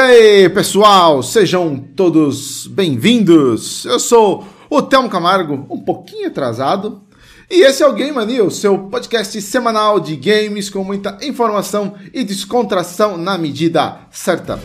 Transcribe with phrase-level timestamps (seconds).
[0.00, 3.84] aí, pessoal, sejam todos bem-vindos.
[3.84, 7.02] Eu sou o Telmo Camargo, um pouquinho atrasado.
[7.50, 11.94] E esse é o Game Mania, o seu podcast semanal de games com muita informação
[12.14, 14.58] e descontração na medida certa.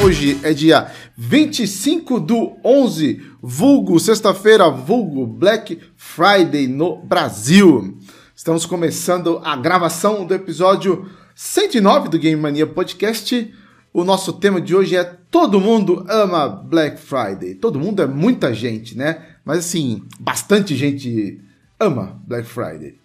[0.00, 7.98] Hoje é dia 25 do 11, vulgo sexta-feira, vulgo Black Friday no Brasil.
[8.34, 13.52] Estamos começando a gravação do episódio 109 do Game Mania Podcast.
[13.92, 17.54] O nosso tema de hoje é Todo mundo ama Black Friday.
[17.54, 19.36] Todo mundo é muita gente, né?
[19.44, 21.40] Mas assim, bastante gente
[21.78, 22.98] ama Black Friday.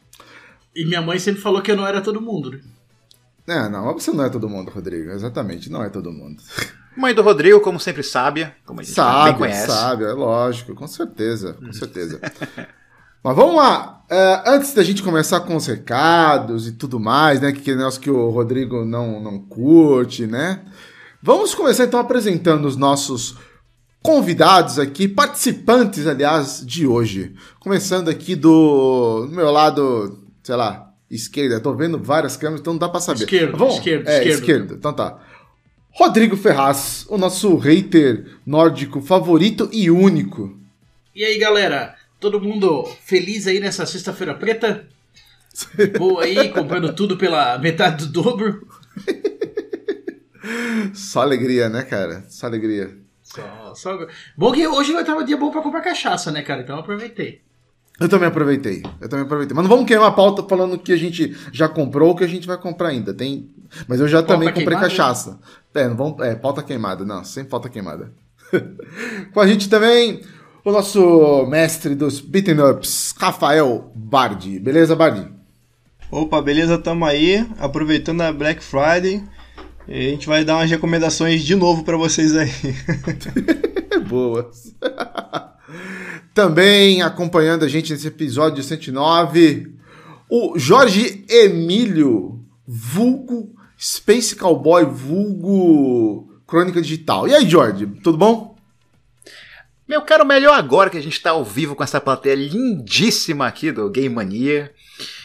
[0.76, 2.60] E minha mãe sempre falou que eu não era todo mundo, né?
[3.48, 5.10] É, não, você não é todo mundo, Rodrigo.
[5.10, 6.42] Exatamente, não é todo mundo.
[6.98, 9.68] Mãe do Rodrigo, como sempre, sábia, como a gente Sábia, bem conhece.
[9.68, 12.20] sábia, é lógico, com certeza, com certeza.
[13.24, 17.52] Mas vamos lá, é, antes da gente começar com os recados e tudo mais, né,
[17.52, 20.62] que negócio que o Rodrigo não, não curte, né,
[21.22, 23.36] vamos começar então apresentando os nossos
[24.02, 27.36] convidados aqui, participantes, aliás, de hoje.
[27.60, 32.80] Começando aqui do, do meu lado, sei lá, esquerda, tô vendo várias câmeras, então não
[32.80, 33.24] dá pra saber.
[33.26, 34.40] Esquerdo, Vamos- esquerdo, é, esquerdo.
[34.40, 35.18] esquerdo, então tá.
[35.98, 40.56] Rodrigo Ferraz, o nosso hater nórdico favorito e único.
[41.16, 41.96] E aí, galera?
[42.20, 44.88] Todo mundo feliz aí nessa sexta-feira preta?
[45.98, 48.68] Boa aí, comprando tudo pela metade do dobro.
[50.94, 52.24] Só alegria, né, cara?
[52.30, 52.96] Só alegria.
[53.24, 54.08] Só, só...
[54.38, 56.62] Bom que hoje vai estar um dia bom pra comprar cachaça, né, cara?
[56.62, 57.42] Então eu aproveitei.
[58.00, 58.84] Eu também aproveitei.
[59.02, 59.56] Eu também aproveitei.
[59.56, 62.28] Mas não vamos queimar a pauta falando que a gente já comprou ou que a
[62.28, 63.12] gente vai comprar ainda.
[63.14, 63.50] Tem.
[63.88, 64.88] Mas eu já Pauta também comprei queimada?
[64.88, 65.40] cachaça.
[65.82, 66.20] É, não vamos...
[66.26, 67.06] é, pauta queimada.
[67.06, 68.12] Não, sem pauta queimada.
[69.34, 70.22] Com a gente também
[70.64, 74.60] o nosso mestre dos beaten ups, Rafael Bardi.
[74.60, 75.28] Beleza, Bardi?
[76.12, 76.78] Opa, beleza?
[76.78, 79.24] Tamo aí, aproveitando a Black Friday.
[79.88, 82.52] A gente vai dar umas recomendações de novo pra vocês aí.
[84.08, 84.76] Boas.
[86.34, 89.74] Também acompanhando a gente nesse episódio 109,
[90.30, 97.28] o Jorge Emílio, vulgo Space Cowboy, vulgo Crônica Digital.
[97.28, 98.58] E aí, Jorge, tudo bom?
[99.88, 103.72] Meu caro, melhor agora que a gente tá ao vivo com essa plateia lindíssima aqui
[103.72, 104.74] do Game Mania.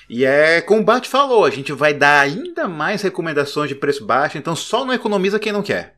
[0.09, 4.05] E é como o Bart falou, a gente vai dar ainda mais recomendações de preço
[4.05, 5.97] baixo, então só não economiza quem não quer.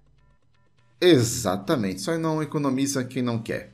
[1.01, 3.73] Exatamente, só não economiza quem não quer.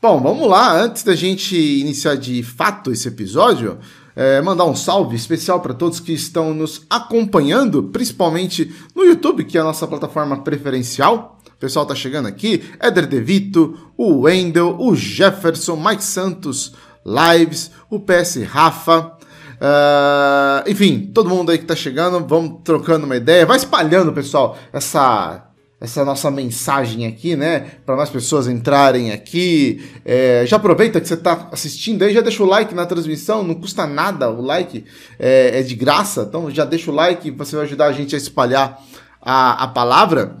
[0.00, 3.80] Bom, vamos lá, antes da gente iniciar de fato esse episódio,
[4.18, 9.56] é, mandar um salve especial para todos que estão nos acompanhando, principalmente no YouTube, que
[9.56, 11.38] é a nossa plataforma preferencial.
[11.46, 16.72] O pessoal tá chegando aqui, Éder Devito, o Wendel, o Jefferson, Mike Santos,
[17.06, 19.12] Lives, o PS Rafa,
[19.60, 24.58] ah, enfim, todo mundo aí que tá chegando, vamos trocando uma ideia, vai espalhando, pessoal,
[24.72, 25.47] essa
[25.80, 27.60] essa nossa mensagem aqui, né?
[27.86, 29.88] Para mais pessoas entrarem aqui.
[30.04, 33.54] É, já aproveita que você está assistindo aí, já deixa o like na transmissão, não
[33.54, 34.84] custa nada o like,
[35.18, 36.26] é, é de graça.
[36.28, 38.82] Então já deixa o like, você vai ajudar a gente a espalhar
[39.22, 40.36] a, a palavra.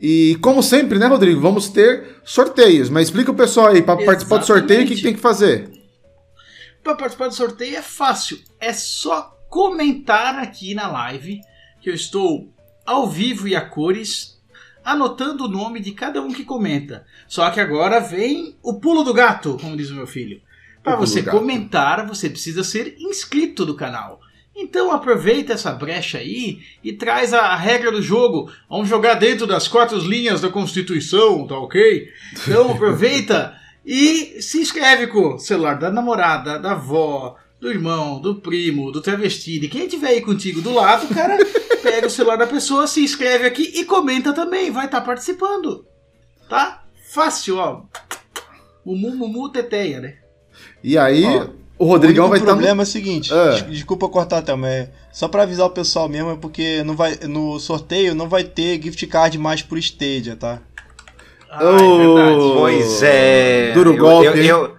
[0.00, 1.40] E como sempre, né, Rodrigo?
[1.40, 2.88] Vamos ter sorteios.
[2.88, 5.68] Mas explica o pessoal aí, para participar do sorteio, o que, que tem que fazer?
[6.82, 8.38] Para participar do sorteio é fácil.
[8.58, 11.40] É só comentar aqui na live
[11.82, 12.48] que eu estou
[12.86, 14.39] ao vivo e a cores,
[14.92, 17.06] anotando o nome de cada um que comenta.
[17.26, 20.40] Só que agora vem o pulo do gato, como diz o meu filho.
[20.82, 24.20] Para você comentar, você precisa ser inscrito do canal.
[24.56, 28.50] Então aproveita essa brecha aí e traz a regra do jogo.
[28.68, 32.08] Vamos jogar dentro das quatro linhas da Constituição, tá ok?
[32.32, 38.36] Então aproveita e se inscreve com o celular da namorada, da avó, do irmão, do
[38.36, 41.36] primo, do travesti, de quem tiver aí contigo do lado, cara,
[41.82, 45.84] pega o celular da pessoa, se inscreve aqui e comenta também, vai estar participando.
[46.48, 46.82] Tá?
[47.12, 47.82] Fácil, ó.
[48.84, 50.14] Mumu, mumu, teteia, né?
[50.82, 51.48] E aí, Ó,
[51.78, 52.50] o Rodrigão o vai estar.
[52.50, 56.30] problema é o seguinte, des- desculpa cortar até, mas só pra avisar o pessoal mesmo,
[56.30, 60.60] é porque não vai, no sorteio não vai ter gift card mais pro Stadia, tá?
[61.50, 62.40] Ah, é verdade.
[62.40, 62.54] Oh.
[62.58, 63.72] Pois é.
[63.72, 64.46] Duro eu- golpe, eu- hein?
[64.46, 64.76] eu-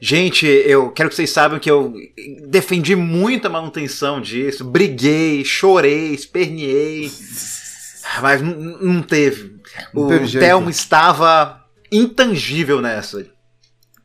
[0.00, 1.92] Gente, eu quero que vocês saibam que eu
[2.48, 7.10] defendi muita manutenção disso, briguei, chorei, esperneei,
[8.22, 9.60] mas não teve.
[9.92, 10.30] Não o.
[10.30, 11.62] Telmo estava
[11.92, 13.26] intangível nessa.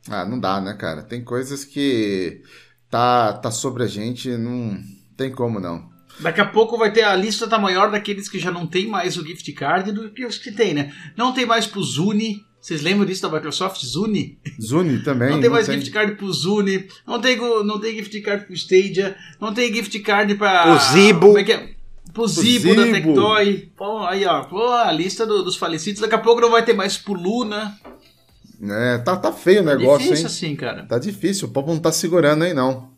[0.09, 1.01] Ah, não dá, né, cara?
[1.01, 2.41] Tem coisas que
[2.89, 4.77] tá, tá sobre a gente, não
[5.15, 5.89] tem como não.
[6.19, 9.17] Daqui a pouco vai ter a lista tá maior daqueles que já não tem mais
[9.17, 10.93] o gift card do que os que tem, né?
[11.17, 13.85] Não tem mais pro Zuni, Vocês lembram disso da Microsoft?
[13.85, 14.39] Zuni?
[14.59, 15.29] Zuni também.
[15.29, 19.15] Não tem mais gift card pro Zuni, não tem, não tem gift card pro Stadia,
[19.39, 20.73] não tem gift card pra.
[20.73, 21.27] O Zibo.
[21.27, 21.69] Como é que é?
[22.11, 23.69] Pro Zibo, da Tectoy.
[23.77, 26.01] Pô, aí ó, pô, a lista do- dos falecidos.
[26.01, 27.77] Daqui a pouco não vai ter mais pro Luna.
[28.67, 30.25] É, tá, tá feio o negócio, Difícil hein?
[30.25, 30.85] assim, cara.
[30.87, 32.89] Tá difícil, o povo não tá segurando aí, não.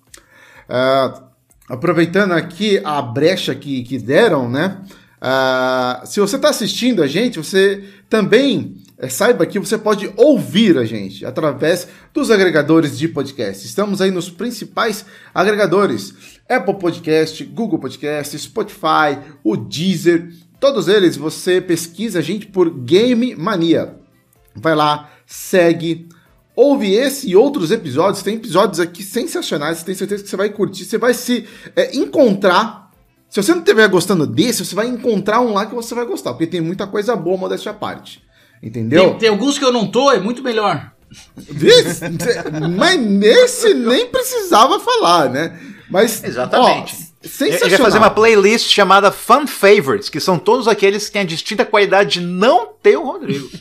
[0.69, 1.23] Ah,
[1.67, 4.77] aproveitando aqui a brecha que, que deram, né?
[5.19, 10.77] Ah, se você tá assistindo a gente, você também eh, saiba que você pode ouvir
[10.77, 13.65] a gente através dos agregadores de podcast.
[13.65, 20.33] Estamos aí nos principais agregadores: Apple Podcast, Google Podcast, Spotify, o Deezer.
[20.59, 23.95] Todos eles você pesquisa a gente por Game Mania.
[24.55, 26.09] Vai lá, segue,
[26.55, 28.23] ouve esse e outros episódios.
[28.23, 29.83] Tem episódios aqui sensacionais.
[29.83, 30.85] Tenho certeza que você vai curtir.
[30.85, 31.45] Você vai se
[31.75, 32.87] é, encontrar.
[33.29, 36.31] Se você não estiver gostando desse, você vai encontrar um lá que você vai gostar.
[36.31, 38.25] Porque tem muita coisa boa, modéstia à parte.
[38.61, 39.11] Entendeu?
[39.11, 40.91] Tem, tem alguns que eu não tô, é muito melhor.
[42.75, 45.57] Mas nesse nem precisava falar, né?
[45.89, 46.95] Mas, Exatamente.
[46.95, 47.69] ó, sensacional.
[47.69, 51.25] gente vai fazer uma playlist chamada Fun Favorites, que são todos aqueles que têm a
[51.25, 53.49] distinta qualidade de não ter o Rodrigo.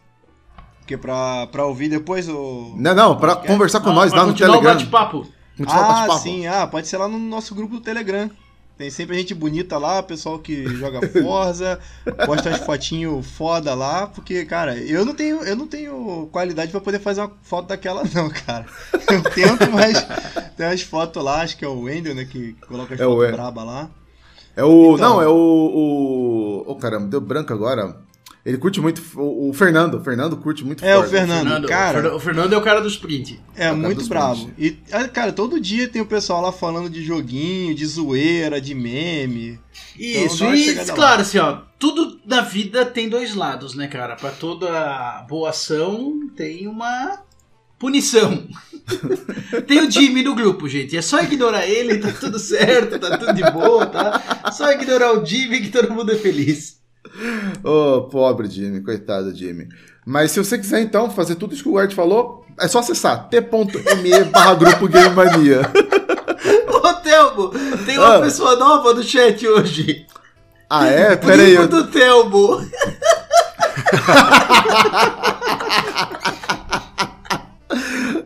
[0.78, 2.74] Porque pra, pra ouvir depois o.
[2.76, 4.74] Não, não, pra conversar com nós lá no continuar o Telegram.
[4.74, 5.26] bate-papo.
[5.56, 8.30] Continuar o Ah, sim, ah, pode ser lá no nosso grupo do Telegram.
[8.78, 11.78] Tem sempre gente bonita lá, pessoal que joga Forza,
[12.26, 16.80] posta umas fotinhos foda lá, porque, cara, eu não tenho, eu não tenho qualidade pra
[16.80, 18.66] poder fazer uma foto daquela, não, cara.
[18.92, 20.04] Eu tento, mas
[20.56, 23.30] tem umas fotos lá, acho que é o Wendel, né, que coloca as É fotos
[23.30, 23.90] braba lá.
[24.56, 24.94] É o.
[24.94, 25.10] Então.
[25.10, 25.32] Não, é o.
[25.32, 27.96] o oh, caramba, deu branco agora.
[28.44, 29.00] Ele curte muito.
[29.16, 29.94] O, o Fernando.
[29.98, 31.16] O Fernando curte muito É, o Forza.
[31.16, 33.40] Fernando, Fernando, cara, o Fer- o Fernando é o cara dos print.
[33.54, 34.50] é cara muito bravo.
[34.58, 38.74] E, ah, cara, todo dia tem o pessoal lá falando de joguinho, de zoeira, de
[38.74, 39.60] meme.
[39.96, 40.94] Isso, Então, dá uma e lá.
[40.94, 44.16] claro, assim, ó, tudo na vida tem dois lados, né, cara?
[44.16, 47.20] Pra toda boa ação tem uma
[47.78, 48.46] punição.
[49.68, 50.96] tem o Jimmy no grupo, gente.
[50.96, 54.50] É só ignorar ele, tá tudo certo, tá tudo de boa, tá?
[54.52, 56.81] Só ignorar o Jimmy que todo mundo é feliz.
[57.64, 59.68] Ô, pobre Jimmy, coitado Jimmy.
[60.04, 63.28] Mas se você quiser então fazer tudo isso que o Guard falou, é só acessar
[63.28, 65.60] t.me barra grupo Game Mania.
[66.68, 67.48] Ô, Telmo,
[67.86, 68.20] tem uma Ah.
[68.20, 70.06] pessoa nova no chat hoje.
[70.68, 71.14] Ah, é?
[71.16, 71.54] Pera aí.
[71.54, 71.68] Eu...
[71.68, 72.60] do Telmo.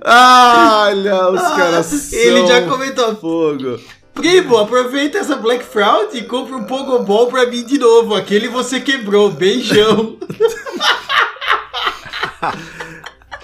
[0.05, 3.17] Ah, olha, os caras são Ele já comentou.
[3.17, 3.79] fogo.
[4.17, 8.15] Primo, aproveita essa Black Fraud e compra um Pogobol pra mim de novo.
[8.15, 9.31] Aquele você quebrou.
[9.31, 10.17] Beijão.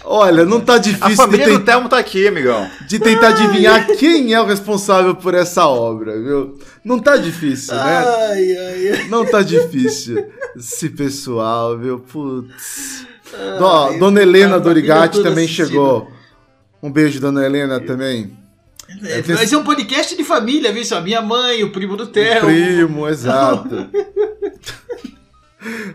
[0.05, 2.69] Olha, não tá A difícil de, família do Thelmo tá aqui, amigão.
[2.87, 6.59] de tentar adivinhar quem é o responsável por essa obra, viu?
[6.85, 7.83] Não tá difícil, né?
[7.83, 9.09] Ai, ai, ai.
[9.09, 10.27] Não tá difícil.
[10.57, 11.99] Esse pessoal, viu?
[12.01, 13.07] Putz.
[13.59, 15.67] Ó, Dona Helena família Dorigati também assistindo.
[15.69, 16.11] chegou.
[16.83, 18.37] Um beijo, Dona Helena, também.
[19.03, 20.85] É, vai ser um podcast de família, viu?
[20.85, 22.47] Só minha mãe, o primo do Theo.
[22.47, 23.89] Primo, exato.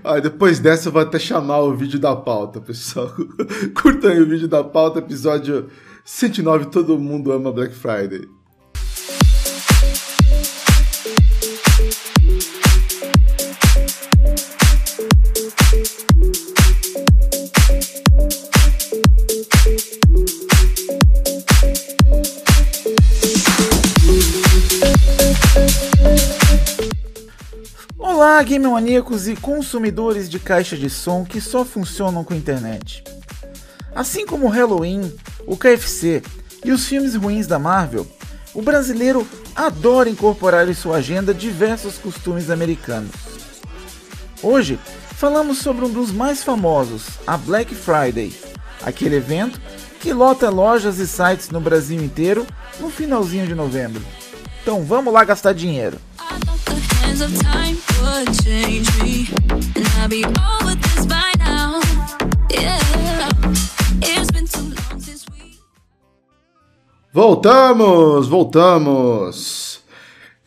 [0.02, 3.12] Ah, depois dessa eu vou até chamar o vídeo da pauta, pessoal.
[3.76, 5.70] Curtam aí o vídeo da pauta, episódio
[6.06, 8.30] 109, todo mundo ama Black Friday.
[28.18, 33.04] Olá, game maníacos e consumidores de caixa de som que só funcionam com internet.
[33.94, 35.14] Assim como Halloween,
[35.46, 36.24] o KFC
[36.66, 38.08] e os filmes ruins da Marvel,
[38.56, 43.12] o brasileiro adora incorporar em sua agenda diversos costumes americanos.
[44.42, 44.80] Hoje,
[45.12, 48.34] falamos sobre um dos mais famosos, a Black Friday,
[48.82, 49.62] aquele evento
[50.00, 52.48] que lota lojas e sites no Brasil inteiro
[52.80, 54.02] no finalzinho de novembro.
[54.64, 56.00] Então vamos lá gastar dinheiro.
[67.12, 69.80] Voltamos, voltamos.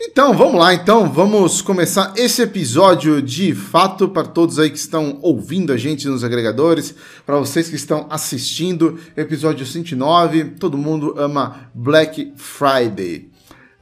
[0.00, 5.18] Então, vamos lá, então, vamos começar esse episódio de fato para todos aí que estão
[5.22, 6.94] ouvindo a gente nos agregadores,
[7.26, 13.28] para vocês que estão assistindo, episódio 109, todo mundo ama Black Friday.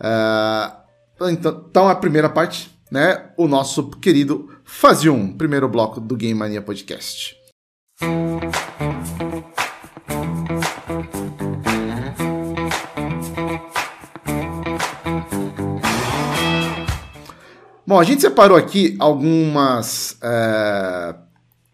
[0.01, 0.79] Uh,
[1.31, 6.63] então, então, a primeira parte, né, o nosso querido Fazium, primeiro bloco do Game Mania
[6.63, 7.37] Podcast.
[17.87, 21.15] Bom, a gente separou aqui algumas, é,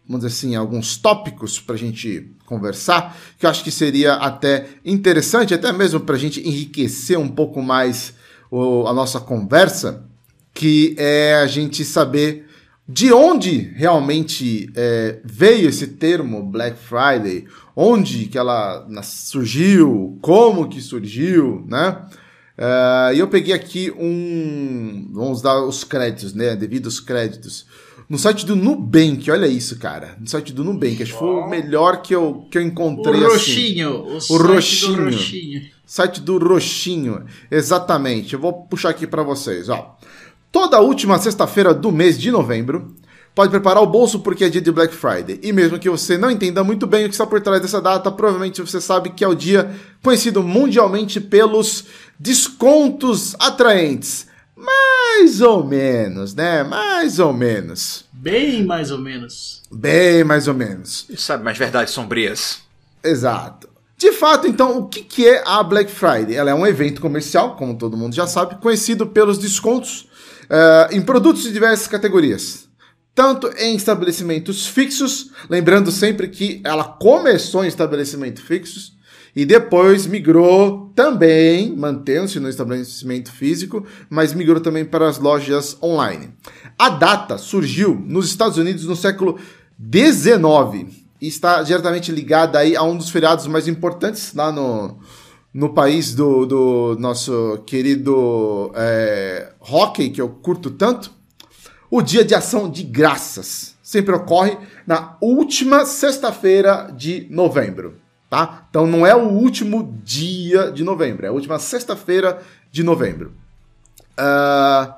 [0.07, 4.65] vamos dizer assim, alguns tópicos para a gente conversar, que eu acho que seria até
[4.85, 8.13] interessante, até mesmo para a gente enriquecer um pouco mais
[8.49, 10.05] o, a nossa conversa,
[10.55, 12.47] que é a gente saber
[12.87, 17.45] de onde realmente é, veio esse termo Black Friday,
[17.75, 22.05] onde que ela surgiu, como que surgiu, né?
[22.57, 25.09] Uh, e eu peguei aqui um.
[25.11, 26.55] Vamos dar os créditos, né?
[26.55, 27.65] Devido aos créditos.
[28.07, 30.15] No site do Nubank, olha isso, cara.
[30.17, 33.19] No site do Nubank, acho que foi o melhor que eu, que eu encontrei.
[33.19, 34.15] O Roxinho.
[34.15, 34.33] Assim.
[34.33, 34.95] O, o Roxinho.
[34.95, 35.61] Do Roxinho.
[35.85, 38.33] Site do Roxinho, exatamente.
[38.33, 39.97] Eu vou puxar aqui para vocês, ó.
[40.55, 42.95] Toda última sexta-feira do mês de novembro,
[43.35, 45.37] pode preparar o bolso porque é dia de Black Friday.
[45.43, 48.09] E mesmo que você não entenda muito bem o que está por trás dessa data,
[48.09, 51.83] provavelmente você sabe que é o dia conhecido mundialmente pelos
[52.17, 54.27] descontos atraentes.
[54.55, 56.63] Mais ou menos, né?
[56.63, 58.05] Mais ou menos.
[58.13, 59.61] Bem mais ou menos.
[59.69, 61.05] Bem mais ou menos.
[61.09, 62.59] E sabe mais verdades sombrias.
[63.03, 63.67] Exato.
[63.97, 66.33] De fato, então, o que é a Black Friday?
[66.33, 70.07] Ela é um evento comercial, como todo mundo já sabe, conhecido pelos descontos
[70.45, 72.67] uh, em produtos de diversas categorias.
[73.13, 78.95] Tanto em estabelecimentos fixos, lembrando sempre que ela começou em estabelecimentos fixos,
[79.35, 86.33] e depois migrou também, mantendo-se no estabelecimento físico, mas migrou também para as lojas online.
[86.79, 89.37] A data surgiu nos Estados Unidos no século
[89.77, 94.97] XIX e está diretamente ligada aí a um dos feriados mais importantes lá no,
[95.55, 101.09] no país do, do nosso querido é, hockey, que eu curto tanto,
[101.89, 103.73] o Dia de Ação de Graças.
[103.81, 107.95] Sempre ocorre na última sexta-feira de novembro
[108.29, 108.67] tá?
[108.69, 113.33] Então não é o último dia de novembro, é a última sexta-feira de novembro.
[114.19, 114.93] Uh,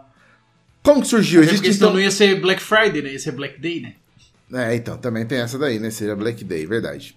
[0.82, 1.42] como que surgiu?
[1.42, 1.94] Existe, porque então...
[1.94, 3.12] não ia ser Black Friday, né?
[3.12, 3.94] Ia ser Black Day, né?
[4.54, 5.92] É, então, também tem essa daí, né?
[5.92, 7.16] Seria Black Day, verdade.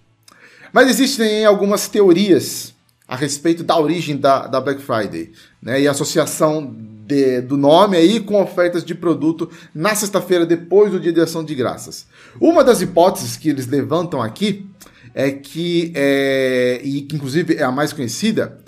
[0.73, 2.75] Mas existem algumas teorias
[3.10, 5.80] a respeito da origem da, da Black Friday, né?
[5.80, 6.72] E a associação
[7.04, 11.42] de, do nome aí com ofertas de produto na sexta-feira depois do Dia de Ação
[11.42, 12.06] de Graças.
[12.40, 14.64] Uma das hipóteses que eles levantam aqui
[15.12, 18.60] é que, é, e que inclusive é a mais conhecida,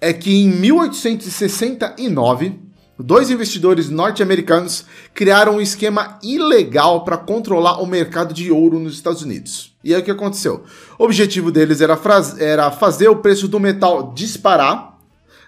[0.00, 2.58] é que em 1869,
[2.98, 9.22] dois investidores norte-americanos criaram um esquema ilegal para controlar o mercado de ouro nos Estados
[9.22, 9.72] Unidos.
[9.84, 10.64] E aí o que aconteceu?
[10.98, 12.00] O objetivo deles era,
[12.38, 14.98] era fazer o preço do metal disparar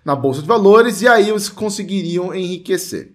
[0.04, 3.14] na bolsa de valores e aí eles conseguiriam enriquecer.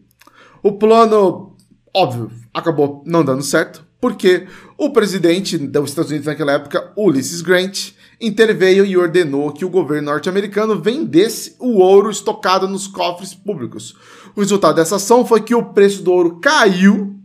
[0.64, 1.56] O plano,
[1.96, 4.48] óbvio, acabou não dando certo porque
[4.78, 10.10] o presidente dos Estados Unidos naquela época, Ulysses Grant, interveio e ordenou que o governo
[10.10, 13.96] norte-americano vendesse o ouro estocado nos cofres públicos.
[14.36, 17.16] O resultado dessa ação foi que o preço do ouro caiu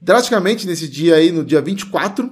[0.00, 2.30] drasticamente nesse dia aí, no dia 24,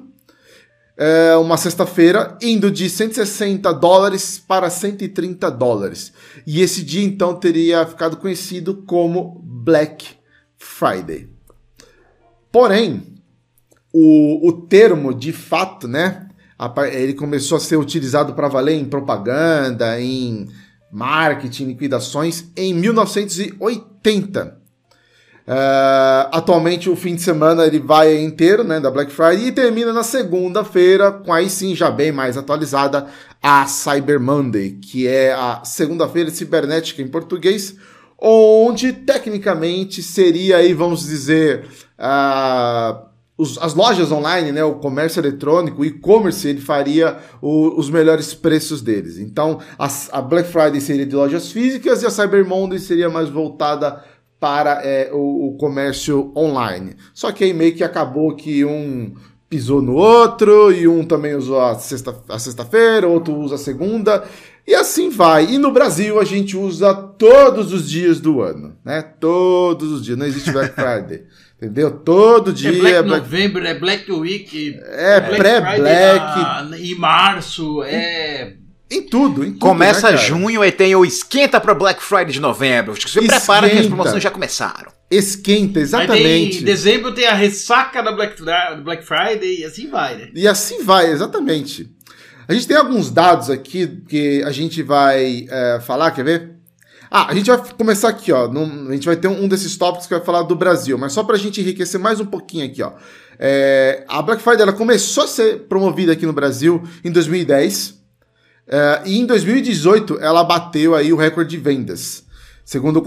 [1.02, 6.12] é, uma sexta-feira, indo de 160 dólares para 130 dólares.
[6.47, 10.11] E esse dia então teria ficado conhecido como Black
[10.56, 11.28] Friday.
[12.52, 13.02] Porém,
[13.92, 16.28] o, o termo, de fato, né?
[16.92, 20.47] Ele começou a ser utilizado para valer em propaganda, em
[20.92, 24.62] marketing, liquidações, em 1980.
[25.46, 29.92] Uh, atualmente o fim de semana ele vai inteiro, né, da Black Friday e termina
[29.92, 33.08] na segunda-feira, com aí sim já bem mais atualizada
[33.42, 37.75] a Cyber Monday, que é a segunda-feira cibernética em português,
[38.16, 41.66] onde tecnicamente seria aí, vamos dizer,
[41.99, 47.90] uh, os, as lojas online, né, o comércio eletrônico, o e-commerce, ele faria o, os
[47.90, 49.18] melhores preços deles.
[49.18, 53.28] Então, a, a, Black Friday seria de lojas físicas e a Cyber Monday seria mais
[53.28, 54.04] voltada
[54.42, 56.96] para é, o, o, comércio online.
[57.14, 59.14] Só que aí meio que acabou que um
[59.49, 64.25] pisou no outro e um também usou a sexta-feira, sexta outro usa a segunda.
[64.66, 65.44] E assim vai.
[65.44, 69.00] E no Brasil a gente usa todos os dias do ano, né?
[69.20, 70.18] Todos os dias.
[70.18, 71.22] Não existe Black Friday.
[71.56, 71.92] Entendeu?
[71.92, 72.70] Todo dia.
[72.70, 73.22] É Black, é Black...
[73.22, 74.76] November, é Black Week.
[74.82, 76.82] É, pré-Black.
[76.82, 78.56] Em março, é.
[78.92, 79.58] Em tudo, em tudo.
[79.58, 82.94] Começa né, junho e tem o esquenta para Black Friday de novembro.
[83.00, 84.92] Se prepara que as promoções já começaram.
[85.11, 86.61] Esquenta, exatamente.
[86.61, 90.28] em dezembro tem a ressaca da Black, da Black Friday e assim vai, né?
[90.34, 91.90] E assim vai, exatamente.
[92.46, 96.50] A gente tem alguns dados aqui que a gente vai é, falar, quer ver?
[97.11, 98.46] Ah, a gente vai começar aqui, ó.
[98.46, 101.25] Num, a gente vai ter um, desses tópicos que vai falar do Brasil, mas só
[101.25, 102.92] para a gente enriquecer mais um pouquinho aqui, ó.
[103.38, 108.01] É, a Black Friday ela começou a ser promovida aqui no Brasil em 2010
[108.66, 112.25] é, e em 2018 ela bateu aí o recorde de vendas.
[112.64, 113.02] Segundo a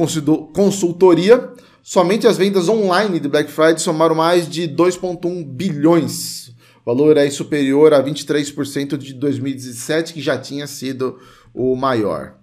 [0.53, 6.49] consultoria, somente as vendas online de Black Friday somaram mais de 2,1 bilhões.
[6.85, 11.17] O valor é superior a 23% de 2017, que já tinha sido
[11.53, 12.35] o maior.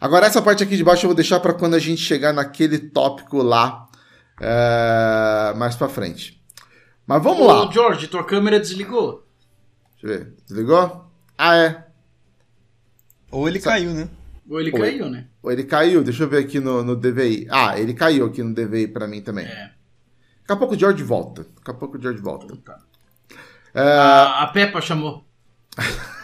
[0.00, 2.78] Agora, essa parte aqui de baixo eu vou deixar para quando a gente chegar naquele
[2.78, 3.86] tópico lá
[4.40, 6.40] é, mais para frente.
[7.06, 7.70] Mas vamos Ô, lá.
[7.72, 9.26] George, tua câmera desligou.
[10.00, 10.34] Deixa eu ver.
[10.46, 11.06] Desligou?
[11.36, 11.87] Ah, é.
[13.30, 14.08] Ou ele caiu, né?
[14.48, 15.26] Ou ele Ou caiu, ele, né?
[15.42, 16.02] Ou ele caiu.
[16.02, 17.46] Deixa eu ver aqui no, no DVI.
[17.50, 19.44] Ah, ele caiu aqui no DVI para mim também.
[19.44, 19.70] É.
[20.40, 21.46] Daqui a pouco o George volta.
[21.56, 22.56] Daqui a pouco o George volta.
[22.64, 22.78] Tá.
[23.74, 23.82] É...
[23.82, 25.24] A, a Peppa chamou.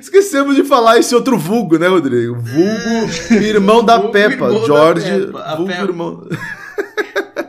[0.00, 2.34] Esquecemos de falar esse outro vulgo, né, Rodrigo?
[2.34, 4.46] Vulgo, irmão da vulgo Peppa.
[4.46, 5.56] Irmão George, da Peppa.
[5.56, 5.82] vulgo Peppa.
[5.84, 6.28] irmão.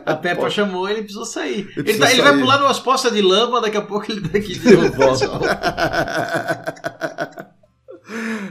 [0.08, 1.70] A Peppa chamou ele precisou sair.
[1.76, 4.38] Ele, ele, tá, ele vai pular numas poças de lama, daqui a pouco ele tá
[4.38, 4.88] aqui de novo,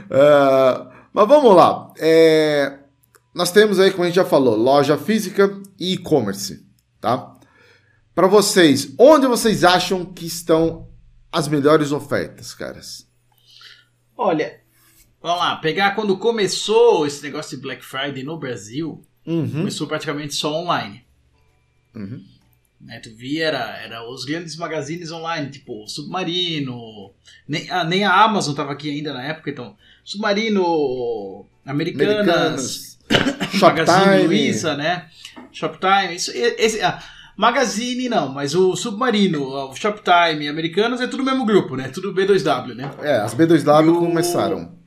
[0.06, 1.92] uh, mas vamos lá.
[1.98, 2.78] É,
[3.34, 6.64] nós temos aí, como a gente já falou, loja física e e-commerce,
[7.00, 7.34] tá?
[8.14, 10.88] Para vocês, onde vocês acham que estão
[11.30, 13.06] as melhores ofertas, caras?
[14.16, 14.60] Olha,
[15.20, 19.50] vamos lá, pegar quando começou esse negócio de Black Friday no Brasil, uhum.
[19.50, 21.07] começou praticamente só online.
[21.94, 22.22] Uhum.
[22.80, 27.10] Né, tu via, era, era os grandes magazines online, tipo Submarino,
[27.46, 34.26] nem, ah, nem a Amazon estava aqui ainda na época, então Submarino, Americanas, Americanas Magazine
[34.28, 35.08] Luiza, né?
[35.50, 37.02] Shoptime, isso, esse, ah,
[37.36, 41.88] Magazine não, mas o Submarino, o Shoptime, Americanas é tudo o mesmo grupo, né?
[41.88, 42.90] Tudo B2W, né?
[43.00, 43.98] É, as B2W o...
[43.98, 44.77] começaram.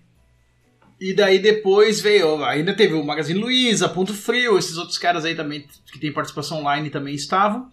[1.02, 5.34] E daí depois veio, ainda teve o Magazine Luiza, Ponto Frio, esses outros caras aí
[5.34, 7.72] também que tem participação online também estavam.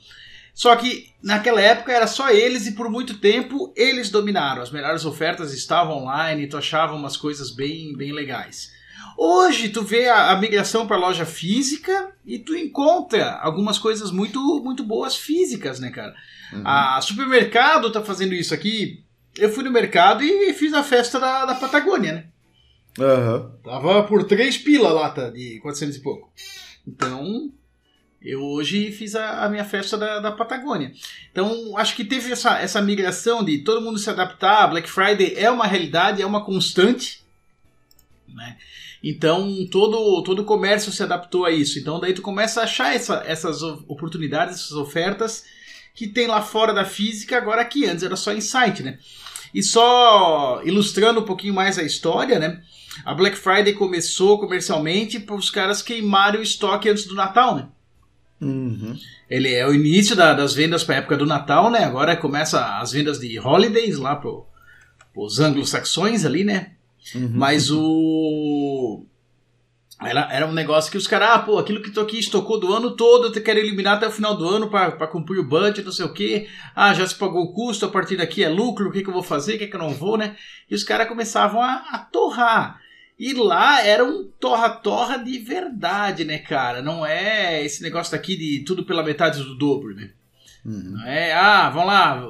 [0.55, 4.63] Só que naquela época era só eles e por muito tempo eles dominaram.
[4.63, 8.73] As melhores ofertas estavam online, tu achava umas coisas bem, bem legais.
[9.15, 14.41] Hoje tu vê a, a migração para loja física e tu encontra algumas coisas muito
[14.65, 16.15] muito boas físicas, né, cara?
[16.51, 16.63] Uhum.
[16.65, 19.05] A supermercado tá fazendo isso aqui.
[19.37, 22.25] Eu fui no mercado e fiz a festa da, da Patagônia, né?
[22.99, 23.51] Uhum.
[23.63, 25.31] Tava por três pila lá, tá?
[25.31, 26.33] De 400 e pouco.
[26.87, 27.53] Então,
[28.23, 30.93] eu hoje fiz a, a minha festa da, da, Patagônia.
[31.31, 34.69] Então, acho que teve essa, essa migração de todo mundo se adaptar.
[34.69, 37.23] Black Friday é uma realidade, é uma constante.
[38.27, 38.57] Né?
[39.03, 41.79] Então todo todo o comércio se adaptou a isso.
[41.79, 45.45] Então daí tu começa a achar essa, essas oportunidades, essas ofertas
[45.95, 48.99] que tem lá fora da física, agora aqui antes era só em site, né?
[49.53, 52.63] E só ilustrando um pouquinho mais a história, né?
[53.05, 57.69] A Black Friday começou comercialmente para os caras queimarem o estoque antes do Natal, né?
[58.41, 58.97] Uhum.
[59.29, 61.85] Ele é o início da, das vendas para a época do Natal, né?
[61.85, 64.31] Agora começa as vendas de holidays lá para
[65.17, 66.73] os anglo-saxões ali, né?
[67.15, 67.31] Uhum.
[67.35, 69.05] Mas o.
[70.01, 72.73] Era, era um negócio que os caras, ah, pô, aquilo que tu aqui estocou do
[72.73, 75.91] ano todo, eu quero eliminar até o final do ano para cumprir o budget, não
[75.91, 76.47] sei o quê.
[76.75, 79.13] Ah, já se pagou o custo, a partir daqui é lucro, o que, que eu
[79.13, 80.37] vou fazer, o que, que eu não vou, né?
[80.71, 82.81] E os caras começavam a, a torrar.
[83.19, 86.81] E lá era um torra-torra de verdade, né, cara?
[86.81, 90.11] Não é esse negócio daqui de tudo pela metade do dobro, né?
[90.65, 90.93] Uhum.
[90.93, 92.23] Não é, ah, vamos lá,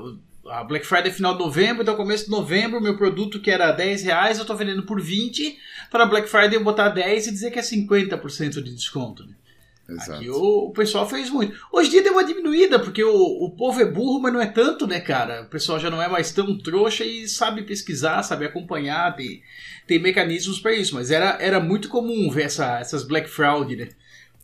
[0.50, 3.72] a Black Friday é final de novembro, então começo de novembro, meu produto que era
[3.72, 5.58] 10 reais, eu estou vendendo por 20,
[5.90, 9.26] para Black Friday eu botar 10 e dizer que é 50% de desconto.
[9.26, 9.34] Né?
[9.88, 10.12] Exato.
[10.12, 11.58] Aqui o, o pessoal fez muito.
[11.72, 14.46] Hoje em dia deu uma diminuída, porque o, o povo é burro, mas não é
[14.46, 15.42] tanto, né, cara?
[15.42, 19.42] O pessoal já não é mais tão trouxa e sabe pesquisar, sabe acompanhar, tem,
[19.86, 20.94] tem mecanismos para isso.
[20.94, 23.88] Mas era, era muito comum ver essa, essas Black Fraud, né?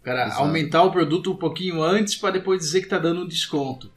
[0.01, 0.41] O cara Exato.
[0.41, 3.93] aumentar o produto um pouquinho antes para depois dizer que tá dando um desconto.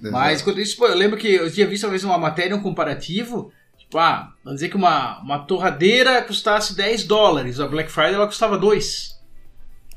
[0.00, 0.12] Exato.
[0.12, 3.52] Mas quando isso, eu lembro que eu tinha visto uma vez uma matéria, um comparativo.
[3.76, 8.26] Tipo, ah, vamos dizer que uma, uma torradeira custasse 10 dólares, a Black Friday ela
[8.26, 9.19] custava 2.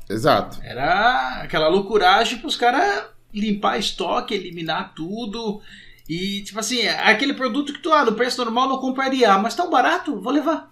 [0.08, 0.58] Exato.
[0.62, 5.60] Era aquela loucuragem pros caras limpar estoque, eliminar tudo.
[6.08, 9.38] E, tipo assim, é aquele produto que tu, ah, no preço normal não compraria, ah,
[9.38, 10.70] mas tão barato, vou levar.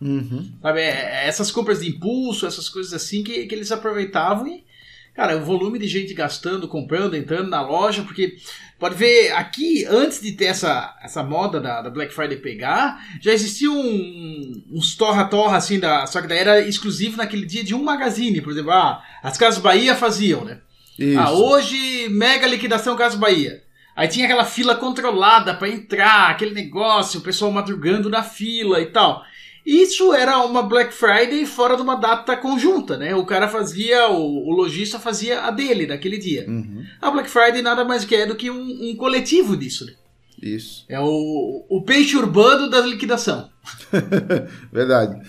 [0.00, 0.50] Uhum.
[0.62, 4.64] Sabe, é- é essas compras de impulso, essas coisas assim que, que eles aproveitavam e,
[5.12, 8.36] cara, o volume de gente gastando, comprando, entrando na loja, porque
[8.80, 13.30] pode ver aqui, antes de ter essa, essa moda da, da Black Friday pegar, já
[13.30, 17.84] existia um, uns torra-torra assim, da, só que daí era exclusivo naquele dia de um
[17.84, 20.58] magazine, por exemplo, ah, as Casas Bahia faziam, né?
[20.98, 21.18] Isso.
[21.18, 23.62] Ah, hoje, mega liquidação Casas Bahia.
[23.94, 28.86] Aí tinha aquela fila controlada pra entrar, aquele negócio, o pessoal madrugando na fila e
[28.86, 29.22] tal.
[29.70, 33.14] Isso era uma Black Friday fora de uma data conjunta, né?
[33.14, 36.44] O cara fazia, o, o lojista fazia a dele naquele dia.
[36.48, 36.84] Uhum.
[37.00, 39.92] A Black Friday nada mais que é do que um, um coletivo disso, né?
[40.42, 40.84] Isso.
[40.88, 43.48] É o, o peixe urbano da liquidação.
[44.72, 45.20] Verdade.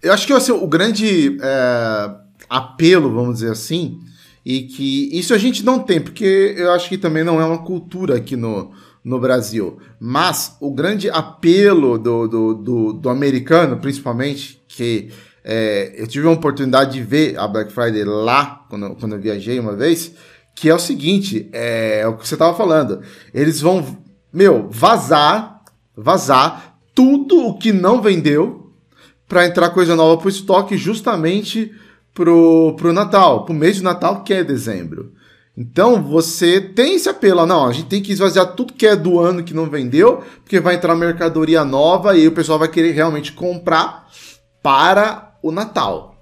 [0.00, 2.10] Eu acho que assim, o grande é,
[2.48, 3.98] apelo, vamos dizer assim,
[4.46, 7.64] e que isso a gente não tem, porque eu acho que também não é uma
[7.64, 8.70] cultura aqui no,
[9.04, 9.78] no Brasil.
[9.98, 15.10] Mas o grande apelo do, do, do, do americano, principalmente, que
[15.44, 19.58] é, eu tive a oportunidade de ver a Black Friday lá, quando, quando eu viajei
[19.58, 20.12] uma vez,
[20.54, 23.00] que é o seguinte, é, o que você estava falando.
[23.32, 23.98] Eles vão,
[24.32, 25.62] meu, vazar,
[25.96, 28.72] vazar tudo o que não vendeu
[29.26, 31.72] para entrar coisa nova pro estoque justamente
[32.12, 35.12] pro, pro Natal, pro mês de Natal, que é dezembro.
[35.60, 39.20] Então você tem esse apelo, não, a gente tem que esvaziar tudo que é do
[39.20, 43.32] ano que não vendeu, porque vai entrar mercadoria nova e o pessoal vai querer realmente
[43.32, 44.08] comprar
[44.62, 46.16] para o Natal.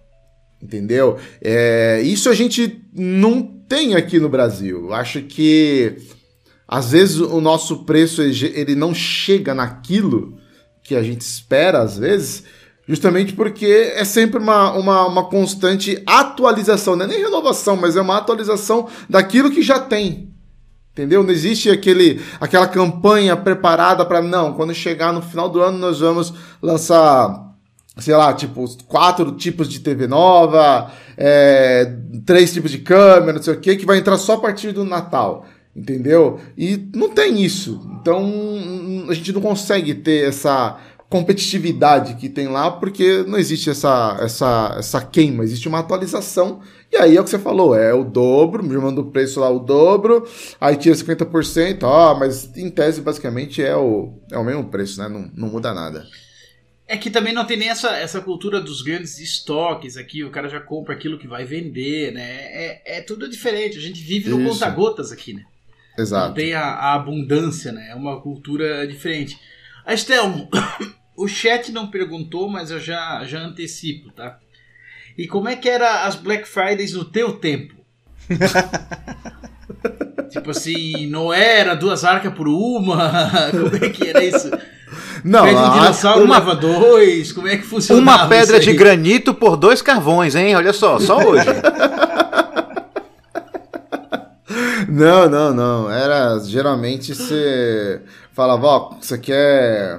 [0.60, 1.18] Entendeu?
[1.40, 4.92] É, isso a gente não tem aqui no Brasil.
[4.92, 5.94] Acho que
[6.66, 10.36] às vezes o nosso preço ele não chega naquilo
[10.82, 12.42] que a gente espera, às vezes,
[12.88, 18.00] justamente porque é sempre uma, uma, uma constante atualização, não é nem renovação, mas é
[18.00, 20.32] uma atualização daquilo que já tem.
[20.92, 21.22] Entendeu?
[21.22, 26.00] Não existe aquele, aquela campanha preparada para não, quando chegar no final do ano nós
[26.00, 27.46] vamos lançar
[27.98, 33.54] sei lá, tipo, quatro tipos de TV nova, é, três tipos de câmera, não sei
[33.54, 35.44] o que, que vai entrar só a partir do Natal.
[35.74, 36.40] Entendeu?
[36.56, 37.80] E não tem isso.
[38.00, 38.24] Então
[39.08, 40.76] a gente não consegue ter essa
[41.08, 46.60] competitividade que tem lá, porque não existe essa, essa, essa queima, existe uma atualização.
[46.92, 49.50] E aí é o que você falou, é o dobro, me manda o preço lá
[49.50, 50.28] o dobro,
[50.60, 55.08] aí tira 50%, ó, mas em tese basicamente é o, é o mesmo preço, né?
[55.08, 56.06] Não, não muda nada.
[56.86, 60.48] É que também não tem nem essa, essa cultura dos grandes estoques aqui, o cara
[60.48, 62.22] já compra aquilo que vai vender, né?
[62.22, 65.44] É, é tudo diferente, a gente vive no conta-gotas aqui, né?
[65.96, 66.34] Não Exato.
[66.34, 67.88] tem a, a abundância, né?
[67.90, 69.38] É uma cultura diferente.
[69.88, 70.50] A Estelmo,
[71.16, 74.36] o chat não perguntou, mas eu já, já antecipo, tá?
[75.16, 77.72] E como é que era as Black Fridays no teu tempo?
[80.30, 83.10] tipo assim, não era duas arcas por uma?
[83.50, 84.50] Como é que era isso?
[85.24, 87.32] Não, Pede um a- dinossauro uma- leva dois?
[87.32, 90.54] Como é que funcionava Uma pedra isso de granito por dois carvões, hein?
[90.54, 91.46] Olha só, só hoje.
[94.88, 95.90] Não, não, não.
[95.90, 98.00] Era geralmente você
[98.38, 99.98] falava, ó, você quer.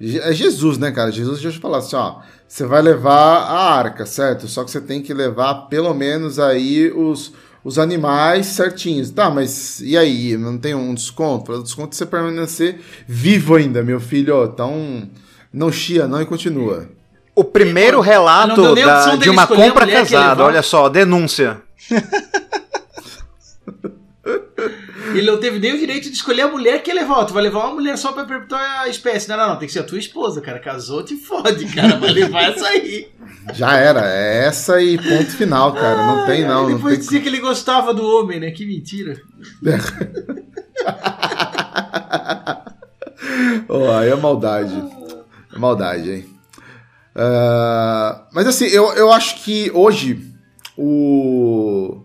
[0.00, 1.10] É Jesus, né, cara?
[1.10, 4.46] Jesus já falava assim, ó, você vai levar a arca, certo?
[4.46, 7.32] Só que você tem que levar pelo menos aí os,
[7.64, 9.10] os animais certinhos.
[9.10, 10.36] Tá, mas e aí?
[10.36, 11.46] Não tem um desconto?
[11.46, 14.44] Para desconto você permanecer vivo ainda, meu filho.
[14.44, 15.08] Então,
[15.52, 16.88] não chia não e continua.
[17.34, 21.60] O primeiro relato da- de uma compra casada, olha só, denúncia.
[25.14, 27.24] Ele não teve nem o direito de escolher a mulher que ia levar.
[27.24, 29.28] Tu vai levar uma mulher só pra perpetuar a espécie.
[29.28, 29.56] Não, não, não.
[29.56, 30.58] Tem que ser a tua esposa, cara.
[30.58, 31.96] Casou, te fode, cara.
[31.96, 33.08] Vai levar essa aí.
[33.52, 36.06] Já era, é essa e ponto final, cara.
[36.06, 36.68] Não tem Ai, não.
[36.68, 37.04] não depois tem...
[37.04, 38.50] dizia que ele gostava do homem, né?
[38.50, 39.20] Que mentira.
[43.68, 44.74] Oh, aí é maldade.
[45.54, 46.26] É maldade, hein?
[47.14, 50.20] Ah, mas assim, eu, eu acho que hoje
[50.76, 52.02] o.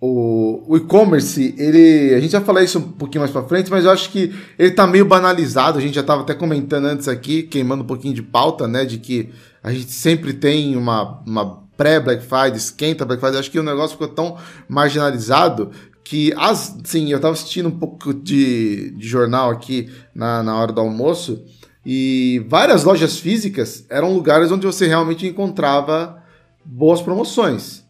[0.00, 2.14] O, o e-commerce, ele.
[2.14, 4.70] A gente vai falar isso um pouquinho mais pra frente, mas eu acho que ele
[4.70, 5.78] tá meio banalizado.
[5.78, 8.84] A gente já tava até comentando antes aqui, queimando um pouquinho de pauta, né?
[8.86, 9.28] De que
[9.62, 13.40] a gente sempre tem uma, uma pré-Black Friday, esquenta Black Friday.
[13.40, 15.70] Acho que o negócio ficou tão marginalizado
[16.02, 20.72] que, as, sim, eu tava assistindo um pouco de, de jornal aqui na, na hora
[20.72, 21.44] do almoço
[21.84, 26.22] e várias lojas físicas eram lugares onde você realmente encontrava
[26.64, 27.84] boas promoções.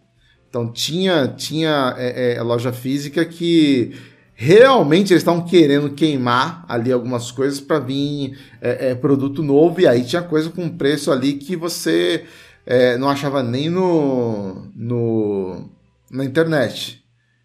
[0.50, 3.92] Então tinha, tinha é, é, loja física que
[4.34, 9.86] realmente eles estavam querendo queimar ali algumas coisas para vir é, é, produto novo e
[9.86, 12.24] aí tinha coisa com preço ali que você
[12.66, 15.70] é, não achava nem no, no
[16.10, 17.00] na internet,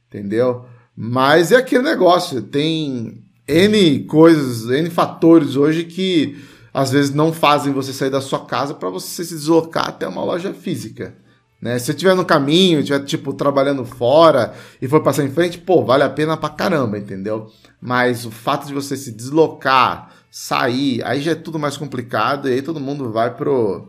[0.07, 0.65] entendeu?
[0.97, 7.71] Mas é aquele negócio, tem N coisas, N fatores hoje que às vezes não fazem
[7.71, 11.15] você sair da sua casa para você se deslocar até uma loja física.
[11.61, 11.79] Né?
[11.79, 15.83] Se você estiver no caminho, estiver tipo trabalhando fora e for passar em frente, pô,
[15.83, 17.51] vale a pena pra caramba, entendeu?
[17.81, 22.53] Mas o fato de você se deslocar, sair, aí já é tudo mais complicado e
[22.53, 23.87] aí todo mundo vai pro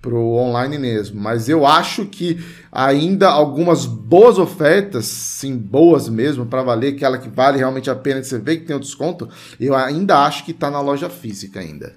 [0.00, 1.20] pro online mesmo.
[1.20, 2.42] Mas eu acho que
[2.72, 8.20] ainda algumas boas ofertas, sim, boas mesmo, para valer, aquela que vale realmente a pena
[8.20, 11.60] de você ver que tem o desconto, eu ainda acho que tá na loja física
[11.60, 11.94] ainda.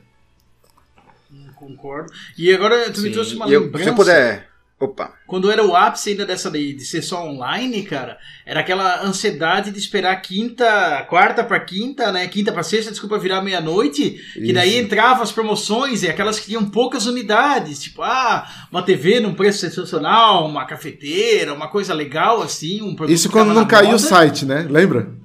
[1.56, 2.12] Concordo.
[2.38, 3.08] E agora tu sim.
[3.08, 3.84] me trouxe uma eu, lembrança.
[3.86, 5.14] Se eu puder Opa.
[5.26, 9.72] Quando era o ápice ainda dessa de, de ser só online, cara, era aquela ansiedade
[9.72, 12.28] de esperar quinta, quarta para quinta, né?
[12.28, 14.20] Quinta para sexta, desculpa, virar meia-noite.
[14.34, 17.82] Que daí entrava as promoções e aquelas que tinham poucas unidades.
[17.82, 22.82] Tipo, ah, uma TV num preço sensacional, uma cafeteira, uma coisa legal assim.
[22.82, 24.68] Um Isso quando não caiu o site, né?
[24.70, 25.24] Lembra?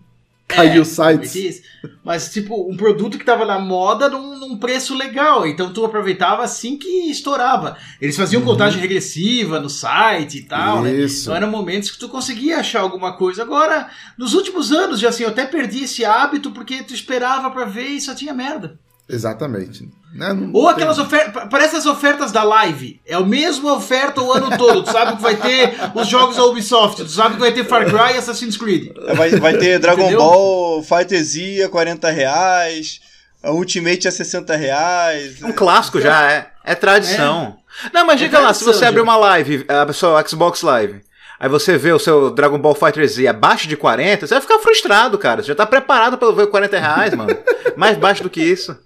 [0.56, 1.62] Caiu é, sites.
[2.02, 5.46] Mas, tipo, um produto que tava na moda num, num, preço legal.
[5.46, 7.76] Então tu aproveitava assim que estourava.
[8.00, 8.48] Eles faziam uhum.
[8.48, 10.92] contagem regressiva no site e tal, né?
[10.92, 11.16] Isso.
[11.16, 11.20] né?
[11.22, 13.42] Então eram momentos que tu conseguia achar alguma coisa.
[13.42, 17.66] Agora, nos últimos anos, já assim, eu até perdi esse hábito porque tu esperava para
[17.66, 18.78] ver e só tinha merda.
[19.08, 19.88] Exatamente.
[20.14, 20.36] Né?
[20.52, 21.44] Ou aquelas ofertas.
[21.50, 23.00] Parece as ofertas da live.
[23.06, 24.82] É a mesma oferta o ano todo.
[24.82, 27.04] Tu sabe que vai ter os jogos da Ubisoft.
[27.04, 28.92] Tu sabe que vai ter Far Cry e Assassin's Creed.
[29.16, 30.18] Vai, vai ter Dragon Entendeu?
[30.18, 33.00] Ball Fighter Z a 40 reais.
[33.42, 35.42] A Ultimate a 60 reais.
[35.42, 36.50] Um clássico já, é.
[36.64, 37.56] É tradição.
[37.84, 37.90] É.
[37.94, 41.00] Não, mas é diga lá, se você abrir uma live, a pessoa Xbox Live,
[41.38, 44.58] aí você vê o seu Dragon Ball Fighter Z abaixo de 40, você vai ficar
[44.58, 45.42] frustrado, cara.
[45.42, 47.36] Você já tá preparado para ver 40 reais, mano.
[47.76, 48.76] Mais baixo do que isso.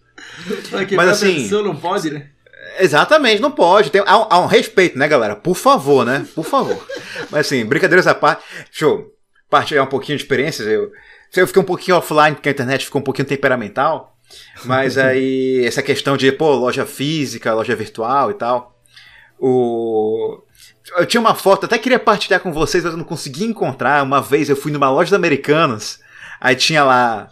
[0.97, 1.49] Mas assim.
[1.51, 2.29] não pode, né?
[2.79, 3.91] Exatamente, não pode.
[3.91, 5.37] Tem, há, há, um respeito, né, galera?
[5.37, 6.27] Por favor, né?
[6.35, 6.87] Por favor.
[7.31, 8.43] Mas assim, brincadeiras à parte.
[8.71, 9.13] Deixa eu
[9.51, 10.67] partilhar um pouquinho de experiências.
[10.67, 10.91] Eu,
[11.37, 14.17] eu fiquei um pouquinho offline porque a internet ficou um pouquinho temperamental.
[14.65, 18.79] Mas aí, essa questão de, pô, loja física, loja virtual e tal.
[19.39, 20.43] O.
[20.97, 24.03] Eu tinha uma foto, até queria partilhar com vocês, mas eu não consegui encontrar.
[24.03, 26.01] Uma vez eu fui numa loja de Americanas,
[26.41, 27.29] aí tinha lá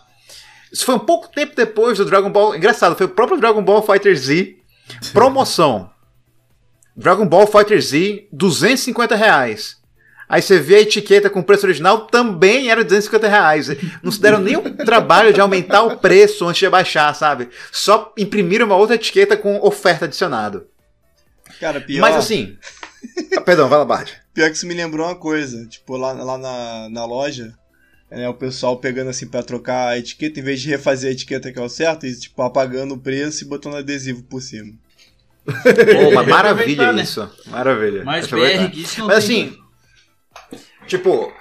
[0.73, 2.57] isso foi um pouco tempo depois do Dragon Ball.
[2.57, 4.57] Engraçado, foi o próprio Dragon Ball Fighter Z.
[5.13, 5.91] Promoção.
[6.97, 9.81] Dragon Ball Fighter Z, 250 reais.
[10.29, 13.69] Aí você vê a etiqueta com o preço original, também era 250 reais.
[14.01, 17.49] Não se deram o trabalho de aumentar o preço antes de baixar, sabe?
[17.73, 20.69] Só imprimiram uma outra etiqueta com oferta adicionado.
[21.59, 22.01] Cara, pior.
[22.03, 22.57] Mas assim.
[23.37, 24.13] ah, perdão, vai lá, Bart.
[24.33, 25.67] Pior que isso me lembrou uma coisa.
[25.67, 27.53] Tipo, lá, lá na, na loja,
[28.11, 31.53] é, o pessoal pegando assim para trocar a etiqueta, em vez de refazer a etiqueta
[31.53, 34.73] que é o certo, e tipo, apagando o preço e botando adesivo por cima.
[35.47, 37.03] Oh, maravilha né?
[37.03, 37.29] isso.
[37.47, 38.05] Maravilha.
[38.05, 39.57] Mais BR que isso não Mas assim,
[40.87, 41.33] tipo,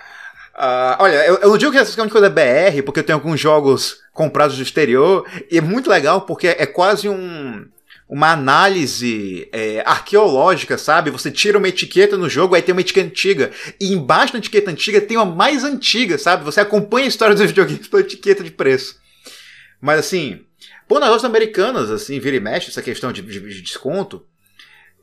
[0.60, 3.03] Uh, olha, eu, eu, não digo que essa questão de coisa é BR, porque eu
[3.05, 7.65] tenho alguns jogos comprados do exterior, e é muito legal porque é quase um,
[8.09, 11.11] uma análise é, arqueológica, sabe?
[11.11, 13.51] Você tira uma etiqueta no jogo, aí tem uma etiqueta antiga.
[13.79, 16.43] E embaixo da etiqueta antiga tem uma mais antiga, sabe?
[16.43, 18.97] Você acompanha a história dos videogames pela etiqueta de preço.
[19.79, 20.41] Mas assim,
[20.87, 24.25] pô, nas lojas americanas, assim, vira e mexe, essa questão de, de, de desconto,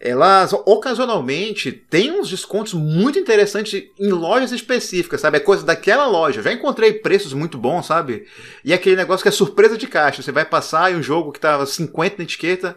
[0.01, 5.37] elas ocasionalmente têm uns descontos muito interessantes em lojas específicas, sabe?
[5.37, 6.43] É coisa daquela loja.
[6.43, 8.27] Já encontrei preços muito bons, sabe?
[8.65, 10.23] E aquele negócio que é surpresa de caixa.
[10.23, 12.77] Você vai passar e um jogo que tava 50 na etiqueta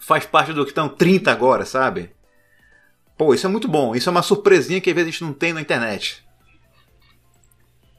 [0.00, 2.10] faz parte do que estão 30 agora, sabe?
[3.16, 3.94] Pô, isso é muito bom.
[3.94, 6.24] Isso é uma surpresinha que às vezes a gente não tem na internet.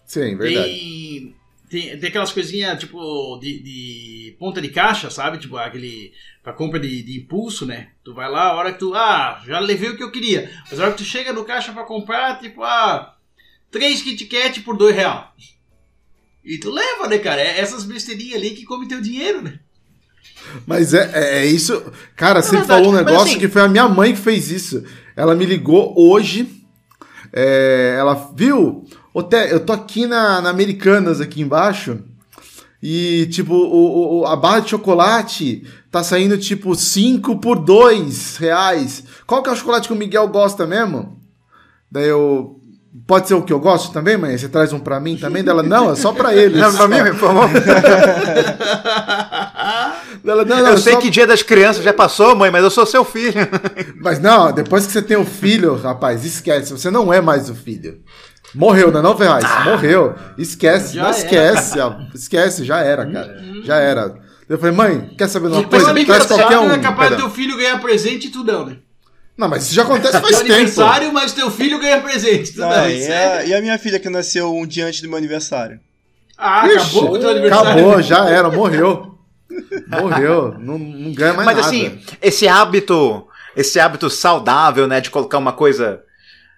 [0.04, 0.68] Sim, verdade.
[0.68, 1.36] Tem,
[1.70, 5.38] tem, tem aquelas coisinhas, tipo, de, de, ponta de caixa, sabe?
[5.38, 6.12] Tipo, aquele.
[6.44, 7.92] pra compra de, de, impulso, né?
[8.04, 8.94] Tu vai lá, a hora que tu.
[8.96, 10.52] Ah, já levei o que eu queria.
[10.70, 13.16] Mas a hora que tu chega no caixa pra comprar, tipo, ah.
[13.70, 15.34] Três Kit Kat por dois real.
[16.44, 17.40] E tu leva, né, cara?
[17.40, 19.60] É essas besteirinhas ali que come teu dinheiro, né?
[20.66, 21.82] Mas é, é, é isso.
[22.16, 23.40] Cara, é você verdade, falou um negócio assim...
[23.40, 24.84] que foi a minha mãe que fez isso.
[25.16, 26.48] Ela me ligou hoje.
[27.34, 28.86] É, ela viu.
[29.50, 32.00] Eu tô aqui na, na Americanas, aqui embaixo.
[32.82, 39.04] E, tipo, o, o, a barra de chocolate tá saindo tipo 5 por 2 reais.
[39.28, 41.20] Qual que é o chocolate que o Miguel gosta mesmo?
[41.92, 42.58] Daí eu.
[43.08, 44.38] Pode ser o que eu gosto também, mãe?
[44.38, 45.44] Você traz um pra mim também?
[45.44, 46.60] Dela, não, é só pra ele.
[46.60, 47.50] Não, pra mim, por favor.
[50.24, 52.70] Dela, não, não, Eu sei só- que dia das crianças já passou, mãe, mas eu
[52.70, 53.34] sou seu filho.
[54.02, 56.72] Mas não, depois que você tem o filho, rapaz, esquece.
[56.72, 58.00] Você não é mais o filho.
[58.54, 59.46] Morreu, não é não, Ferraz?
[59.66, 60.14] Morreu.
[60.38, 61.18] Esquece, Já não era.
[61.18, 61.80] esquece.
[61.80, 61.96] ó.
[62.14, 63.38] Esquece, já era, cara.
[63.64, 64.14] Já era.
[64.50, 66.06] Eu falei, mãe, quer saber de uma Depois coisa?
[66.06, 66.72] Traz qualquer um.
[66.72, 68.78] é capaz do teu filho ganhar presente e tudão, né?
[69.38, 70.52] Não, mas isso já acontece faz tempo.
[70.54, 72.52] aniversário, mas teu filho ganha presente.
[72.52, 72.70] Tudão.
[72.70, 75.08] Ah, Isso e, é- a, e a minha filha que nasceu um dia antes do
[75.08, 75.80] meu aniversário?
[76.38, 77.70] Ah, Ixi, acabou o teu aniversário.
[77.72, 79.11] Acabou, já era, morreu.
[79.88, 80.56] Morreu.
[80.60, 81.68] Não, não ganha mais Mas nada.
[81.68, 86.02] assim, esse hábito, esse hábito saudável, né, de colocar uma coisa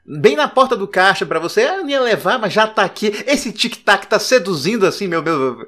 [0.06, 3.08] bem na porta do caixa pra você, ah, não ia levar, mas já tá aqui.
[3.26, 5.66] Esse tic-tac tá seduzindo assim, meu, meu,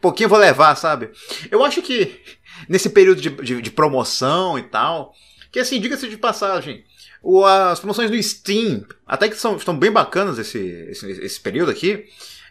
[0.00, 1.10] pouquinho eu vou levar, sabe?
[1.50, 2.20] Eu acho que
[2.68, 5.12] nesse período de, de, de promoção e tal,
[5.52, 6.84] que assim, diga-se de passagem,
[7.22, 10.58] o- as promoções do Steam, até que são, estão bem bacanas esse,
[10.90, 12.04] esse, esse período aqui,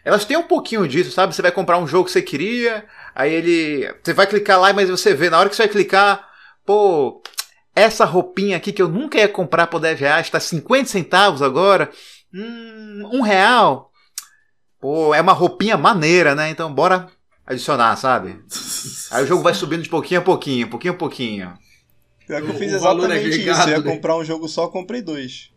[0.08, 1.34] elas têm um pouquinho disso, sabe?
[1.34, 3.94] Você vai comprar um jogo que você queria, aí ele.
[4.02, 6.26] Você vai clicar lá, mas você vê, na hora que você vai clicar,
[6.64, 7.22] pô,
[7.76, 11.90] essa roupinha aqui que eu nunca ia comprar por 10 reais, tá 50 centavos agora.
[12.32, 13.92] Hum, um real.
[14.80, 16.48] Pô, é uma roupinha maneira, né?
[16.48, 17.08] Então bora
[17.46, 18.40] adicionar, sabe?
[19.12, 21.54] Aí o jogo vai subindo de pouquinho a pouquinho, pouquinho a pouquinho.
[22.26, 23.68] Pior que eu fiz exatamente agregado, isso.
[23.68, 23.92] Eu ia né?
[23.94, 25.50] comprar um jogo só, comprei dois.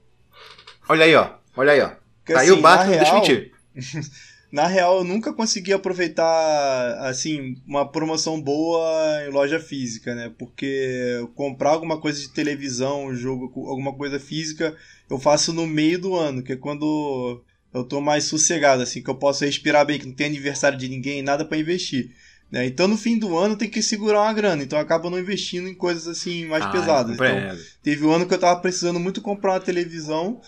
[0.90, 1.30] Olha aí, ó.
[1.56, 1.92] Olha aí, ó.
[2.18, 3.52] Porque, Aí assim, o Batman, na deixa eu real, mentir.
[4.52, 8.84] Na real, eu nunca consegui aproveitar, assim, uma promoção boa
[9.26, 10.32] em loja física, né?
[10.38, 14.76] Porque comprar alguma coisa de televisão, um jogo, alguma coisa física,
[15.10, 17.42] eu faço no meio do ano, que é quando
[17.74, 20.90] eu tô mais sossegado, assim, que eu posso respirar bem, que não tem aniversário de
[20.90, 22.12] ninguém, nada pra investir.
[22.52, 22.66] Né?
[22.66, 24.62] Então, no fim do ano, tem que segurar uma grana.
[24.62, 27.16] Então, eu acabo não investindo em coisas, assim, mais Ah, pesadas.
[27.16, 27.58] Então.
[27.82, 30.42] Teve um ano que eu tava precisando muito comprar uma televisão.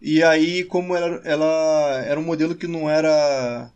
[0.00, 3.70] E aí, como ela, ela era um modelo que não era.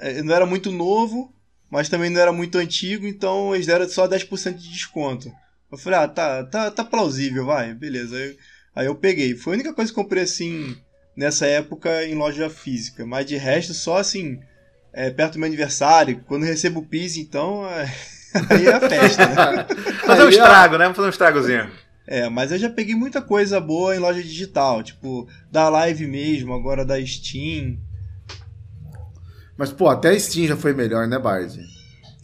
[0.00, 1.32] eh, não era muito novo,
[1.70, 5.32] mas também não era muito antigo, então eles deram só 10% de desconto.
[5.72, 8.16] Eu falei, ah, tá, tá, tá plausível, vai, beleza.
[8.16, 8.36] Aí,
[8.76, 9.34] aí eu peguei.
[9.36, 10.76] Foi a única coisa que eu comprei assim
[11.16, 13.06] nessa época em loja física.
[13.06, 14.40] Mas de resto, só assim,
[14.92, 17.66] é, perto do meu aniversário, quando recebo o PIS, então.
[17.68, 17.90] é,
[18.50, 19.66] aí é a festa, né?
[20.04, 20.84] Fazer um estrago, né?
[20.84, 21.70] Vamos fazer um estragozinho.
[22.10, 26.52] É, mas eu já peguei muita coisa boa em loja digital, tipo, da Live mesmo,
[26.52, 27.78] agora da Steam.
[29.56, 31.56] Mas, pô, até a Steam já foi melhor, né, Bard?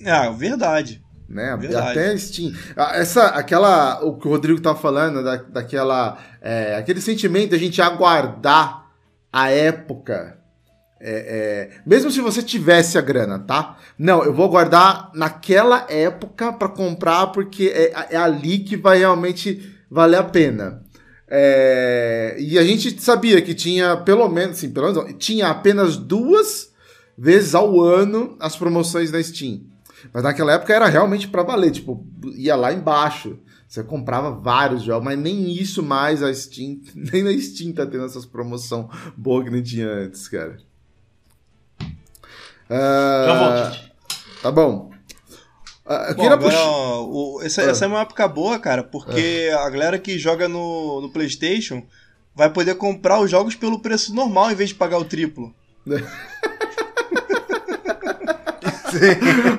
[0.05, 1.01] Ah, verdade.
[1.29, 1.57] Né?
[1.57, 1.90] Verdade.
[1.90, 2.53] Até a Steam.
[2.94, 7.59] Essa, aquela, o que o Rodrigo tá falando, da, daquela, é, aquele sentimento de a
[7.61, 8.90] gente aguardar
[9.33, 10.37] a época.
[11.01, 13.77] é, é, mesmo se você tivesse a grana, tá?
[13.96, 19.76] Não, eu vou guardar naquela época pra comprar porque é, é ali que vai realmente
[19.90, 20.83] valer a pena.
[21.29, 26.72] É, e a gente sabia que tinha pelo menos, sim, pelo menos tinha apenas duas
[27.18, 29.62] vezes ao ano as promoções da Steam.
[30.12, 33.38] Mas naquela época era realmente pra valer, tipo, ia lá embaixo.
[33.66, 38.05] Você comprava vários jogos, mas nem isso mais a Steam, nem na Steam tá tendo
[38.05, 40.59] essas promoção boa que não tinha antes, cara.
[43.72, 43.92] Gente.
[44.42, 44.95] Tá bom.
[45.88, 46.68] Ah, eu Bom, queria agora, puxar.
[46.68, 47.70] o- essa, Ah.
[47.70, 51.83] essa é uma época boa, cara, porque a galera que joga no, no PlayStation
[52.35, 55.55] vai poder comprar os jogos pelo preço normal em vez de pagar o triplo.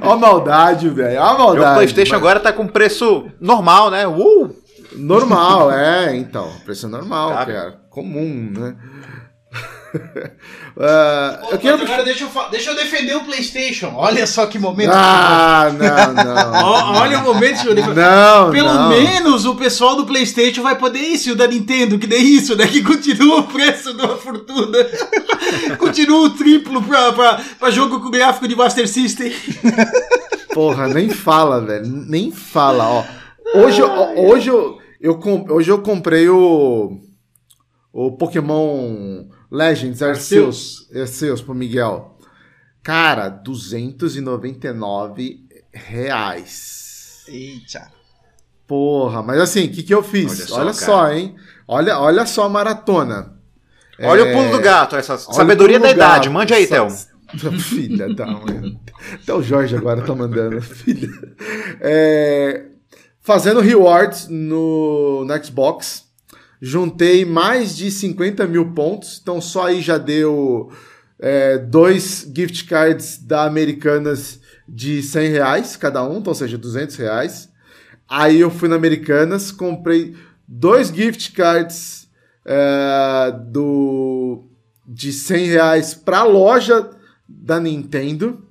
[0.02, 1.20] Ó a maldade, velho.
[1.20, 1.76] Ó a O maldade.
[1.76, 4.08] PlayStation Mas- agora tá com preço normal, né?
[4.08, 4.56] Uh!
[4.96, 6.52] Normal, é, então.
[6.66, 7.80] Preço normal, cara.
[7.90, 8.76] Comum, né?
[10.80, 11.74] Ah, eu queria.
[11.74, 13.94] Agora deixa eu, deixa eu defender o PlayStation.
[13.96, 14.92] Olha só que momento.
[14.94, 16.94] Ah, não, não.
[17.02, 17.96] Olha o momento que eu defendo.
[17.96, 18.90] Não, Pelo não.
[18.90, 22.56] menos o pessoal do PlayStation vai poder isso, e o da Nintendo, que nem isso,
[22.56, 22.68] né?
[22.68, 24.78] Que continua o preço uma fortuna.
[25.80, 29.34] continua o triplo pra, pra, pra jogo com gráfico de Master System.
[30.54, 31.88] Porra, nem fala, velho.
[31.88, 33.04] Nem fala, ó.
[33.56, 33.82] Hoje,
[34.16, 35.20] hoje, eu, eu,
[35.50, 37.00] hoje eu comprei o.
[37.92, 40.90] O Pokémon Legends Arceus.
[40.96, 42.18] Arceus pro Miguel.
[42.84, 45.40] Cara, 299
[45.74, 47.24] reais.
[47.28, 47.92] Eita.
[48.66, 50.52] Porra, mas assim, o que, que eu fiz?
[50.52, 51.18] Olha Olha só, só, cara.
[51.18, 51.36] hein?
[51.68, 53.34] Olha, olha só a maratona.
[54.00, 56.28] Olha É, o pulo do gato, essa olha sabedoria da idade.
[56.28, 56.34] gato.
[56.34, 56.88] Mande aí, Théo.
[57.60, 58.80] Filha da mãe.
[59.14, 60.60] Até o Jorge agora tá mandando.
[60.62, 61.10] Filha.
[61.82, 62.66] É,
[63.22, 66.06] fazendo rewards no, no Xbox.
[66.62, 69.20] Juntei mais de 50 mil pontos.
[69.22, 70.72] Então só aí já deu
[71.20, 76.96] é, dois gift cards da Americanas de 100 reais cada um, então, ou seja, 200
[76.98, 77.50] reais.
[78.10, 80.16] Aí eu fui na Americanas, comprei
[80.48, 82.10] dois gift cards
[82.46, 84.46] é, do,
[84.86, 86.90] de 100 reais pra loja
[87.28, 88.46] da Nintendo.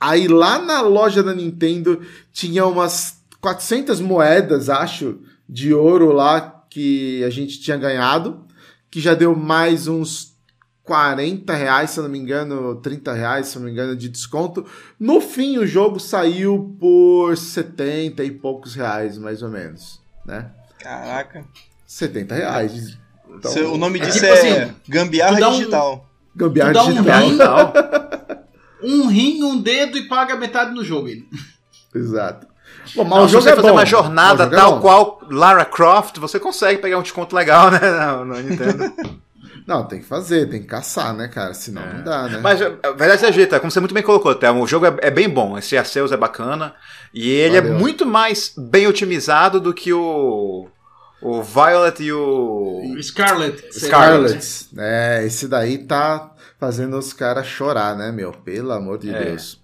[0.00, 2.02] Aí lá na loja da Nintendo
[2.32, 8.44] tinha umas 400 moedas, acho, de ouro lá que a gente tinha ganhado,
[8.90, 10.36] que já deu mais uns
[10.82, 14.10] 40 reais, se eu não me engano, 30 reais, se eu não me engano, de
[14.10, 14.62] desconto.
[15.00, 20.50] No fim, o jogo saiu por 70 e poucos reais, mais ou menos, né?
[20.78, 21.46] Caraca.
[21.86, 22.98] 70 reais.
[23.26, 26.10] Então, Seu- o nome é disso tipo é, assim, gambiarra um- digital.
[26.36, 27.20] gambiarra tu dá um digital.
[27.28, 27.36] rim.
[27.36, 27.72] Não.
[28.82, 31.08] Um rim, um dedo e paga metade no jogo.
[31.08, 31.24] ainda.
[31.94, 32.46] Exato.
[32.94, 33.74] Bom, mas Não, o se jogo você é fazer bom.
[33.74, 34.80] uma jornada é tal bom.
[34.80, 37.78] qual Lara Croft, você consegue pegar um desconto legal, né?
[37.80, 38.92] Na, na Nintendo.
[39.66, 41.52] Não, tem que fazer, tem que caçar, né, cara?
[41.52, 42.38] Senão não dá, né?
[42.40, 45.10] Mas, a verdade seja dita, como você muito bem colocou, Thelma, o jogo é, é
[45.10, 45.58] bem bom.
[45.58, 46.72] Esse Arceus é bacana.
[47.12, 47.74] E ele Valeu.
[47.74, 50.68] é muito mais bem otimizado do que o.
[51.20, 52.94] O Violet e o.
[52.96, 53.60] O Scarlet.
[53.76, 54.68] Scarlet.
[54.78, 56.30] É, esse daí tá
[56.60, 58.30] fazendo os caras chorar, né, meu?
[58.32, 59.24] Pelo amor de É.
[59.24, 59.58] Deus.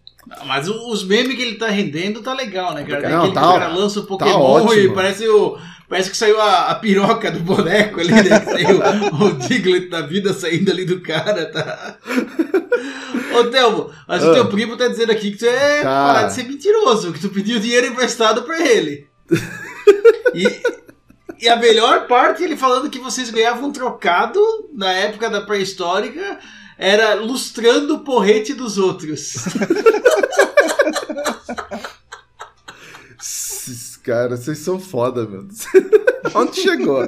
[0.46, 3.02] Mas os memes que ele tá rendendo tá legal, né, cara?
[3.02, 4.72] Tem Não, aquele tá cara lança o tá Pokémon ótimo.
[4.74, 5.58] e parece o.
[5.88, 8.40] Parece que saiu a, a piroca do boneco ali, né?
[8.40, 8.80] Saiu
[9.20, 11.96] o Diglett da vida saindo ali do cara, tá?
[13.38, 14.34] Ô, Thelmo, mas o Ah.
[14.34, 16.06] teu primo tá dizendo aqui que tu é Tá.
[16.06, 19.06] parar de ser mentiroso, que tu pediu dinheiro emprestado pra ele.
[20.34, 20.46] E,
[21.44, 24.40] e a melhor parte, ele falando que vocês ganhavam trocado
[24.72, 26.38] na época da pré-histórica,
[26.82, 29.34] era lustrando o porrete dos outros.
[34.02, 35.46] Caras, vocês são foda, meu.
[36.34, 37.06] Onde chegou?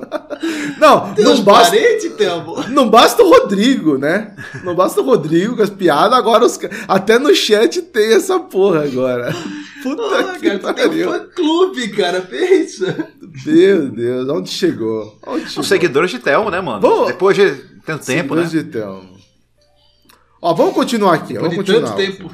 [0.79, 2.69] Não, Tem não basta, parentes, Thelmo?
[2.69, 4.35] não basta o Rodrigo, né?
[4.63, 8.85] Não basta o Rodrigo com as piadas, agora os, até no chat tem essa porra
[8.85, 9.35] agora.
[9.83, 11.11] Puta Ah, que cara, tu tem um pariu.
[11.11, 13.09] fã clube, cara, pensa.
[13.45, 15.19] Meu Deus, onde chegou?
[15.27, 15.63] Onde chegou?
[15.63, 16.81] Os seguidores de Thelmo, né, mano?
[16.81, 17.51] Vamos- Depois de
[17.85, 18.43] tanto tempo, né?
[18.47, 19.14] Seguidores de Telmo.
[20.45, 21.33] Ó, vamos continuar aqui.
[21.33, 21.97] Depois Vamos de continuar.
[21.97, 22.31] tanto tempo.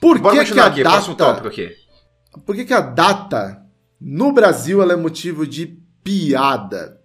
[0.00, 1.42] Por que, que a aqui, data.
[2.46, 3.62] Por que, que a data
[4.00, 6.96] no Brasil ela é motivo de piada?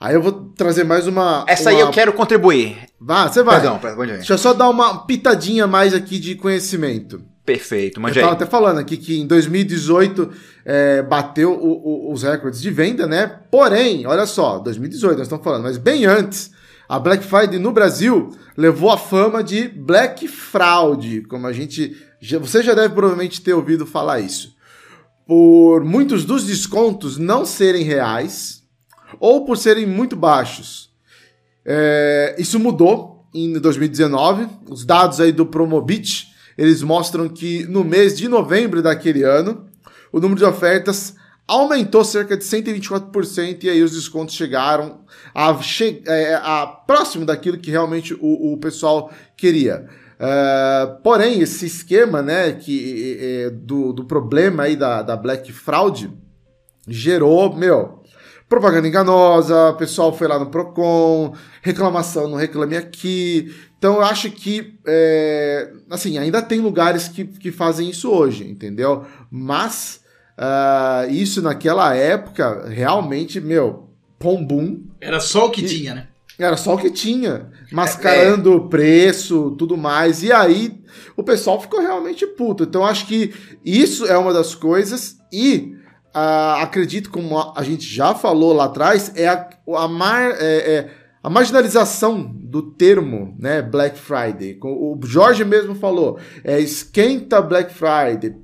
[0.00, 1.44] Aí eu vou trazer mais uma.
[1.46, 2.76] Essa aí uma- eu quero contribuir.
[3.00, 3.60] Vá, você vai.
[3.60, 4.06] Perdão, perdão.
[4.06, 7.22] Deixa eu só dar uma pitadinha mais aqui de conhecimento.
[7.46, 8.36] Perfeito, Eu mande tava aí.
[8.36, 10.30] até falando aqui que em 2018
[10.64, 13.26] é, bateu o- o- os recordes de venda, né?
[13.50, 16.51] Porém, olha só, 2018 nós estamos falando, mas bem antes,
[16.92, 21.96] a Black Friday no Brasil levou a fama de Black Fraud, como a gente.
[22.38, 24.54] você já deve provavelmente ter ouvido falar isso.
[25.26, 28.62] Por muitos dos descontos não serem reais
[29.18, 30.90] ou por serem muito baixos.
[31.64, 34.46] É, isso mudou em 2019.
[34.68, 36.28] Os dados aí do Promobit,
[36.58, 39.64] eles mostram que no mês de novembro daquele ano,
[40.12, 41.14] o número de ofertas
[41.46, 47.58] aumentou cerca de 124% e aí os descontos chegaram a, che é, a próximo daquilo
[47.58, 49.86] que realmente o, o pessoal queria.
[50.18, 56.12] É, porém, esse esquema né, que, é, do, do problema aí da, da Black Fraud
[56.86, 58.02] gerou, meu,
[58.48, 63.52] propaganda enganosa, o pessoal foi lá no Procon, reclamação no Reclame Aqui.
[63.78, 69.04] Então eu acho que, é, assim, ainda tem lugares que, que fazem isso hoje, entendeu?
[69.30, 70.01] Mas
[70.36, 76.08] ah, isso naquela época, realmente, meu, pombum, Era só o que tinha, né?
[76.38, 80.22] era só o que tinha, mascarando o preço, tudo mais.
[80.22, 80.80] E aí
[81.16, 82.64] o pessoal ficou realmente puto.
[82.64, 83.32] Então acho que
[83.64, 85.76] isso é uma das coisas e
[86.14, 90.74] ah, acredito, como a, a gente já falou lá atrás, é a, a, mar- é-
[90.74, 90.90] é
[91.22, 94.58] a marginalização do termo, né, Black Friday.
[94.60, 98.34] O Jorge mesmo falou, é esquenta Black Friday,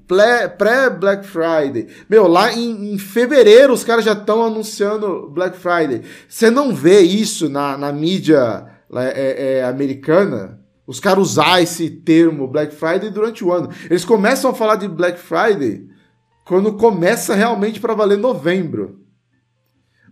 [0.57, 1.89] pré-Black Friday.
[2.09, 6.03] Meu, lá em, em fevereiro os caras já estão anunciando Black Friday.
[6.29, 10.61] Você não vê isso na, na mídia é, é, americana?
[10.87, 13.71] Os caras usar esse termo Black Friday durante o ano.
[13.91, 15.87] Eles começam a falar de Black Friday
[16.47, 19.01] quando começa realmente para valer novembro.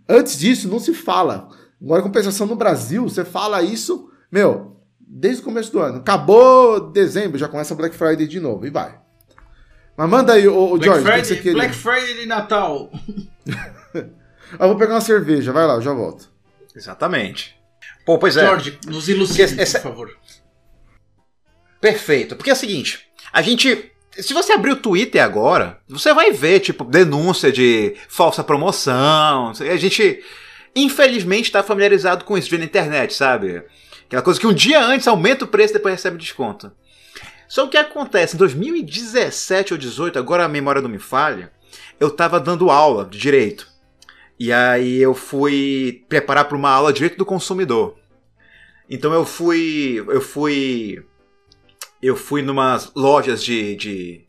[0.07, 1.49] Antes disso, não se fala.
[1.81, 5.99] Agora, em compensação no Brasil, você fala isso, meu, desde o começo do ano.
[5.99, 8.99] Acabou dezembro, já começa Black Friday de novo, e vai.
[9.95, 11.53] Mas manda aí, ô, ô George, o que Friday, que você queria?
[11.53, 12.91] Black Friday de Natal.
[14.59, 16.29] Eu vou pegar uma cerveja, vai lá, eu já volto.
[16.73, 17.53] Exatamente.
[18.05, 18.45] Pô, pois é.
[18.45, 20.09] George, nos ilustre, essa- por favor.
[21.81, 22.35] Perfeito.
[22.35, 23.91] Porque é o seguinte, a gente.
[24.11, 29.49] Se você abrir o Twitter agora, você vai ver, tipo, denúncia de falsa promoção.
[29.51, 30.23] A gente,
[30.83, 33.63] infelizmente, está familiarizado com isso, na internet, sabe?
[34.05, 36.71] Aquela coisa que um dia antes aumenta o preço e depois recebe desconto.
[37.47, 41.51] Só o que acontece, em 2017 ou 2018, agora a memória não me falha,
[41.99, 43.67] eu tava dando aula de direito.
[44.39, 47.97] E aí eu fui preparar para uma aula de direito do consumidor.
[48.89, 50.03] Então eu fui.
[50.07, 51.03] Eu fui.
[52.01, 54.27] Eu fui numas lojas de, de,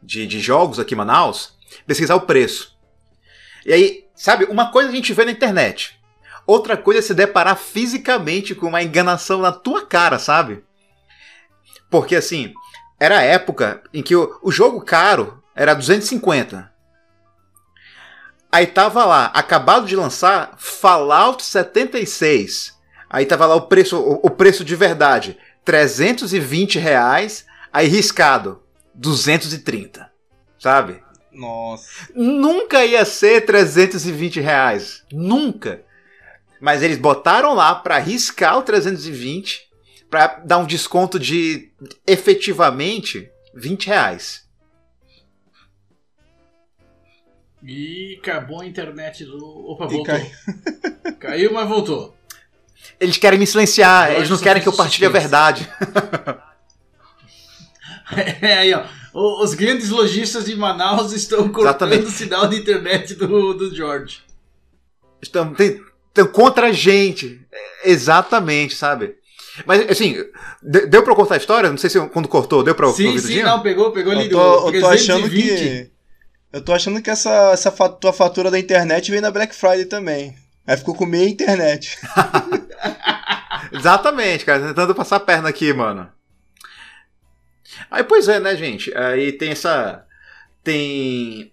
[0.00, 2.78] de, de jogos aqui em Manaus pesquisar o preço.
[3.66, 5.98] E aí, sabe, uma coisa a gente vê na internet.
[6.46, 10.62] Outra coisa é se deparar fisicamente com uma enganação na tua cara, sabe?
[11.88, 12.52] Porque assim,
[12.98, 16.70] era a época em que o, o jogo caro era 250.
[18.52, 22.78] Aí tava lá, acabado de lançar Fallout 76.
[23.08, 28.62] Aí tava lá o preço, o, o preço de verdade, 320 reais, aí riscado,
[28.94, 30.10] 230.
[30.58, 31.02] Sabe?
[31.40, 32.08] Nossa.
[32.14, 35.02] Nunca ia ser 320 reais.
[35.10, 35.82] Nunca.
[36.60, 39.68] Mas eles botaram lá para riscar o 320
[40.10, 41.70] para dar um desconto de
[42.06, 44.46] efetivamente 20 reais.
[47.62, 49.38] E acabou a internet do.
[49.70, 50.04] Opa, voltou.
[50.04, 50.30] cai-
[51.20, 52.16] Caiu, mas voltou.
[52.98, 55.68] Eles querem me silenciar, eles não querem que eu partilhe a verdade.
[58.42, 58.82] É aí, ó.
[59.12, 62.04] Os grandes lojistas de Manaus estão cortando Exatamente.
[62.06, 64.20] o sinal de internet do, do George.
[65.20, 67.40] Estão, tem- estão contra a gente.
[67.52, 69.16] É, Exatamente, sabe?
[69.66, 70.16] Mas, assim,
[70.62, 71.68] de- deu pra eu contar a história?
[71.70, 74.12] Não sei se eu- quando cortou, deu pra eu Sim, ouvir sim, não, pegou, pegou
[74.12, 75.58] ali Eu tô, do eu tô achando 320.
[75.58, 75.90] que.
[76.52, 79.84] Eu tô achando que essa, essa fa- tua fatura da internet veio na Black Friday
[79.86, 80.34] também.
[80.66, 81.98] Aí ficou com meia internet.
[83.72, 84.68] Exatamente, cara.
[84.68, 86.08] Tentando passar a perna aqui, mano.
[87.90, 88.92] Aí, pois é, né, gente?
[88.96, 90.04] Aí tem essa.
[90.64, 91.52] Tem.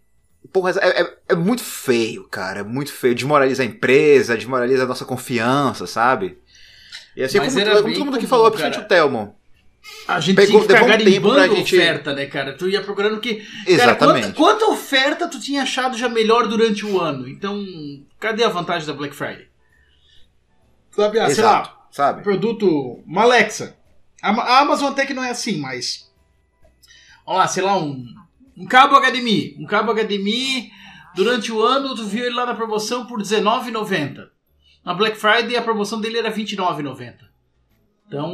[0.52, 2.62] Porra, é, é- é muito feio, cara.
[2.62, 3.14] É muito feio.
[3.14, 6.38] Desmoraliza a empresa, desmoraliza a nossa confiança, sabe?
[7.16, 8.86] E assim, Mas como, como todo mundo aqui comum, falou, principalmente cara.
[8.86, 9.36] o Telmo.
[10.08, 12.54] A gente Pegou- tinha que ficar um garimbando gente- oferta, né, cara?
[12.54, 13.36] Tu ia procurando que.
[13.36, 14.34] Cara, Exatamente.
[14.34, 17.28] quanta, quanta oferta tu tinha achado já melhor durante o ano?
[17.28, 17.64] Então,
[18.20, 19.48] cadê a vantagem da Black Friday?
[20.92, 22.24] Sabe, ah, sei lá, Exato, sabe?
[22.24, 23.02] produto.
[23.06, 23.76] Uma Alexa.
[24.22, 26.07] A Amazon até que não é assim, mas.
[27.28, 28.06] Olha lá, sei lá, um,
[28.56, 29.58] um cabo HDMI.
[29.60, 30.72] Um cabo HDMI,
[31.14, 34.30] durante o ano, tu viu ele lá na promoção por R$19,90.
[34.86, 37.16] Na Black Friday a promoção dele era R$29,90.
[38.08, 38.34] Então,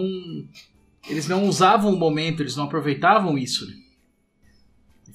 [1.10, 3.66] eles não usavam o momento, eles não aproveitavam isso.
[3.66, 3.74] Né?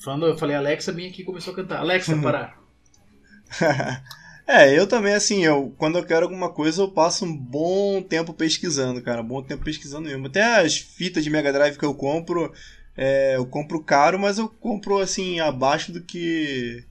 [0.02, 1.78] Falando, eu falei, Alexa, vem aqui e começou a cantar.
[1.78, 2.58] Alexa, parar.
[4.44, 8.34] é, eu também, assim, eu quando eu quero alguma coisa, eu passo um bom tempo
[8.34, 9.22] pesquisando, cara.
[9.22, 10.26] Um bom tempo pesquisando mesmo.
[10.26, 12.52] Até as fitas de Mega Drive que eu compro,
[12.99, 16.84] é, eu compro caro, mas eu compro, assim, abaixo do que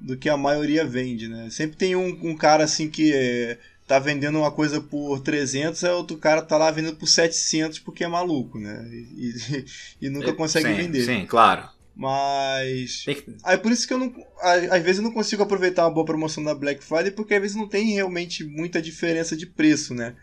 [0.00, 1.50] do que a maioria vende, né?
[1.50, 5.90] Sempre tem um, um cara, assim, que é, tá vendendo uma coisa por 300, aí
[5.90, 8.88] outro cara tá lá vendendo por 700 porque é maluco, né?
[8.92, 9.64] E, e-
[10.06, 11.04] e nunca consegue sim, vender.
[11.04, 11.68] Sim, claro.
[11.94, 13.04] Mas...
[13.44, 14.14] Aí por isso que eu não.
[14.40, 17.56] Às vezes eu não consigo aproveitar uma boa promoção da Black Friday, porque às vezes
[17.56, 20.14] não tem realmente muita diferença de preço, né?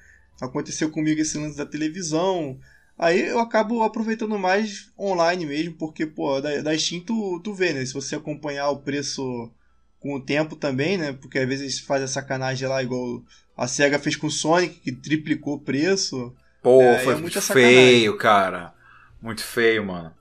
[0.42, 2.58] Aconteceu comigo esse lance da televisão.
[2.98, 7.74] Aí eu acabo aproveitando mais online mesmo, porque, pô, da, da Steam tu, tu vê,
[7.74, 7.86] né?
[7.86, 9.52] Se você acompanhar o preço
[10.00, 11.14] com o tempo também, né?
[11.14, 13.22] Porque às vezes faz a sacanagem lá, igual
[13.56, 16.34] a SEGA fez com o Sonic, que triplicou o preço.
[16.62, 18.74] Pô, É, foi é muita feio, cara.
[19.22, 20.14] Muito feio, mano.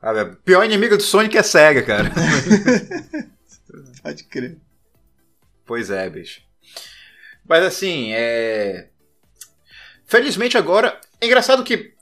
[0.00, 2.12] A pior inimigo do Sonic é SEGA, cara.
[4.02, 4.58] Pode crer.
[5.64, 6.42] Pois é, bicho.
[7.48, 8.88] Mas assim, é.
[10.04, 11.00] Felizmente agora.
[11.20, 11.93] É engraçado que.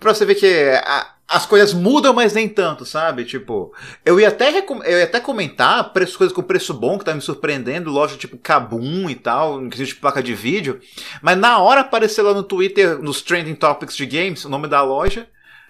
[0.00, 0.46] Pra você ver que
[0.84, 3.24] a- as coisas mudam, mas nem tanto, sabe?
[3.24, 3.72] Tipo,
[4.04, 4.50] eu ia até,
[4.84, 8.36] eu ia até comentar preço, coisas com preço bom que tá me surpreendendo, loja tipo
[8.38, 10.80] Kabum e tal, inclusive de placa de vídeo.
[11.22, 14.82] Mas na hora apareceu lá no Twitter, nos Trending Topics de Games, o nome da
[14.82, 15.26] loja,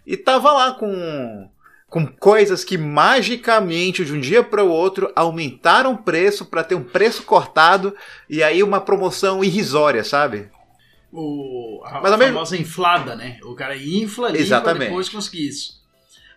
[0.06, 1.48] e tava lá com
[1.88, 6.74] com coisas que magicamente de um dia para o outro aumentaram o preço para ter
[6.74, 7.94] um preço cortado
[8.28, 10.48] e aí uma promoção irrisória, sabe?
[11.16, 13.38] O, a Mas mesmo- famosa inflada, né?
[13.44, 15.80] O cara infla ali pra depois conseguir isso.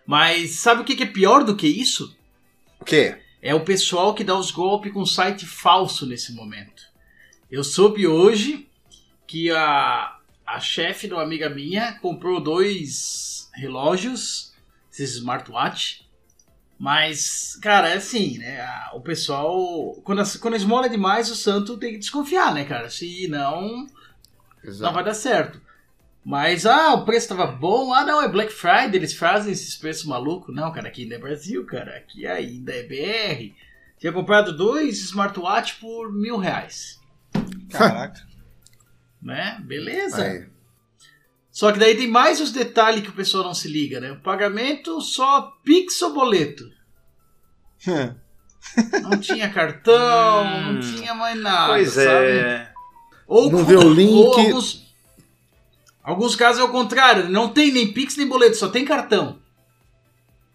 [0.06, 2.16] Mas sabe o que que é pior do que isso?
[2.80, 3.18] O quê?
[3.42, 6.82] É o pessoal que dá os golpes com site falso nesse momento.
[7.50, 8.68] Eu soube hoje
[9.26, 10.16] que a,
[10.46, 14.52] a chefe de uma amiga minha comprou dois relógios,
[14.92, 16.06] esses smartwatch.
[16.78, 18.60] Mas, cara, é assim, né?
[18.60, 19.94] a- O pessoal.
[20.04, 22.88] Quando, quando esmola demais, o santo tem que desconfiar, né, cara?
[22.88, 23.86] Se não,
[24.80, 25.60] não vai dar certo.
[26.24, 27.92] Mas, ah, o preço tava bom.
[27.94, 30.54] Ah, não, é Black Friday, eles fazem esses preços malucos.
[30.54, 31.96] Não, cara, aqui ainda é Brasil, cara.
[31.96, 33.54] Aqui ainda é BR.
[33.98, 37.00] Tinha comprado dois smartwatch por mil reais.
[37.70, 38.20] Caraca.
[39.20, 39.60] Né?
[39.64, 40.22] Beleza.
[40.22, 40.46] Aí.
[41.50, 44.12] Só que daí tem mais os detalhes que o pessoal não se liga, né?
[44.12, 46.62] O pagamento só Pix ou boleto.
[49.02, 50.72] Não tinha cartão, Hum.
[50.74, 51.72] não tinha mais nada.
[51.72, 52.26] Pois sabe?
[52.26, 52.72] é.
[53.28, 54.38] Ou, Não vê o link.
[54.38, 54.86] alguns,
[56.02, 59.38] alguns casos é o contrário, não tem nem Pix nem boleto, só tem cartão.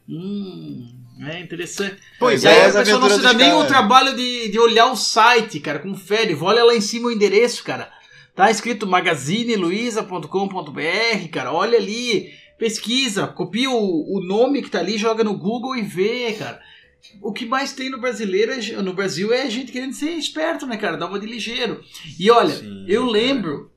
[0.09, 0.89] Hum,
[1.21, 1.97] é interessante.
[2.19, 4.91] Pois e aí é, a pessoa não se dá nem o trabalho de, de olhar
[4.91, 7.91] o site, cara, confere, olha lá em cima o endereço, cara.
[8.35, 15.23] Tá escrito magazineluiza.com.br, cara, olha ali, pesquisa, copia o, o nome que tá ali, joga
[15.23, 16.59] no Google e vê, cara.
[17.21, 20.77] O que mais tem no brasileiro, é- no Brasil é gente querendo ser esperto, né,
[20.77, 20.97] cara?
[20.97, 21.83] Dá uma de ligeiro.
[22.19, 23.11] E olha, Sim, eu cara.
[23.11, 23.71] lembro,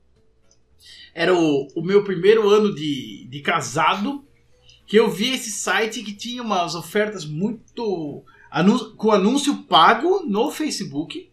[1.13, 4.25] era o, o meu primeiro ano de, de casado,
[4.85, 8.23] que eu vi esse site que tinha umas ofertas muito.
[8.95, 11.29] com anúncio pago no Facebook.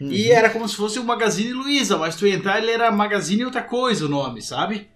[0.00, 0.12] Uhum.
[0.12, 3.46] E era como se fosse o Magazine Luiza, mas tu ia entrar, ele era Magazine
[3.46, 4.88] outra coisa o nome, sabe?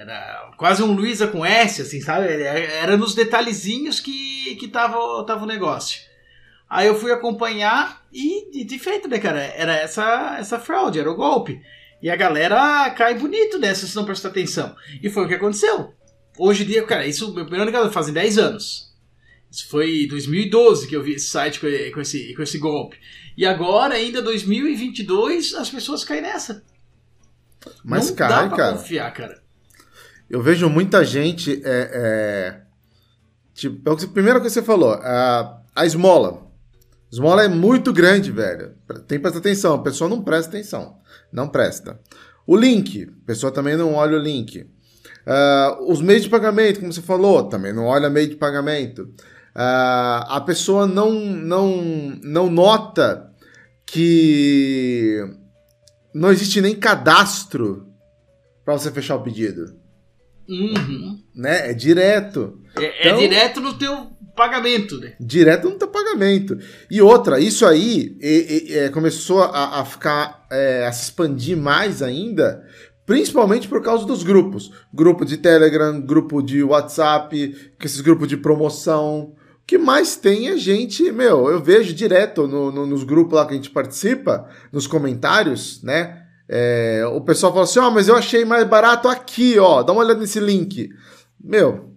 [0.00, 2.26] Era quase um Luiza com S, assim, sabe?
[2.26, 4.96] Era era nos detalhezinhos que, que tava,
[5.26, 6.00] tava o negócio.
[6.70, 9.40] Aí eu fui acompanhar e, de, feito, né, cara?
[9.40, 11.60] Era essa, essa fraude, era o golpe.
[12.00, 14.74] E a galera cai bonito nessa se não prestar atenção.
[15.02, 15.92] E foi o que aconteceu.
[16.38, 18.94] Hoje em dia, cara, isso meu primeiro ano fazem 10 anos.
[19.50, 22.96] Isso foi em 2012 que eu vi esse site com, com esse, com esse golpe.
[23.36, 26.64] E agora, ainda 2022, as pessoas caem nessa.
[27.84, 28.76] Mas não cai, dá pra cara.
[28.78, 29.39] confiar, cara.
[30.30, 31.60] Eu vejo muita gente.
[31.64, 32.60] É, é,
[33.52, 36.46] tipo, é que- a primeira coisa que você falou, a, a esmola.
[37.12, 38.74] Esmola é muito grande, velho.
[39.08, 39.74] Tem que prestar atenção.
[39.74, 40.98] A pessoa não presta atenção.
[41.32, 41.98] Não presta.
[42.46, 44.64] O link, a pessoa também não olha o link.
[45.26, 49.12] Ah, os meios de pagamento, como você falou, também não olha meio de pagamento.
[49.52, 51.82] Ah, a pessoa não, não,
[52.22, 53.28] não nota
[53.84, 55.16] que
[56.14, 57.88] não existe nem cadastro
[58.64, 59.79] para você fechar o pedido
[60.50, 61.18] Uhum.
[61.34, 61.70] né?
[61.70, 62.58] É direto.
[62.76, 65.12] É, Então- é direto no teu pagamento, né?
[65.20, 66.58] Direto no teu pagamento.
[66.90, 72.02] E outra, isso aí e- é, começou a, a ficar, é, a se expandir mais
[72.02, 72.62] ainda,
[73.06, 74.70] principalmente por causa dos grupos.
[74.94, 79.34] Grupo de Telegram, grupo de WhatsApp, esses grupos de promoção.
[79.62, 83.46] O que mais tem é gente, meu, eu vejo direto no- no- nos grupos lá
[83.46, 86.19] que a gente participa, nos comentários, né?
[86.52, 90.02] É, o pessoal fala assim, ó, mas eu achei mais barato aqui, ó, dá uma
[90.02, 90.90] olhada nesse link.
[91.40, 91.94] Meu,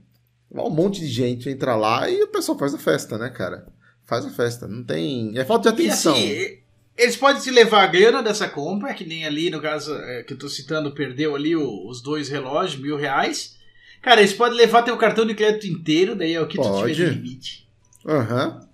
[0.51, 3.65] um monte de gente entra lá e o pessoal faz a festa, né, cara?
[4.05, 5.35] Faz a festa, não tem...
[5.35, 6.13] É falta de E atenção.
[6.13, 6.59] assim,
[6.95, 10.33] eles podem te levar a grana dessa compra, que nem ali, no caso é, que
[10.33, 13.57] eu tô citando, perdeu ali o- os dois relógios, mil reais.
[14.03, 16.93] Cara, eles podem levar teu cartão de crédito inteiro, daí é o que tu tiver
[16.93, 17.15] de Pode.
[17.15, 17.67] limite.
[18.05, 18.67] Aham.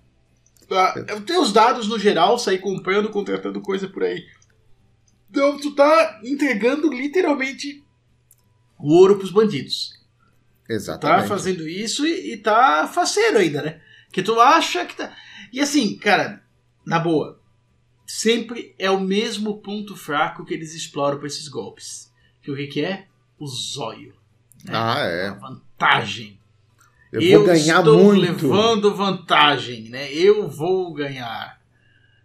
[0.72, 4.22] Ah, Eu tenho os dados no geral, sair comprando, contratando coisa por aí.
[5.30, 7.84] Então tu tá entregando literalmente
[8.78, 9.92] o ouro pros bandidos.
[10.66, 11.28] Tá Exatamente.
[11.28, 13.80] fazendo isso e, e tá faceiro ainda, né?
[14.12, 15.14] Que tu acha que tá.
[15.52, 16.42] E assim, cara,
[16.84, 17.40] na boa,
[18.06, 22.12] sempre é o mesmo ponto fraco que eles exploram pra esses golpes.
[22.42, 23.06] Que o que, que é?
[23.38, 24.14] O zóio.
[24.68, 25.30] Ah, A é.
[25.30, 26.38] vantagem.
[27.12, 28.20] Eu, vou ganhar estou muito.
[28.20, 30.12] levando vantagem, né?
[30.12, 31.59] Eu vou ganhar.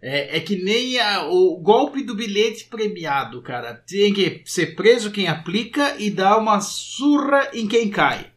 [0.02, 3.74] É, é que nem a- o golpe do bilhete premiado, cara.
[3.74, 8.30] Tem que ser preso quem aplica e dar uma surra em quem cai.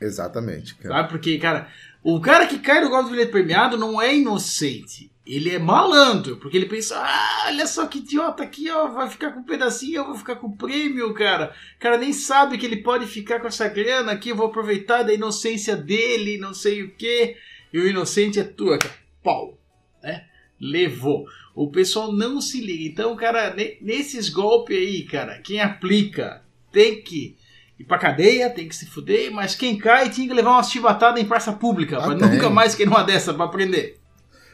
[0.00, 0.94] Exatamente, cara.
[0.96, 1.08] Sabe?
[1.08, 1.68] Porque, cara,
[2.02, 5.10] o cara que cai no golpe do bilhete premiado não é inocente.
[5.26, 9.30] Ele é malandro, porque ele pensa, ah, olha só que idiota aqui, ó, vai ficar
[9.30, 11.54] com um pedacinho, eu vou ficar com o prêmio, cara.
[11.76, 15.02] O cara nem sabe que ele pode ficar com essa grana aqui, eu vou aproveitar
[15.04, 17.36] da inocência dele, não sei o quê.
[17.72, 18.94] E o inocente é tua, cara.
[19.22, 19.56] Pau.
[20.02, 20.24] Né?
[20.60, 21.24] Levou.
[21.54, 22.84] O pessoal não se liga.
[22.84, 26.42] Então, cara, ne- nesses golpes aí, cara, quem aplica
[26.72, 27.36] tem que
[27.78, 31.20] ir pra cadeia, tem que se fuder, mas quem cai tinha que levar uma chibatadas
[31.20, 32.28] em praça pública, Ah, pra tem.
[32.30, 33.98] nunca mais querer uma dessa pra aprender.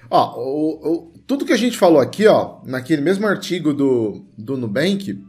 [0.08, 4.56] Ó, o- o- tudo que a gente falou aqui, ó, naquele mesmo artigo do, do
[4.56, 5.20] Nubank,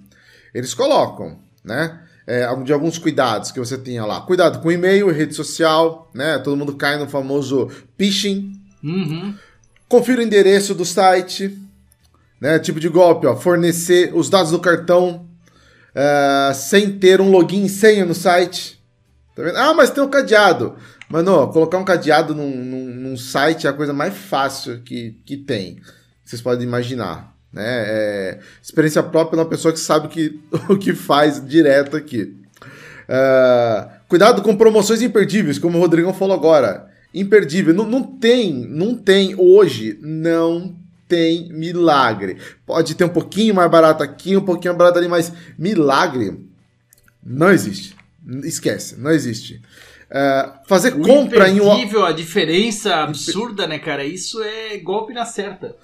[0.54, 2.04] eles colocam, né?
[2.30, 4.20] é, de alguns cuidados que você tenha lá.
[4.20, 6.38] Cuidado com e-mail, rede social, né?
[6.38, 8.52] Todo mundo cai no famoso phishing.
[8.84, 9.34] Uhum.
[9.90, 11.58] Confira o endereço do site,
[12.42, 12.60] né?
[12.60, 15.26] Tipo de golpe, ó, fornecer os dados do cartão
[15.96, 18.82] é, sem ter um login e senha no site.
[19.36, 19.58] Tá vendo?
[19.58, 20.76] Ah, mas tem um cadeado.
[21.10, 25.16] Mano, ó, colocar um cadeado num, num- num site é a coisa mais fácil que,
[25.26, 25.80] que tem.
[26.26, 27.34] Vocês podem imaginar.
[27.54, 27.64] Né?
[27.66, 30.38] É, experiência própria de uma pessoa que sabe o que,
[30.70, 32.36] o que faz direto aqui.
[33.08, 36.88] É, cuidado com promoções imperdíveis, como o Rodrigão falou agora.
[37.14, 37.74] Imperdível.
[37.74, 40.76] Não, não tem, não tem hoje, não
[41.08, 42.38] tem milagre.
[42.66, 46.38] Pode ter um pouquinho mais barato aqui, um pouquinho mais barato ali, mas milagre
[47.24, 47.96] não existe.
[48.44, 49.62] Esquece, não existe.
[50.12, 52.04] é, fazer O compra em um.
[52.06, 54.04] a diferença absurda, né, cara?
[54.04, 55.76] Isso é golpe na certa.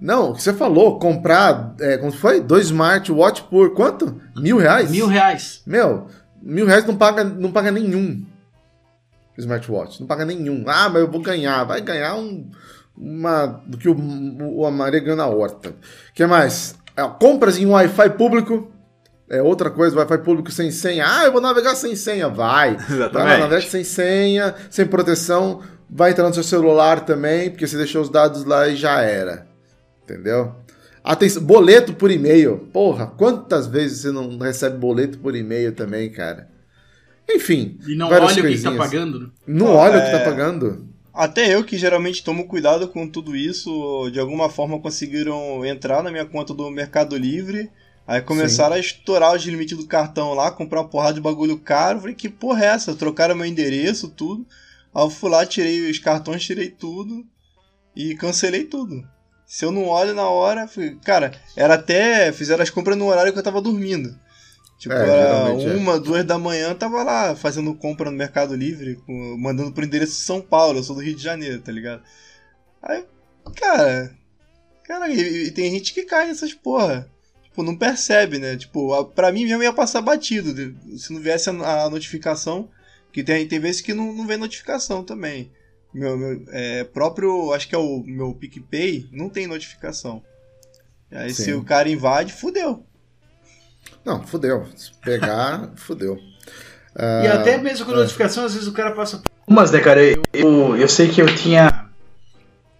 [0.00, 2.38] Não, o que você falou, comprar, é, como foi?
[2.40, 4.20] Dois smartwatch por quanto?
[4.36, 4.90] Mil reais?
[4.90, 5.62] Mil reais.
[5.66, 6.06] Meu,
[6.42, 8.22] mil reais não paga, não paga nenhum
[9.38, 10.00] smartwatch.
[10.00, 10.64] Não paga nenhum.
[10.66, 11.64] Ah, mas eu vou ganhar.
[11.64, 12.50] Vai ganhar um,
[12.96, 13.96] uma do que o,
[14.56, 15.70] o, a Maria ganhou na horta.
[15.70, 15.74] O
[16.14, 16.74] que mais?
[16.96, 18.70] É, compras em Wi-Fi público.
[19.28, 21.04] É outra coisa, Wi-Fi público sem senha.
[21.06, 22.28] Ah, eu vou navegar sem senha.
[22.28, 22.76] Vai.
[22.78, 23.40] Vai lá, Exatamente.
[23.40, 25.62] navega sem senha, sem proteção.
[25.88, 29.46] Vai entrar no seu celular também, porque você deixou os dados lá e já era.
[30.02, 30.54] Entendeu?
[31.02, 32.68] Atenção, boleto por e-mail.
[32.72, 36.48] Porra, quantas vezes você não recebe boleto por e-mail também, cara?
[37.28, 37.78] Enfim.
[37.86, 38.76] E não várias olha o que, tá coisinhas.
[38.76, 39.20] pagando.
[39.20, 39.26] né?
[39.46, 40.24] Não olha o que tá É.
[40.24, 40.88] pagando.
[41.12, 46.10] Até eu que geralmente tomo cuidado com tudo isso, de alguma forma conseguiram entrar na
[46.10, 47.70] minha conta do Mercado Livre.
[48.06, 52.00] Aí começaram a estourar os limites do cartão lá, comprar uma porrada de bagulho caro.
[52.00, 52.94] Falei, que porra é essa?
[52.94, 54.46] Trocaram meu endereço, tudo.
[54.94, 57.24] Aí eu fui lá, tirei os cartões, tirei tudo
[57.96, 59.02] e cancelei tudo.
[59.46, 60.96] Se eu não olho na hora, fui...
[61.04, 62.30] cara, era até.
[62.30, 64.14] Fizeram as compras no horário que eu tava dormindo.
[64.78, 65.74] Tipo, É, é.
[65.76, 70.12] uma, duas da manhã, tava lá fazendo compra no Mercado Livre, com- mandando pro endereço
[70.12, 72.02] de São Paulo, eu sou do Rio de Janeiro, tá ligado?
[72.82, 73.04] Aí,
[73.56, 74.14] cara.
[74.84, 77.10] Cara, e, e tem gente que cai nessas porra.
[77.42, 78.56] Tipo, não percebe, né?
[78.56, 80.54] Tipo, a- pra mim mesmo ia passar batido.
[80.98, 82.68] Se não viesse a, a notificação.
[83.12, 85.50] Que tem, tem vezes que não, não vem notificação também.
[85.94, 90.22] Meu, meu é, próprio, acho que é o meu PicPay, não tem notificação.
[91.10, 91.52] Aí se Sim.
[91.54, 92.84] o cara invade, fudeu.
[94.06, 94.66] Não, fudeu.
[94.76, 96.16] Se pegar, fudeu.
[96.16, 97.96] E Ah, até mesmo com é.
[97.96, 99.22] notificação, às vezes o cara passa.
[99.46, 100.02] Umas, né, cara?
[100.02, 101.86] Eu, eu, eu sei que eu tinha.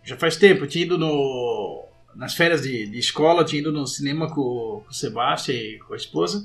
[0.04, 1.84] Já faz tempo, eu tinha ido no.
[2.14, 4.34] Nas férias de, de escola, eu tinha ido no cinema com,
[4.82, 6.42] com o Sebastião e com a esposa.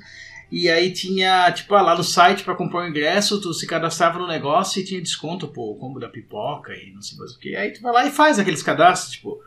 [0.52, 4.20] E aí tinha, tipo, ah, lá no site pra comprar o ingresso, tu se cadastrava
[4.20, 7.40] no negócio e tinha desconto, pô, o combo da pipoca e não sei mais o
[7.40, 7.56] que.
[7.56, 9.40] Aí tu vai lá e faz aqueles cadastros, tipo,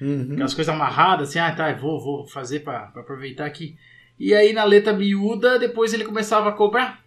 [0.00, 0.30] Uhum.
[0.32, 3.76] aquelas coisas amarradas, assim, ah, tá, eu vou, vou fazer pra, pra aproveitar aqui.
[4.18, 7.04] E aí na letra miúda, depois ele começava a cobrar.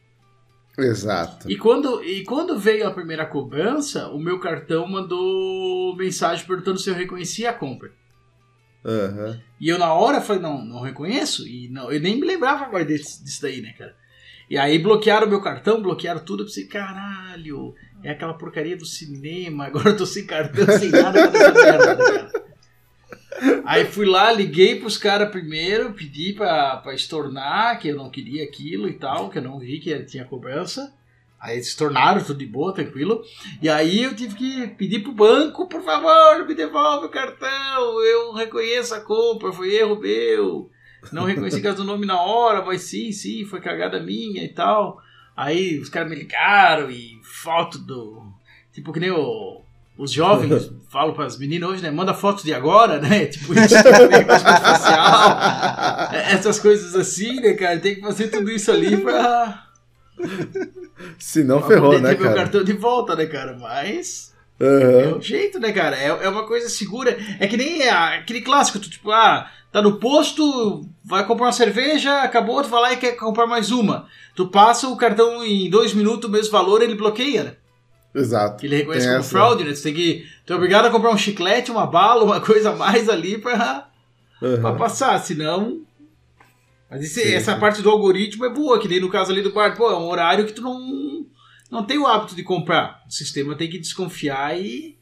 [0.78, 1.52] Exato.
[1.52, 6.90] E quando, e quando veio a primeira cobrança, o meu cartão mandou mensagem perguntando se
[6.90, 7.92] eu reconhecia a compra.
[8.84, 9.40] Aham.
[9.60, 11.48] E eu na hora falei, não, não reconheço.
[11.48, 13.96] E não, eu nem me lembrava agora desse, disso daí, né, cara?
[14.50, 16.44] E aí bloquearam o meu cartão, bloquearam tudo.
[16.44, 19.66] Eu pensei, caralho, é aquela porcaria do cinema.
[19.68, 22.51] Agora eu tô sem cartão, sem nada essa merda, né, cara?
[23.66, 28.44] Aí fui lá, liguei pros caras primeiro, pedi pra, pra estornar, que eu não queria
[28.44, 30.94] aquilo e tal, que eu não vi que tinha cobrança.
[31.40, 33.24] Aí eles tornaram tudo de boa, tranquilo.
[33.62, 38.00] E aí eu tive que pedir pro banco, por favor, me devolve o cartão.
[38.04, 40.70] Eu reconheço a compra, foi erro meu.
[41.12, 45.02] Não reconheci caso do nome na hora, mas sim, sim, foi cagada minha e tal.
[45.36, 48.22] Aí os caras me ligaram e foto do.
[48.72, 49.62] Tipo que nem o-
[50.04, 51.92] os jovens falam para as meninas hoje, né?
[51.92, 53.26] Manda foto de agora, né?
[53.32, 56.10] Tipo isso, reconhecimento facial.
[56.32, 57.80] Essas coisas assim, né, cara?
[57.80, 59.68] Tem que fazer tudo isso ali pra.
[61.18, 62.36] Se não, pra ferrou, né, ter meu cara?
[62.42, 63.58] cartão de volta, né, cara?
[63.60, 64.32] Mas.
[64.60, 64.66] É
[65.08, 65.18] Aham.
[65.18, 65.98] o jeito, né, cara?
[65.98, 67.18] É, é uma coisa segura.
[67.40, 71.52] É que nem a- aquele clássico, tu, tipo, ah, tá no posto, vai comprar uma
[71.52, 74.06] cerveja, acabou, tu vai lá e quer comprar mais uma.
[74.36, 77.54] Tu passa o cartão em dois minutos, o mesmo valor, ele bloqueia, né?
[78.14, 78.66] Exato.
[78.66, 79.30] Ele reconhece Tem como essa.
[79.30, 79.74] fraude, né?
[79.74, 80.28] Tu tem que.
[80.46, 83.88] Tu é obrigado a comprar um chiclete, uma bala, uma coisa a mais ali pra,
[84.44, 84.62] Aham.
[84.62, 85.82] pra passar, senão.
[86.90, 87.60] Mas esse- Sim, essa sim.
[87.60, 90.08] parte do algoritmo é boa, que nem no caso ali do bar, pô, é um
[90.10, 91.26] horário que tu não,
[91.72, 93.02] não tem o hábito de comprar.
[93.08, 94.98] O sistema tem que desconfiar e,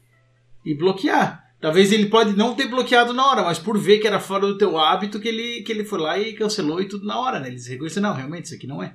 [0.64, 1.44] e bloquear.
[1.60, 4.56] Talvez ele pode não ter bloqueado na hora, mas por ver que era fora do
[4.56, 7.48] teu hábito, que ele, que ele foi lá e cancelou e tudo na hora, né?
[7.48, 8.94] Eles reconheceram, não, realmente, isso aqui não é.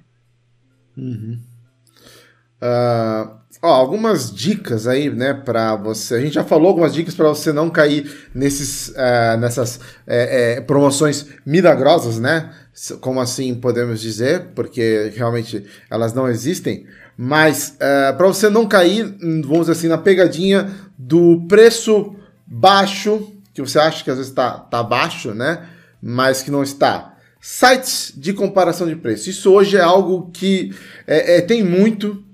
[0.98, 1.38] Uhum.
[2.62, 6.16] Ah, ó, algumas dicas aí, né, para você.
[6.16, 10.62] A gente já falou algumas dicas para você não cair nesses, ah, nessas é, é,
[10.62, 12.52] promoções milagrosas, né?
[13.00, 14.48] Como assim podemos dizer?
[14.54, 16.86] Porque realmente elas não existem.
[17.18, 17.78] Mas
[18.18, 22.14] para você não cair, hum, vamos dizer assim, na pegadinha do preço
[22.46, 25.66] baixo, que você acha que às vezes está tá baixo, né?
[26.02, 27.16] Mas que não está.
[27.40, 29.30] Sites de comparação de preço.
[29.30, 30.74] Isso hoje é algo que
[31.08, 32.25] é, é, tem muito.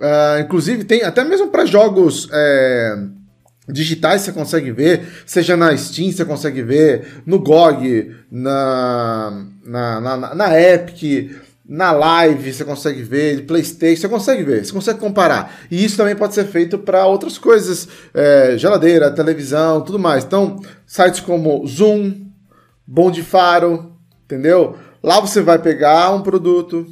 [0.00, 2.96] Ah, inclusive, tem até mesmo para jogos é,
[3.68, 10.34] digitais você consegue ver, seja na Steam você consegue ver, no GOG, na, na, na,
[10.34, 11.32] na Epic,
[11.68, 15.58] na Live você consegue ver, PlayStation você consegue ver, você consegue comparar.
[15.70, 20.24] E isso também pode ser feito para outras coisas, é, geladeira, televisão, tudo mais.
[20.24, 22.26] Então, sites como Zoom,
[22.86, 23.92] Bom de Faro,
[24.24, 24.76] entendeu?
[25.02, 26.86] Lá você vai pegar um produto,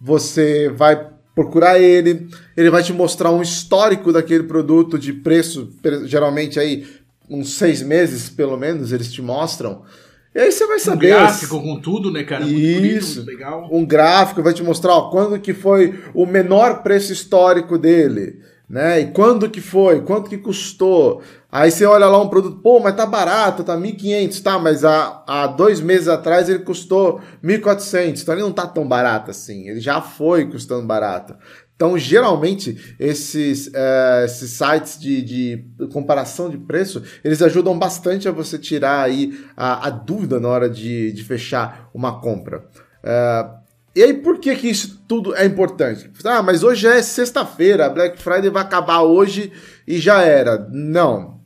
[0.00, 5.70] você vai procurar ele, ele vai te mostrar um histórico daquele produto de preço,
[6.04, 6.86] geralmente aí
[7.28, 9.82] uns seis meses pelo menos eles te mostram.
[10.34, 11.14] E aí você vai saber.
[11.14, 12.44] Um gráfico com tudo, né, cara?
[12.44, 13.22] Muito Isso.
[13.22, 13.68] Bonito, legal.
[13.70, 18.40] Um gráfico vai te mostrar ó, quando que foi o menor preço histórico dele,
[18.70, 19.00] né?
[19.00, 21.20] E quando que foi, quanto que custou.
[21.50, 25.24] Aí você olha lá um produto, pô, mas tá barato, tá 1.500, tá, mas há,
[25.26, 29.80] há dois meses atrás ele custou 1.400, então ele não tá tão barato assim, ele
[29.80, 31.34] já foi custando barato.
[31.74, 38.32] Então, geralmente, esses, é, esses sites de, de, comparação de preço, eles ajudam bastante a
[38.32, 42.66] você tirar aí a, a dúvida na hora de, de fechar uma compra.
[43.02, 43.46] É,
[43.94, 46.08] e aí, por que, que isso tudo é importante?
[46.24, 49.52] Ah, mas hoje é sexta-feira, Black Friday vai acabar hoje
[49.86, 50.68] e já era.
[50.70, 51.40] Não,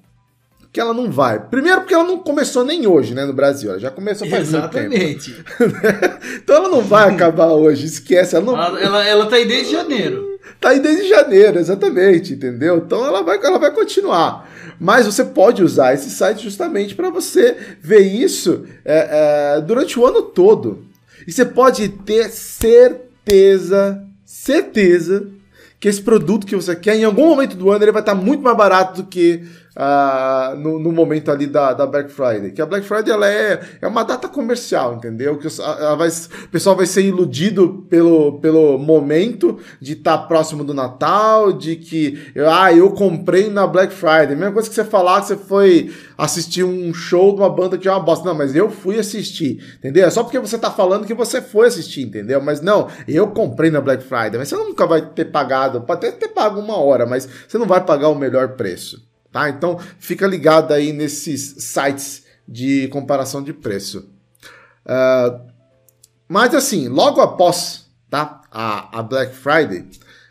[0.70, 1.38] que ela não vai.
[1.38, 3.70] Primeiro porque ela não começou nem hoje, né, no Brasil.
[3.70, 5.30] Ela já começou faz Exatamente.
[5.30, 5.76] muito tempo.
[6.42, 8.36] então ela não vai acabar hoje, esquece.
[8.36, 8.60] Ela, não...
[8.60, 10.38] ela, ela, ela tá aí desde janeiro.
[10.60, 12.78] Tá aí desde janeiro, exatamente, entendeu?
[12.78, 14.50] Então ela vai, ela vai continuar.
[14.78, 20.04] Mas você pode usar esse site justamente para você ver isso é, é, durante o
[20.04, 20.84] ano todo.
[21.26, 25.28] E você pode ter certeza, certeza,
[25.80, 28.42] que esse produto que você quer, em algum momento do ano, ele vai estar muito
[28.42, 29.44] mais barato do que
[30.56, 32.52] no, no, momento ali da, da Black Friday.
[32.52, 35.36] Que a Black Friday ela é, é uma data comercial, entendeu?
[35.36, 35.48] Que
[35.96, 41.52] vai, o pessoal vai ser iludido pelo, pelo momento de estar tá próximo do Natal,
[41.52, 44.36] de que ah, eu comprei na Black Friday.
[44.36, 47.88] Mesma coisa que você falar que você foi assistir um show de uma banda que
[47.88, 48.24] é uma bosta.
[48.24, 50.06] Não, mas eu fui assistir, entendeu?
[50.06, 52.40] É só porque você tá falando que você foi assistir, entendeu?
[52.40, 54.38] Mas não, eu comprei na Black Friday.
[54.38, 57.66] Mas você nunca vai ter pagado, pode até ter pago uma hora, mas você não
[57.66, 59.13] vai pagar o melhor preço.
[59.34, 59.48] Tá?
[59.48, 64.08] Então fica ligado aí nesses sites de comparação de preço.
[64.86, 65.40] Uh,
[66.28, 69.86] mas assim, logo após tá, a, a, Black Friday,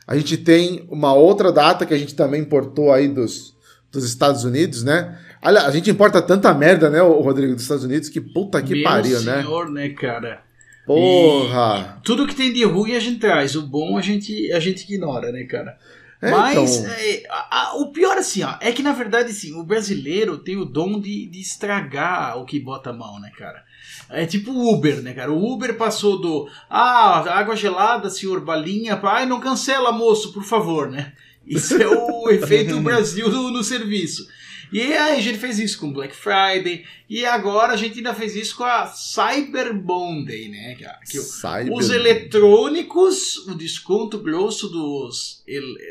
[0.07, 3.53] a gente tem uma outra data que a gente também importou aí dos,
[3.91, 5.19] dos Estados Unidos, né?
[5.41, 8.73] Olha, a gente importa tanta merda, né, o Rodrigo, dos Estados Unidos, que puta que
[8.73, 9.43] Meu pariu, senhor, né?
[9.43, 10.43] senhor, né, cara?
[10.85, 11.97] Porra!
[11.99, 14.85] E tudo que tem de ruim a gente traz, o bom a gente, a gente
[14.85, 15.77] ignora, né, cara?
[16.23, 16.93] É, Mas então...
[16.93, 20.55] é, a, a, o pior assim, ó, é que na verdade assim, o brasileiro tem
[20.55, 23.61] o dom de, de estragar o que bota a mão, né, cara?
[24.09, 25.33] É tipo o Uber, né, cara?
[25.33, 30.89] O Uber passou do ah, água gelada, senhor balinha, ai, não cancela, moço, por favor,
[30.89, 31.11] né?
[31.45, 34.25] Isso é o efeito Brasil no, no serviço.
[34.73, 36.83] E aí a gente fez isso com Black Friday.
[37.07, 40.75] E agora a gente ainda fez isso com a Cyber Monday, né?
[40.75, 45.43] Que, que Cyber os eletrônicos, o desconto grosso dos.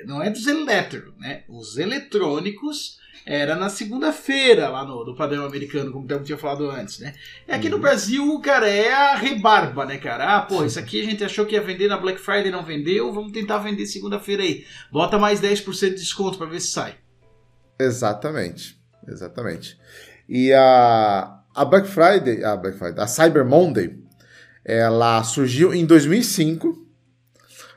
[0.05, 1.45] Não é dos elétricos, né?
[1.49, 6.99] Os eletrônicos era na segunda-feira, lá no, no padrão americano, como eu tinha falado antes,
[6.99, 7.15] né?
[7.47, 7.75] E aqui uhum.
[7.75, 10.37] no Brasil, cara, é a rebarba, né, cara?
[10.37, 13.13] Ah, pô, isso aqui a gente achou que ia vender na Black Friday não vendeu,
[13.13, 14.65] vamos tentar vender segunda-feira aí.
[14.91, 16.97] Bota mais 10% de desconto para ver se sai.
[17.79, 18.81] Exatamente.
[19.09, 19.79] Exatamente.
[20.29, 23.99] E a, a Black Friday, a Black Friday, a Cyber Monday,
[24.65, 26.87] ela surgiu em 2005,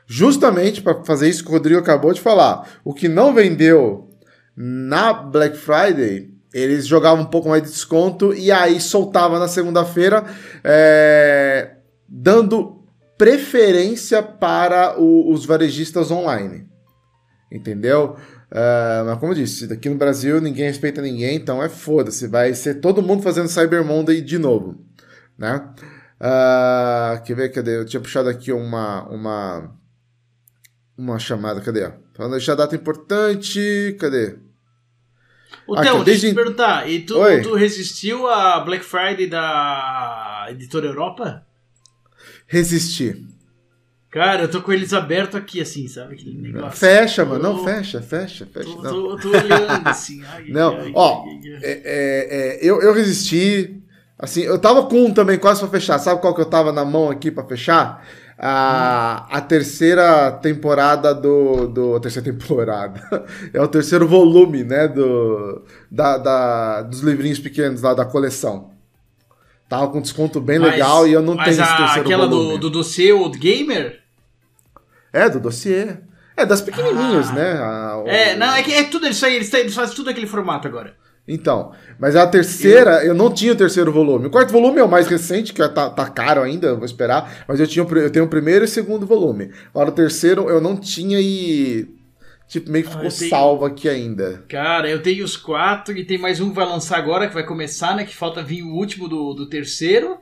[0.06, 2.68] justamente para fazer isso que o Rodrigo acabou de falar.
[2.84, 4.10] O que não vendeu
[4.56, 10.24] na Black Friday, eles jogavam um pouco mais de desconto e aí soltava na segunda-feira,
[10.62, 11.72] é,
[12.08, 12.84] dando
[13.18, 16.66] preferência para o, os varejistas online.
[17.50, 18.16] Entendeu?
[18.50, 22.28] Uh, mas como eu disse, aqui no Brasil ninguém respeita ninguém, então é foda-se.
[22.28, 24.78] Vai ser todo mundo fazendo Cyber Monday de novo.
[25.36, 25.68] Né?
[26.20, 27.48] Uh, quer ver?
[27.50, 27.78] Cadê?
[27.78, 29.08] Eu tinha puxado aqui uma.
[29.08, 29.76] uma
[30.96, 31.92] uma chamada, cadê?
[32.14, 34.38] Falando deixar data importante, cadê?
[35.66, 40.86] O Theo, deixa eu te perguntar, e tu, tu resistiu a Black Friday da Editora
[40.86, 41.44] Europa?
[42.46, 43.26] Resisti.
[44.16, 46.14] Cara, eu tô com eles abertos aqui, assim, sabe?
[46.14, 46.78] Aquele negócio.
[46.78, 47.42] Fecha, mano.
[47.42, 48.70] Não, fecha, fecha, fecha.
[48.70, 50.22] Tô, tô, tô olhando, assim.
[50.32, 53.78] Ai, não, ai, ó, ai, é, é, é, eu, eu resisti.
[54.18, 55.98] Assim, eu tava com um também quase pra fechar.
[55.98, 58.08] Sabe qual que eu tava na mão aqui pra fechar?
[58.38, 61.96] A, a terceira temporada do, do.
[61.96, 63.26] A terceira temporada.
[63.52, 64.88] É o terceiro volume, né?
[64.88, 68.70] Do, da, da, dos livrinhos pequenos lá da coleção.
[69.68, 72.52] Tava com desconto bem mas, legal e eu não tenho esse terceiro aquela volume.
[72.52, 74.05] do, do dossiê Old Gamer?
[75.16, 75.96] É, do dossiê.
[76.36, 77.32] É, das pequenininhas, ah.
[77.32, 77.52] né?
[77.52, 78.06] A, o...
[78.06, 80.94] É, não, é que é tudo isso aí, eles, eles fazem tudo aquele formato agora.
[81.26, 83.08] Então, mas a terceira, eu...
[83.08, 84.26] eu não tinha o terceiro volume.
[84.26, 87.44] O quarto volume é o mais recente, que tá, tá caro ainda, vou esperar.
[87.48, 89.50] Mas eu, tinha, eu tenho o primeiro e o segundo volume.
[89.70, 91.88] Agora o terceiro eu não tinha e.
[92.46, 93.30] Tipo, meio que ficou ah, tenho...
[93.30, 94.44] salvo aqui ainda.
[94.48, 97.44] Cara, eu tenho os quatro e tem mais um que vai lançar agora, que vai
[97.44, 98.04] começar, né?
[98.04, 100.18] Que falta vir o último do, do terceiro.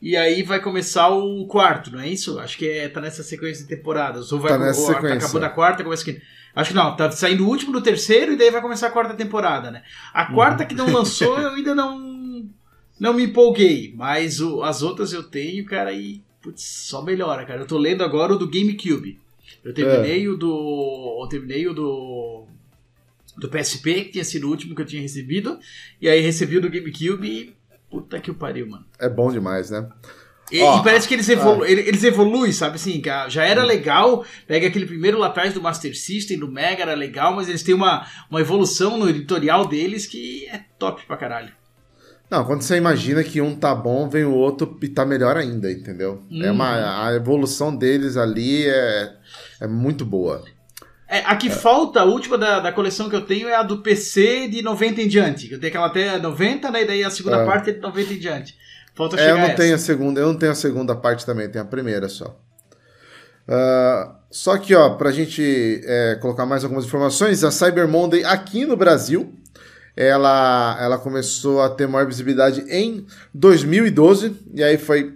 [0.00, 2.38] E aí vai começar o quarto, não é isso?
[2.38, 4.30] Acho que é, tá nessa sequência de temporadas.
[4.30, 5.16] Ou vai Tá nessa ou sequência.
[5.18, 6.20] acabou da quarta, começa aqui.
[6.54, 9.14] Acho que não, tá saindo o último do terceiro e daí vai começar a quarta
[9.14, 9.82] temporada, né?
[10.14, 12.48] A quarta que não lançou, eu ainda não
[12.98, 17.60] não me empolguei, mas o- as outras eu tenho, cara, e putz, só melhora, cara.
[17.60, 19.18] Eu tô lendo agora o do GameCube.
[19.64, 22.44] Eu terminei o do eu terminei o do
[23.36, 25.58] do PSP, que tinha sido o último que eu tinha recebido,
[26.00, 27.54] e aí recebi o do GameCube e
[27.90, 28.84] puta que o pariu, mano.
[28.98, 29.88] É bom demais, né?
[30.50, 33.02] E, Ó, e parece que eles, evolu ele- eles evoluem, sabe assim?
[33.28, 37.34] Já era legal, pega aquele primeiro lá atrás do Master System, do Mega, era legal,
[37.36, 41.52] mas eles têm uma, uma evolução no editorial deles que é top pra caralho.
[42.30, 45.70] Não, quando você imagina que um tá bom, vem o outro e tá melhor ainda,
[45.72, 46.22] entendeu?
[46.42, 49.12] É uma, a evolução deles ali é,
[49.60, 50.44] é muito boa.
[51.08, 53.78] É, a que falta, a última da, da coleção que eu tenho é a do
[53.78, 55.50] PC de 90 em diante.
[55.50, 56.82] Eu tenho aquela até 90, né?
[56.82, 57.46] E daí a segunda É.
[57.46, 58.54] parte é de 90 em diante.
[58.94, 61.48] Falta É, chegar eu não tenho a segunda, eu não tenho a segunda parte também,
[61.48, 62.38] tenho a primeira só.
[63.46, 68.66] Ah, só que, ó, pra gente é, colocar mais algumas informações, a Cyber Monday aqui
[68.66, 69.32] no Brasil,
[69.96, 75.14] ela, ela começou a ter maior visibilidade em 2012, e aí foi,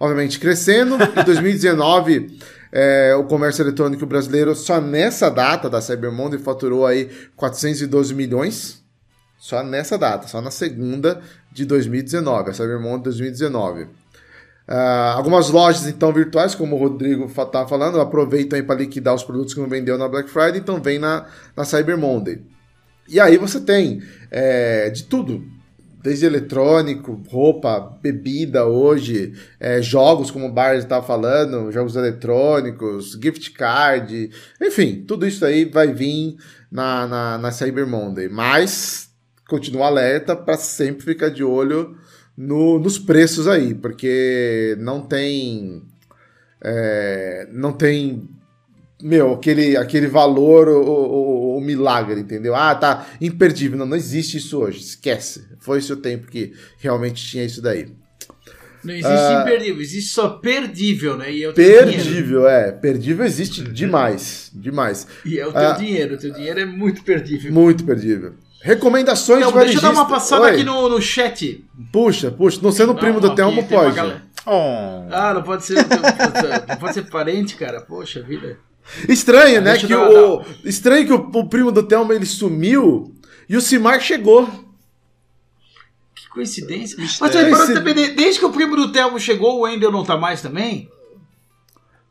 [0.00, 0.96] obviamente, crescendo.
[0.96, 2.38] Em 2019,
[2.72, 8.80] é, o comércio eletrônico brasileiro, só nessa data da Cyber Monday, faturou aí 412 milhões.
[9.38, 13.88] Só nessa data, só na segunda de 2019, a Cyber Monday 2019.
[14.68, 19.54] Ah, algumas lojas, então, virtuais, como o Rodrigo estava falando, aproveitam para liquidar os produtos
[19.54, 22.40] que não vendeu na Black Friday, então vem na, na Cyber Monday.
[23.08, 24.00] E aí você tem
[24.30, 25.42] é, de tudo,
[26.02, 33.52] desde eletrônico, roupa, bebida hoje, é, jogos, como o Bar estava falando, jogos eletrônicos, gift
[33.52, 34.30] card,
[34.60, 36.36] enfim, tudo isso aí vai vir
[36.70, 38.28] na, na, na Cyber Monday.
[38.28, 39.10] Mas
[39.48, 41.96] continua alerta para sempre ficar de olho
[42.36, 45.82] no- nos preços aí, porque não tem.
[46.62, 48.28] é, não tem.
[49.02, 52.54] Meu, aquele, aquele valor, o, o, o milagre, entendeu?
[52.54, 53.78] Ah, tá imperdível.
[53.78, 54.80] Não, não existe isso hoje.
[54.80, 55.44] Esquece.
[55.58, 57.88] Foi esse o tempo que realmente tinha isso daí.
[58.82, 59.42] Não existe Ah.
[59.42, 61.30] imperdível, existe só perdível, né?
[61.30, 61.92] E é o teu dinheiro.
[62.04, 62.72] Perdível, é.
[62.72, 64.50] Perdível existe demais.
[64.54, 65.06] Demais.
[65.24, 65.72] E é o teu Ah.
[65.72, 67.52] dinheiro, o teu dinheiro é muito perdível.
[67.52, 68.32] Muito perdível.
[68.62, 70.14] Recomendações Então, de deixa eu dar uma varejista.
[70.36, 70.50] passada Oi.
[70.54, 71.64] aqui no, no chat.
[71.92, 72.58] Puxa, puxa.
[72.62, 73.96] Não sendo primo Não, do Telmo, tem uma pode.
[73.96, 75.04] galera- Oh.
[75.10, 77.82] Ah, não pode ser, não pode ser parente, cara.
[77.82, 78.56] Poxa vida.
[79.08, 79.78] Estranho, né?
[79.78, 83.14] Que eu o, estranho que o, o primo do Telmo ele sumiu
[83.48, 84.46] e o Simar chegou.
[86.14, 86.96] Que coincidência.
[86.98, 90.04] Mas reparou Esse- também, de- desde que o primo do Telmo chegou, o Wendel não
[90.04, 90.90] tá mais também?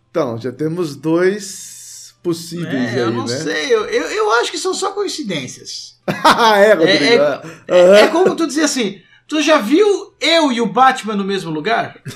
[0.09, 3.37] Então, já temos dois possíveis É, eu aí, não né?
[3.37, 3.65] sei.
[3.73, 5.99] Eu, eu, eu acho que são só coincidências.
[6.07, 7.03] é, Rodrigo.
[7.03, 7.95] É- é- é, É, Aham.
[7.97, 12.01] é como tu dizer assim: tu já viu eu e o Batman no mesmo lugar?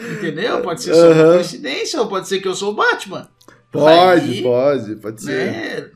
[0.00, 0.62] Entendeu?
[0.62, 3.28] Pode ser só uma coincidência, ou pode ser que eu sou o Batman.
[3.70, 5.92] Pode, Aí, pode, pode ser.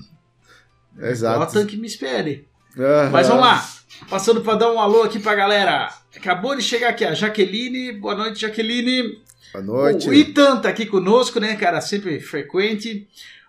[0.97, 1.11] Né?
[1.11, 1.39] Exato.
[1.39, 2.49] Bota que me espere.
[2.79, 3.11] Aham.
[3.11, 3.67] Mas vamos lá.
[4.09, 5.89] Passando para dar um alô aqui pra galera.
[6.15, 7.93] Acabou de chegar aqui a Jaqueline.
[7.93, 9.23] Boa noite, Jaqueline.
[9.53, 10.09] Boa noite.
[10.09, 11.81] O Itan tá aqui conosco, né, cara?
[11.81, 13.09] Sempre frequente.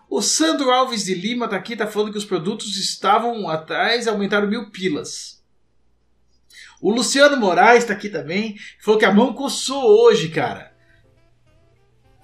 [0.09, 4.47] O Sandro Alves de Lima tá aqui, tá falando que os produtos estavam atrás, aumentaram
[4.47, 5.41] mil pilas.
[6.83, 10.73] O Luciano Moraes tá aqui também, falou que a mão coçou hoje, cara.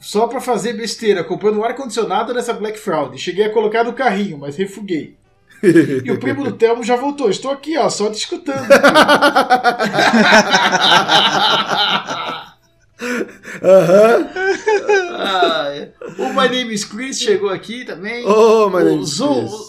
[0.01, 3.17] Só pra fazer besteira, comprando um ar-condicionado nessa Black Friday.
[3.17, 5.17] Cheguei a colocar no carrinho, mas refuguei.
[5.61, 7.29] E o primo do Telmo já voltou.
[7.29, 8.67] Estou aqui, ó, só te escutando.
[13.63, 14.29] Aham.
[15.17, 15.91] Ah, é.
[16.17, 18.25] o My Name is Chris chegou aqui também.
[18.25, 19.68] Oh, my o, name is Chris.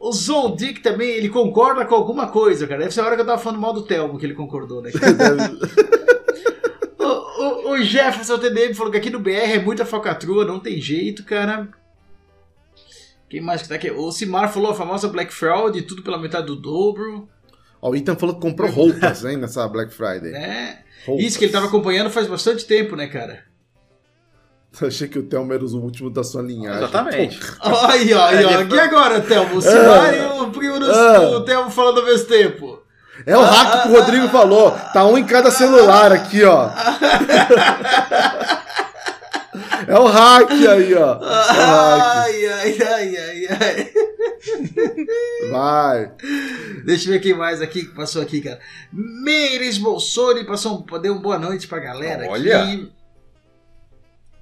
[0.00, 2.80] O Zon Dick também, ele concorda com alguma coisa, cara.
[2.80, 4.90] Deve ser a hora que eu tava falando mal do Telmo que ele concordou, né?
[6.98, 10.80] o, o, o Jefferson TDM falou que aqui no BR é muita falcatrua, não tem
[10.80, 11.68] jeito, cara.
[13.28, 13.90] Quem mais que tá aqui?
[13.90, 17.28] O Simar falou a famosa Black Fraud, tudo pela metade do dobro.
[17.82, 20.32] Ó, o Ethan falou que comprou roupas, hein, nessa Black Friday.
[20.32, 20.78] né?
[21.06, 21.26] Roupas.
[21.26, 23.49] Isso que ele tava acompanhando faz bastante tempo, né, cara?
[24.80, 26.78] Achei que o Telmo era o último da sua linhagem.
[26.84, 27.40] Exatamente.
[27.88, 28.74] Aí, ó, aí, ó.
[28.74, 29.56] E agora, Telmo?
[29.56, 31.18] O Simar e o primo do Ah.
[31.18, 32.80] do Telmo falando ao mesmo tempo.
[33.26, 34.70] É o hack que o Rodrigo falou.
[34.94, 36.70] Tá um em cada celular aqui, ó.
[39.88, 41.14] É o hack aí, ó.
[41.14, 41.18] É.
[41.22, 43.90] Ai, ai, ai, ai, ai.
[45.50, 46.12] Vai.
[46.86, 48.58] Deixa eu ver quem mais aqui que passou aqui, cara.
[48.92, 52.62] Meires Bolsoni passou um, deu uma boa noite pra galera Olha.
[52.62, 52.90] aqui.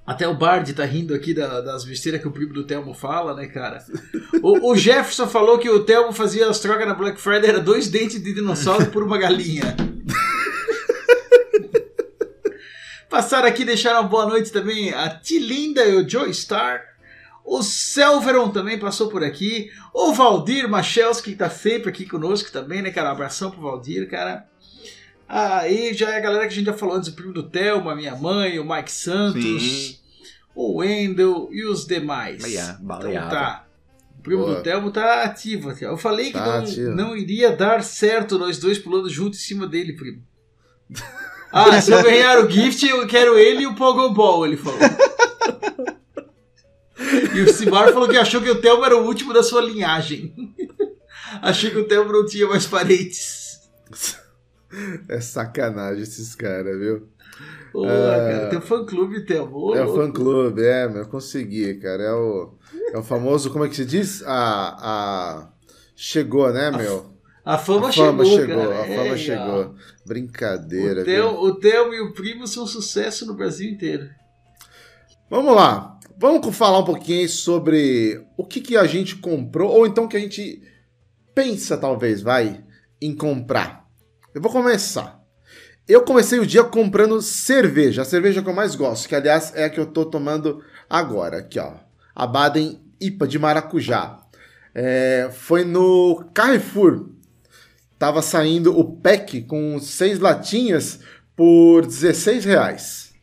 [0.09, 3.35] Até o Bard tá rindo aqui da- das besteiras que o primo do Telmo fala,
[3.35, 3.83] né, cara?
[4.41, 7.87] O, o Jefferson falou que o Telmo fazia as trocas na Black Friday, era dois
[7.89, 9.75] dentes de dinossauro por uma galinha.
[13.09, 16.81] Passaram aqui, deixaram boa noite também a Tilinda e o Joe Star.
[17.43, 19.71] O Selveron também passou por aqui.
[19.93, 23.09] O Valdir Machelski, que tá sempre aqui conosco também, né, cara?
[23.09, 24.45] Um abração pro Valdir, cara.
[25.27, 27.95] Aí já é a galera que a gente já falou antes, o primo do Thelma,
[27.95, 29.98] minha mãe, o Mike Santos, Sim.
[30.61, 32.41] O Wendel e os demais.
[32.41, 33.29] Baleia- então baleava.
[33.29, 33.65] tá.
[34.19, 34.55] O primo Boa.
[34.57, 35.85] do Thelmo tá ativo aqui.
[35.85, 36.91] Eu falei que Tá não, ativo.
[36.91, 40.21] não iria dar certo nós dois pulando junto em cima dele, primo.
[41.51, 44.77] Ah, se eu ganhar o gift, eu quero ele e o Pogobol, ele falou.
[47.33, 50.33] E o Simar falou que achou que o Thelmo era o último da sua linhagem.
[51.41, 53.59] Achei que o Thelmo não tinha mais parentes.
[55.07, 57.07] É sacanagem esses caras, viu?
[57.71, 57.87] Pô, Ah.
[57.87, 59.57] cara, tem um fã clube, Thelmo.
[59.57, 60.01] Ô, É o louco.
[60.01, 62.03] fã clube, é, meu, eu consegui, cara.
[62.03, 62.53] É o,
[62.93, 64.23] é o famoso, como é que se diz?
[64.25, 64.77] A.
[64.79, 65.49] a...
[65.95, 67.13] Chegou, né, meu?
[67.43, 68.81] A fama, a fama chegou, chegou, cara.
[68.81, 69.75] a fama É, chegou.
[70.05, 71.05] Brincadeira, O
[71.59, 71.89] Theo, viu?
[71.89, 74.07] o e o primo são sucesso no Brasil inteiro.
[75.29, 75.97] Vamos lá.
[76.17, 80.19] Vamos falar um pouquinho sobre o que, que a gente comprou, ou então que a
[80.19, 80.61] gente
[81.33, 82.63] pensa, talvez, vai,
[83.01, 83.85] em comprar.
[84.33, 85.18] Eu vou começar.
[85.89, 89.65] Eu comecei o dia comprando cerveja, a cerveja que eu mais gosto, que aliás é
[89.65, 91.73] a que eu tô tomando agora, aqui ó.
[92.15, 94.19] A Baden IPA de maracujá.
[94.75, 97.09] É, foi no Carrefour.
[97.97, 100.99] Tava saindo o pack com seis latinhas
[101.35, 103.13] por 16 reais.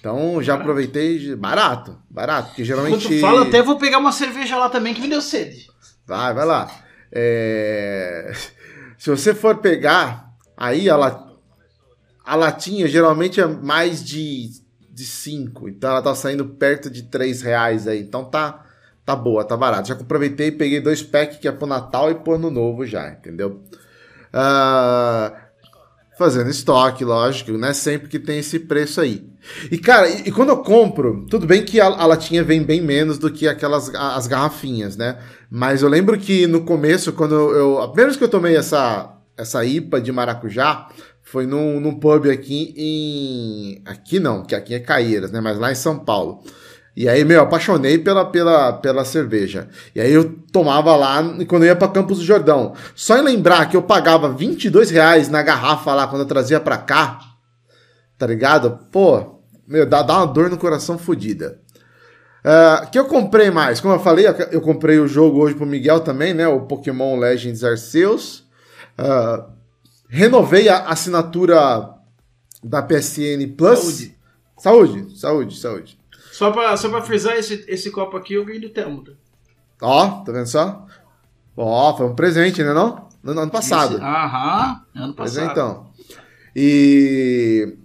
[0.00, 4.68] Então já aproveitei barato, barato, porque geralmente tu fala, até vou pegar uma cerveja lá
[4.68, 5.68] também que me deu sede.
[6.04, 6.68] Vai, vai lá.
[7.12, 8.32] É,
[8.98, 10.27] Se você for pegar,
[10.58, 11.28] aí a, la-
[12.24, 14.04] a latinha geralmente é mais
[14.92, 15.68] de 5.
[15.68, 18.00] então ela tá saindo perto de 3 reais aí.
[18.00, 18.64] Então tá,
[19.04, 19.88] tá boa, tá barato.
[19.88, 23.08] Já aproveitei e peguei dois packs que é pro Natal e pro Ano Novo já,
[23.10, 23.62] entendeu?
[24.32, 25.32] Ah,
[26.18, 27.72] fazendo estoque, lógico, né?
[27.72, 29.24] Sempre que tem esse preço aí.
[29.70, 32.80] E, cara, e, e quando eu compro, tudo bem que a, a latinha vem bem
[32.82, 35.18] menos do que aquelas a- as garrafinhas, né?
[35.48, 37.80] Mas eu lembro que no começo, quando eu.
[37.80, 40.88] a que eu tomei essa, essa IPA de maracujá
[41.22, 43.82] foi num, num pub aqui em.
[43.86, 45.40] Aqui não, que aqui é Caeiras, né?
[45.40, 46.42] Mas lá em São Paulo.
[46.96, 49.68] E aí, meu, apaixonei pela, pela, pela cerveja.
[49.94, 52.74] E aí eu tomava lá quando eu ia pra Campos do Jordão.
[52.94, 56.76] Só em lembrar que eu pagava 22 reais na garrafa lá quando eu trazia pra
[56.76, 57.20] cá,
[58.18, 58.80] tá ligado?
[58.90, 61.60] Pô, meu, dá, dá uma dor no coração fodida.
[62.42, 63.80] Ah, que eu comprei mais?
[63.80, 66.48] Como eu falei, eu comprei o jogo hoje pro Miguel também, né?
[66.48, 68.47] O Pokémon Legends Arceus.
[68.98, 69.46] Ah,
[70.08, 71.94] renovei a assinatura
[72.62, 73.78] da PSN Plus.
[73.78, 74.18] Saúde.
[74.58, 75.98] Saúde, saúde, saúde.
[76.32, 79.04] Só pra, só pra frisar, esse, esse copo aqui eu ganhei do Telmo.
[79.04, 79.12] tá?
[79.80, 80.86] Ó, tá vendo só?
[81.56, 83.08] Ó, foi um presente, né não?
[83.22, 83.94] No no ano passado.
[83.96, 85.34] Esse- Aham, ano passado.
[85.44, 85.86] Presentão.
[86.54, 87.76] E.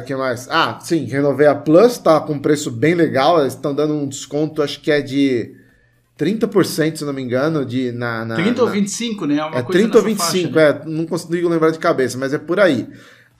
[0.00, 0.48] O que mais?
[0.50, 3.40] Ah, sim, renovei a Plus, tá com um preço bem legal.
[3.40, 5.54] Eles estão dando um desconto, acho que é de
[6.20, 9.34] 30%, se não me engano, de, na, na, 30 ou na- 25, né?
[9.44, 10.80] Uma É coisa 30 ou nessa 25, faixa, né?
[10.84, 12.86] é, não consigo lembrar de cabeça, mas é por aí.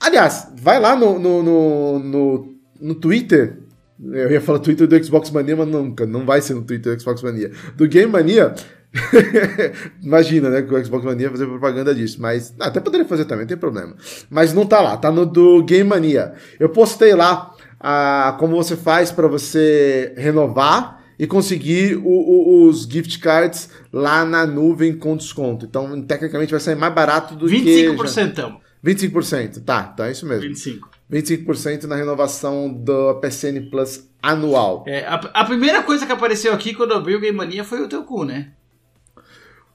[0.00, 3.58] Aliás, vai lá no, no, no, no, no Twitter.
[4.02, 7.00] Eu ia falar Twitter do Xbox Mania, mas nunca, não vai ser no Twitter do
[7.02, 7.50] Xbox Mania.
[7.76, 8.54] Do Game Mania.
[10.02, 13.24] Imagina, né, que o Xbox Mania ia fazer propaganda disso, mas ah, até poderia fazer
[13.24, 13.94] também, não tem problema.
[14.28, 16.32] Mas não tá lá, tá no do Game Mania.
[16.58, 22.84] Eu postei lá ah, como você faz para você renovar e conseguir o- o- os
[22.84, 25.66] gift cards lá na nuvem com desconto.
[25.66, 27.56] Então, tecnicamente, vai sair mais barato do que.
[27.60, 28.58] 25%, Telmo.
[28.82, 30.48] 25%, tá, então é isso mesmo.
[30.48, 30.80] 25%.
[31.10, 34.84] 25% na renovação do PSN Plus anual.
[34.86, 37.82] É, a, a primeira coisa que apareceu aqui quando eu abri o Game Mania foi
[37.82, 38.52] o teu cu, né?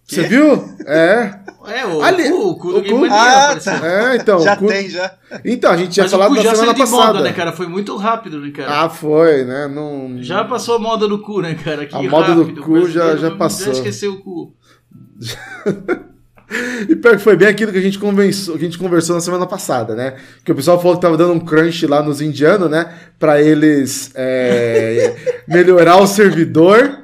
[0.06, 0.64] Você viu?
[0.86, 1.32] É.
[1.68, 3.74] É, o Ali- cu, o cu do o Game cu- Mania Ah, apareceu.
[3.86, 4.40] É, então.
[4.40, 5.12] já cu- tem, já.
[5.44, 7.02] Então, a gente tinha Mas o falado cu já semana de passada.
[7.08, 7.52] moda, né, cara?
[7.52, 8.82] Foi muito rápido, né, cara?
[8.84, 9.68] Ah, foi, né?
[9.68, 10.18] Não...
[10.22, 11.88] Já passou a moda do cu, né, cara?
[11.88, 13.66] Que A moda do rápido, cu o já- já não- passou.
[13.68, 14.54] Já esqueceu o cu.
[16.88, 19.22] E pior que foi bem aquilo que a gente conversou, que a gente conversou na
[19.22, 20.14] semana passada, né?
[20.44, 22.94] Que o pessoal falou que tava dando um crunch lá nos indianos, né?
[23.18, 25.16] Pra eles é,
[25.50, 27.00] melhorar o servidor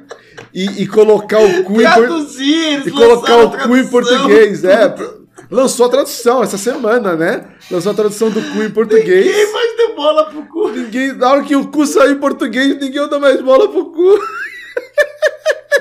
[0.54, 4.64] e, e colocar o cu em por- Traduzir, eles e colocar o cu em português,
[4.64, 4.94] é.
[5.50, 7.44] Lançou a tradução essa semana, né?
[7.70, 9.26] Lançou a tradução do cu em português.
[9.26, 10.68] Ninguém mais deu bola pro cu.
[10.70, 14.18] Ninguém, na hora que o cu saiu em português, ninguém dá mais bola pro cu.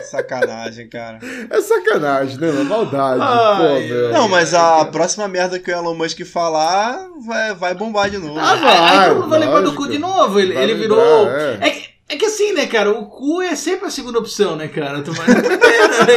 [0.04, 1.20] Sacanagem, cara.
[1.50, 2.52] É sacanagem, né?
[2.52, 2.66] mano?
[2.66, 3.22] Maldade.
[3.22, 4.12] Ai, pô, meu.
[4.12, 8.38] Não, mas a próxima merda que o Elon Musk falar vai, vai bombar de novo.
[8.38, 10.40] Ah, vai, vai, aí mundo vai lembrar do cu de novo.
[10.40, 11.00] Ele, ele virou.
[11.30, 11.58] é.
[11.62, 11.70] É.
[11.70, 12.92] que, é que assim, né, cara?
[12.92, 15.02] O cu é sempre a segunda opção, né, cara?
[15.02, 16.14] Tu vai na primeira, né?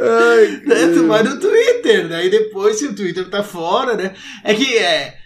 [0.00, 0.94] Ai, né?
[0.94, 2.24] Tu vai no Twitter, né?
[2.24, 4.14] E depois, se o Twitter tá fora, né?
[4.42, 5.18] É que é.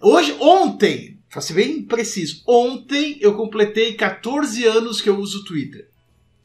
[0.00, 5.44] Hoje, ontem, pra ser bem preciso, ontem eu completei 14 anos que eu uso o
[5.44, 5.86] Twitter.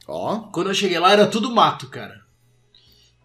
[0.07, 2.21] Ó, Quando eu cheguei lá era tudo mato, cara.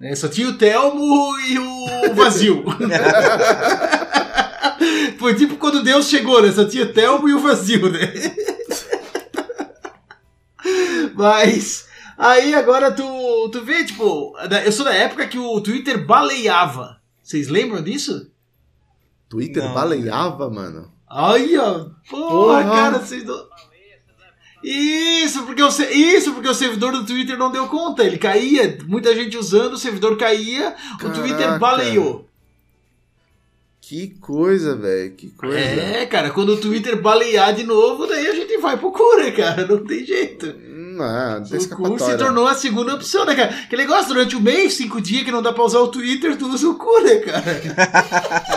[0.01, 2.65] Né, Só tinha o Telmo e o vazio.
[5.19, 6.51] Foi tipo quando Deus chegou, né?
[6.53, 8.01] Só tinha o Telmo e o vazio, né?
[11.15, 11.87] Mas
[12.19, 17.01] aí agora tu, tu vê, tipo, da- eu sou da época que o Twitter baleava.
[17.23, 18.31] Vocês lembram disso?
[19.29, 19.75] Twitter Não.
[19.75, 20.93] baleava, mano.
[21.09, 21.87] Aí, ó.
[22.11, 22.65] Porra, Porra.
[22.65, 23.47] cara, vocês não.
[24.63, 28.03] Isso porque, o, se- isso, porque o servidor do Twitter não deu conta.
[28.03, 31.21] Ele caía, muita gente usando, o servidor caía, o Caraca.
[31.21, 32.29] Twitter baleou.
[33.89, 35.13] Que coisa, velho.
[35.13, 35.57] Que coisa.
[35.57, 39.31] É, cara, quando o Twitter balear de novo, daí a gente vai pro cu, né,
[39.31, 39.65] cara?
[39.65, 40.53] Não tem jeito.
[41.49, 43.53] Tem O cu se tornou a segunda opção, né, cara?
[43.71, 46.49] Que negócio, durante o mês, cinco dias que não dá pra usar o Twitter, tu
[46.49, 47.45] usa o cu, né, cara?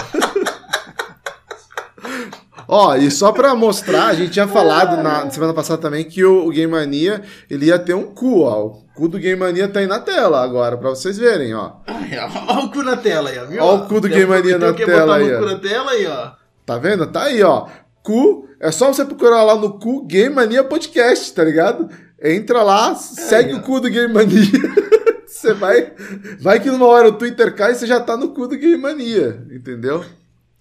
[2.72, 6.46] Ó, e só pra mostrar, a gente tinha falado na semana passada também que o,
[6.46, 8.68] o Game Mania, ele ia ter um cu, ó.
[8.68, 11.72] O cu do Game Mania tá aí na tela agora, pra vocês verem, ó.
[11.88, 13.46] Ai, ó, ó o cu na tela aí, ó.
[13.48, 13.64] Viu?
[13.64, 15.46] Ó o cu do Game Mania na tela aí, cu ó.
[15.48, 16.32] na tela aí, ó.
[16.64, 17.08] Tá vendo?
[17.08, 17.66] Tá aí, ó.
[18.04, 21.90] Cu, é só você procurar lá no cu Game Mania Podcast, tá ligado?
[22.22, 23.58] Entra lá, segue ó.
[23.58, 24.46] o cu do Game Mania.
[25.26, 25.92] você vai.
[26.40, 28.78] Vai que numa hora o Twitter cai e você já tá no cu do Game
[28.78, 30.06] Mania, entendeu?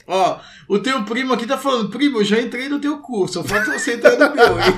[0.09, 3.45] Ó, o teu primo aqui tá falando, primo, eu já entrei no teu cu, só
[3.45, 4.75] falta você entrar no meu, hein?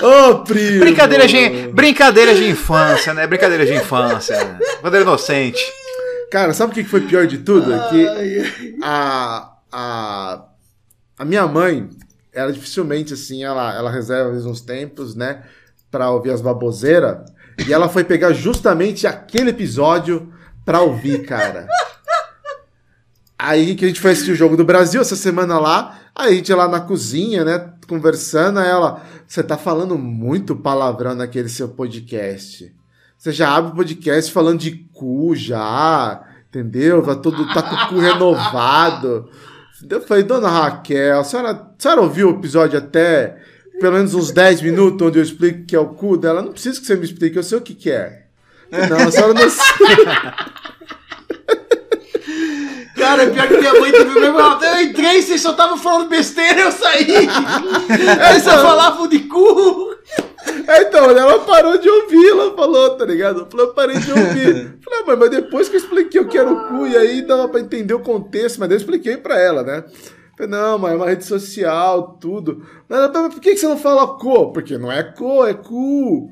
[0.02, 0.80] Ô, primo!
[0.80, 3.26] Brincadeira de, brincadeira de infância, né?
[3.26, 4.58] Brincadeira de infância.
[4.80, 5.62] Quando era inocente.
[6.30, 7.72] Cara, sabe o que foi pior de tudo?
[7.72, 10.44] É que a, a,
[11.18, 11.90] a minha mãe,
[12.32, 15.42] ela dificilmente, assim, ela, ela reserva uns tempos, né,
[15.90, 17.18] pra ouvir as baboseiras.
[17.66, 20.32] E ela foi pegar justamente aquele episódio
[20.66, 21.66] pra ouvir, cara.
[23.38, 26.36] Aí que a gente foi assistir o Jogo do Brasil essa semana lá, aí a
[26.36, 32.74] gente lá na cozinha, né, conversando, ela, você tá falando muito palavrão naquele seu podcast.
[33.16, 37.02] Você já abre o podcast falando de cu já, entendeu?
[37.02, 39.30] Tá, todo, tá com o cu renovado.
[39.88, 43.36] Eu falei, dona Raquel, a senhora, a senhora ouviu o episódio até
[43.78, 46.42] pelo menos uns 10 minutos onde eu explico o que é o cu dela?
[46.42, 48.25] Não precisa que você me explique, eu sei o que, que é.
[48.70, 49.46] Não, a senhora não
[52.96, 54.38] Cara, pior que minha mãe teve o mesmo.
[54.38, 57.06] Eu entrei, vocês só estavam falando besteira, eu saí.
[58.30, 59.94] Eles só falavam de cu.
[60.66, 63.40] É, então, ela parou de ouvir, ela falou, tá ligado?
[63.40, 64.78] Eu falei, eu parei de ouvir.
[64.82, 67.22] Falei, ah, mãe, mas depois que eu expliquei o que era o cu, e aí
[67.22, 69.84] dava pra entender o contexto, mas eu expliquei pra ela, né?
[70.36, 72.64] Falei, não, mas é uma rede social, tudo.
[72.88, 74.52] Mas ela, mas por que que você não fala cu?
[74.52, 76.30] Porque não é cu, é cu.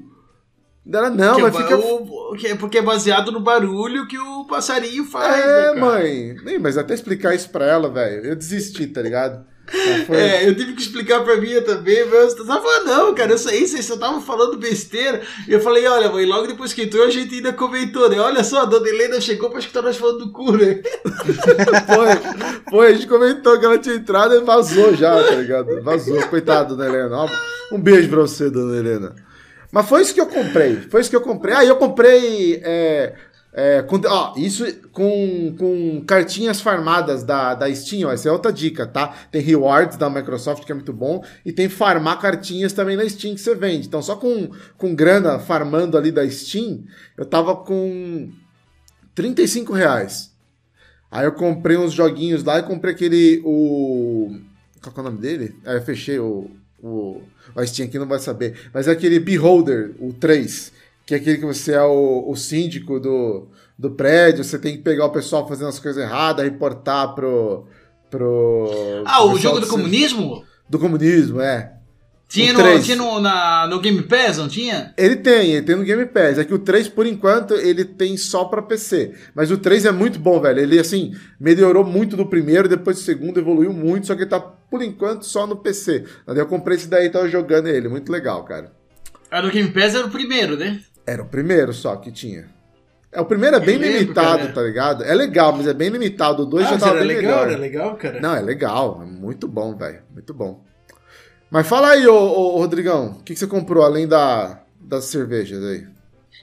[0.93, 1.77] Ela, não, Que mas fica...
[1.79, 5.81] o- que é porque é baseado no barulho que o passarinho faz, né, É, cara?
[5.81, 6.37] mãe.
[6.45, 9.45] Nem, mas até explicar isso pra ela, velho, eu desisti, tá ligado?
[10.07, 13.33] Foi- É, eu tive que explicar pra mim também, mas você tava falando, não, cara,
[13.33, 15.23] eu saí, vocês só estavam falando besteira.
[15.49, 18.19] E eu falei, olha, mãe, logo depois que entrou, a gente ainda comentou, né?
[18.19, 20.83] Olha só, a dona Helena chegou pra escutar nós falando do cu, né?
[21.87, 25.83] Foi, foi, a gente comentou que ela tinha entrado e vazou já, tá ligado?
[25.83, 27.27] Vazou, coitado, dona Helena.
[27.73, 29.15] Um beijo pra você, dona Helena.
[29.75, 31.53] Mas foi isso que eu comprei, foi isso que eu comprei.
[31.53, 33.13] Aí eu comprei, é,
[33.53, 38.53] é, com, ó, isso com, com cartinhas farmadas da, da Steam, ó, essa é outra
[38.53, 39.13] dica, tá?
[39.33, 43.35] Tem rewards da Microsoft, que é muito bom, e tem farmar cartinhas também na Steam
[43.35, 43.89] que você vende.
[43.89, 44.49] Então só com,
[44.79, 46.85] com grana farmando ali da Steam,
[47.19, 48.31] eu tava com
[49.13, 50.33] 35 reais.
[51.11, 53.43] Aí eu comprei uns joguinhos lá e comprei aquele.
[53.45, 54.39] O.
[54.81, 55.57] Qual é o nome dele?
[55.65, 56.49] Aí fechei o.
[56.85, 57.23] O,
[57.57, 58.69] o Steam aqui não vai saber.
[58.73, 60.73] Mas é aquele Beholder, o 3.
[61.07, 63.49] Que é aquele que você é o, o síndico do,
[63.79, 64.45] do prédio.
[64.45, 67.67] Você tem que pegar o pessoal fazendo as coisas erradas, reportar pro.
[68.11, 70.45] pro Ah, o jogo do- comunismo?
[70.69, 71.73] Do comunismo, é.
[72.29, 74.93] Tinha, O no, tinha no, na, no Game Pass, não tinha?
[74.97, 76.39] Ele tem, ele tem no Game Pass.
[76.39, 79.13] É que o 3, por enquanto, ele tem só pra PC.
[79.35, 80.59] Mas o 3 é muito bom, velho.
[80.59, 84.41] Ele, assim, melhorou muito do primeiro, depois do segundo, evoluiu muito, só que ele tá,
[84.41, 86.05] por enquanto, só no PC.
[86.27, 87.89] Eu comprei esse daí e tava jogando ele.
[87.89, 88.73] Muito legal, cara.
[89.31, 90.81] A do Game Pass era o primeiro, né?
[91.07, 92.47] Era o primeiro só que tinha.
[93.13, 94.53] É, o primeiro é bem lembro, limitado, cara.
[94.53, 95.05] tá ligado?
[95.05, 96.43] É legal, mas é bem limitado.
[96.43, 97.49] O 2 Ah, já tava era bem legal, melhor.
[97.53, 98.21] era legal, cara.
[98.21, 99.01] Não, é legal.
[99.03, 100.01] É muito bom, velho.
[100.13, 100.65] Muito bom.
[101.55, 103.13] Mas fala aí, ô, ô, Rodrigão.
[103.13, 105.87] O que, que você comprou além da, das cervejas aí?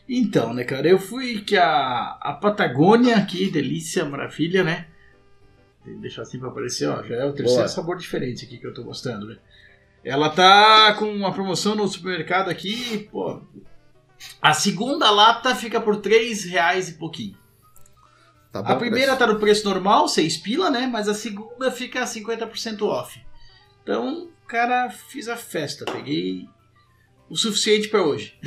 [0.08, 4.88] Então, né, cara, eu fui que a, a Patagônia aqui, delícia, maravilha, né?
[5.84, 7.04] Que deixar assim pra aparecer, ó.
[7.04, 7.68] Já é o terceiro Boa.
[7.68, 9.36] sabor diferente aqui que eu tô gostando, né?
[10.02, 13.42] Ela tá com uma promoção no supermercado aqui, pô.
[14.42, 17.38] A segunda lata fica por 3 reais e pouquinho.
[18.50, 19.20] Tá bom A primeira preço.
[19.20, 20.88] tá no preço normal, 6 pila, né?
[20.88, 23.22] Mas a segunda fica 50% off.
[23.84, 25.86] Então, cara, fiz a festa.
[25.86, 26.46] Peguei
[27.30, 28.38] o suficiente pra hoje.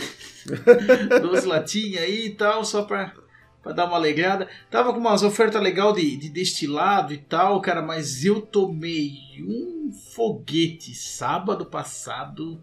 [1.23, 3.15] 12 latinhas aí e tal, só pra,
[3.63, 4.47] pra dar uma alegrada.
[4.71, 9.91] Tava com umas ofertas legais de, de destilado e tal, cara, mas eu tomei um
[10.15, 12.61] foguete sábado passado.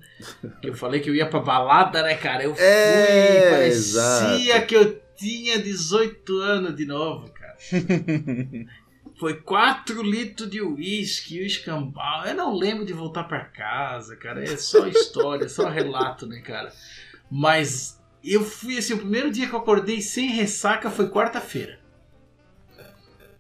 [0.62, 2.44] Que eu falei que eu ia pra balada, né, cara?
[2.44, 4.68] Eu fui, É, parecia exato.
[4.68, 7.58] que eu tinha 18 anos de novo, cara.
[9.22, 12.26] Foi 4 litros de uísque, o escambau.
[12.26, 14.44] Eu não lembro de voltar pra casa, cara.
[14.44, 16.74] É só história, só relato, né, cara?
[17.30, 21.78] Mas eu fui assim, o primeiro dia que eu acordei sem ressaca foi quarta-feira.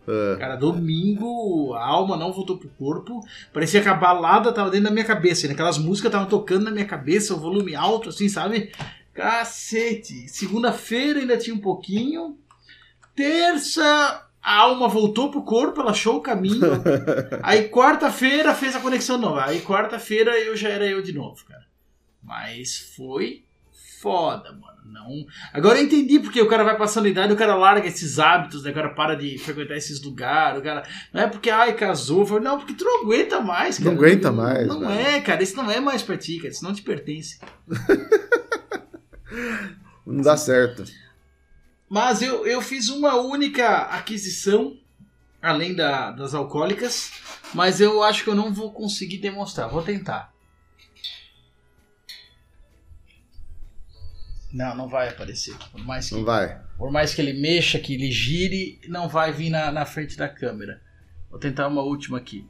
[0.08, 3.20] Ah, Cara, domingo, a alma não voltou pro corpo.
[3.52, 5.48] Parecia que a balada tava dentro da minha cabeça.
[5.48, 5.54] Né?
[5.54, 8.72] Aquelas músicas estavam tocando na minha cabeça, o volume alto, assim, sabe?
[9.16, 10.30] Cacete.
[10.30, 12.38] Segunda-feira ainda tinha um pouquinho.
[13.16, 16.82] Terça, a alma voltou pro corpo, ela achou o caminho.
[17.44, 19.46] Aí quarta-feira fez a conexão nova.
[19.46, 21.66] Aí quarta-feira eu já era eu de novo, cara.
[22.24, 23.44] Mas foi
[24.02, 24.72] foda, mano.
[24.84, 25.26] Não.
[25.54, 28.64] Agora eu entendi porque o cara vai passando a idade, o cara larga esses hábitos,
[28.64, 28.72] né?
[28.72, 30.84] O cara para de frequentar esses lugares, o cara.
[31.14, 32.26] Não é porque, ai, casou.
[32.26, 32.42] Foi...
[32.42, 33.92] Não, porque tu não aguenta mais, cara.
[33.92, 34.92] Não aguenta mais, Não velho.
[34.92, 35.44] é, cara.
[35.44, 36.50] Isso não é mais pra ti, cara.
[36.50, 37.40] Isso não te pertence.
[40.06, 40.84] não dá certo.
[41.94, 44.78] Mas eu, eu fiz uma única aquisição,
[45.42, 47.12] além da, das alcoólicas,
[47.54, 49.68] mas eu acho que eu não vou conseguir demonstrar.
[49.68, 50.32] Vou tentar.
[54.54, 55.54] Não, não vai aparecer.
[55.72, 56.62] Por mais que, Não vai.
[56.78, 60.30] por mais que ele mexa, que ele gire, não vai vir na, na frente da
[60.30, 60.82] câmera.
[61.30, 62.46] Vou tentar uma última aqui.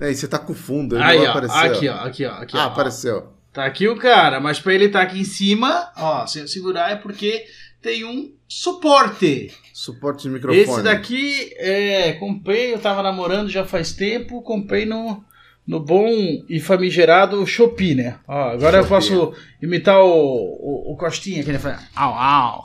[0.00, 1.76] É, e você tá com fundo, ele Aí, não vai ó, aparecer.
[1.76, 1.94] aqui, ó.
[2.04, 2.70] aqui, ó, aqui, Ah, ó.
[2.70, 3.32] apareceu.
[3.52, 6.90] Tá aqui o cara, mas pra ele estar aqui em cima, ó, sem eu segurar
[6.90, 7.46] é porque
[7.80, 9.52] tem um suporte.
[9.72, 10.60] Suporte de microfone.
[10.62, 15.24] Esse daqui, é, comprei, eu tava namorando já faz tempo, comprei no,
[15.66, 16.08] no bom
[16.48, 18.18] e famigerado Shopee, né?
[18.28, 18.96] Ó, agora eu Shopee.
[18.96, 19.32] posso
[19.62, 22.64] imitar o, o, o Costinha, que ele fala, au, au.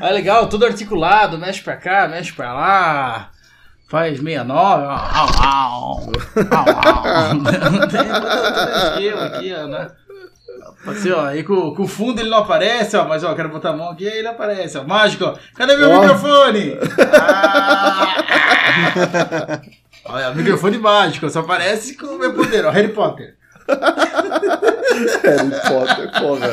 [0.00, 3.30] é legal, tudo articulado, mexe pra cá, mexe pra lá.
[3.88, 6.12] Faz 69, ó, au, au,
[6.52, 7.42] au, au.
[7.90, 8.28] Tem todo
[8.76, 9.90] esquema aqui, ó, né?
[10.86, 13.70] Assim, ó, aí com, com o fundo ele não aparece, ó, mas ó, quero botar
[13.70, 14.84] a mão aqui, aí ele aparece, ó.
[14.84, 15.34] Mágico, ó.
[15.54, 16.00] Cadê meu Ó.
[16.00, 16.78] microfone?
[18.72, 19.60] Ah!
[20.04, 23.36] Olha, microfone mágico, só aparece com o meu poder, ó, Harry Potter.
[25.24, 26.50] Harry Potter, porra.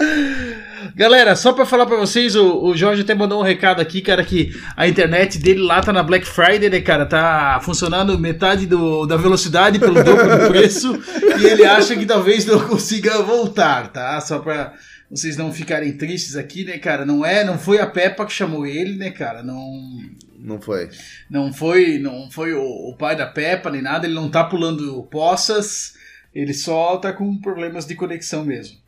[0.94, 4.24] Galera, só pra falar pra vocês, o, o Jorge até mandou um recado aqui, cara,
[4.24, 7.06] que a internet dele lá tá na Black Friday, né, cara?
[7.06, 11.00] Tá funcionando metade do, da velocidade pelo dobro do preço
[11.40, 14.20] e ele acha que talvez não consiga voltar, tá?
[14.20, 14.74] Só pra
[15.10, 17.04] vocês não ficarem tristes aqui, né, cara?
[17.04, 19.42] Não é, não foi a Peppa que chamou ele, né, cara?
[19.42, 19.62] Não,
[20.38, 20.88] Não foi.
[21.30, 25.02] não foi, não foi o, o pai da Peppa nem nada, ele não tá pulando
[25.10, 25.94] poças,
[26.34, 28.79] ele só tá com problemas de conexão mesmo.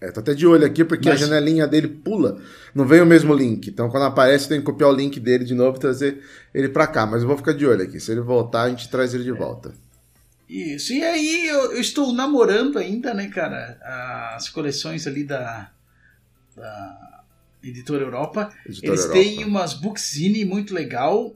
[0.00, 2.40] É, tô até de olho aqui porque Mas- a janelinha dele pula.
[2.74, 3.68] Não vem o mesmo link.
[3.68, 6.22] Então quando aparece, eu tenho que copiar o link dele de novo e trazer
[6.54, 7.04] ele pra cá.
[7.04, 7.98] Mas eu vou ficar de olho aqui.
[7.98, 9.72] Se ele voltar, a gente traz ele de volta.
[10.48, 13.78] Isso, e aí eu, eu estou namorando ainda, né, cara,
[14.34, 15.70] as coleções ali da,
[16.56, 17.22] da
[17.62, 18.48] Editora Europa.
[18.64, 19.20] Editora Eles Europa.
[19.20, 21.34] têm umas bookzine muito legal.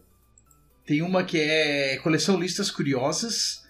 [0.86, 3.61] Tem uma que é coleção Listas Curiosas,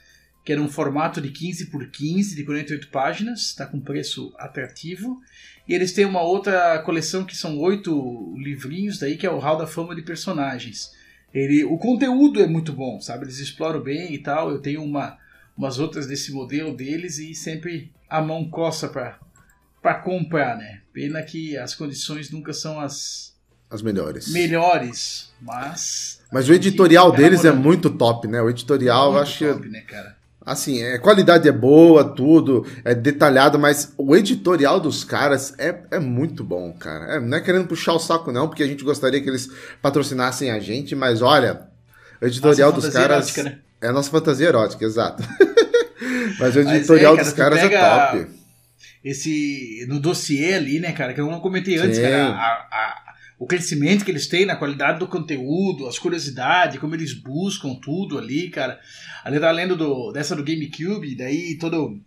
[0.44, 5.20] que era um formato de 15 por 15, de 48 páginas, está com preço atrativo.
[5.69, 9.56] E eles têm uma outra coleção que são oito livrinhos daí, que é o Hall
[9.59, 10.90] da Fama de Personagens.
[11.32, 13.24] Ele, o conteúdo é muito bom, sabe?
[13.24, 14.51] Eles exploram bem e tal.
[14.51, 15.16] Eu tenho uma,
[15.56, 20.81] umas outras desse modelo deles e sempre a mão coça para comprar, né?
[20.93, 23.35] Pena que as condições nunca são as
[23.70, 24.31] As melhores.
[24.32, 27.64] melhores, mas Mas o editorial deles é namorando.
[27.64, 28.43] muito top, né?
[28.43, 29.47] O editorial, eu acho que.
[29.47, 30.20] top, né, cara?
[30.44, 35.82] Assim, é, a qualidade é boa, tudo, é detalhado, mas o editorial dos caras é,
[35.93, 37.14] é muito bom, cara.
[37.14, 39.48] É, não é querendo puxar o saco, não, porque a gente gostaria que eles
[39.81, 41.69] patrocinassem a gente, mas olha,
[42.20, 43.16] o editorial Nossa dos caras.
[43.36, 43.59] erótica, né?
[43.81, 45.23] É a nossa fantasia erótica, exato.
[46.39, 47.69] Mas o Mas editorial é, cara, dos caras é
[48.20, 48.27] top.
[49.05, 52.02] esse no dossiê ali, né, cara, que eu não comentei antes, Sim.
[52.02, 53.02] cara, a- a-
[53.39, 58.16] o crescimento que eles têm na qualidade do conteúdo, as curiosidades, como eles buscam tudo
[58.19, 58.78] ali, cara.
[59.24, 62.00] Ali eu tava lendo do, dessa do GameCube, daí todo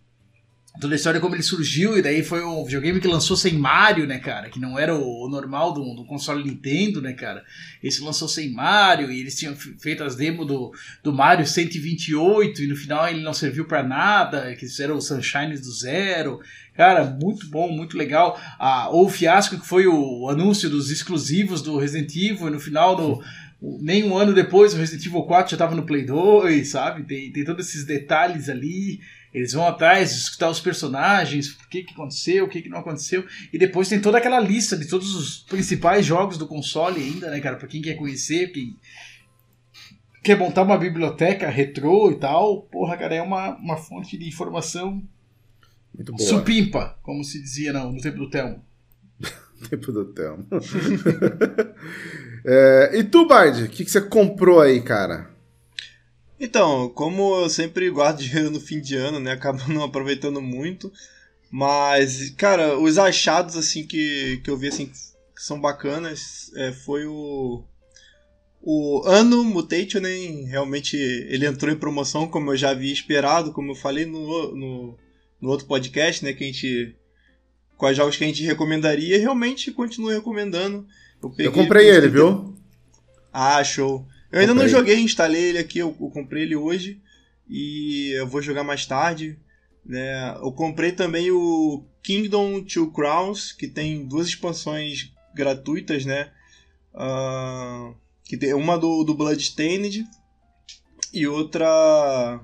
[0.78, 4.06] toda a história como ele surgiu, e daí foi um videogame que lançou sem Mario,
[4.06, 7.42] né, cara, que não era o, normal do, do console Nintendo, né, cara.
[7.82, 10.70] Esse lançou sem Mario, e eles tinham fe- feito as demos do,
[11.02, 15.56] do Mario 128, e no final ele não serviu pra nada, que fizeram o Sunshine
[15.56, 16.40] do zero.
[16.74, 18.38] Cara, muito bom, muito legal.
[18.58, 22.60] Ah, ou o fiasco que foi o anúncio dos exclusivos do Resident Evil, e no
[22.60, 23.22] final do.
[23.60, 27.04] Nem um ano depois, o Resident Evil 4 já tava no Play 2, sabe?
[27.04, 29.00] Tem, tem todos esses detalhes ali.
[29.32, 33.26] Eles vão atrás, escutar os personagens, o que, que aconteceu, o que, que não aconteceu.
[33.52, 37.40] E depois tem toda aquela lista de todos os principais jogos do console ainda, né,
[37.40, 37.56] cara?
[37.56, 38.76] Pra quem quer conhecer, quem
[40.26, 42.62] quer montar uma biblioteca retrô e tal.
[42.62, 45.02] Porra, cara, é uma, uma fonte de informação
[45.94, 46.28] Muito boa.
[46.28, 48.64] supimpa, como se dizia no, no tempo do Telmo.
[49.70, 50.46] Tempo do Telmo.
[52.48, 55.28] É, e tu, Bard, o que, que você comprou aí, cara?
[56.38, 59.32] Então, como eu sempre guardo dinheiro no fim de ano, né?
[59.32, 60.92] Acabo não aproveitando muito.
[61.50, 67.06] Mas, cara, os achados, assim, que, que eu vi, assim, que são bacanas, é, foi
[67.06, 67.64] o...
[68.62, 70.08] O Ano Mutation, né?
[70.48, 74.98] Realmente, ele entrou em promoção, como eu já havia esperado, como eu falei no, no,
[75.40, 76.32] no outro podcast, né?
[76.32, 76.96] Que a gente...
[77.76, 80.86] Quais jogos que a gente recomendaria, realmente continuo recomendando.
[81.30, 82.56] peguei Eu comprei ele, 30 viu?
[83.32, 84.06] ah, show.
[84.32, 84.78] Eu ainda não Comprei.
[84.80, 87.00] joguei, instalei ele aqui, eu, eu comprei ele hoje
[87.48, 89.38] e eu vou jogar mais tarde.
[89.84, 90.34] Né?
[90.42, 96.30] Eu comprei também o Kingdom Two Crowns, que tem duas expansões gratuitas, né?
[96.94, 97.92] Ah,
[98.24, 100.04] que tem uma do, do Bloodstained
[101.12, 102.40] e outra.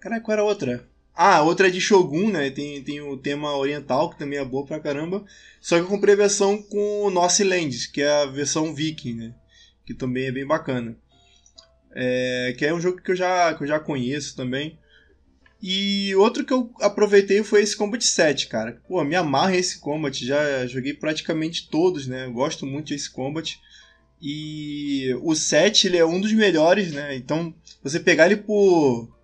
[0.00, 0.88] Caralho, qual era a outra?
[1.16, 2.50] Ah, outra é de Shogun, né?
[2.50, 5.24] Tem, tem o tema oriental, que também é boa pra caramba.
[5.60, 9.34] Só que eu comprei a versão com Northlands, que é a versão viking, né?
[9.86, 10.94] Que também é bem bacana.
[11.94, 14.78] É, que é um jogo que eu, já, que eu já conheço também.
[15.62, 18.80] E outro que eu aproveitei foi esse Combat 7, cara.
[18.86, 22.26] Pô, me amarra esse Combat, já joguei praticamente todos, né?
[22.26, 23.58] Eu gosto muito desse Combat.
[24.20, 27.16] E o 7, ele é um dos melhores, né?
[27.16, 29.15] Então, você pegar ele por...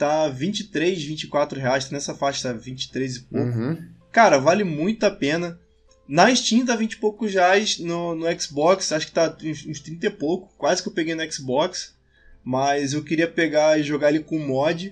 [0.00, 3.44] Tá 23, 24 reais, tá nessa faixa, tá 23 e pouco.
[3.46, 3.86] Uhum.
[4.10, 5.60] Cara, vale muito a pena.
[6.08, 9.78] Na Steam tá 20 e poucos reais, no, no Xbox acho que tá uns, uns
[9.78, 11.94] 30 e pouco, quase que eu peguei no Xbox,
[12.42, 14.90] mas eu queria pegar e jogar ele com mod,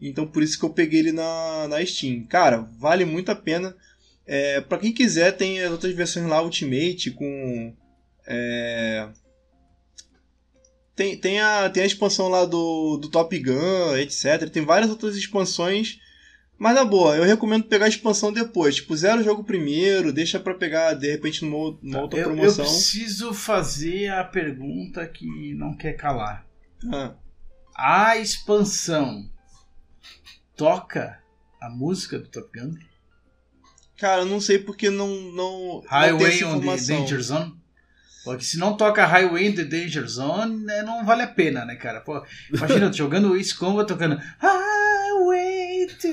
[0.00, 2.24] então por isso que eu peguei ele na, na Steam.
[2.24, 3.76] Cara, vale muito a pena.
[4.26, 7.72] É, para quem quiser, tem as outras versões lá, Ultimate, com...
[8.26, 9.08] é,
[11.00, 14.50] tem, tem, a, tem a expansão lá do, do Top Gun, etc.
[14.50, 15.98] Tem várias outras expansões
[16.58, 18.74] mas na boa, eu recomendo pegar a expansão depois.
[18.74, 22.34] Tipo, zero o jogo primeiro, deixa pra pegar de repente numa, numa outra Eu, eu
[22.34, 22.66] promoção.
[22.66, 26.46] preciso fazer a pergunta que não quer calar.
[26.92, 27.14] Ah,
[27.74, 29.30] A expansão
[30.54, 31.18] toca
[31.58, 32.74] a música do Top Gun?
[33.96, 36.76] cara, eu não sei porque não, não, não Highway essa on the.
[36.76, 37.59] Danger Zone?
[38.24, 41.74] Porque se não toca Highway on the Danger Zone, né, não vale a pena, né,
[41.76, 42.00] cara?
[42.00, 42.22] Pô,
[42.52, 46.08] imagina, eu jogando o Ace Combat tocando Highway to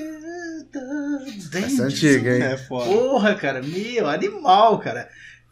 [0.72, 2.42] the Essa é Danger antiga, hein?
[2.42, 2.86] É foda.
[2.90, 5.08] Porra, cara, meu, animal, cara.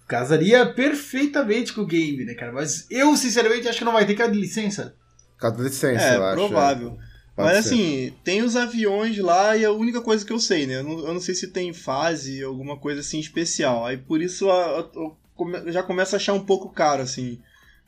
[0.09, 2.53] Casaria perfeitamente com o game, né, cara?
[2.53, 4.95] Mas eu, sinceramente, acho que não vai ter que de licença.
[5.39, 6.35] Cada licença, É, eu acho.
[6.37, 6.91] provável.
[7.35, 7.75] Pode Mas ser.
[7.75, 10.77] assim, tem os aviões lá e é a única coisa que eu sei, né?
[10.79, 13.85] Eu não, eu não sei se tem fase, alguma coisa assim especial.
[13.85, 15.17] Aí por isso a- a- eu
[15.69, 17.39] já começo a achar um pouco caro, assim.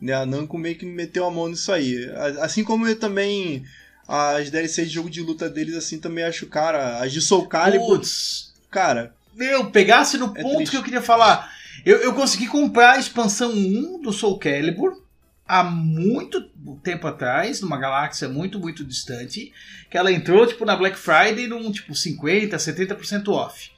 [0.01, 0.13] Né?
[0.13, 2.09] A Namco meio que me meteu a mão nisso aí.
[2.41, 3.65] Assim como eu também.
[4.07, 6.99] As DLCs de jogo de luta deles, assim, também acho cara.
[7.03, 9.13] As de Soul Calibur, Putz, cara.
[9.35, 10.71] meu, pegasse no É ponto triste.
[10.71, 11.53] que eu queria falar.
[11.85, 15.03] Eu, eu consegui comprar a expansão 1 do Soul Calibur
[15.47, 16.43] há muito
[16.83, 19.53] tempo atrás, numa galáxia muito, muito distante,
[19.91, 23.71] que ela entrou, tipo, na Black Friday num, tipo, 50%, 70% off.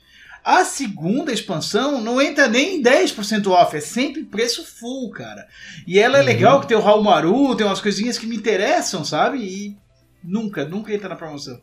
[0.44, 5.46] A segunda expansão não entra nem em 10% off, é sempre preço full, cara.
[5.86, 6.26] E ela é Uhum.
[6.26, 9.38] legal, que tem o Raul Maru, tem umas coisinhas que me interessam, sabe?
[9.38, 9.76] E
[10.24, 11.60] nunca, nunca entra na promoção.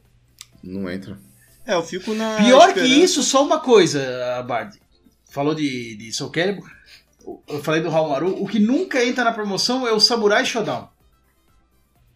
[0.64, 1.18] Não entra.
[1.66, 2.38] É, eu fico na.
[2.38, 4.80] Pior que esperança- isso, só uma coisa, Bard.
[5.30, 6.70] Falou de, de Soul Calibur.
[7.48, 8.42] Eu falei do Hamaru.
[8.42, 10.88] O que nunca entra na promoção é o Samurai Shodown.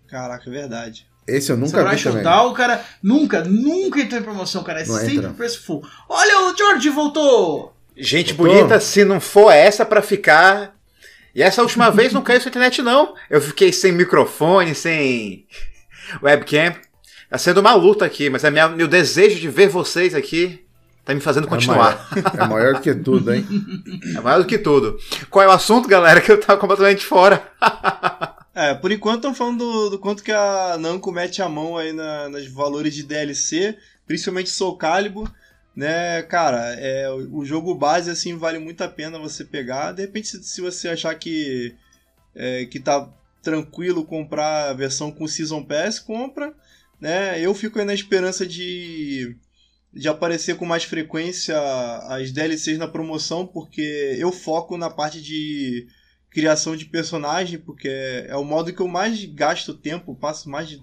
[0.07, 1.05] Caraca, é verdade.
[1.27, 2.23] Esse eu nunca Samurai vi também.
[2.23, 4.81] Shodown, cara, nunca, nunca entrou em promoção, cara.
[4.81, 5.29] É Não sempre entra.
[5.31, 5.85] preço full.
[6.09, 7.73] Olha, o George voltou!
[7.95, 8.55] Gente Voltou?
[8.55, 10.73] bonita, se não for essa pra ficar.
[11.35, 13.13] E essa última vez não caiu sua internet, não.
[13.29, 15.45] Eu fiquei sem microfone, sem
[16.21, 16.73] webcam.
[17.29, 20.65] Tá sendo uma luta aqui, mas é minha, meu desejo de ver vocês aqui
[21.05, 22.07] tá me fazendo continuar.
[22.15, 23.45] É maior, é maior do que tudo, hein?
[24.17, 24.97] É maior do que tudo.
[25.29, 27.41] Qual é o assunto, galera, que eu tava completamente fora?
[28.53, 31.93] É, por enquanto estão falando do, do, quanto que a Namco mete a mão aí
[31.93, 35.31] na, nos valores de DLC, principalmente Soul Calibur,
[35.73, 40.27] né, cara, é, o jogo base, assim, vale muito a pena você pegar, de repente
[40.27, 41.73] se, se você achar que,
[42.35, 43.09] é, que tá
[43.41, 46.53] tranquilo comprar a versão com Season Pass, compra,
[46.99, 49.37] né, eu fico aí na esperança de
[49.93, 51.57] de aparecer com mais frequência
[52.07, 55.87] as DLCs na promoção, porque eu foco na parte de
[56.31, 57.89] criação de personagem, porque
[58.27, 60.81] é o modo que eu mais gasto tempo, passo mais de,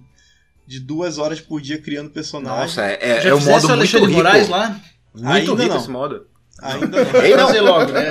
[0.67, 2.61] de duas horas por dia criando personagem.
[2.61, 4.11] Nossa, é, é, é um modo muito rico.
[4.11, 4.79] Moraes lá?
[5.15, 5.81] Muito Ainda rico não.
[5.81, 6.27] esse modo.
[6.61, 7.23] Ainda não.
[7.23, 7.63] Ei, não.
[7.65, 8.11] Logo, né?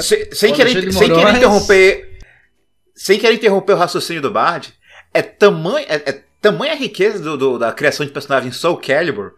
[0.00, 2.18] Se- sem, Pô, querer, sem querer interromper.
[2.94, 4.72] Sem querer interromper o raciocínio do Bard,
[5.12, 5.84] é tamanho.
[5.88, 9.32] É, é tamanha a riqueza do, do- da criação de personagem Soul Calibur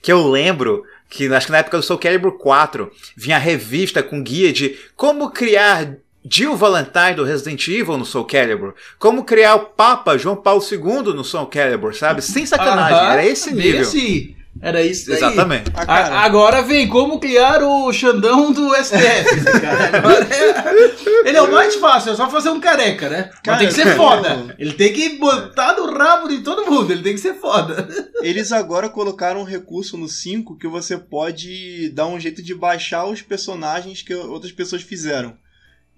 [0.00, 4.02] que eu lembro que acho que na época do Soul Calibur 4 vinha a revista
[4.02, 5.96] com guia de como criar
[6.28, 11.12] Jill Valentine do Resident Evil no Soul Calibur, como criar o Papa João Paulo II
[11.14, 12.22] no Soul Calibur, sabe?
[12.22, 13.82] Sem sacanagem, Aham, era esse nível.
[13.82, 15.16] Esse, era isso daí.
[15.18, 15.70] Exatamente.
[15.74, 20.02] Ah, agora vem como criar o Xandão do STF, cara.
[20.30, 23.30] É- Ele é o mais fácil, é só fazer um careca, né?
[23.30, 24.54] Mas Cara, tem que ser foda.
[24.58, 27.86] Ele tem que botar no rabo de todo mundo, ele tem que ser foda.
[28.22, 33.04] eles agora colocaram um recurso no 5 que você pode dar um jeito de baixar
[33.06, 35.34] os personagens que outras pessoas fizeram.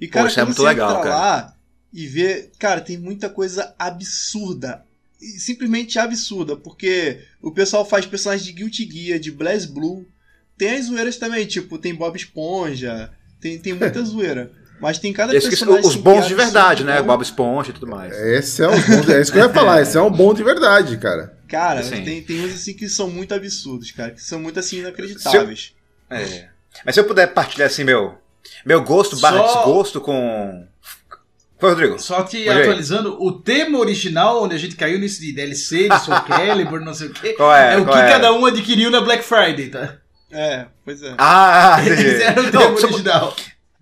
[0.00, 1.14] E, cara, Poxa, é quando muito você legal, entra cara.
[1.16, 1.56] lá
[1.92, 2.50] e vê...
[2.58, 4.84] Cara, tem muita coisa absurda.
[5.20, 10.06] E Simplesmente absurda, porque o pessoal faz personagens de Guilty Gear, de Blaze Blue.
[10.58, 13.10] Tem as zoeiras também, tipo, tem Bob Esponja,
[13.40, 14.50] tem, tem muita zoeira.
[14.78, 15.80] Mas tem cada Esse que- personagem...
[15.86, 17.00] os assim, bons que de é verdade, né?
[17.02, 18.12] Bob Esponja e tudo mais.
[18.14, 20.44] Esse é, um bom, é isso que eu ia falar, esse é um bom de
[20.44, 21.34] verdade, cara.
[21.48, 22.04] Cara, Sim.
[22.04, 24.10] tem, tem uns assim que são muito absurdos, cara.
[24.10, 25.72] Que são muito assim inacreditáveis.
[26.10, 26.48] É.
[26.84, 28.18] Mas se eu puder partilhar assim meu
[28.64, 30.66] meu gosto barra Só- desgosto com.
[31.58, 31.98] Foi, Rodrigo.
[31.98, 32.48] Só aí.
[32.48, 36.92] atualizando, o tema original, onde a gente caiu nisso de DLC, de Soul Calibur, não
[36.92, 37.74] sei o quê, Qual é?
[37.74, 38.08] é o que é?
[38.10, 39.94] cada um adquiriu na Black Friday, tá?
[40.30, 41.14] É, pois é.
[41.16, 42.04] Ah, entendi.
[42.08, 43.34] Esse era o Não, tema eu, original.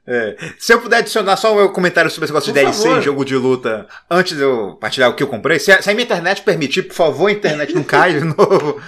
[0.07, 2.83] é, se eu puder adicionar só o meu comentário sobre esse negócio de Por DLC
[2.85, 2.99] favor.
[2.99, 5.91] em jogo de luta, antes de eu partilhar o que eu comprei, se a, se
[5.91, 8.81] a minha internet permitir, por favor, a internet não caia de novo.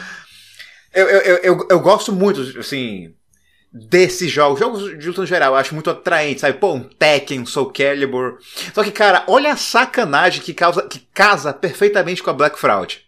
[0.94, 3.12] Eu, eu, eu, eu, eu gosto muito, assim,
[3.88, 6.58] desses jogos, jogos de luta no geral, eu acho muito atraente, sabe?
[6.58, 8.38] Pô, um Tekken, um Soul Calibur.
[8.74, 13.04] Só que, cara, olha a sacanagem que, causa, que casa perfeitamente com a Black Fraud.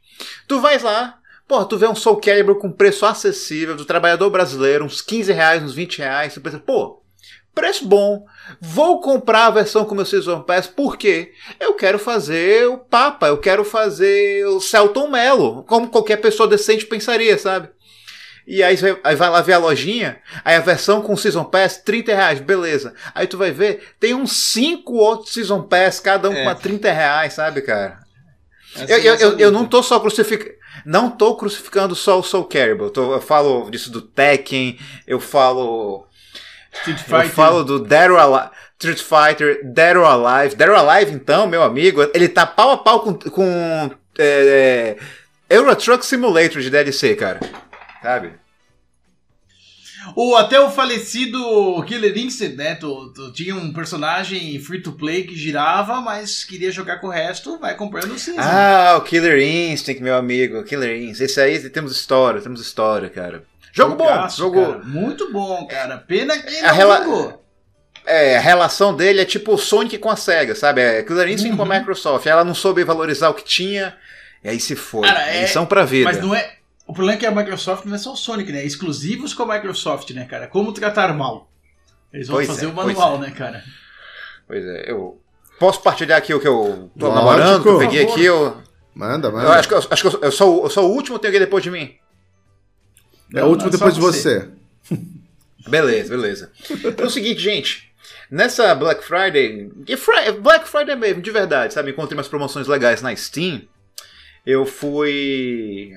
[0.47, 4.85] Tu vais lá, Porra, tu vê um Soul Calibur com preço acessível do trabalhador brasileiro,
[4.85, 6.35] uns 15 reais, uns 20 reais.
[6.35, 7.03] Tu pensa, pô,
[7.55, 8.27] preço bom.
[8.61, 11.33] Vou comprar a versão com meu Season Pass, por quê?
[11.59, 16.85] Eu quero fazer o Papa, eu quero fazer o Celton Mello, como qualquer pessoa decente
[16.85, 17.71] pensaria, sabe?
[18.51, 21.77] E aí, você- aí vai lá ver a lojinha, aí a versão com Season Pass,
[21.77, 22.95] 30 reais, beleza.
[23.15, 26.45] Aí tu vai ver, tem uns 5 outros Season Pass, cada um É.
[26.45, 27.99] com a 30 reais, sabe, cara?
[28.75, 30.57] Essa Eu, é eu, eu, eu não tô só crucificando.
[30.87, 32.91] Não tô crucificando só o Soul Calibur.
[32.97, 36.07] Eu, eu falo disso do Tekken, eu falo.
[36.73, 37.31] Street Eu Fighter.
[37.35, 38.51] falo do Dead or Alive.
[38.79, 40.55] Street Fighter, Dead or Alive.
[40.55, 43.15] Dead or Alive, então, meu amigo, ele tá pau a pau com.
[43.15, 44.97] com é,
[45.51, 47.41] é, Euro Truck Simulator de DLC, cara.
[48.03, 48.33] Sabe?
[50.15, 52.77] O, até o falecido Killer Instinct, né?
[52.77, 57.11] Tu, tu tinha um personagem free to play que girava, mas queria jogar com o
[57.11, 58.41] resto, vai comprando o Season.
[58.41, 60.63] Ah, o Killer Instinct, meu amigo.
[60.63, 61.25] Killer Instinct.
[61.25, 63.45] Esse aí temos história, temos história, cara.
[63.73, 64.61] Jogo bom, Jogaço, jogo.
[64.73, 64.85] cara.
[64.85, 65.99] Muito bom, cara.
[65.99, 67.45] Pena que A não rela- jogou.
[68.07, 70.81] É, a relação dele é tipo o Sonic com a SEGA, sabe?
[70.81, 72.25] É Killer Instinct com a Microsoft.
[72.25, 73.95] Ela não soube valorizar o que tinha,
[74.43, 75.07] e aí se foi.
[75.07, 76.05] Cara, é- Lição pra vida.
[76.05, 76.55] Mas não é.
[76.89, 78.61] O problema é que a Microsoft não é só o Sonic, né?
[78.63, 80.47] É exclusivos com a Microsoft, né, cara?
[80.49, 81.51] Como tratar mal.
[82.13, 83.63] Eles vão Pois fazer é, o manual, né, cara?
[84.47, 85.21] Pois é, eu.
[85.59, 87.15] Posso partilhar aqui o que eu tô Lógico.
[87.15, 88.25] namorando, que eu peguei aqui.
[88.25, 88.57] Eu,
[88.95, 89.45] Manda, manda.
[89.47, 91.29] eu acho que, eu, acho que eu, eu sou, o- eu sou o último, tem
[91.29, 91.95] alguém depois de mim.
[93.35, 94.49] é o último Não, depois de só você.
[95.69, 96.53] Beleza, beleza.
[96.71, 97.93] Então é o seguinte, gente.
[98.31, 99.71] Nessa Black Friday.
[99.97, 101.91] Fri- Black Friday mesmo, de verdade, sabe?
[101.91, 103.63] Encontrei umas promoções legais na Steam.
[104.47, 105.93] Eu fui.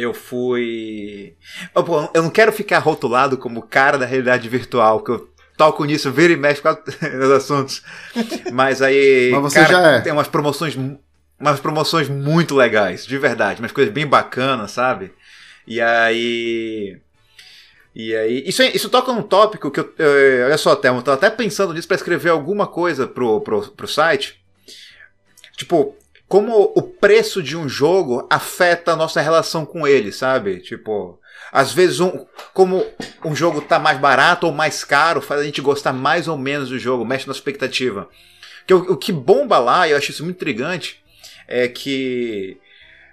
[0.00, 1.34] Eu fui.
[1.74, 5.84] Oh, pô, eu não quero ficar rotulado como cara da realidade virtual, que eu toco
[5.84, 7.82] nisso, vira e mexe com os assuntos.
[8.52, 9.30] Mas aí.
[9.32, 10.00] Mas você cara, já é.
[10.00, 10.76] Tem umas promoções.
[11.38, 13.60] Umas promoções muito legais, de verdade.
[13.60, 15.12] Umas coisas bem bacanas, sabe?
[15.66, 16.98] E aí.
[17.94, 19.92] E aí, isso, isso toca num tópico que eu.
[19.98, 23.62] eh, olha só, Thelma, eu tava até pensando nisso pra escrever alguma coisa pro, pro,
[23.72, 24.40] pro site.
[25.56, 25.96] Tipo,
[26.30, 30.60] como o preço de um jogo afeta a nossa relação com ele, sabe?
[30.60, 31.18] Tipo,
[31.50, 32.24] às vezes um,
[32.54, 32.86] como
[33.24, 36.68] um jogo tá mais barato ou mais caro, faz a gente gostar mais ou menos
[36.68, 38.08] do jogo, mexe na expectativa.
[38.64, 41.02] Que o, o que bomba lá, eu acho isso muito intrigante,
[41.48, 42.56] é que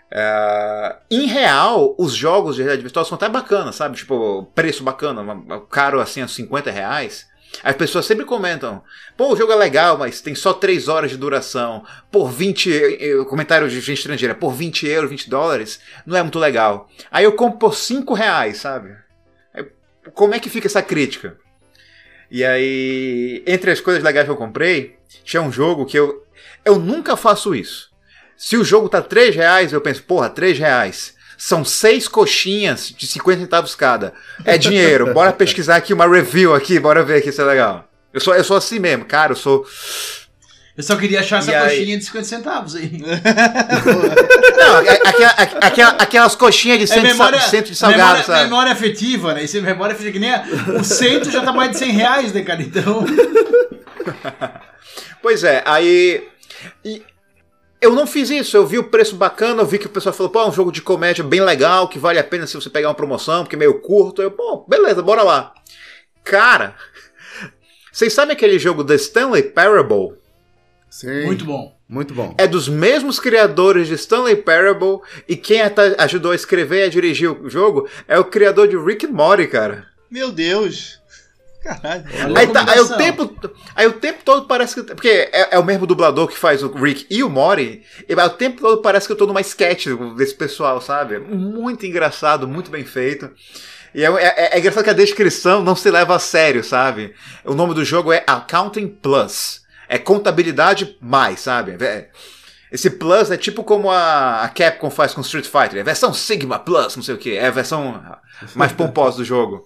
[0.10, 3.98] Uh, em real, os jogos de realidade virtual são até bacanas, sabe?
[3.98, 5.22] Tipo, preço bacana,
[5.70, 7.27] caro assim, a 50 reais.
[7.64, 8.84] As pessoas sempre comentam:
[9.16, 11.84] pô, o jogo é legal, mas tem só 3 horas de duração.
[12.12, 12.72] Por 20.
[12.72, 16.90] Eh, comentário de gente estrangeira: por 20 euros, 20 dólares, não é muito legal.
[17.12, 18.96] Aí eu compro por 5 reais, sabe?
[20.14, 21.38] Como é que fica essa crítica?
[22.30, 26.26] E aí, entre as coisas legais que eu comprei, tinha um jogo que eu.
[26.64, 27.90] Eu nunca faço isso.
[28.36, 31.17] Se o jogo tá 3 reais, eu penso, porra, 3 reais.
[31.38, 34.14] São seis coxinhas de 50 centavos cada.
[34.44, 35.12] É dinheiro.
[35.14, 37.88] Bora pesquisar aqui uma review aqui, bora ver aqui se é legal.
[38.14, 39.66] Eu sou, eu sou assim mesmo, cara, eu sou.
[40.76, 43.02] Eu só queria achar essa coxinha de 50 centavos aí.
[44.58, 45.32] Não, aquela,
[45.62, 48.44] aquela, aquelas coxinhas de é centro, é memória, de salgado, memória, sabe?
[48.44, 49.44] Memória afetiva, né?
[49.44, 50.44] Isso é memória afetiva que nem a,
[50.80, 52.62] o centro já tá mais de 100 reais, né, cara?
[52.62, 53.06] Então.
[55.22, 56.28] Pois é, aí.
[56.86, 57.02] E,
[57.80, 60.32] eu não fiz isso, eu vi o preço bacana, eu vi que o pessoal falou,
[60.32, 62.90] pô, é um jogo de comédia bem legal, que vale a pena se você pegar
[62.90, 64.22] uma promoção, porque é meio curto.
[64.22, 65.54] Eu, pô, beleza, bora lá.
[66.24, 66.76] Cara,
[67.92, 70.16] vocês sabem aquele jogo The Stanley Parable?
[70.90, 71.26] Sim.
[71.26, 71.78] Muito bom.
[71.88, 72.36] Muito bom.
[72.38, 75.62] É dos mesmos criadores de Stanley Parable e quem
[75.98, 79.48] ajudou a escrever e a dirigir o jogo é o criador de Rick and Morty,
[79.48, 79.88] cara.
[80.12, 81.00] Meu Deus.
[81.62, 82.06] Caralho.
[82.38, 84.84] Aí, tá, aí, o tempo, aí o tempo todo parece que.
[84.84, 87.84] Porque é, é, o mesmo dublador que faz o Rick e o Mori.
[88.08, 91.20] E aí, o tempo todo parece que eu tô numa sketch desse pessoal, sabe?
[91.20, 93.30] Muito engraçado, muito bem feito.
[93.94, 97.14] E é, é, é, engraçado que a descrição não se leva a sério, sabe?
[97.44, 99.62] O nome do jogo é Accounting Plus.
[99.90, 101.84] É contabilidade mais, sabe?
[101.84, 102.10] É,
[102.72, 105.80] esse Plus é tipo como a, a Capcom faz com Street Fighter.
[105.80, 107.36] É versão Sigma Plus, não sei o que.
[107.36, 108.04] É a versão
[108.54, 109.66] mais pomposa do jogo.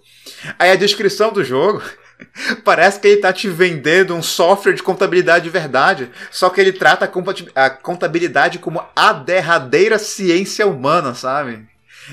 [0.58, 1.82] Aí a descrição do jogo
[2.64, 6.72] parece que ele tá te vendendo um software de contabilidade de verdade, só que ele
[6.72, 7.12] trata
[7.56, 11.68] a contabilidade como a derradeira ciência humana, sabe?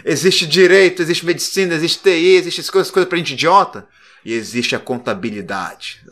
[0.04, 3.86] Existe direito, existe medicina, existe TI, existe coisas, coisas pra gente idiota.
[4.24, 6.02] E existe a contabilidade.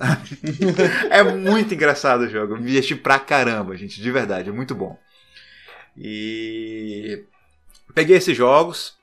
[1.10, 2.56] é muito engraçado o jogo.
[2.56, 4.00] Me diverti pra caramba, gente.
[4.00, 4.98] De verdade, é muito bom.
[5.98, 7.24] E.
[7.94, 8.94] Peguei esses jogos.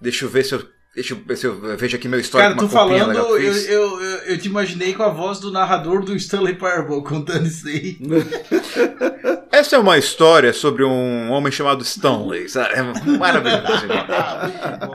[0.00, 2.54] Deixa eu ver se eu Deixa eu ver se eu vejo aqui meu histórico.
[2.54, 6.16] Cara, tu falando, eu, eu, eu, eu, te imaginei com a voz do narrador do
[6.16, 7.98] Stanley Parable contando isso aí.
[9.52, 12.46] Essa é uma história sobre um homem chamado Stanley.
[12.72, 12.82] É
[13.18, 13.86] maravilhoso.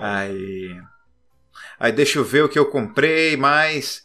[0.01, 0.75] aí,
[1.79, 4.01] aí deixa eu ver o que eu comprei, mais.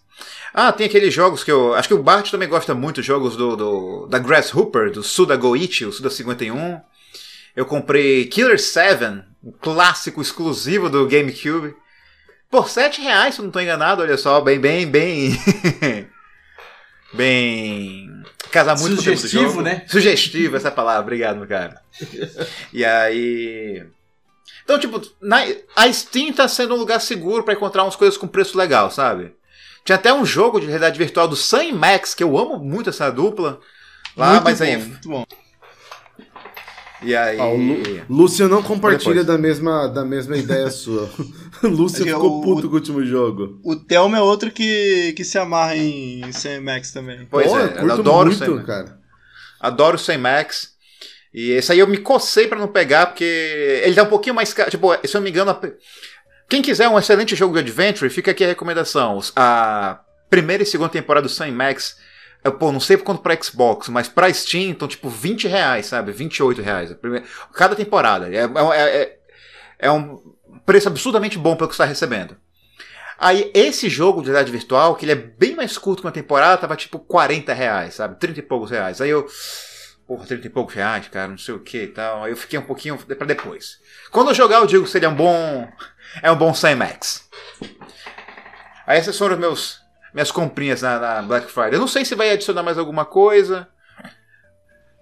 [0.53, 1.73] Ah, tem aqueles jogos que eu.
[1.73, 5.87] Acho que o Bart também gosta muito, jogos do, do da Grasshopper, do Suda Goichi,
[5.87, 6.79] o Suda 51.
[7.57, 11.75] Eu comprei Killer 7, um clássico exclusivo do GameCube.
[12.51, 15.31] Por 7 reais, se eu não estou enganado, olha só, bem, bem, bem.
[17.13, 18.23] bem.
[18.51, 19.63] Casar muito Sugestivo, com o jogo.
[19.63, 19.85] né?
[19.89, 21.81] Sugestivo, essa palavra, obrigado, meu cara.
[22.73, 23.85] e aí.
[24.65, 25.45] Então, tipo, na,
[25.75, 29.35] a Steam tá sendo um lugar seguro para encontrar umas coisas com preço legal, sabe?
[29.85, 33.11] Tinha até um jogo de realidade virtual do Sam Max, que eu amo muito essa
[33.11, 33.61] dupla.
[34.17, 34.77] Lá, muito mas bom, aí.
[34.77, 35.27] Muito bom.
[37.03, 37.39] E aí.
[37.39, 37.77] Ah, o Lu...
[38.09, 41.11] Lúcio não compartilha da mesma, da mesma ideia sua.
[41.63, 43.61] Lúcio Porque ficou o- puto com o último jogo.
[43.65, 47.27] O Thelma é outro que, que se amarra em CMX também.
[47.31, 48.67] Pois Pô, é, eu eu adoro o muito, Sam Max.
[48.67, 48.99] cara.
[49.61, 50.71] Adoro o Max.
[51.35, 54.55] E esse aí eu me cocei pra não pegar, porque ele dá um pouquinho mais
[54.55, 54.71] caro.
[54.71, 55.51] Tipo, se eu não me engano.
[55.51, 55.61] a-
[56.49, 59.19] Quem quiser um excelente jogo de Adventure, fica aqui a recomendação.
[59.37, 60.01] A
[60.31, 61.97] primeira e segunda temporada do Sam Max.
[62.47, 66.13] Eu, pô, não sei quanto pra Xbox, mas pra Steam estão tipo 20 reais, sabe?
[66.13, 66.93] 28 reais.
[66.95, 67.25] primeira-
[67.55, 68.29] Cada temporada.
[68.35, 69.19] É, é, é,
[69.81, 70.17] é um
[70.65, 72.37] preço absurdamente bom pelo que você está recebendo.
[73.19, 76.59] Aí, esse jogo de realidade virtual, que ele é bem mais curto que uma temporada,
[76.59, 78.19] tava tipo 40 reais, sabe?
[78.21, 79.01] 30 e poucos reais.
[79.01, 79.27] Aí eu.
[80.07, 82.23] Porra, 30 e poucos reais, cara, não sei o que e tal.
[82.25, 83.79] Aí eu fiquei um pouquinho pra depois.
[84.13, 85.67] Quando eu jogar, eu digo que seria um bom.
[86.23, 87.29] É um bom 100 Max.
[88.87, 89.86] Aí esses foram os meus.
[90.17, 91.75] Minhas comprinhas na, na Black Friday.
[91.75, 93.69] Eu não sei se vai adicionar mais alguma coisa.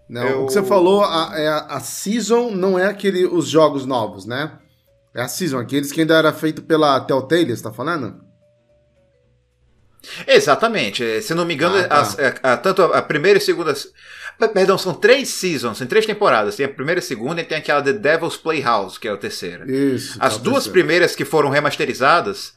[0.08, 3.48] Não, Eu- O que você falou, a, é a, a Season não é aquele, os
[3.48, 4.58] jogos novos, né?
[5.14, 8.24] É a Season, aqueles que ainda era feito pela Telltale, você tá falando?
[10.26, 11.02] Exatamente.
[11.04, 12.40] eh, Se não me engano, Ah, tá.
[12.42, 13.72] a- a- tanto a, primeira e a segunda.
[14.52, 16.56] Perdão, são três seasons, tem três temporadas.
[16.56, 19.16] Tem a primeira e a segunda e tem aquela The Devil's Playhouse, que é a
[19.16, 19.64] terceira.
[19.70, 20.18] Isso.
[20.20, 20.72] As tá duas pensando.
[20.72, 22.52] primeiras que foram remasterizadas,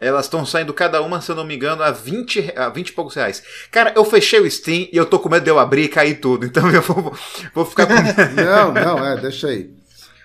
[0.00, 2.88] Elas estão saindo cada uma, se eu não me engano, a 20, re- a 20
[2.88, 3.42] e poucos reais.
[3.70, 6.20] Cara, eu fechei o Steam e eu tô com medo de eu abrir e cair
[6.20, 6.46] tudo.
[6.46, 7.12] Então eu vou,
[7.52, 7.94] vou ficar com
[8.40, 9.70] Não, não, é, deixa aí.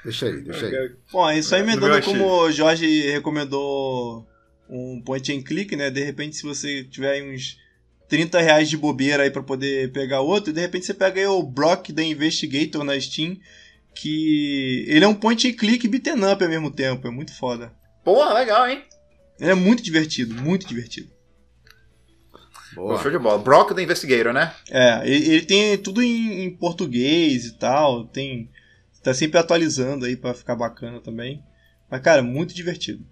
[0.04, 0.92] Deixa aí, deixa aí.
[1.12, 2.14] Bom, isso aí meu emendando achei.
[2.14, 4.28] como o Jorge recomendou
[4.70, 5.90] um point and click, né?
[5.90, 7.58] De repente, se você tiver aí uns
[8.10, 11.42] 30 reais de bobeira aí pra poder pegar outro, de repente você pega aí o
[11.42, 13.38] Block da Investigator na Steam,
[13.96, 17.72] que ele é um point and click beaten up ao mesmo tempo, é muito foda.
[18.04, 18.84] Pô, legal, hein?
[19.40, 21.10] É muito divertido, muito divertido.
[22.76, 23.00] Boa.
[23.02, 23.38] show de bola.
[23.38, 24.54] Brock the Investigator, né?
[24.70, 28.50] É, ele, ele tem tudo em, em português e tal, tem
[29.04, 31.44] tá sempre atualizando aí pra ficar bacana também.
[31.92, 33.06] Mas cara, muito divertido.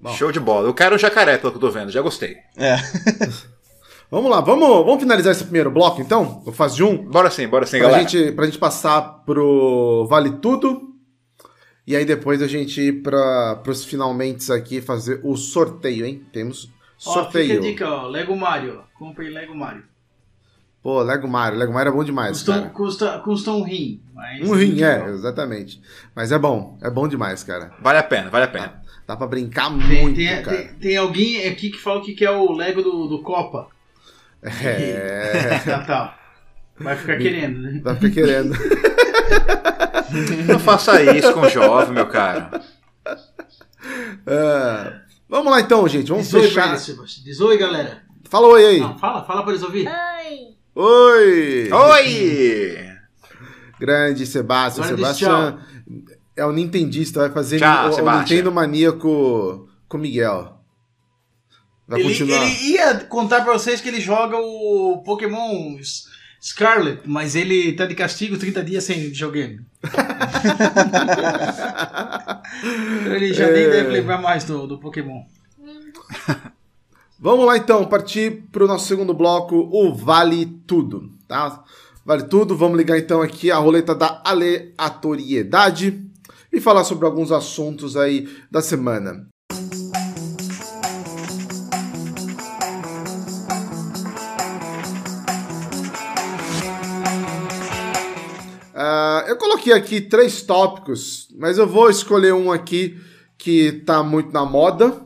[0.00, 0.12] Bom.
[0.14, 0.66] Show de bola.
[0.66, 1.92] Eu quero o jacaré, pelo que eu tô vendo.
[1.92, 2.36] Já gostei.
[2.56, 2.76] É.
[4.10, 6.42] Vamos lá, vamos, vamos finalizar esse primeiro bloco então?
[6.44, 6.98] Eu faço de um?
[6.98, 8.06] Bora sim, bora sim, Pra galera.
[8.06, 10.91] gente, pra gente passar pro Vale Tudo.
[11.86, 16.24] E aí depois a gente ir para pros finalmente aqui fazer o sorteio, hein?
[16.32, 16.70] Temos
[17.04, 17.48] Ó, sorteio.
[17.48, 18.06] fica a dica, ó.
[18.08, 18.80] Lego Mario.
[18.80, 18.98] ó.
[18.98, 19.82] Compre Lego Mario.
[20.82, 21.58] Pô, Lego Mario.
[21.58, 22.70] Lego Mario é bom demais, Custa, cara.
[22.70, 24.00] custa, custa um rim.
[24.14, 25.08] Mas Um rim, é, legal.
[25.10, 25.80] exatamente.
[26.14, 27.72] Mas é bom, é bom demais, cara.
[27.80, 28.82] Vale a pena, vale a pena.
[29.06, 30.56] Dá pra brincar Tem, muito, tem, cara.
[30.56, 33.68] tem, tem alguém aqui que fala que quer o Lego do, do Copa.
[34.42, 35.60] É.
[35.64, 36.18] Tá, tá.
[36.78, 37.80] Vai ficar querendo, né?
[37.82, 38.54] Vai ficar querendo.
[40.48, 42.60] Não faça isso com o jovem, meu cara.
[44.26, 46.08] É, Vamos lá então, gente.
[46.08, 46.76] Vamos Diz oi fechar.
[46.78, 47.24] Sebastião.
[47.24, 48.02] Diz oi, galera.
[48.28, 48.80] Fala oi aí.
[48.80, 49.88] Não, fala, fala pra eles ouvir.
[49.88, 50.54] Oi!
[50.74, 51.70] Oi!
[51.72, 52.76] Oi!
[53.80, 54.84] Grande Sebastião.
[54.84, 55.58] Agora Sebastião
[56.36, 58.18] é o Nintendista, vai fazer Tchau, o, o.
[58.18, 60.58] Nintendo maníaco com o Miguel.
[61.88, 62.42] Vai Ele, continuar.
[62.42, 65.76] ele ia contar pra vocês que ele joga o Pokémon
[66.42, 69.60] Scarlet, mas ele tá de castigo 30 dias sem videogame.
[73.14, 73.70] ele já nem É.
[73.70, 75.22] deve lembrar mais do, do Pokémon.
[77.18, 81.62] Vamos lá então, partir para o nosso segundo bloco, o Vale Tudo, tá?
[82.04, 86.04] Vale Tudo, vamos ligar então aqui a roleta da aleatoriedade
[86.52, 89.28] e falar sobre alguns assuntos aí da semana.
[98.84, 103.00] Ah, eu coloquei aqui três tópicos, mas eu vou escolher um aqui
[103.38, 105.00] que tá muito na moda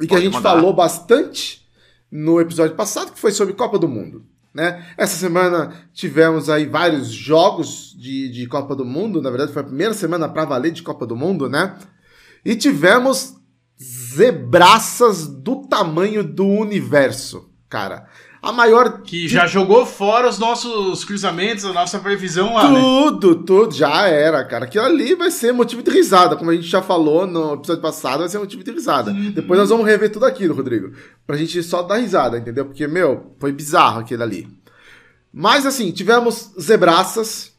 [0.00, 0.50] e que a Pode gente mandar.
[0.50, 1.66] falou bastante
[2.08, 4.24] no episódio passado, que foi sobre Copa do Mundo.
[4.54, 4.86] Né?
[4.96, 9.66] Essa semana tivemos aí vários jogos de, de Copa do Mundo, na verdade foi a
[9.66, 11.76] primeira semana para valer de Copa do Mundo, né?
[12.44, 13.34] E tivemos
[13.82, 18.06] zebraças do tamanho do universo, cara.
[18.46, 22.80] A maior Que já jogou fora os nossos cruzamentos, a nossa previsão lá, né?
[22.80, 24.66] tudo, tudo, já era, cara.
[24.66, 28.20] Aquilo ali vai ser motivo de risada, como a gente já falou no episódio passado,
[28.20, 29.12] vai ser motivo de risada.
[29.12, 30.92] Depois nós vamos rever tudo aquilo, Rodrigo,
[31.26, 32.64] pra gente só dar risada, entendeu?
[32.66, 34.48] Porque, meu, foi bizarro aquilo ali.
[35.32, 37.52] Mas, assim, tivemos zebraças.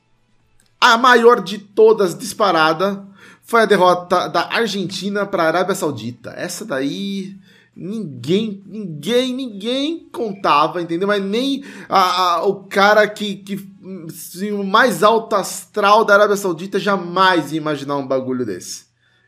[0.79, 3.03] A maior de todas disparada
[3.43, 6.33] foi a derrota da Argentina para a Arábia Saudita.
[6.37, 7.35] Essa daí
[7.77, 11.07] ninguém, ninguém, ninguém contava, entendeu?
[11.07, 13.69] Mas nem a- a- o cara que, que
[14.07, 18.85] assim, o mais alto astral da Arábia Saudita jamais ia imaginar um bagulho desse,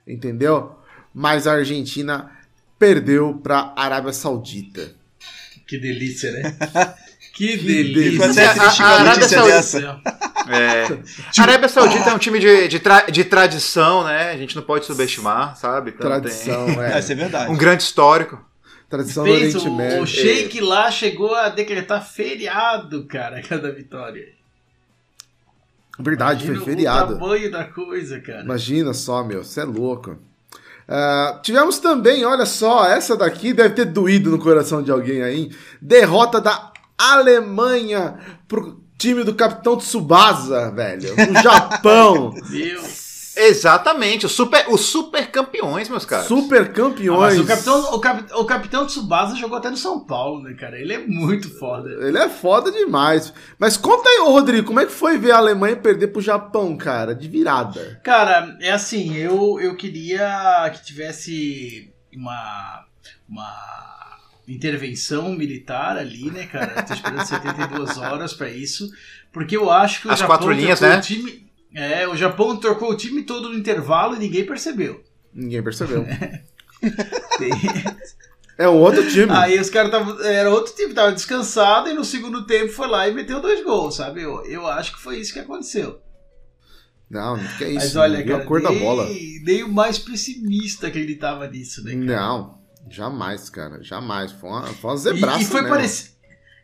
[0.08, 0.72] entendeu?
[1.14, 2.32] Mas a Argentina
[2.78, 4.96] perdeu para a Arábia Saudita.
[5.68, 6.58] Que delícia, né?
[7.32, 8.20] Que delícia.
[8.28, 8.52] Delícia.
[8.52, 10.29] A- a a Arábia Saudita-.
[10.52, 10.84] É.
[11.38, 14.32] A Arábia Saudita é um time de, de, tra- de tradição, né?
[14.32, 15.92] A gente não pode subestimar, sabe?
[15.92, 17.00] Então Tradição, É, é.
[17.00, 17.46] isso é verdade.
[17.46, 18.44] Tem um grande histórico.
[18.90, 20.02] Tradição do Fez Oriente o, Médio.
[20.02, 24.28] o Sheik lá chegou a decretar feriado, cara, cada vitória.
[26.00, 27.16] Verdade, foi feriado.
[27.16, 28.42] O tamanho da coisa, cara.
[28.42, 30.18] Imagina só, meu, você é louco.
[30.88, 35.52] Ah, tivemos também, olha só, essa daqui deve ter doído no coração de alguém aí.
[35.82, 38.16] Derrota da Alemanha
[38.48, 41.16] pro time do Capitão Tsubasa, velho.
[41.16, 42.34] No Japão.
[42.52, 43.00] Meu.
[43.42, 46.26] Exatamente, os super, os super campeões, meus caras.
[46.28, 47.38] Super Ah, campeões.
[47.38, 50.78] mas o capitão, o, cap, o capitão Tsubasa jogou até no São Paulo, né, cara?
[50.78, 51.90] Ele é muito foda.
[51.90, 53.32] Ele é foda demais.
[53.58, 56.76] Mas conta aí, ô Rodrigo, como é que foi ver a Alemanha perder pro Japão,
[56.76, 57.16] cara?
[57.16, 58.02] De virada.
[58.04, 62.84] Cara, é assim, eu, eu queria que tivesse uma,
[63.30, 63.54] uma
[64.54, 66.82] intervenção militar ali, né, cara?
[66.84, 68.90] Tô esperando 72 horas pra isso,
[69.32, 70.98] porque eu acho que o As Japão quatro linhas, né?
[70.98, 71.50] o time...
[71.74, 75.04] É, o Japão trocou o time todo no intervalo e ninguém percebeu.
[75.32, 76.04] Ninguém percebeu.
[77.38, 77.52] Tem-
[78.58, 79.32] É um outro time.
[79.32, 80.20] Aí os caras estavam.
[80.26, 83.96] Era outro time, tava descansado e no segundo tempo foi lá e meteu dois gols,
[83.96, 84.22] sabe?
[84.24, 86.00] Eu, eu acho que foi isso que aconteceu.
[87.10, 87.76] Não, que é isso.
[87.86, 89.08] Mas olha, viu cara, a cor da nem, bola.
[89.44, 91.92] nem o mais pessimista acreditava nisso, né?
[91.92, 92.04] cara?
[92.06, 92.59] Não,
[92.90, 93.84] jamais, cara.
[93.84, 94.32] Jamais.
[94.32, 95.76] Foi uma, foi uma E, zebraça e foi mesmo.
[95.76, 96.10] parecido.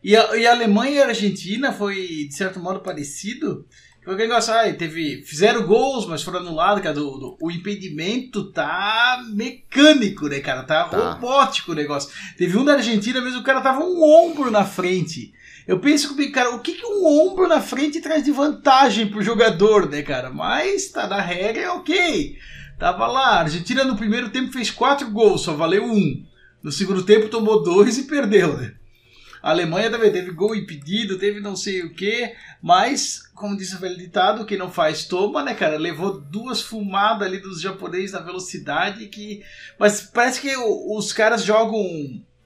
[0.04, 1.96] E a, e a Alemanha e a Argentina foi,
[2.28, 3.66] de certo modo, parecido.
[4.04, 6.94] Foi aquele negócio, ah, teve, fizeram gols, mas foram anulados, cara.
[6.94, 10.62] Do, do- o impedimento tá mecânico, né, cara?
[10.64, 11.14] Tá, Tá.
[11.14, 12.12] robótico o negócio.
[12.38, 15.34] Teve um da Argentina mesmo, o cara tava um ombro na frente.
[15.68, 19.24] Eu penso comigo, cara, o que, que um ombro na frente traz de vantagem pro
[19.24, 20.30] jogador, né, cara?
[20.30, 22.38] Mas tá na regra, é ok.
[22.78, 26.26] Tava lá, a Argentina no primeiro tempo fez quatro gols, só valeu um.
[26.62, 28.74] No segundo tempo tomou dois e perdeu, né?
[29.46, 33.80] A Alemanha também teve gol impedido, teve não sei o que, mas, como disse o
[33.80, 35.78] velho ditado, quem não faz toma, né, cara?
[35.78, 39.44] Levou duas fumadas ali dos japoneses na velocidade que.
[39.78, 41.80] Mas parece que os caras jogam.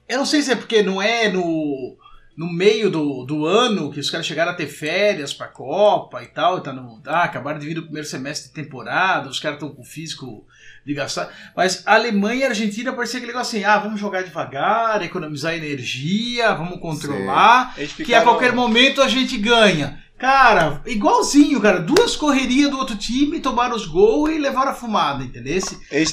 [0.06, 1.96] Eu não sei se é porque não é no.
[2.40, 6.26] No meio do, do ano que os caras chegaram a ter férias pra Copa e
[6.26, 9.56] tal, e tá no, ah, acabaram de vir do primeiro semestre de temporada, os caras
[9.58, 10.46] estão com o físico
[10.86, 11.28] de gastar.
[11.54, 15.52] Mas a Alemanha e a Argentina parecia aquele negócio assim: ah, vamos jogar devagar, economizar
[15.52, 20.02] energia, vamos controlar, Eles que a ficaram- qualquer momento a gente ganha.
[20.16, 21.78] Cara, igualzinho, cara.
[21.78, 25.60] Duas correrias do outro time, tomaram os gols e levaram a fumada, entendeu?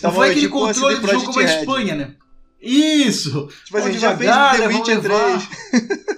[0.03, 1.43] Não foi aquele tipo controle do jogo como a.
[1.61, 2.15] Espanha, né?
[2.61, 3.47] Isso!
[3.65, 5.47] Tipo assim, já fez The Witcher levar.
[5.71, 5.87] 3.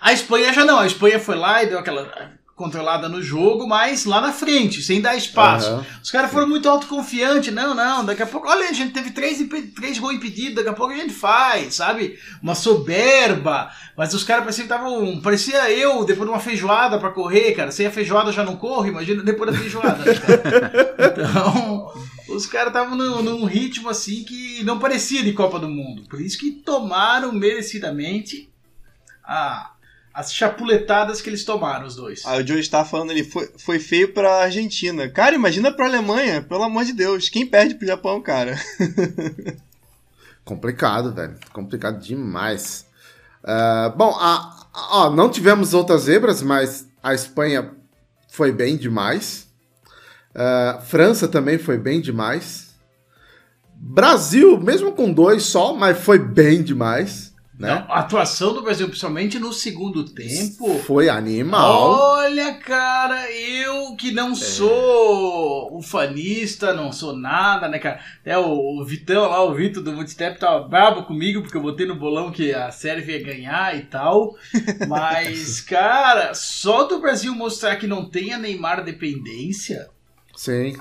[0.00, 4.04] A Espanha já não, a Espanha foi lá e deu aquela controlada no jogo, mas
[4.04, 5.68] lá na frente, sem dar espaço.
[5.70, 5.86] Aham.
[6.02, 9.38] Os caras foram muito autoconfiantes, não, não, daqui a pouco, olha, a gente teve três,
[9.74, 12.18] três gols impedidos, daqui a pouco a gente faz, sabe?
[12.42, 17.10] Uma soberba, mas os caras pareciam que estavam, parecia eu depois de uma feijoada pra
[17.10, 20.12] correr, cara, sem a feijoada já não corro, imagina depois da feijoada, né?
[20.98, 21.92] Então,
[22.28, 26.20] os caras estavam num, num ritmo assim que não parecia de Copa do Mundo, por
[26.20, 28.48] isso que tomaram merecidamente
[29.24, 29.70] a-
[30.12, 32.24] as chapuletadas que eles tomaram, os dois.
[32.26, 35.08] Aí o Joe está falando ali, foi, foi feio pra Argentina.
[35.08, 37.28] Cara, imagina pra Alemanha, pelo amor de Deus.
[37.28, 38.58] Quem perde pro Japão, cara?
[40.44, 41.36] Complicado, velho.
[41.52, 42.86] Complicado demais.
[43.44, 47.72] Ah, bom, a- a- ó, não tivemos outras zebras, mas a Espanha
[48.30, 49.46] foi bem demais.
[50.34, 52.68] Ah, França também foi bem demais.
[53.74, 57.27] Brasil, mesmo com dois só, mas foi bem demais.
[57.58, 57.68] Né?
[57.68, 60.78] Não, a atuação do Brasil, principalmente no segundo tempo.
[60.80, 61.90] Foi animal.
[61.90, 68.00] Olha, cara, eu que não sou ufanista, não sou nada, né, cara?
[68.20, 71.84] Até o, o Vitão lá, o Vitor do Multitap, tava brabo comigo porque eu botei
[71.84, 74.36] no bolão que a Sérvia ia ganhar e tal.
[74.86, 79.88] Mas, cara, só do Brasil mostrar que não tem a Neymar dependência
[80.38, 80.76] Sim.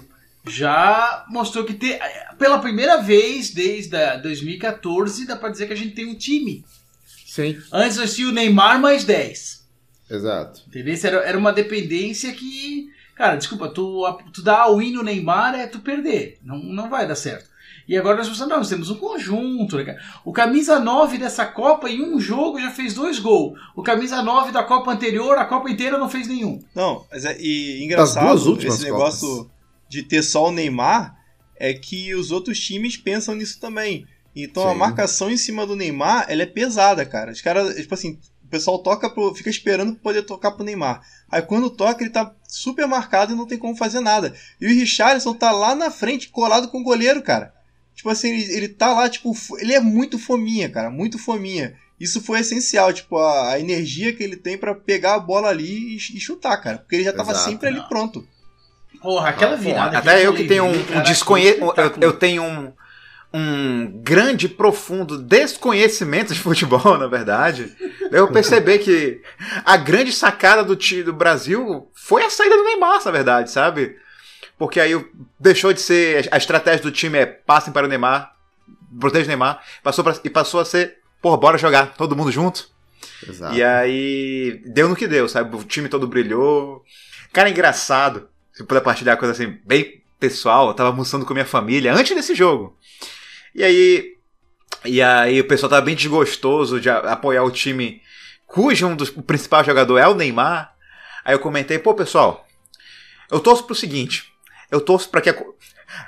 [0.50, 2.00] Já mostrou que tem,
[2.38, 6.66] pela primeira vez desde a 2014 dá pra dizer que a gente tem um time.
[7.26, 7.58] Sim.
[7.72, 9.68] Antes nós tínhamos o Neymar mais 10.
[10.10, 10.62] Exato.
[10.68, 10.94] Entendeu?
[10.94, 12.90] Isso Era, era uma dependência que.
[13.16, 16.40] Cara, desculpa, tu, tu dar all-in no Neymar é tu perder.
[16.44, 17.50] Não, não vai dar certo.
[17.88, 20.00] E agora nós pensamos, não, nós temos um conjunto, né, cara?
[20.26, 23.58] O camisa 9 dessa Copa, em um jogo, já fez dois gols.
[23.76, 26.62] O camisa 9 da Copa anterior, a Copa inteira não fez nenhum.
[26.76, 29.50] Não, mas é, e engraçado esse negócio
[29.90, 31.16] de ter só o Neymar
[31.56, 34.06] é que os outros times pensam nisso também.
[34.36, 34.78] Então a Sim.
[34.78, 37.32] marcação em cima do Neymar, ela é pesada, cara.
[37.32, 41.02] Os caras, tipo assim, o pessoal toca pro, fica esperando pra poder tocar pro Neymar.
[41.30, 44.34] Aí quando toca, ele tá super marcado e não tem como fazer nada.
[44.62, 47.54] E o Richarlison tá lá na frente, colado com o goleiro, cara.
[47.96, 51.76] Tipo assim, ele, ele tá lá, tipo, ele é muito fominha, cara, muito fominha.
[52.00, 55.96] Isso foi essencial, tipo, a, a energia que ele tem pra pegar a bola ali
[55.96, 56.78] e, e chutar, cara.
[56.78, 57.50] Porque ele já tava Exato.
[57.50, 58.28] sempre ali pronto.
[59.02, 59.90] Porra, aquela Ah, virada.
[59.92, 61.38] que Até eu que tenho um, um.
[61.78, 62.74] Eu, eu tenho um,
[63.34, 67.76] um grande, profundo desconhecimento de futebol, na verdade.
[68.12, 69.22] Eu percebi que
[69.66, 73.96] a grande sacada do time do Brasil foi a saída do Neymar, na verdade, sabe?
[74.58, 74.94] Porque aí
[75.40, 76.28] deixou de ser.
[76.32, 78.34] A estratégia do time é passem para o Neymar,
[79.00, 82.68] protege o Neymar, passou pra, e passou a ser, pô, bora jogar, todo mundo junto.
[83.28, 83.56] Exato.
[83.56, 85.56] E aí, deu no que deu, sabe?
[85.56, 86.84] O time todo brilhou.
[87.34, 88.30] Cara, engraçado.
[88.58, 92.34] Se puder partilhar coisa assim, bem pessoal, eu tava almoçando com minha família antes desse
[92.34, 92.76] jogo.
[93.54, 94.18] E aí.
[94.84, 98.02] E aí o pessoal tava bem desgostoso de apoiar o time
[98.48, 100.74] cujo um dos, o principal jogador é o Neymar.
[101.24, 102.48] Aí eu comentei, pô, pessoal,
[103.30, 104.32] eu torço pro seguinte.
[104.72, 105.36] Eu torço pra que a,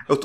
[0.07, 0.19] eu,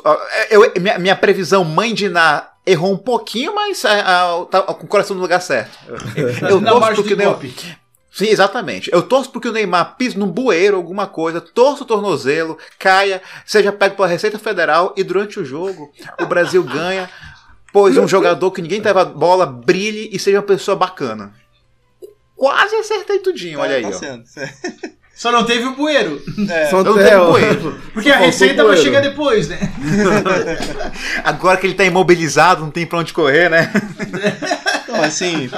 [0.50, 4.84] eu- minha, minha previsão mãe de Iná errou um pouquinho, mas a- a- tá com
[4.84, 5.78] o coração no lugar certo.
[6.16, 7.76] Eu, eu torço porque do o.
[8.14, 8.88] Sim, exatamente.
[8.92, 13.72] Eu torço porque o Neymar pise num bueiro, alguma coisa, torça o tornozelo, caia, seja
[13.72, 17.10] pego pela Receita Federal e durante o jogo o Brasil ganha,
[17.72, 21.34] pois um jogador que ninguém tava bola brilhe e seja uma pessoa bacana.
[22.36, 23.82] Quase acertei tudinho, olha aí.
[23.82, 23.92] tá ó.
[23.92, 24.22] sendo.
[25.16, 26.20] Só não teve o bueiro.
[26.50, 27.80] É, Só não é, tem o- bueiro.
[27.92, 29.58] Porque a faltou receita vai chegar depois, né?
[31.24, 33.72] Agora que ele tá imobilizado, não tem pra onde correr, né?
[34.88, 35.48] Não, assim,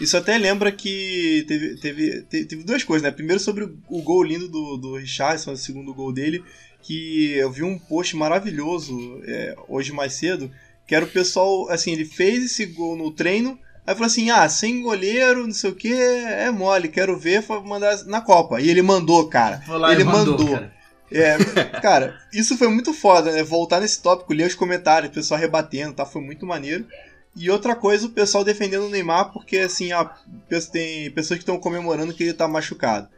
[0.00, 3.10] isso até lembra que teve, teve, te- teve duas coisas, né?
[3.10, 6.42] Primeiro sobre o, o gol lindo do, do Richardson, o segundo gol dele,
[6.82, 10.50] que eu vi um post maravilhoso é, hoje mais cedo,
[10.86, 14.48] que era o pessoal, assim, ele fez esse gol no treino, aí falou assim, ah,
[14.48, 18.60] sem goleiro, não sei o que, é mole, quero ver, foi mandar na Copa.
[18.60, 19.62] E ele mandou, cara.
[19.92, 20.54] Ele mandou, mandou.
[20.54, 20.74] cara.
[21.12, 21.36] É,
[21.80, 23.42] cara, isso foi muito foda, né?
[23.42, 26.04] Voltar nesse tópico, ler os comentários, o pessoal rebatendo, tá?
[26.04, 26.86] Foi muito maneiro.
[27.36, 30.04] E outra coisa, o pessoal defendendo o Neymar, porque assim, a,
[30.72, 33.08] tem pessoas que estão comemorando que ele tá machucado.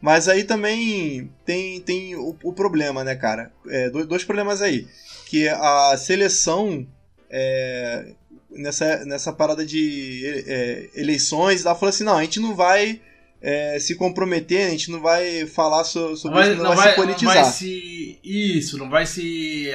[0.00, 3.50] Mas aí também tem, tem o, o problema, né, cara?
[3.68, 4.86] É, dois, problemas aí.
[5.26, 6.86] Que a seleção,
[7.30, 8.12] é,
[8.50, 13.00] nessa, nessa parada de é, eleições, ela falou assim: não, a gente não vai
[13.42, 16.76] é, se comprometer, a gente não vai falar so- Não sobre vai, isso, não, não
[16.76, 17.34] vai, vai- se não politizar.
[17.34, 18.18] vai se.
[18.22, 19.70] Isso, não vai se.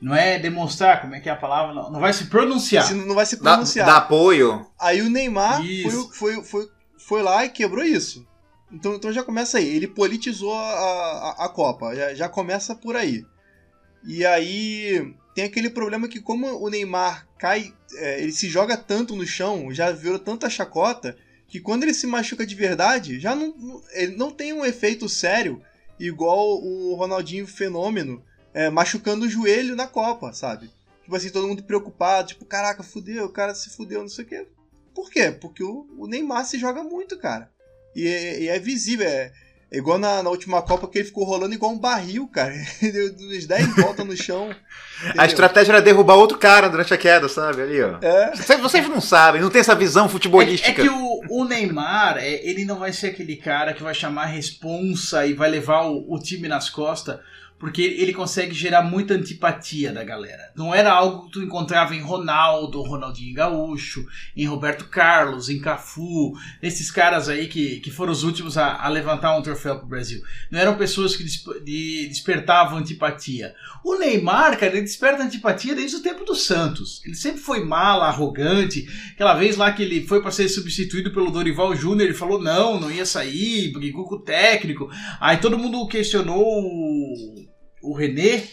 [0.00, 1.74] Não é demonstrar, como é que é a palavra?
[1.74, 2.84] Não, não vai se pronunciar.
[2.86, 3.86] Se não vai se Dá, pronunciar.
[3.86, 4.66] dá apoio.
[4.78, 6.68] Aí o Neymar foi, foi, foi,
[6.98, 8.26] foi lá e quebrou isso.
[8.70, 9.66] Então, então já começa aí.
[9.68, 10.70] Ele politizou a,
[11.38, 11.94] a, a Copa.
[11.94, 13.24] Já, já começa por aí.
[14.04, 19.16] E aí tem aquele problema que como o Neymar cai, é, ele se joga tanto
[19.16, 21.16] no chão, já virou tanta chacota,
[21.48, 25.08] que quando ele se machuca de verdade, já não, não- ele não tem um efeito
[25.08, 25.62] sério
[25.98, 28.22] igual o Ronaldinho Fenômeno
[28.56, 30.70] é, machucando o joelho na Copa, sabe?
[31.02, 34.28] Tipo assim, todo mundo preocupado, tipo, caraca, fudeu, o cara se fudeu, não sei o
[34.28, 34.46] quê.
[34.94, 35.30] Por quê?
[35.30, 37.50] Porque o, o Neymar se joga muito, cara.
[37.94, 39.30] E é, e é visível, é,
[39.70, 42.54] é igual na, na última Copa que ele ficou rolando igual um barril, cara.
[42.80, 44.54] Ele deu uns 10 voltas no chão.
[45.18, 47.60] A estratégia era derrubar outro cara durante a queda, sabe?
[47.60, 47.98] Ali, ó.
[48.00, 50.82] É, Vocês, não sabem, não tem essa visão É, futebolística.
[50.82, 54.22] é que o, o Neymar, é, ele não vai ser aquele cara que vai chamar
[54.22, 57.18] a responsa e vai levar o, o time nas costas,
[57.58, 60.52] porque ele consegue gerar muita antipatia da galera.
[60.54, 64.04] Não era algo que tu encontrava em Ronaldo, Ronaldinho Gaúcho,
[64.36, 68.88] em Roberto Carlos, em Cafu, esses caras aí que, que foram os últimos a, a
[68.88, 70.20] levantar um troféu pro Brasil.
[70.50, 73.54] Não eram pessoas que de- despertavam antipatia.
[73.84, 77.02] O Neymar, cara, ele desperta antipatia desde o tempo do Santos.
[77.04, 81.30] Ele sempre foi mala, arrogante, Aquela vez lá que ele foi para ser substituído pelo
[81.30, 84.90] Dorival Júnior, ele falou não, não ia sair, brigou com o técnico.
[85.18, 87.45] Aí todo mundo questionou
[87.90, 88.44] o, René,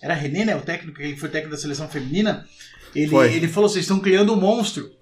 [0.00, 0.56] era René, né?
[0.56, 2.46] O técnico, ele foi técnico da seleção feminina.
[2.94, 3.32] Ele, Foi.
[3.32, 4.92] ele falou: vocês estão criando um monstro.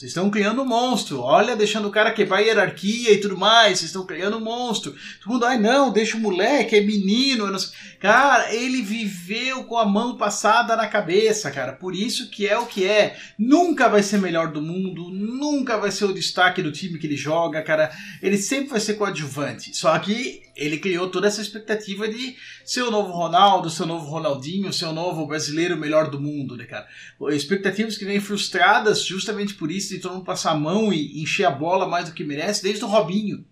[0.00, 1.20] Vocês estão criando um monstro.
[1.20, 3.78] Olha, deixando o cara quebrar a hierarquia e tudo mais.
[3.78, 4.94] Vocês estão criando um monstro.
[5.22, 7.44] Todo mundo, ai não, deixa o moleque, é menino.
[7.44, 7.70] eu não sei."
[8.00, 11.74] Cara, ele viveu com a mão passada na cabeça, cara.
[11.74, 13.14] Por isso que é o que é.
[13.38, 15.10] Nunca vai ser melhor do mundo.
[15.10, 17.90] Nunca vai ser o destaque do time que ele joga, cara.
[18.22, 19.76] Ele sempre vai ser coadjuvante.
[19.76, 24.06] Só que ele criou toda essa expectativa de ser o novo Ronaldo, ser o novo
[24.10, 26.86] Ronaldinho, ser o novo brasileiro melhor do mundo, né, cara?
[27.30, 31.46] Expectativas que vêm frustradas justamente por isso, de todo mundo passar a mão e encher
[31.46, 33.42] a bola mais do que merece, desde o Robinho.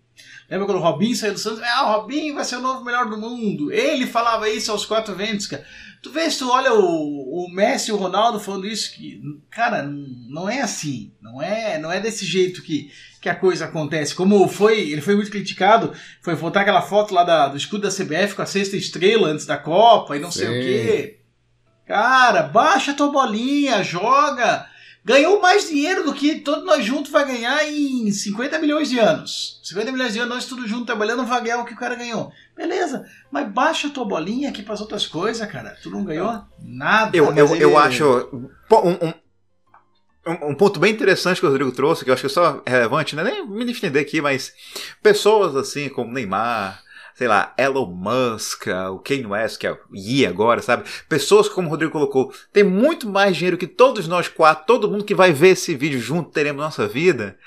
[0.49, 1.61] Lembra quando o Robinho saiu do Santos?
[1.63, 3.71] Ah, o Robinho vai ser o novo melhor do mundo.
[3.71, 5.65] Ele falava isso aos quatro ventos, cara.
[6.01, 9.83] Tu vê, se tu olha o, o Messi e o Ronaldo falando isso, que, cara,
[9.83, 11.11] não é assim.
[11.21, 14.15] Não é, não é desse jeito que, que a coisa acontece.
[14.15, 17.91] Como foi, ele foi muito criticado, foi botar aquela foto lá da- do escudo da
[17.91, 20.59] CBF com a sexta estrela antes da Copa e não sei o Sim.
[20.61, 21.19] quê.
[21.85, 24.67] Cara, baixa tua bolinha, joga.
[25.03, 29.59] Ganhou mais dinheiro do que todos nós juntos vai ganhar em 50 milhões de anos.
[29.63, 32.31] 50 milhões de anos, nós tudo junto trabalhando, vai ganhar o que o cara ganhou.
[32.55, 35.75] Beleza, mas baixa tua bolinha aqui pras outras coisas, cara.
[35.81, 37.15] Tu não ganhou nada.
[37.17, 38.29] Eu, eu, ele- eu acho.
[38.31, 39.13] Um, um-
[40.27, 43.15] um- ponto bem interessante que o Rodrigo trouxe, que eu acho que é só relevante,
[43.15, 44.53] não é nem me defender aqui, mas
[45.01, 46.81] pessoas assim como Neymar,
[47.15, 50.83] sei lá, Elon Musk, o Kanye West, que é o Yi agora, sabe?
[51.07, 55.03] Pessoas como o Rodrigo colocou, tem muito mais dinheiro que todos nós quatro, todo mundo
[55.03, 57.37] que vai ver esse vídeo junto teremos nossa vida.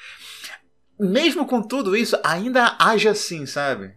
[0.99, 3.95] Mesmo com tudo isso, ainda age assim, sabe?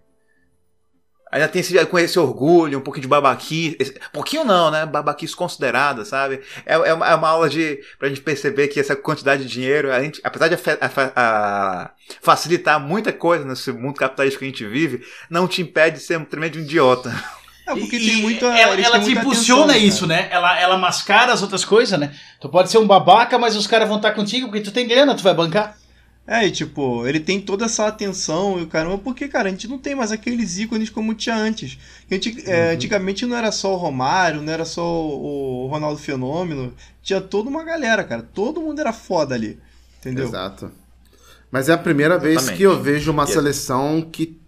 [1.35, 3.75] Ainda tem esse, com esse orgulho, um pouquinho de babaquice.
[3.77, 4.85] esse- pouquinho não, né?
[4.85, 6.39] Babaquice considerada, sabe?
[6.65, 9.91] É, é, uma, é uma aula de, pra gente perceber que essa quantidade de dinheiro,
[9.91, 11.89] a gente, apesar de afe- afa- a-
[12.21, 16.17] facilitar muita coisa nesse mundo capitalista que a gente vive, não te impede de ser
[16.17, 17.13] um tremendo idiota.
[17.67, 18.45] É porque E- tem e muita.
[18.45, 20.21] Ela, ela te impulsiona atenção, isso, cara.
[20.21, 20.27] né?
[20.31, 22.13] Ela, ela mascara as outras coisas, né?
[22.39, 25.15] Tu pode ser um babaca, mas os caras vão estar contigo porque tu tem grana,
[25.15, 25.75] tu vai bancar.
[26.27, 29.67] É, e tipo, ele tem toda essa atenção e o caramba, porque, cara, a gente
[29.67, 31.77] não tem mais aqueles ícones como tinha antes.
[32.07, 35.99] Que anti- é, antigamente não era só o Romário, não era só o, o Ronaldo
[35.99, 36.73] Fenômeno,
[37.03, 38.23] tinha toda uma galera, cara.
[38.23, 39.59] Todo mundo era foda ali.
[39.99, 40.25] Entendeu?
[40.27, 40.71] Exato.
[41.51, 44.39] Mas é a primeira vez que eu vejo uma E- seleção que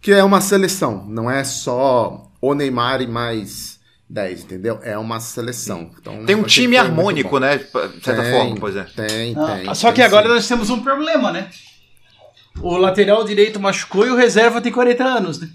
[0.00, 3.75] que é uma seleção, não é só o Neymar e mais
[4.08, 4.78] 10, entendeu?
[4.82, 5.90] É uma seleção.
[6.00, 7.58] Então, Tem um time que harmônico, né?
[7.58, 7.64] De
[8.04, 8.84] certa Tem, forma, pois é.
[8.84, 9.74] Tem, Ah, tem.
[9.74, 10.34] Só que tem agora sim.
[10.34, 11.48] nós temos um problema, né?
[12.62, 15.48] O lateral direito machucou e o reserva tem 40 anos, né?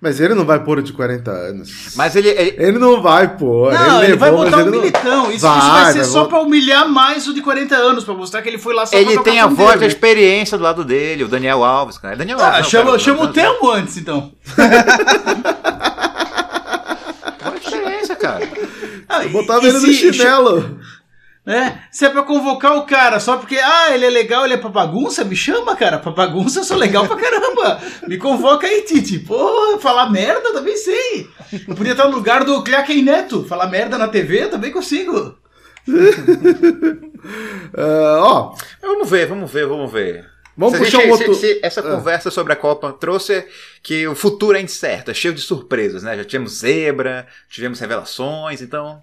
[0.00, 1.94] Mas ele não vai pôr o de 40 anos.
[1.96, 3.72] Mas ele, ele- Ele não vai pôr.
[3.72, 5.24] Não, ele, vai levou, mas botar o ele não- militão.
[5.26, 8.04] Isso, isso Vai, vai ser vai só bot- pra humilhar mais o de 40 anos,
[8.04, 9.86] pra mostrar que ele foi lá só ele pra tem a voz da né?
[9.88, 12.14] experiência do lado dele, o Daniel Alves, cara.
[12.16, 12.58] Daniel Alves.
[12.60, 14.30] Ah, chama, chama o Telmo antes, então.
[18.32, 18.50] Cara?
[19.08, 20.78] Ah, Eu botava e ele no chinelo.
[21.46, 21.82] né?
[21.90, 24.68] Se é pra convocar o cara só porque, ah, ele é legal, ele é pra
[24.68, 25.98] bagunça, me chama, cara.
[25.98, 27.80] Pra bagunça eu sou legal pra caramba.
[28.06, 29.18] Me convoca aí, Tite.
[29.20, 31.26] Pô, falar merda também sei.
[31.66, 33.44] Eu podia estar no lugar do Cleaquem Neto.
[33.44, 35.36] Falar merda na TV eu também consigo.
[37.76, 40.24] Ah, ó, Vamos ver, vamos ver, vamos ver.
[40.58, 41.84] Vamos puxar um outro- se- se essa Ah.
[41.96, 43.46] conversa sobre a Copa trouxe
[43.82, 46.16] que o futuro é incerto, é cheio de surpresas, né?
[46.16, 49.02] Já tivemos zebra, tivemos revelações, então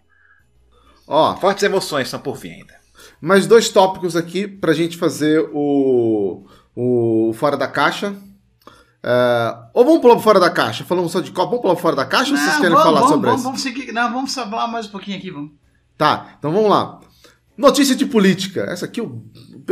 [1.07, 2.75] ó, fortes emoções estão por vir ainda.
[3.21, 6.45] mais dois tópicos aqui pra gente fazer o,
[6.75, 8.13] o Fora da Caixa.
[9.01, 10.83] É, ou vamos pular Fora da Caixa?
[10.83, 12.99] Falamos só de Copa, vamos pular Fora da Caixa ou vocês Não, querem vamos, falar
[13.01, 13.49] vamos, sobre vamos, isso?
[13.49, 13.91] vamos seguir.
[13.93, 15.51] Não, vamos falar mais um pouquinho aqui, vamos.
[15.97, 16.99] Tá, então vamos lá.
[17.57, 18.61] Notícia de política.
[18.69, 19.23] Essa aqui o,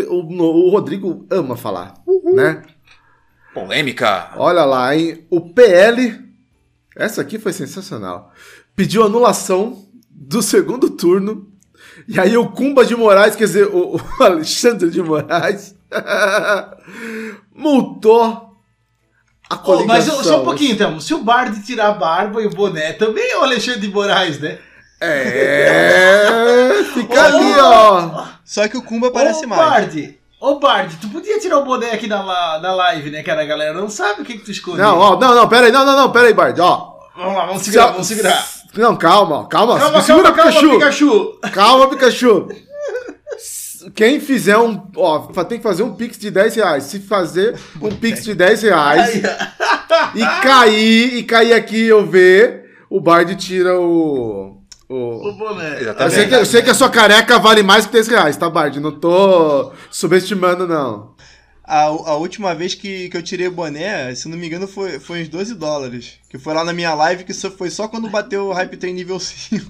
[0.10, 1.94] o, o Rodrigo ama falar,
[2.34, 2.62] né?
[3.54, 4.32] Polêmica.
[4.38, 5.26] Olha lá, hein?
[5.30, 6.20] O PL,
[6.96, 8.32] essa aqui foi sensacional.
[8.76, 11.48] Pediu anulação do segundo turno.
[12.08, 15.76] E aí o Cumba de Moraes, quer dizer, o, o Alexandre de Moraes,
[17.54, 18.58] multou
[19.50, 19.88] a coligação.
[19.88, 21.00] mas eu- só um pouquinho, então.
[21.00, 24.40] Se o Bard tirar a barba e o boné, também é o Alexandre de Moraes,
[24.40, 24.58] né?
[25.06, 28.26] É, fica ali, ó.
[28.46, 29.62] Só que o Kumba parece Ô, mais.
[29.62, 33.42] Bard, ô Bard, tu podia tirar o boné aqui na, la- na live, né, cara?
[33.42, 34.78] A galera não sabe o que, que tu esconde.
[34.78, 36.94] Não, ó, não, não, pera aí, não, não, não, pera aí, Bard, ó.
[37.16, 38.46] Vamos lá, vamos segurar, vamos segurar.
[38.76, 40.80] Não, calma, calma, Calma, segura, calma, calma, Pikachu.
[40.80, 41.40] Pikachu.
[41.54, 42.48] Calma, Pikachu.
[43.94, 44.82] Quem fizer um.
[44.96, 46.86] Ó, tem que fazer um pix de 10 reais.
[46.86, 49.16] Se fazer um pix de 10 reais
[50.16, 54.53] e cair, e cair aqui e eu ver, o Bard tira o.
[54.94, 55.34] O o...
[55.34, 55.80] boné.
[56.00, 58.50] Eu sei, que, eu sei que a sua careca vale mais que 10 reais, tá,
[58.50, 58.80] Bard?
[58.80, 61.14] Não tô subestimando, não.
[61.66, 65.00] A, a última vez que, que eu tirei o boné, se não me engano, foi,
[65.00, 66.16] foi uns 12 dólares.
[66.30, 68.94] Que foi lá na minha live, que só, foi só quando bateu o Hype Train
[68.94, 69.66] nível 5.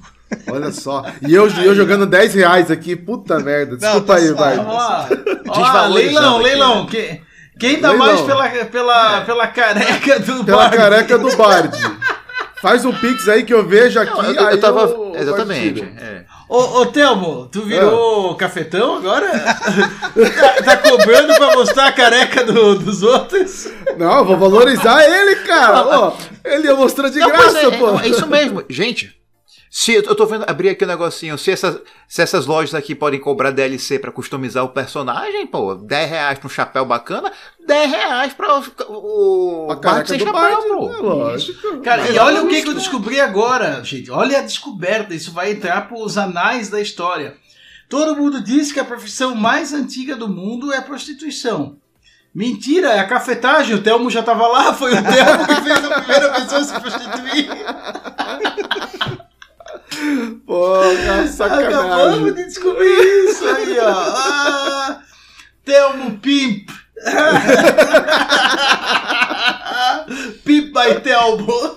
[0.52, 1.06] Olha só.
[1.22, 3.78] E eu, eu jogando 10 reais aqui, puta merda.
[3.78, 5.08] Desculpa tá aí, lá.
[5.10, 6.84] Ó, Desvalorizando leilão, aqui, leilão.
[6.86, 6.90] né?
[6.90, 7.22] Quem,
[7.60, 8.08] quem dá Leilão.
[8.08, 10.78] mais pela, pela, pela careca do Pela Bard?
[10.78, 11.78] careca do Bard.
[12.62, 14.18] Faz um pix aí que eu vejo aqui.
[14.18, 14.82] Eu, eu aí tava.
[14.82, 15.82] eu- eu exatamente.
[15.82, 16.24] é.
[16.50, 17.66] Ô, ô Telmo, tu Ah.
[17.66, 19.28] virou cafetão agora?
[19.32, 23.68] tá, tá cobrando pra mostrar a careca do- dos outros?
[23.98, 25.82] Não, vou valorizar ele, cara.
[25.86, 26.14] Ó,
[26.44, 28.00] ele ia mostrar de Não, graça, é, pô.
[28.00, 28.64] é, é isso mesmo.
[28.70, 29.16] Gente,
[29.76, 33.20] se eu tô vendo abrir aqui um negocinho, se essas, se essas lojas aqui podem
[33.20, 37.32] cobrar DLC pra customizar o personagem, pô, 10 reais pra um chapéu bacana,
[37.66, 40.94] 10 reais pra o, o A Bart sem do chapéu, Bard, pô.
[40.94, 41.82] é lógico.
[41.82, 44.12] Cara, Mas e olha o que, que eu descobri agora, gente.
[44.12, 45.16] Olha a descoberta.
[45.16, 47.36] Isso vai entrar pros anais da história.
[47.90, 51.78] Todo mundo diz que a profissão mais antiga do mundo é a prostituição.
[52.34, 53.76] Mentira, é a cafetagem.
[53.76, 56.80] O Telmo já tava lá, foi o Telmo que fez a primeira pessoa a se
[56.80, 57.50] prostituir.
[60.46, 61.76] Porra, sacanagem.
[61.76, 63.90] Acabamos de descobrir isso aí, ó.
[63.90, 65.02] Ah,
[65.66, 66.70] Telmo Pimp.
[70.44, 71.54] Pimp by Telmo.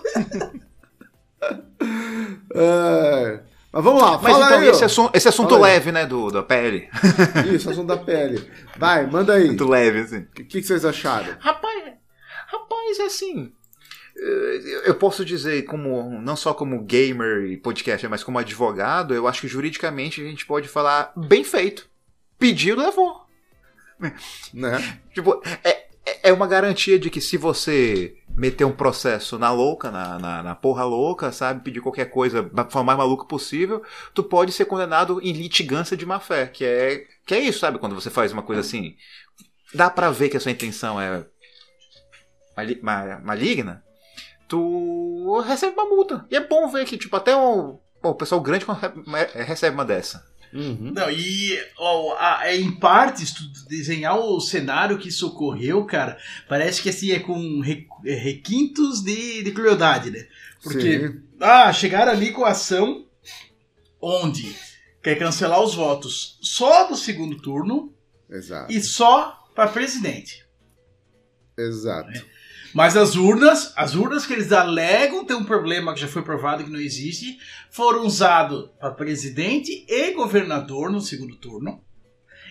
[2.54, 3.40] É,
[3.70, 4.68] Mas vamos lá, Mas fala então, aí.
[4.68, 5.72] esse, assunto, esse assunto Fala aí.
[5.74, 6.88] leve, né, do, da pele.
[7.54, 8.50] Isso, assunto da pele.
[8.78, 9.46] Vai, manda aí.
[9.46, 10.18] Muito leve, assim.
[10.20, 11.36] O que, que vocês acharam?
[11.38, 11.84] Rapaz,
[12.46, 13.52] rapaz, é assim.
[14.84, 19.42] Eu posso dizer, como não só como gamer e podcaster, mas como advogado, eu acho
[19.42, 21.88] que juridicamente a gente pode falar bem feito.
[22.38, 23.24] Pediu, levou.
[24.52, 25.00] Né?
[25.14, 29.90] Tipo, é, é- é uma garantia de que se você meter um processo na louca,
[29.90, 31.62] na, na, na porra louca, sabe?
[31.64, 33.82] Pedir qualquer coisa da forma mais maluca possível,
[34.14, 37.78] tu pode ser condenado em litigância de má fé, que é, que é isso, sabe?
[37.78, 38.94] Quando você faz uma coisa assim,
[39.74, 41.24] dá pra ver que a sua intenção é
[42.56, 43.82] mali- ma- maligna,
[44.48, 46.24] tu recebe uma multa.
[46.30, 48.64] E é bom ver que, tipo, até o, pô, o pessoal grande
[49.34, 50.26] recebe uma dessa.
[50.52, 50.92] Uhum.
[50.94, 56.16] Não, e ó, a- é, em partes, tu desenhar o cenário que isso ocorreu, cara,
[56.48, 60.26] parece que assim é com re- é, requintos de, de crueldade, né?
[60.62, 61.22] Porque, Sim.
[61.40, 63.04] ah, chegaram ali com a ação
[64.00, 64.56] onde
[65.02, 67.92] quer cancelar os votos só do segundo turno
[68.30, 68.72] Exato.
[68.72, 70.44] e só para presidente.
[71.58, 72.24] Exato.
[72.76, 76.62] Mas as urnas, as urnas que eles alegam ter um problema que já foi provado
[76.62, 77.38] que não existe,
[77.70, 81.82] foram usadas para presidente e governador no segundo turno.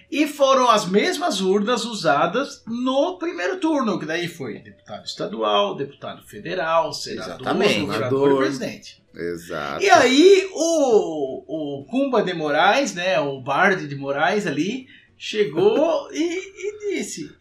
[0.10, 6.24] E foram as mesmas urnas usadas no primeiro turno, que daí foi deputado estadual, deputado
[6.24, 8.32] federal, senador, governador Senador.
[8.32, 9.04] e presidente.
[9.14, 9.84] Exato.
[9.84, 16.18] E aí o, o Cumba de Moraes, né, o Bard de Moraes ali, chegou e,
[16.18, 17.32] e disse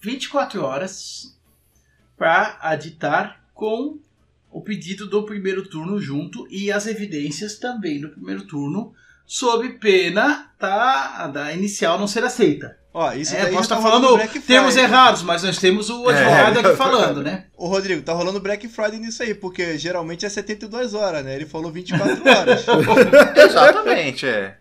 [0.00, 1.36] 24 horas
[2.18, 3.98] para aditar com
[4.50, 8.92] o pedido do primeiro turno junto e as evidências também do primeiro turno,
[9.24, 12.76] sob pena tá, da inicial não ser aceita.
[12.92, 16.08] Ó, isso É, daí posso estar tá rolando falando termos errados, mas nós temos o
[16.08, 17.46] advogado aqui falando, né?
[17.56, 21.36] Ô, Rodrigo, tá rolando Black Friday nisso aí, porque geralmente é 72 horas, né?
[21.36, 22.66] Ele falou 24 horas.
[23.36, 24.56] Exatamente, é.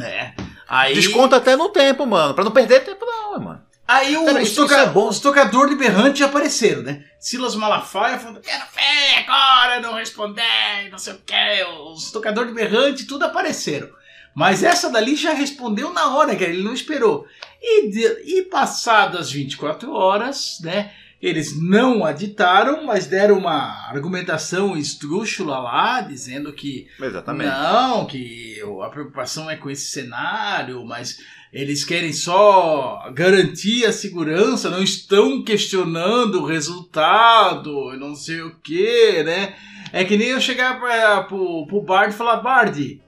[0.00, 0.32] É.
[0.68, 2.34] Aí, Desconta até no tempo, mano.
[2.34, 3.62] Pra não perder tempo, não, mano.
[3.94, 5.08] Aí o- toca- isso é bom.
[5.08, 7.04] os tocadores de berrante já apareceram, né?
[7.20, 11.64] Silas Malafaia falando, quero ver agora, não responder, não sei o que.
[11.92, 13.88] Os tocadores de berrante, tudo apareceram.
[14.34, 17.26] Mas essa dali já respondeu na hora, cara, ele não esperou.
[17.60, 20.90] E, de- e passadas 24 horas, né?
[21.20, 27.48] Eles não aditaram, mas deram uma argumentação esdrúxula lá, dizendo que Exatamente.
[27.50, 31.18] não, que a preocupação é com esse cenário, mas
[31.52, 39.22] eles querem só garantir a segurança, não estão questionando o resultado, não sei o que,
[39.22, 39.54] né?
[39.92, 43.02] É que nem eu chegar pra, pro, pro Bard e falar, Bard,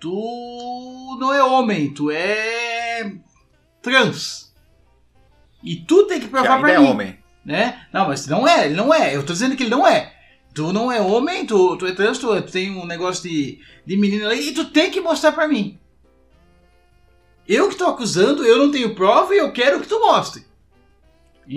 [0.00, 3.12] tu não é homem, tu é
[3.80, 4.52] trans.
[5.62, 7.18] E tu tem que provar pra é mim homem.
[7.44, 7.86] né?
[7.92, 9.14] Não, mas não é, ele não é.
[9.14, 10.12] Eu tô dizendo que ele não é.
[10.52, 13.96] Tu não é homem, tu, tu é trans, tu, tu tem um negócio de, de
[13.96, 15.78] menina ali e tu tem que mostrar pra mim.
[17.48, 20.44] Eu que tô acusando, eu não tenho prova e eu quero que tu mostre.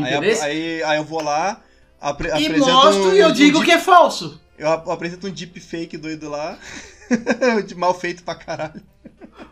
[0.03, 1.61] aí, aí, aí eu vou lá,
[2.01, 4.39] apre E mostro um, e eu um digo deep- que é falso.
[4.57, 6.57] Eu ap- apresento um deepfake doido lá.
[7.65, 8.81] de mal feito pra caralho.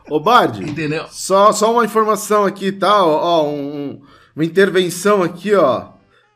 [0.10, 1.06] Ô, Bard, Entendeu?
[1.10, 3.03] só, só uma informação aqui, tá?
[3.06, 4.02] Ó, ó, um- um-
[4.36, 5.90] uma intervenção aqui, ó.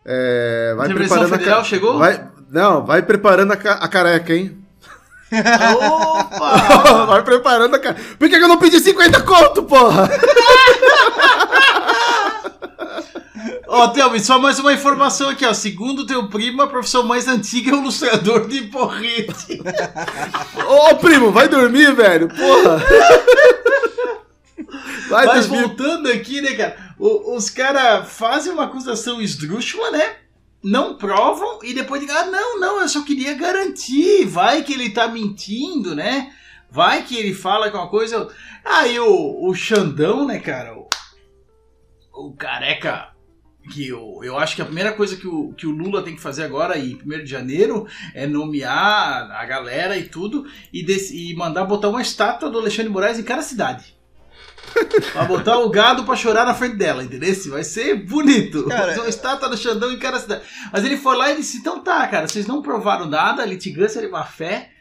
[0.06, 1.98] É, vai Intervenção preparando a federal ca- chegou?
[2.00, 4.58] Vai, não, vai preparando a, a careca, hein?
[5.32, 7.06] Opa!
[7.08, 8.02] vai preparando a careca.
[8.18, 10.10] Por que, que eu não pedi 50 conto, porra?
[13.68, 15.54] Ó, Thelma, e só mais uma informação aqui, ó.
[15.54, 19.62] Segundo teu primo, a profissão mais antiga é o ilustrador de porrete.
[20.68, 22.84] Ô, primo, vai dormir, velho, porra.
[25.08, 25.68] Vai Mas dormir.
[25.68, 26.76] voltando aqui, né, cara?
[27.00, 30.16] os caras fazem uma acusação esdrúxula, né?
[30.64, 34.26] Não provam e depois digam, ah, não, não, eu só queria garantir.
[34.26, 36.34] Vai que ele tá mentindo, né?
[36.70, 38.28] Vai que ele fala que uma coisa.
[38.66, 40.78] Aí o, o Xandão, né, cara?
[40.78, 40.88] O,
[42.14, 43.10] o careca.
[43.72, 46.22] Que eu, eu acho que a primeira coisa que o, que o Lula tem que
[46.22, 51.36] fazer agora, em 1 de janeiro, é nomear a galera e tudo e, dec- e
[51.36, 53.96] mandar botar uma estátua do Alexandre Moraes em cada cidade.
[55.12, 57.34] Pra botar o gado pra chorar na frente dela, entendeu?
[57.50, 58.66] Vai ser bonito.
[58.66, 60.44] Cara, uma estátua do Xandão em cada cidade.
[60.72, 64.08] Mas ele foi lá e disse: então tá, cara, vocês não provaram nada, litigância de
[64.08, 64.72] má fé.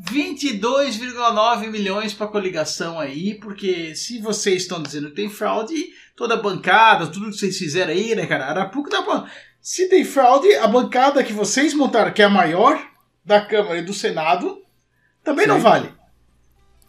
[0.00, 6.40] 22,9 milhões pra coligação aí, porque se vocês estão dizendo que tem fraude, toda a
[6.40, 8.46] bancada, tudo que vocês fizeram aí, né, cara?
[8.46, 9.26] Arapuca dá pra.
[9.60, 12.80] Se tem fraude, a bancada que vocês montaram, que é a maior
[13.22, 14.62] da Câmara e do Senado,
[15.22, 15.62] também não Sim.
[15.62, 15.99] vale.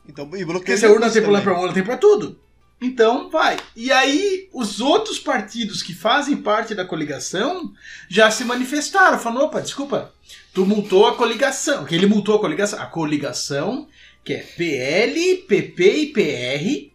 [0.07, 1.53] Então, e Porque bloqueio se a urna tem problema também.
[1.53, 2.39] pra urna, tem pra tudo.
[2.81, 3.57] Então, vai.
[3.75, 7.71] E aí, os outros partidos que fazem parte da coligação
[8.09, 10.11] já se manifestaram, falando, opa, desculpa,
[10.51, 11.85] tu multou a coligação.
[11.85, 12.81] Que ele multou a coligação.
[12.81, 13.87] A coligação,
[14.23, 16.91] que é PL, PP e PR,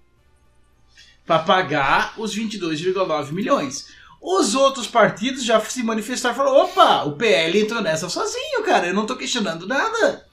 [1.24, 3.86] para pagar os 22,9 milhões.
[4.20, 8.88] Os outros partidos já se manifestaram e falaram, opa, o PL entrou nessa sozinho, cara,
[8.88, 10.25] eu não tô questionando nada.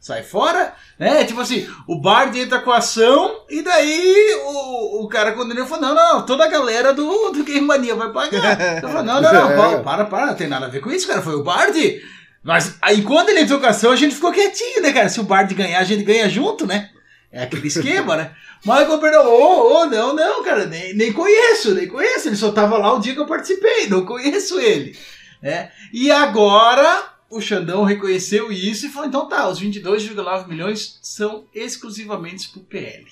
[0.00, 1.24] Sai fora, né?
[1.24, 5.68] Tipo assim, o Bard entra com a ação e daí o, o cara condenou e
[5.68, 8.58] falou: não, não, toda a galera do, do Game Mania vai pagar.
[8.82, 9.56] Eu falei, não, não, não, É.
[9.56, 11.20] pa- para, para, não tem nada a ver com isso, cara.
[11.20, 12.00] Foi o Bard.
[12.44, 15.08] Mas aí quando ele entrou com a ação, a gente ficou quietinho, né, cara?
[15.08, 16.90] Se o Bard ganhar, a gente ganha junto, né?
[17.32, 18.30] É aquele esquema, né?
[18.64, 22.28] Mas quando perdeu, ô, ô, não, não, cara, nem, nem conheço, nem conheço.
[22.28, 24.96] Ele só tava lá o dia que eu participei, não conheço ele.
[25.42, 25.70] Né?
[25.92, 32.48] E agora o Xandão reconheceu isso e falou: então tá, os 22,9 milhões são exclusivamente
[32.48, 33.06] pro PL.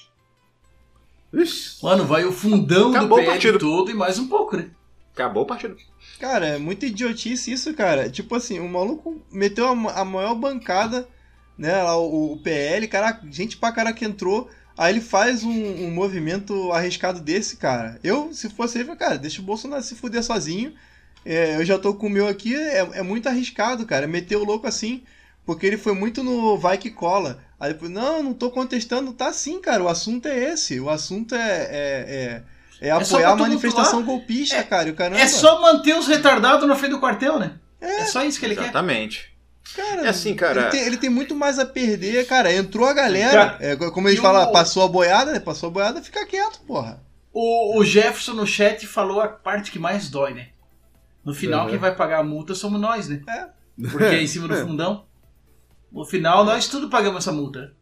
[1.32, 1.84] Ixi.
[1.84, 3.58] Mano, vai o fundão Acabou do o PL partido.
[3.58, 4.70] todo e mais um pouco, né?
[5.12, 5.76] Acabou o partido.
[6.18, 8.08] Cara, é muita idiotice isso, cara.
[8.08, 11.08] Tipo assim, o maluco meteu a maior bancada,
[11.58, 11.82] né?
[11.82, 14.48] Lá, o, o PL, cara, gente pra cara que entrou.
[14.76, 17.98] Aí ele faz um, um movimento arriscado desse, cara.
[18.04, 20.74] Eu, se fosse ele, cara, deixa o Bolsonaro se fuder sozinho.
[21.26, 24.06] É, eu já tô com o meu aqui, é, é muito arriscado, cara.
[24.06, 25.02] Meter o louco assim.
[25.44, 27.38] Porque ele foi muito no vai que cola.
[27.58, 29.12] Aí depois, não, não tô contestando.
[29.12, 29.82] Tá sim, cara.
[29.82, 30.78] O assunto é esse.
[30.80, 31.38] O assunto é,
[31.70, 32.42] é,
[32.80, 34.90] é, é só apoiar a manifestação golpista, É- cara.
[34.90, 35.20] O caramba.
[35.20, 37.52] É só manter os retardados na frente do quartel, né?
[37.80, 38.62] É, só isso que ele quer.
[38.64, 39.34] Exatamente.
[39.74, 40.60] Cara, É assim, cara.
[40.62, 42.52] Ele tem, ele tem muito mais a perder, cara.
[42.52, 43.56] Entrou a galera.
[43.56, 45.40] Cara, é, como a gente e fala, o- passou a boiada, né?
[45.40, 47.00] Passou a boiada, fica quieto, porra.
[47.32, 50.46] O, o Jefferson no chat falou a parte que mais dói, né?
[51.26, 51.70] No final, Uhum.
[51.70, 53.20] quem vai pagar a multa somos nós, né?
[53.28, 53.48] É.
[53.90, 55.04] Porque é em cima do fundão.
[55.92, 57.74] No final, nós tudo pagamos essa multa.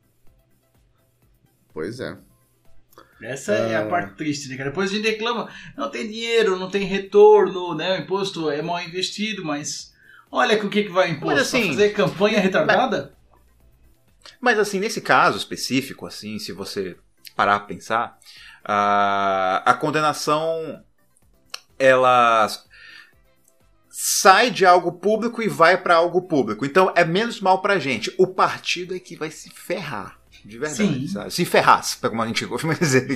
[1.72, 2.16] Pois é.
[3.22, 4.70] Essa é a parte triste, né, cara?
[4.70, 7.98] Depois a gente reclama, não tem dinheiro, não tem retorno, né?
[7.98, 9.94] O imposto é mal investido, mas
[10.30, 11.36] olha com o que, que vai o imposto.
[11.36, 13.14] Mas assim- fazer campanha retardada?
[14.40, 16.96] Mas assim, nesse caso específico, assim, se você
[17.34, 18.18] parar pra pensar,
[18.64, 20.82] a, a condenação
[21.78, 22.46] ela
[24.06, 26.66] sai de algo público e vai pra algo público.
[26.66, 28.14] Então é menos mal pra gente.
[28.18, 30.18] O partido é que vai se ferrar.
[30.44, 31.08] De verdade, Sim.
[31.08, 31.30] sabe?
[31.32, 33.08] Se ferrasse, como a gente costuma dizer.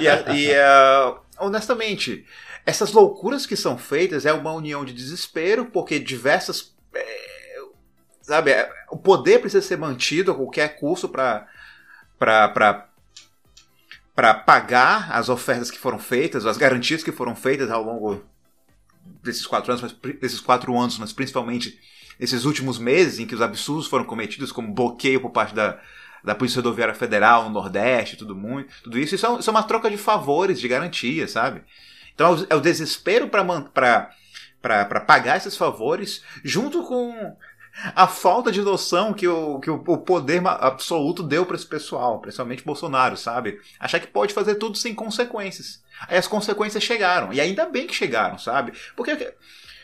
[0.00, 2.24] e, a- e, ah, honestamente,
[2.64, 6.74] essas loucuras que são feitas é uma união de desespero, porque diversas.
[6.94, 7.58] é,
[8.22, 11.46] sabe, é, o poder precisa ser mantido a qualquer custo para
[12.18, 12.88] para
[14.34, 18.22] pagar as ofertas que foram feitas, as garantias que foram feitas ao longo
[19.22, 21.78] desses quatro anos, mas, desses quatro anos, mas principalmente
[22.18, 25.80] esses últimos meses em que os absurdos foram cometidos, como bloqueio por parte da,
[26.22, 29.62] da Polícia Rodoviária Federal no Nordeste, tudo muito, tudo isso, isso é, isso é uma
[29.62, 31.62] troca de favores, de garantias, sabe?
[32.14, 34.10] Então é o, é o desespero para
[35.06, 37.36] pagar esses favores, junto com
[37.94, 42.64] a falta de noção que o, que o, poder absoluto deu para esse pessoal, principalmente
[42.64, 43.60] Bolsonaro, sabe?
[43.78, 45.82] Achar que pode fazer tudo sem consequências.
[46.08, 48.72] Aí as consequências chegaram, e ainda bem que chegaram, sabe?
[48.96, 49.34] Porque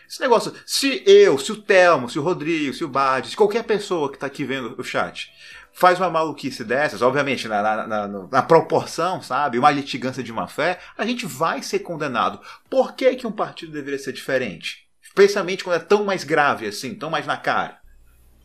[0.08, 3.64] esse negócio, se eu, se o Telmo, se o Rodrigo, se o Bade, se qualquer
[3.64, 5.30] pessoa que tá aqui vendo o chat
[5.72, 9.58] faz uma maluquice dessas, obviamente na, na- na- na proporção, sabe?
[9.58, 12.40] Uma litigância de má fé, a gente vai ser condenado.
[12.70, 14.85] Por que, que um partido deveria ser diferente?
[15.18, 17.78] Especialmente quando é tão mais grave assim, tão mais na cara.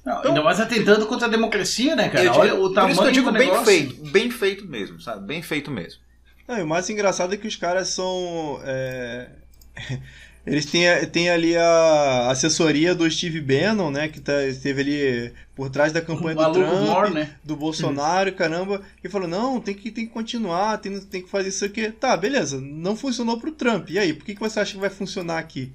[0.05, 2.23] Não, Então- ainda mais atentando contra a democracia, né, cara?
[2.23, 3.65] Digo- Olha o por tamanho isso que eu digo do bem negócio.
[3.65, 5.27] feito, bem feito mesmo, sabe?
[5.27, 5.99] Bem feito mesmo.
[6.47, 8.59] Não, e o mais engraçado é que os caras são.
[8.63, 9.27] é,
[10.47, 14.07] Eles têm, têm ali a assessoria do Steve Bannon, né?
[14.07, 17.35] Que tá, esteve ali por trás da campanha do Trump, Moore, né?
[17.43, 18.81] do Bolsonaro, caramba.
[19.03, 21.91] E falou: não, tem que, tem que continuar, tem, tem que fazer isso aqui.
[21.91, 22.59] Tá, beleza.
[22.59, 23.91] Não funcionou pro Trump.
[23.91, 25.71] E aí, por que, que você acha que vai funcionar aqui?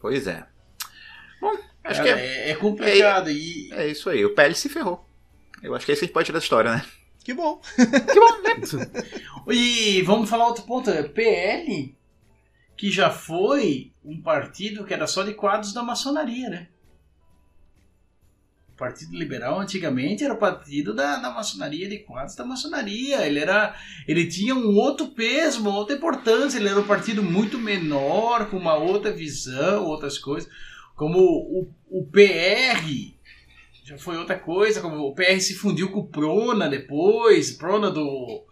[0.00, 0.46] Pois é.
[1.40, 1.52] Bom,
[1.84, 3.30] acho Cara, que é, é, é complicado.
[3.30, 4.24] E é isso aí.
[4.24, 5.06] O PL se ferrou.
[5.62, 6.84] Eu acho que é isso que a gente pode tirar da história, né?
[7.22, 7.60] Que bom.
[9.48, 10.90] E vamos falar outro ponto.
[10.90, 11.94] é PL,
[12.76, 16.68] que já foi um partido que era só de quadros da maçonaria, né?
[18.80, 23.26] Partido Liberal antigamente era o partido da, da maçonaria, de quadros da maçonaria.
[23.26, 23.74] Ele era,
[24.08, 26.58] ele tinha um outro peso, uma outra importância.
[26.58, 30.50] Ele era um partido muito menor, com uma outra visão, outras coisas.
[30.96, 33.14] Como o, o PR,
[33.84, 38.46] já foi outra coisa, como o PR se fundiu com o Prona depois, Prona do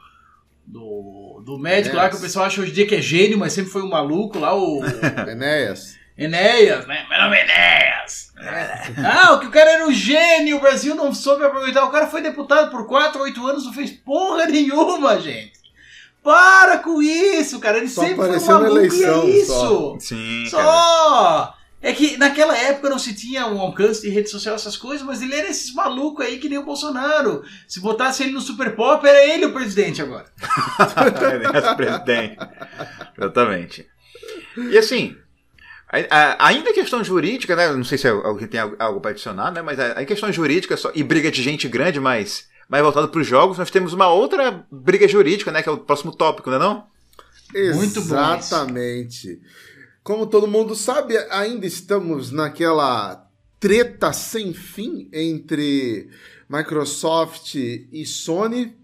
[0.67, 3.55] do, do médico lá que o pessoal acha hoje em dia que é gênio, mas
[3.55, 4.83] sempre foi um maluco lá, o
[5.27, 5.99] Enéas.
[6.17, 7.07] Enéas, né?
[7.09, 8.28] Meu nome é Enéas.
[9.05, 11.85] Ah, o que o cara era um gênio, o Brasil não soube aproveitar.
[11.85, 15.59] O cara foi deputado por 4, 8 anos, não fez porra nenhuma, gente.
[16.23, 17.79] Para com isso, cara.
[17.79, 19.53] Ele Só sempre foi um maluco eleição, e é isso.
[19.53, 19.97] só.
[19.99, 20.63] Sim, cara.
[20.65, 21.55] Só!
[21.81, 25.23] É que naquela época não se tinha um alcance de rede social, essas coisas, mas
[25.23, 27.45] ele era esses malucos aí que nem o Bolsonaro.
[27.69, 30.27] Se botasse ele no Super Pop, era ele o presidente agora.
[31.35, 32.37] Enéas presidente.
[33.17, 33.87] Exatamente.
[34.57, 35.17] E assim,
[36.39, 37.73] ainda a questão jurídica, né?
[37.73, 39.63] Não sei se alguém tem algo- para adicionar, né?
[39.63, 43.27] Mas a, questão jurídica só, e briga de gente grande, mas mais voltado para os
[43.27, 45.63] jogos, nós temos uma outra briga jurídica, né?
[45.63, 46.87] Que é o próximo tópico, não é não?
[47.75, 49.41] Muito bom Exatamente.
[50.03, 53.27] Como todo mundo sabe, ainda estamos naquela
[53.59, 56.11] treta sem fim entre
[56.49, 58.77] Microsoft e Sony.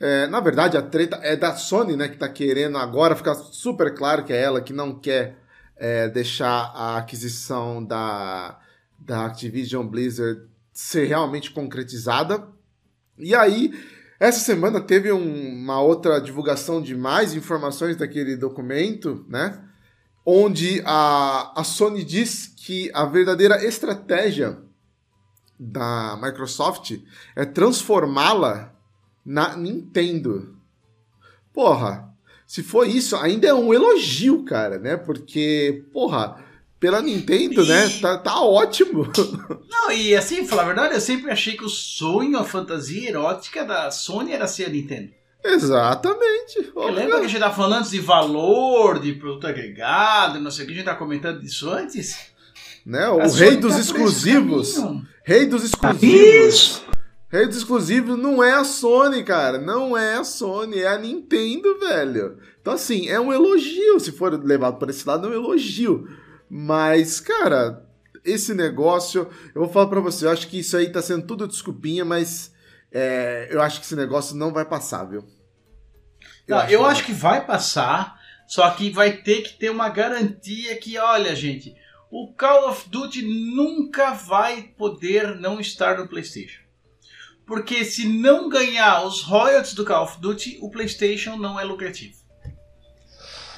[0.00, 2.08] É, na verdade, a treta é da Sony, né?
[2.08, 5.36] Que tá querendo agora ficar super claro que é ela que não quer
[5.78, 8.58] é, deixar a aquisição da,
[8.98, 10.42] da Activision Blizzard
[10.72, 12.46] ser realmente concretizada.
[13.16, 13.72] E aí,
[14.20, 19.64] essa semana teve um- uma outra divulgação de mais informações daquele documento, né?
[20.26, 24.58] Onde a, a Sony diz que a verdadeira estratégia
[25.58, 27.00] da Microsoft
[27.34, 28.74] é transformá-la
[29.24, 30.56] na Nintendo.
[31.52, 32.07] Porra,
[32.48, 34.96] se for isso, ainda é um elogio, cara, né?
[34.96, 36.42] Porque, porra,
[36.80, 37.86] pela Nintendo, né?
[37.86, 39.06] E- Tá, tá ótimo.
[39.70, 43.66] Não, e assim, falar a verdade, eu sempre achei que o sonho, a fantasia erótica
[43.66, 45.10] da Sony era ser a Nintendo.
[45.44, 46.62] Exatamente.
[46.72, 50.64] Porque lembra que a gente tava falando antes de valor, de produto agregado, não sei
[50.64, 52.16] o que, a gente tava comentando disso antes?
[52.86, 53.06] Né?
[53.10, 54.76] O rei dos tá por esse exclusivos.
[55.22, 56.82] Rei dos exclusivos.
[57.30, 59.58] Rei dos exclusivos não é a Sony, cara.
[59.58, 62.38] Não é a Sony, é a Nintendo, velho.
[62.60, 64.00] Então, assim, é um elogio.
[64.00, 66.08] Se for levado por esse lado, é um elogio.
[66.48, 67.86] Mas, cara,
[68.24, 71.46] esse negócio, eu vou falar pra você, eu acho que isso aí tá sendo tudo
[71.46, 72.50] desculpinha, mas
[72.90, 75.22] é, eu acho que esse negócio não vai passar, viu?
[76.46, 80.96] Não, eu acho que vai passar, só que vai ter que ter uma garantia que,
[80.96, 81.76] olha, gente,
[82.10, 86.67] o Call of Duty nunca vai poder não estar no PlayStation.
[87.48, 92.14] Porque se não ganhar os royalties do Call of Duty, o PlayStation não é lucrativo.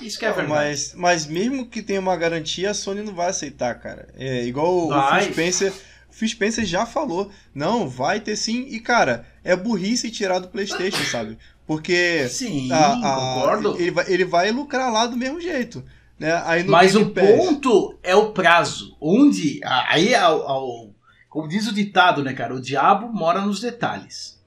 [0.01, 0.49] Isso que é verdade.
[0.49, 4.09] Mas, mas mesmo que tenha uma garantia, a Sony não vai aceitar, cara.
[4.17, 5.25] É igual o Vai.
[5.25, 5.73] Phil Spencer.
[6.09, 7.31] O Phil Spencer já falou.
[7.55, 8.67] Não, vai ter sim.
[8.71, 11.37] E, cara, é burrice tirar do Playstation, sabe?
[11.67, 13.77] Porque Sim, a- a- concordo.
[13.77, 15.85] Ele, vai, ele vai lucrar lá do mesmo jeito.
[16.19, 16.33] Né?
[16.67, 18.97] Mas o ponto é o prazo.
[19.01, 19.61] Onde.
[19.65, 20.90] Aí, ao, ao-
[21.31, 22.55] como diz o ditado, né, cara?
[22.55, 24.39] O diabo mora nos detalhes.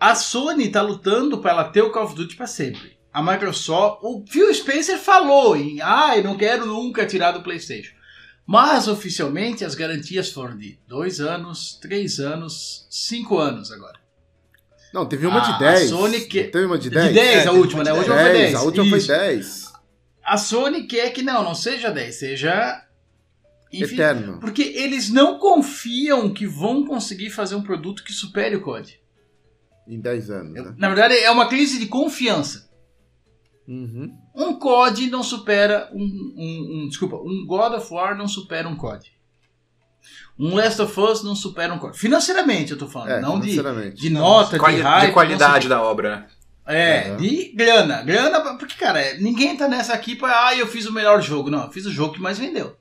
[0.00, 2.98] A Sony tá lutando para ela ter o Call of Duty para sempre.
[3.12, 4.00] A Microsoft.
[4.02, 5.80] O Phil Spencer falou em.
[5.80, 7.94] Ah, eu não quero nunca tirar do PlayStation.
[8.46, 13.98] Mas oficialmente as garantias foram de dois anos, três anos, cinco anos agora.
[14.92, 15.82] Não, teve uma A- de 10.
[15.92, 17.14] a Sony que- Teve uma de De 10?
[17.14, 17.90] 10, É, a última, né?
[17.90, 18.54] A de última foi 10.
[18.54, 19.08] A última foi Isso.
[19.08, 19.72] 10.
[20.24, 22.83] A Sony quer que não, não seja 10, seja.
[23.82, 24.38] Enfim, Eterno.
[24.40, 29.00] Porque eles não confiam que vão conseguir fazer um produto que supere o COD.
[29.88, 30.74] Em 10 anos, né?
[30.78, 32.70] Na verdade, é uma crise de confiança.
[33.66, 34.14] Uhum.
[34.34, 38.76] Um COD não supera um, um- um- Desculpa, um God of War não supera um
[38.76, 39.12] COD.
[40.38, 41.96] Um Last of Us não supera um COD.
[41.98, 44.00] Financeiramente, eu tô falando, É, não de, financeiramente.
[44.00, 45.06] de nota, Quali- de hype.
[45.06, 46.26] de qualidade da obra, né?
[46.66, 47.16] É, Uhum.
[47.18, 48.02] de grana.
[48.02, 50.46] Grana, porque, cara, ninguém tá nessa aqui pra.
[50.48, 51.50] Ah, eu fiz o melhor jogo.
[51.50, 52.74] Não, eu fiz o jogo que mais vendeu.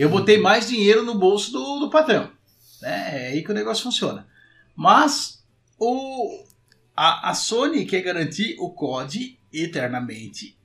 [0.00, 2.32] Eu botei mais dinheiro no bolso do, do patrão.
[2.80, 3.26] Né?
[3.26, 4.26] É aí que o negócio funciona.
[4.74, 5.44] Mas
[5.78, 6.42] o,
[6.96, 10.58] a, a Sony quer garantir o COD eternamente.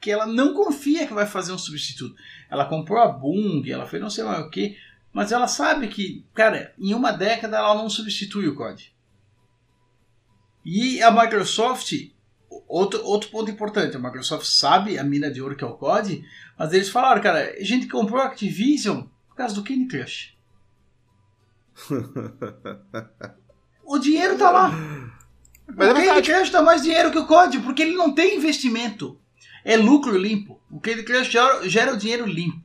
[0.00, 2.16] Que ela não confia que vai fazer um substituto.
[2.50, 4.76] Ela comprou a Bung, ela fez não sei mais o que.
[5.12, 8.92] Mas ela sabe que, cara, em uma década ela não substitui o COD.
[10.64, 11.92] E a Microsoft,
[12.66, 16.24] outro, outro ponto importante, a Microsoft sabe a mina de ouro que é o COD,
[16.58, 20.34] mas eles falaram, cara, a gente comprou a Activision por causa do Candy Crush.
[23.84, 24.70] o dinheiro tá lá.
[25.66, 26.32] Mas é o Candy verdade.
[26.32, 29.18] Crush dá mais dinheiro que o COD, porque ele não tem investimento.
[29.64, 30.60] É lucro limpo.
[30.70, 32.62] O Candy Crush gera, gera o dinheiro limpo.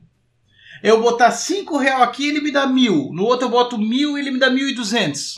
[0.82, 3.10] Eu botar 5 real aqui, ele me dá mil.
[3.12, 5.36] No outro eu boto mil, ele me dá mil e duzentos.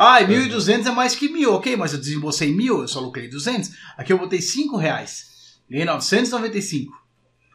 [0.00, 3.28] Ah, e 1.200 é mais que mil, ok, mas eu desembolsei mil, eu só lucrei
[3.28, 3.70] 200.
[3.96, 6.96] Aqui eu botei 5 reais, ganhei 995.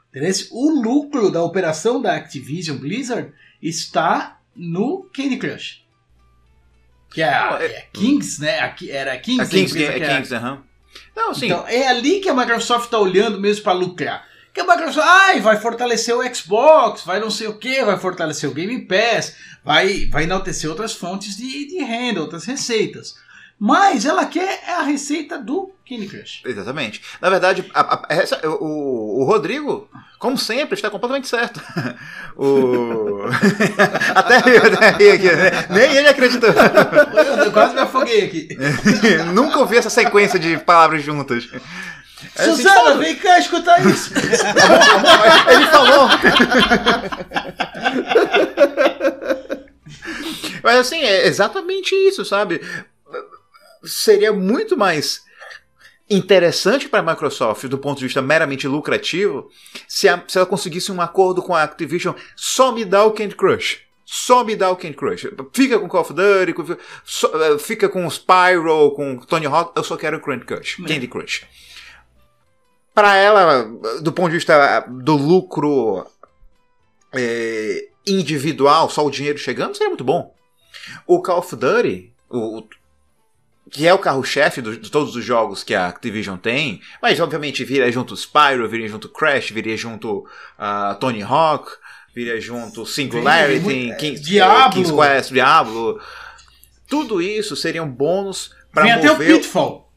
[0.10, 0.32] Entendeu?
[0.52, 5.84] O lucro da operação da Activision Blizzard está no Candy Crush.
[7.14, 8.60] Que é, a- é- é Kings, né?
[8.60, 10.64] Aqui- Era Kings, A Kings, empresa é que era- Kings, aham.
[11.16, 11.46] Não, sim.
[11.46, 14.28] então, é ali que a Microsoft está olhando mesmo para lucrar.
[14.54, 18.48] Que a Microsoft, ai, vai fortalecer o Xbox, vai não sei o que, vai fortalecer
[18.50, 19.34] o Game Pass,
[19.66, 23.16] vai, vai enaltecer outras fontes de, de renda, outras receitas.
[23.60, 26.42] Mas ela quer a receita do Candy Crush.
[26.46, 27.02] Exatamente.
[27.22, 29.88] Na verdade, a- a- essa- o, o Rodrigo,
[30.20, 31.62] como sempre, está completamente certo.
[32.36, 33.24] O...
[34.16, 35.68] até eu até aqui, né?
[35.70, 36.50] nem ele acreditou.
[36.50, 38.50] Eu, eu quase me afoguei aqui.
[39.34, 41.48] Nunca ouvi essa sequência de palavras juntas.
[42.36, 44.12] É assim, Suzana, vem cá escutar isso.
[45.50, 46.10] Ele falou.
[50.64, 52.62] Mas assim, é exatamente isso, sabe?
[53.84, 55.22] Seria muito mais
[56.10, 59.50] interessante para a Microsoft, do ponto de vista meramente lucrativo,
[59.88, 63.36] se, a- se ela conseguisse um acordo com a Activision, só me dá o Candy
[63.36, 63.80] Crush.
[64.06, 65.28] Só me dá o Candy Crush.
[65.54, 69.84] Fica com Call of Duty, com- só- eh, fica com Spyro, com Tony Hawk, eu
[69.84, 70.76] só quero o Candy Crush.
[70.86, 71.46] Candy Crush.
[72.94, 73.64] Para ela,
[74.02, 76.06] do ponto de vista do lucro
[77.14, 80.34] é, individual, só o dinheiro chegando, seria muito bom.
[81.08, 82.68] O Call of Duty, o, o-
[83.72, 87.92] que é o carro-chefe de todos os jogos que a Activision tem, mas obviamente viria
[87.92, 90.28] junto Spyro, viria junto Crash, viria junto
[90.60, 91.72] ah, Tony Hawk,
[92.14, 94.74] viria junto Singularity, Vem, vem, King's, Diablo.
[94.74, 96.00] King's Quest, Diablo.
[96.88, 99.92] Tudo isso seria um bônus para Vem até o mover Pitfall.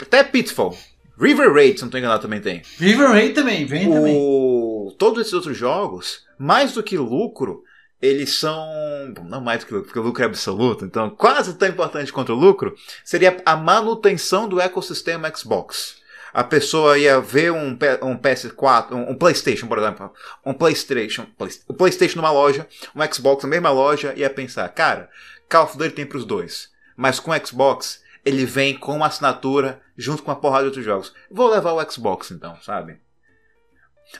[0.00, 0.76] Até Pitfall.
[1.18, 2.62] River Raid, se não estou enganado, também tem.
[2.78, 4.16] River Raid também, vem também.
[4.16, 4.94] O...
[4.98, 7.62] Todos esses outros jogos, mais do que lucro,
[8.02, 8.66] eles são.
[9.14, 12.12] bom, Não mais do que lucro, porque o lucro é absoluto, então quase tão importante
[12.12, 12.74] quanto o lucro,
[13.04, 16.02] seria a manutenção do ecossistema Xbox.
[16.32, 17.68] A pessoa ia ver um,
[18.02, 20.10] um PS4, um, um PlayStation, por exemplo,
[20.44, 25.08] um PlayStation, Play- o PlayStation numa loja, um Xbox na mesma loja, ia pensar, cara,
[25.48, 29.80] Call of Duty tem pros dois, mas com o Xbox ele vem com uma assinatura
[29.96, 31.12] junto com uma porrada de outros jogos.
[31.30, 32.98] Vou levar o Xbox então, sabe?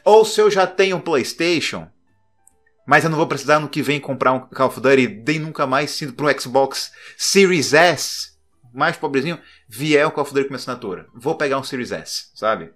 [0.04, 1.88] Ou se eu já tenho um PlayStation,
[2.86, 5.66] mas eu não vou precisar no que vem comprar um Call of Duty, nem nunca
[5.66, 8.32] mais sido para um Xbox Series S,
[8.72, 11.06] mais pobrezinho, vier o Call of Duty com minha assinatura.
[11.14, 12.72] Vou pegar um Series S, sabe?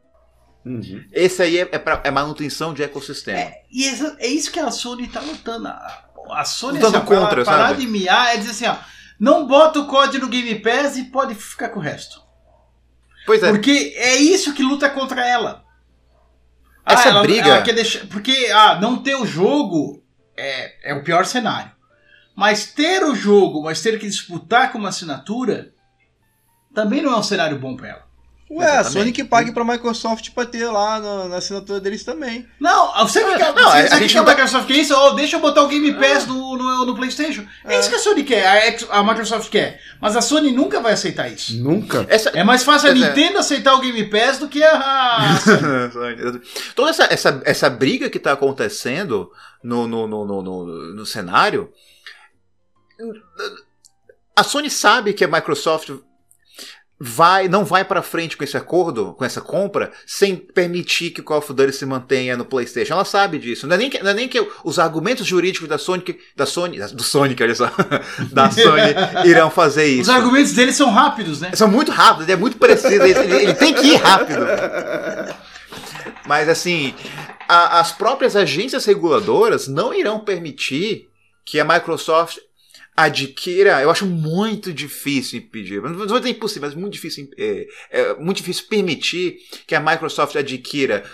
[0.64, 1.05] Uhum.
[1.12, 3.38] Esse aí é, é, pra, é manutenção de ecossistema.
[3.38, 5.68] É, e essa- é isso que a Sony tá lutando.
[5.68, 7.80] A, a Sony Lutando assim, ó, contra, parar sabe?
[7.80, 8.76] de miar é dizer assim, ó,
[9.19, 12.23] não bota o código no Game Pass e pode ficar com o resto.
[13.27, 15.65] Pois é, Porque é isso que luta contra ela.
[16.86, 20.03] Essa ela, briga- ela quer deixar, porque ah, não ter o jogo
[20.36, 21.70] é, é o pior cenário.
[22.35, 25.74] Mas ter o jogo, mas ter que disputar com uma assinatura,
[26.73, 28.07] também não é um cenário bom pra ela.
[28.50, 28.92] Ué, a Exatamente.
[28.92, 32.48] Sony que pague pra Microsoft pra ter lá na, na assinatura deles também.
[32.58, 34.30] Não, você que quer, Não, você, a- você a que gente quer não a tá-
[34.32, 34.94] Microsoft quer isso?
[34.96, 37.44] Oh, deixa eu botar o Game Pass no, no, no PlayStation.
[37.64, 37.78] É.
[37.78, 38.46] isso que a Sony quer,
[38.90, 39.80] a, a Microsoft quer.
[40.00, 41.56] Mas a Sony nunca vai aceitar isso.
[41.62, 42.06] Nunca.
[42.08, 42.94] essa, É mais fácil a é.
[42.94, 44.78] Nintendo aceitar o Game Pass do que a.
[44.78, 45.28] a.
[46.74, 49.30] Toda essa, essa, essa briga que está acontecendo
[49.62, 51.70] no, no, no, no, no, no cenário.
[54.34, 55.90] A Sony sabe que a Microsoft
[57.00, 61.24] vai, não vai para frente com esse acordo, com essa compra, sem permitir que o
[61.24, 62.94] Call of Duty se mantenha no PlayStation.
[62.94, 63.66] Ela sabe disso.
[63.66, 67.02] Não é nem que, é nem que os argumentos jurídicos da Sony, da Sony, do
[67.04, 67.70] Sonic, olha só,
[68.32, 68.94] da Sony
[69.24, 70.12] irão fazer Os isso.
[70.12, 71.50] argumentos dele são rápidos, né?
[71.54, 74.40] São muito rápidos, ele é muito preciso, ele, ele- ele tem que ir rápido.
[76.26, 76.94] Mas assim,
[77.48, 81.08] a- as próprias agências reguladoras não irão permitir
[81.44, 82.38] que a Microsoft
[82.98, 83.80] adquira.
[83.80, 88.38] Eu acho muito difícil impedir, não vou dizer impossível, mas muito difícil, é, é muito
[88.38, 91.04] difícil permitir que a Microsoft adquira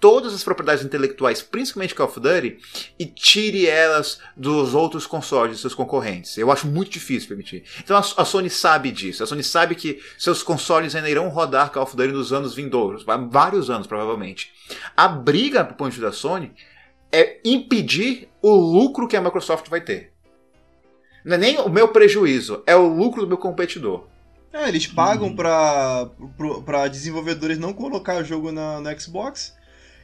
[0.00, 2.58] todas as propriedades intelectuais, principalmente Call of Duty,
[2.98, 6.36] e tire elas dos outros consoles, dos seus concorrentes.
[6.36, 7.64] Eu acho muito difícil permitir.
[7.82, 9.22] Então a, Sony sabe disso.
[9.22, 13.04] A Sony sabe que seus consoles ainda irão rodar Call of Duty nos anos vindouros,
[13.30, 14.50] vários anos provavelmente.
[14.96, 16.52] A briga do ponto de vista da Sony
[17.12, 20.13] é impedir o lucro que a Microsoft vai ter.
[21.24, 24.04] Não é nem o meu prejuízo, é o lucro do meu competidor.
[24.52, 29.52] É, eles pagam pra, pro- pra desenvolvedores não colocar o jogo na, no Xbox.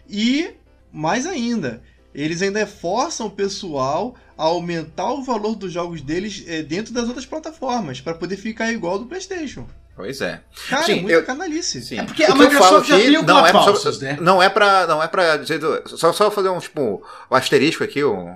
[0.09, 0.51] E,
[0.93, 1.83] mais ainda,
[2.15, 7.07] eles ainda forçam o pessoal a aumentar o valor dos jogos deles eh, dentro das
[7.07, 9.67] outras plataformas, pra poder ficar igual ao do PlayStation.
[9.95, 10.41] Pois é.
[10.69, 11.83] Cara, Sim, é muita eu- canalice.
[11.83, 11.99] Sim.
[12.01, 14.19] É porque O a Microsoft já o não é pra- Clapalcios, né?
[14.21, 15.61] Não é pra, não é pra dizer.
[15.87, 18.35] Só, só fazer um, tipo, um asterisco aqui, um,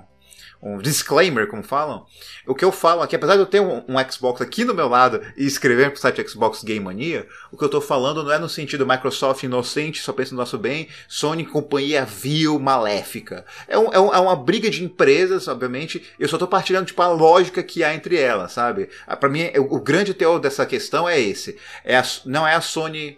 [0.61, 2.05] um disclaimer, como falam.
[2.47, 4.87] O que eu falo aqui, apesar de eu ter um, um Xbox aqui do meu
[4.87, 8.39] lado e escrever pro site Xbox Game Mania, o que eu tô falando não é
[8.39, 13.45] no sentido Microsoft inocente, só pensa no nosso bem, Sony companhia vil, maléfica.
[13.67, 17.01] É, um- é um- é uma briga de empresas, obviamente, eu só tô partilhando, tipo,
[17.01, 18.89] a lógica que há entre elas, sabe?
[19.05, 21.57] Ah, Pra mim, é- o, o grande teor dessa questão é esse.
[21.83, 23.17] É a- não é a Sony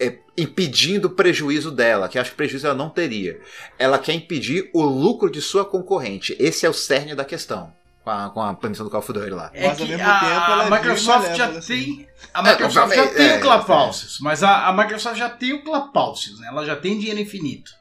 [0.00, 3.40] é, impedindo o prejuízo dela, que acho que prejuízo ela não teria.
[3.78, 6.36] Ela quer impedir o lucro de sua concorrente.
[6.38, 7.72] Esse é o cerne da questão.
[8.02, 9.50] Com a, com a do Call of Duty lá.
[9.54, 11.84] É Mas, ao que mesmo a, tempo, ela a é Microsoft já assim.
[11.84, 12.08] tem.
[12.34, 15.54] A É, Microsoft eu já tem é, o Clapalcios, mas a, a Microsoft já tem
[15.54, 16.48] o Clapalcios, né?
[16.48, 17.72] Ela já tem dinheiro infinito.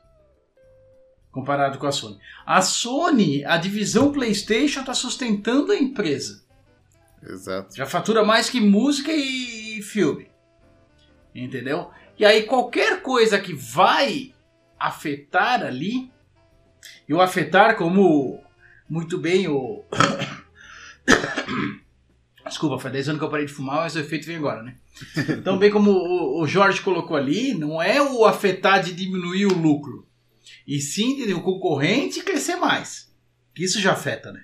[1.30, 2.20] Comparado com a Sony.
[2.46, 6.42] A Sony, a divisão PlayStation, está sustentando a empresa.
[7.22, 7.76] Exato.
[7.76, 10.30] Já fatura mais que música e filme.
[11.36, 11.90] Entendeu?
[12.18, 14.34] E aí qualquer coisa que vai
[14.80, 16.12] afetar ali,
[17.08, 18.44] e o afetar como
[18.90, 19.84] muito bem o.
[22.46, 24.76] Desculpa, faz 10 anos que eu parei de fumar, mas o efeito vem agora, né?
[25.30, 29.58] Então, bem como o, o Jorge colocou ali, não é o afetar de diminuir o
[29.58, 30.06] lucro,
[30.68, 33.12] e sim de o concorrente crescer mais.
[33.56, 34.44] Que isso já afeta, né?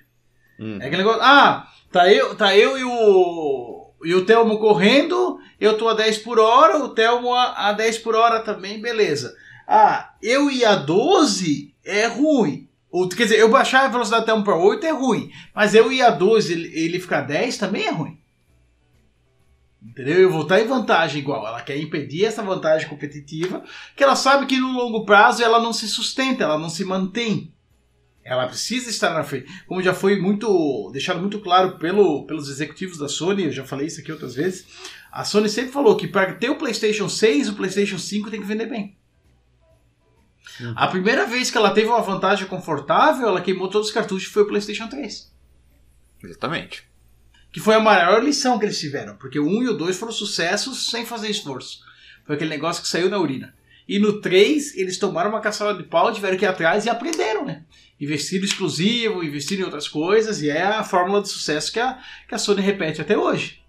[0.58, 0.78] Hum.
[0.80, 5.76] É aquele negócio, ah, tá eu, tá eu e o, e o Telmo correndo, eu
[5.76, 9.34] tô a 10 por hora, o Telmo a, a 10 por hora também, beleza.
[9.66, 12.68] Ah, eu e a 12 é ruim.
[12.90, 15.30] Ou, quer dizer, eu baixar a velocidade do Telmo para 8 é ruim.
[15.54, 18.18] Mas eu e a 12 ele, ele ficar 10 também é ruim.
[19.82, 20.20] Entendeu?
[20.20, 21.46] Eu vou estar em vantagem igual.
[21.46, 23.62] Ela quer impedir essa vantagem competitiva,
[23.96, 27.52] que ela sabe que no longo prazo ela não se sustenta, ela não se mantém.
[28.30, 29.50] Ela precisa estar na frente.
[29.66, 33.88] Como já foi muito deixado muito claro pelo, pelos executivos da Sony, eu já falei
[33.88, 34.68] isso aqui outras vezes.
[35.10, 38.46] A Sony sempre falou que para ter o PlayStation 6, o PlayStation 5 tem que
[38.46, 38.96] vender bem.
[40.76, 44.44] A primeira vez que ela teve uma vantagem confortável, ela queimou todos os cartuchos foi
[44.44, 45.34] o PlayStation 3.
[46.22, 46.84] Exatamente.
[47.50, 50.12] Que foi a maior lição que eles tiveram, porque o 1 e o 2 foram
[50.12, 51.80] sucessos sem fazer esforço.
[52.24, 53.52] Foi aquele negócio que saiu na urina.
[53.88, 57.44] E no 3, eles tomaram uma caçada de pau, tiveram que ir atrás e aprenderam,
[57.44, 57.64] né?
[58.00, 62.34] Investiram exclusivo, investiram em outras coisas, e é a fórmula de sucesso que a, que
[62.34, 63.62] a Sony repete até hoje.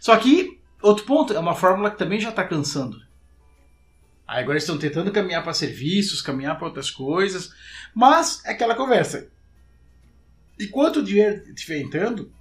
[0.00, 3.00] Só que, outro ponto, é uma fórmula que também já está cansando.
[4.26, 7.52] Aí agora estão tentando caminhar para serviços, caminhar para outras coisas,
[7.94, 9.28] mas é aquela conversa.
[10.58, 12.32] Enquanto o dinheiro estiver entrando,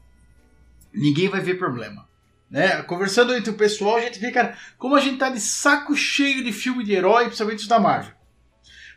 [0.94, 2.08] ninguém vai ver problema.
[2.50, 2.82] Né?
[2.84, 6.44] Conversando entre o pessoal, a gente vê, cara, como a gente tá de saco cheio
[6.44, 8.14] de filme de herói, principalmente os da Marvel.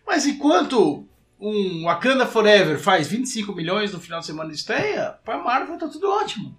[0.06, 1.08] Mas enquanto
[1.42, 5.88] um Wakanda Forever faz 25 milhões no final de semana de estreia, pra Marvel tá
[5.88, 6.56] tudo ótimo.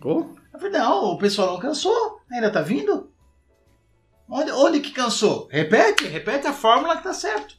[0.00, 0.24] Oh.
[0.70, 3.10] Não, o pessoal não cansou, ainda tá vindo.
[4.28, 5.48] Onde, onde que cansou?
[5.50, 7.56] Repete, repete a fórmula que tá certo.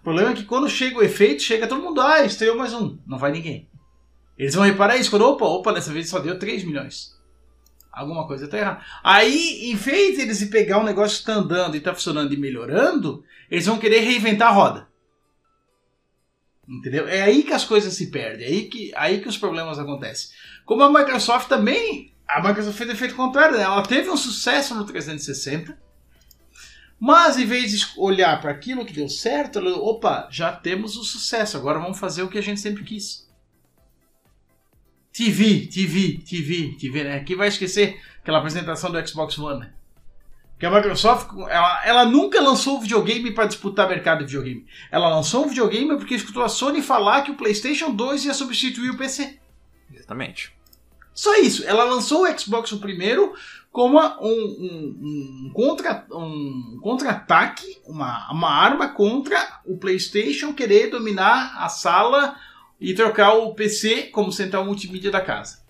[0.00, 2.96] O problema é que quando chega o efeito, chega todo mundo, ah, estreou mais um.
[3.06, 3.68] Não vai ninguém.
[4.38, 7.14] Eles vão reparar isso quando, opa, opa, dessa vez só deu 3 milhões.
[7.92, 8.80] Alguma coisa tá errada.
[9.04, 12.38] Aí, em vez de eles pegar um negócio que está andando e está funcionando e
[12.38, 14.89] melhorando, eles vão querer reinventar a roda.
[16.70, 17.08] Entendeu?
[17.08, 20.30] É aí que as coisas se perdem, é aí que, aí que os problemas acontecem.
[20.64, 23.64] Como a Microsoft também, a Microsoft fez o efeito contrário, né?
[23.64, 25.76] ela teve um sucesso no 360,
[26.98, 31.02] mas em vez de olhar para aquilo que deu certo, ela, opa, já temos o
[31.02, 33.28] sucesso, agora vamos fazer o que a gente sempre quis.
[35.12, 37.24] TV, TV, TV, TV, né?
[37.24, 39.72] Quem vai esquecer aquela apresentação do Xbox One, né?
[40.60, 44.66] Que a Microsoft, ela, ela nunca lançou o videogame para disputar mercado de videogame.
[44.92, 48.90] Ela lançou um videogame porque escutou a Sony falar que o PlayStation 2 ia substituir
[48.90, 49.38] o PC.
[49.90, 50.54] Exatamente.
[51.14, 51.64] Só isso.
[51.66, 53.32] Ela lançou o Xbox o primeiro
[53.72, 61.56] como um, um, um contra um contra-ataque, uma, uma arma contra o PlayStation querer dominar
[61.56, 62.36] a sala
[62.78, 65.64] e trocar o PC como central multimídia da casa.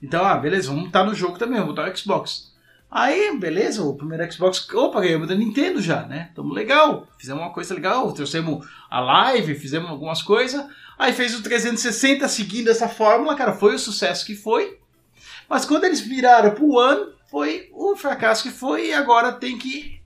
[0.00, 2.49] Então, ah, beleza, vamos estar no jogo também, vamos botar o Xbox.
[2.90, 6.30] Aí, beleza, o primeiro Xbox, opa, ganhamos da Nintendo já, né?
[6.34, 10.66] Tamo legal, fizemos uma coisa legal, trouxemos a live, fizemos algumas coisas.
[10.98, 14.78] Aí fez o 360 seguindo essa fórmula, cara, foi o sucesso que foi.
[15.48, 20.00] Mas quando eles viraram pro One, foi o fracasso que foi e agora tem que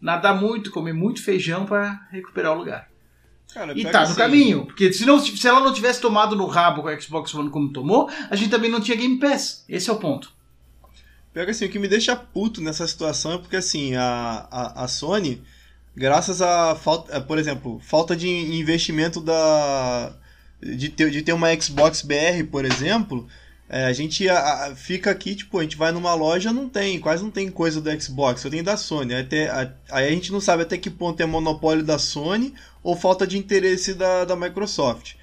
[0.00, 2.88] nadar muito, comer muito feijão para recuperar o lugar.
[3.52, 4.64] Cara, e tá no assim, caminho.
[4.64, 7.72] Porque se, não, se ela não tivesse tomado no rabo com a Xbox One como
[7.72, 9.64] tomou, a gente também não tinha Game Pass.
[9.68, 10.32] Esse é o ponto.
[11.32, 14.88] Pega assim, o que me deixa puto nessa situação é porque assim, a, a, a
[14.88, 15.42] Sony,
[15.94, 20.12] graças a falta, por exemplo, falta de investimento da.
[20.60, 23.26] De ter, de ter uma Xbox BR, por exemplo,
[23.72, 26.98] é, a gente a, a, fica aqui, tipo, a gente vai numa loja, não tem,
[26.98, 29.14] quase não tem coisa do Xbox, só tem da Sony.
[29.14, 32.52] Até, a, aí a gente não sabe até que ponto é monopólio da Sony
[32.82, 35.14] ou falta de interesse da, da Microsoft.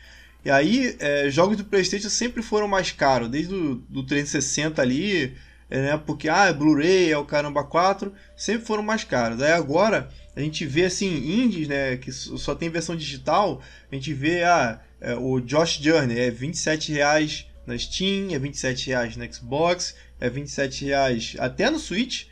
[0.46, 5.36] E aí, é, jogos do PlayStation sempre foram mais caros, desde o do 360 ali,
[5.70, 9.42] né, porque, ah, Blu-ray é o caramba 4, sempre foram mais caros.
[9.42, 14.14] Aí agora, a gente vê, assim, indies, né, que só tem versão digital, a gente
[14.14, 19.34] vê, ah, é, o Josh Journey é 27 reais na Steam, é 27 reais no
[19.34, 22.26] Xbox, é 27 reais até no Switch,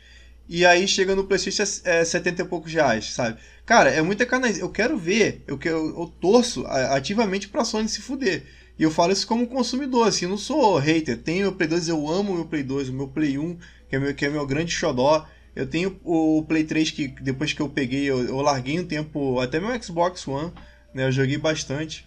[0.48, 3.38] e aí chega no PlayStation é 70 e poucos reais, sabe?
[3.64, 4.58] Cara, é muita canais.
[4.58, 8.44] Eu quero ver, eu, eu, eu torço ativamente pra Sony se fuder.
[8.78, 11.16] E eu falo isso como consumidor, assim, não sou hater.
[11.16, 13.98] Tenho o Play 2, eu amo meu Play 2, o meu Play 1, que é
[13.98, 15.26] meu, que é meu grande xodó.
[15.54, 19.40] Eu tenho o Play 3 que depois que eu peguei, eu, eu larguei um tempo,
[19.40, 20.52] até meu Xbox One,
[20.92, 21.06] né?
[21.06, 22.06] Eu joguei bastante.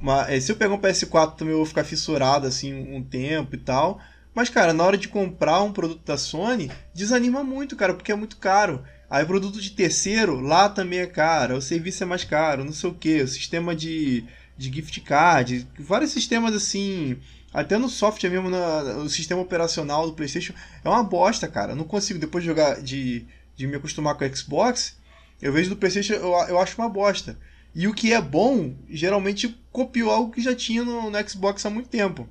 [0.00, 3.54] Mas é, se eu pegar um PS4 também eu vou ficar fissurado assim um tempo
[3.54, 4.00] e tal.
[4.34, 8.16] Mas, cara, na hora de comprar um produto da Sony, desanima muito, cara, porque é
[8.16, 8.82] muito caro.
[9.08, 12.90] Aí produto de terceiro, lá também é caro, o serviço é mais caro, não sei
[12.90, 14.24] o que, o sistema de,
[14.56, 17.18] de gift card, vários sistemas assim,
[17.52, 21.72] até no software mesmo, no, sistema operacional do Playstation, é uma bosta, cara.
[21.72, 23.26] Eu não consigo, depois de jogar, de,
[23.56, 24.96] de me acostumar com o Xbox,
[25.40, 27.38] eu vejo do Playstation, eu, eu acho uma bosta.
[27.74, 31.70] E o que é bom, geralmente copiou algo que já tinha no, no Xbox há
[31.70, 32.28] muito tempo.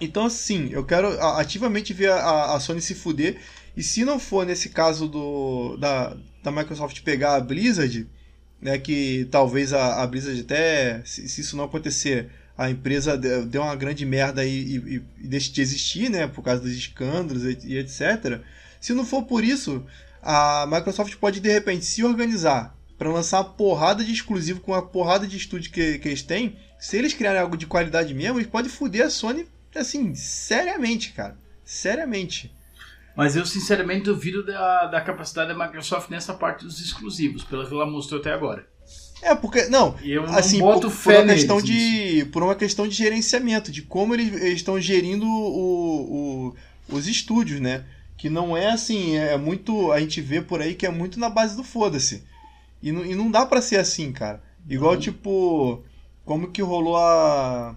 [0.00, 3.40] Então, assim, eu quero ativamente ver a, a, Sony se fuder.
[3.76, 8.08] E se não for nesse caso do, da, da Microsoft pegar a Blizzard,
[8.60, 13.62] né, que talvez a, a Blizzard até, se, se, isso não acontecer, a empresa deu
[13.62, 17.58] uma grande merda e, e, e deixe de existir, né, por causa dos escândalos e,
[17.64, 18.40] e etc.
[18.80, 19.84] Se não for por isso,
[20.22, 24.82] a Microsoft pode de repente se organizar para lançar uma porrada de exclusivo com uma
[24.82, 28.50] porrada de estúdio que, que eles têm, se eles criarem algo de qualidade mesmo, eles
[28.50, 31.36] podem foder a Sony, assim, seriamente, cara.
[31.64, 32.52] Seriamente.
[33.18, 37.74] Mas eu sinceramente duvido da, da capacidade da Microsoft nessa parte dos exclusivos, pelo que
[37.74, 38.66] ela mostrou até agora.
[39.20, 39.66] É, porque.
[39.66, 42.24] Não, Eu não assim, boto por, fé por uma questão neles, de.
[42.32, 47.60] Por uma questão de gerenciamento, de como eles, eles estão gerindo o, o- os estúdios,
[47.60, 47.84] né?
[48.16, 49.90] Que não é assim, é muito.
[49.92, 52.22] A gente vê por aí que é muito na base do foda-se.
[52.82, 54.42] E, e não dá pra ser assim, cara.
[54.68, 55.82] Igual, tipo.
[56.24, 57.74] Como que rolou a.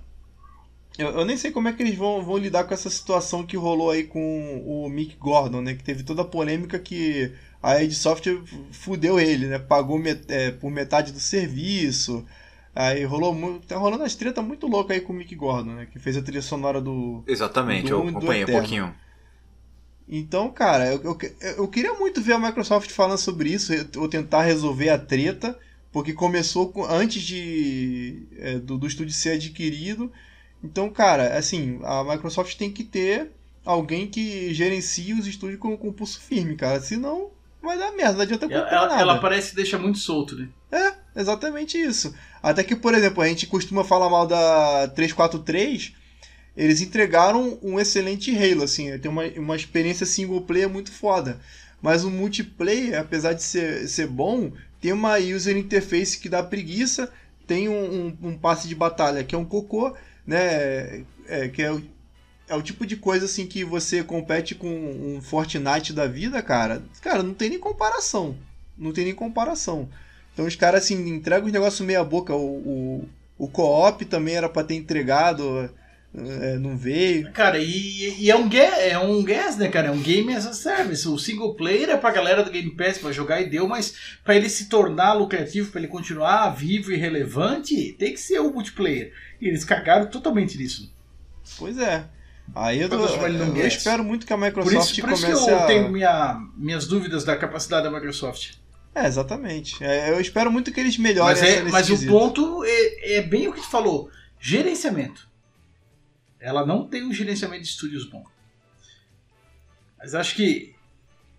[1.02, 3.58] Eu, eu nem sei como é que eles vão, vão lidar com essa situação que
[3.58, 5.74] rolou aí com o Mick Gordon, né?
[5.76, 7.32] Que teve toda a polêmica que
[7.62, 9.60] a id Software fudeu ele, né?
[9.60, 12.26] Pagou met- é, por metade do serviço.
[12.74, 13.68] Aí rolou muito.
[13.68, 15.88] Tá rolando as tretas muito loucas aí com o Mick Gordon, né?
[15.92, 17.24] Que fez a trilha sonora do.
[17.28, 18.94] Exatamente, Do eu do acompanhei um pouquinho.
[20.08, 21.18] Então, cara, eu, eu,
[21.58, 25.58] eu queria muito ver a Microsoft falando sobre isso, ou tentar resolver a treta,
[25.92, 30.12] porque começou com- antes de é, do, do estúdio ser adquirido.
[30.64, 33.32] Então, cara, assim, a Microsoft tem que ter
[33.66, 36.80] alguém que gerencie os estúdios com, com pulso firme, cara.
[36.80, 37.30] Senão
[37.62, 39.02] vai dar merda, não adianta comprar ela, nada.
[39.02, 40.50] ela parece que deixa muito solto, né?
[40.72, 42.14] É, exatamente isso.
[42.42, 45.94] Até que, por exemplo, a gente costuma falar mal da 343,
[46.56, 51.40] eles entregaram um excelente Halo, assim, tem uma, uma experiência single player muito foda.
[51.82, 57.12] Mas o multiplayer, apesar de ser, ser bom, tem uma user interface que dá preguiça,
[57.48, 61.04] tem um, um, um passe de batalha que é um cocô, né?
[61.28, 61.82] É, que é o,
[62.48, 66.84] é o tipo de coisa assim que você compete com um Fortnite da vida, cara.
[67.02, 68.36] Cara, não tem nem comparação.
[68.78, 69.88] Não tem nem comparação.
[70.34, 72.36] Então os caras assim entregam os negócios meia boca.
[72.36, 75.70] O, o, o co-op também era pra ter entregado,
[76.14, 77.32] é, não veio.
[77.32, 79.88] Cara, e, e é, um é um gas, né, cara?
[79.88, 81.08] É um game as a service.
[81.08, 84.36] O single player é pra galera do Game Pass pra jogar e deu, mas pra
[84.36, 89.14] ele se tornar lucrativo, pra ele continuar vivo e relevante, tem que ser o multiplayer.
[89.40, 90.94] E eles cagaram totalmente nisso.
[91.58, 92.06] Pois é.
[92.54, 93.74] Aí eu, eu gas.
[93.74, 95.66] espero muito que a Por Microsoft isso, por isso que eu a.
[95.66, 98.56] tenho minha, minhas dúvidas da capacidade da Microsoft.
[98.94, 99.82] É, exatamente.
[99.82, 103.48] É, eu espero muito que eles melhorem Mas, é, mas o ponto é, é bem
[103.48, 105.31] o que tu falou: gerenciamento.
[106.42, 108.24] Ela não tem um gerenciamento de estúdios bom.
[110.00, 110.74] Mas acho que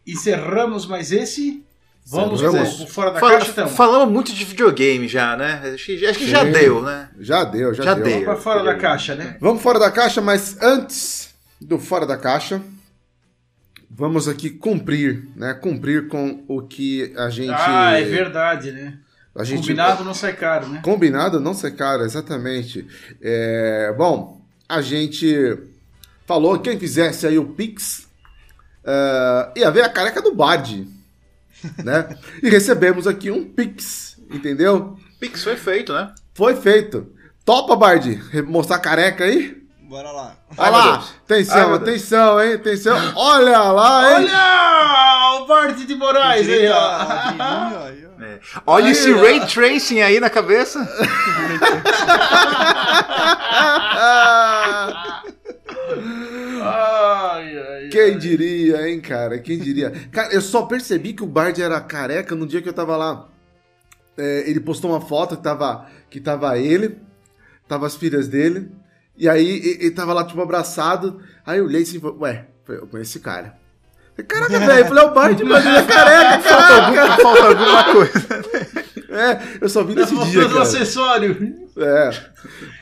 [0.07, 1.65] encerramos mais esse.
[2.07, 3.69] Vamos pro fora da Fala- caixa, então.
[3.69, 5.73] falamos muito de videogame já, né?
[5.75, 6.51] Acho que, acho que já Sim.
[6.53, 7.09] deu, né?
[7.21, 8.03] Já deu, já, Já deu.
[8.05, 8.13] deu.
[8.13, 9.37] Vamos pra fora da caixa, né?
[9.41, 12.61] Vamos fora da caixa, mas antes do fora da caixa,
[13.89, 15.55] vamos aqui cumprir, né?
[15.55, 17.53] Cumprir com o que a gente.
[17.55, 18.99] Ah, é verdade, né?
[19.35, 20.81] A gente, Combinado não sai caro, né?
[20.85, 22.85] Combinado não ser caro, exatamente.
[23.23, 24.42] É, bom,
[24.73, 25.59] a gente
[26.27, 28.09] falou quem fizesse aí o Pix
[28.83, 30.89] é, ia ver a careca do Bard,
[31.85, 32.17] né?
[32.43, 34.97] E recebemos aqui um Pix, entendeu?
[35.21, 36.15] Pix foi feito, né?
[36.33, 37.13] Foi feito.
[37.45, 39.63] Topa, Bard, mostrar a careca aí?
[39.83, 40.37] Bora lá.
[40.57, 41.05] Olha lá, Deus.
[41.05, 43.13] Ai, atenção, atenção, hein, atenção.
[43.15, 44.27] Olha lá, hein.
[44.27, 48.12] Olha o Bart de Moraes aí, ó.
[48.67, 49.21] Olha Aí, esse ó.
[49.21, 50.79] ray tracing aí na cabeça.
[56.65, 58.19] Ai, ai, Quem ai.
[58.19, 59.39] diria, hein, cara?
[59.39, 59.91] Quem diria?
[60.11, 63.29] Cara, eu só percebi que o Bard era careca no dia que eu tava lá.
[64.17, 66.99] É, ele postou uma foto que tava, que tava ele,
[67.67, 68.71] tava as filhas dele,
[69.17, 71.21] e aí ele tava lá, tipo, abraçado.
[71.45, 73.59] Aí eu olhei assim e falei, ué, eu conheço esse cara.
[74.29, 77.23] Caraca, velho, eu falei, é o Bard, mas ele é careca, caraca.
[77.23, 78.43] Falta alguma coisa.
[79.09, 80.63] É, eu só vi Tá nesse dia, um cara.
[80.63, 81.55] acessório.
[81.77, 82.11] É.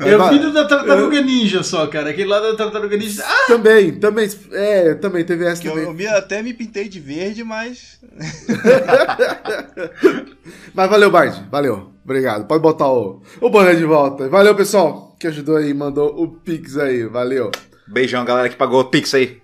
[0.01, 2.11] Eu vi do da Tartaruga Ninja só, cara.
[2.11, 3.23] Aquele lá da Tartaruga Ninja.
[3.25, 5.87] Ah, Também, também, é, também teve essa Que eu, também.
[5.89, 7.99] eu me- até me pintei de verde, mas.
[10.75, 11.45] Mas valeu, Bard.
[11.51, 11.91] Valeu.
[12.05, 12.47] Obrigado.
[12.47, 14.29] Pode botar o, o boné de volta.
[14.29, 17.05] Valeu, pessoal, que ajudou aí, mandou o Pix aí.
[17.05, 17.51] Valeu.
[17.87, 19.40] Beijão, galera que pagou o Pix aí.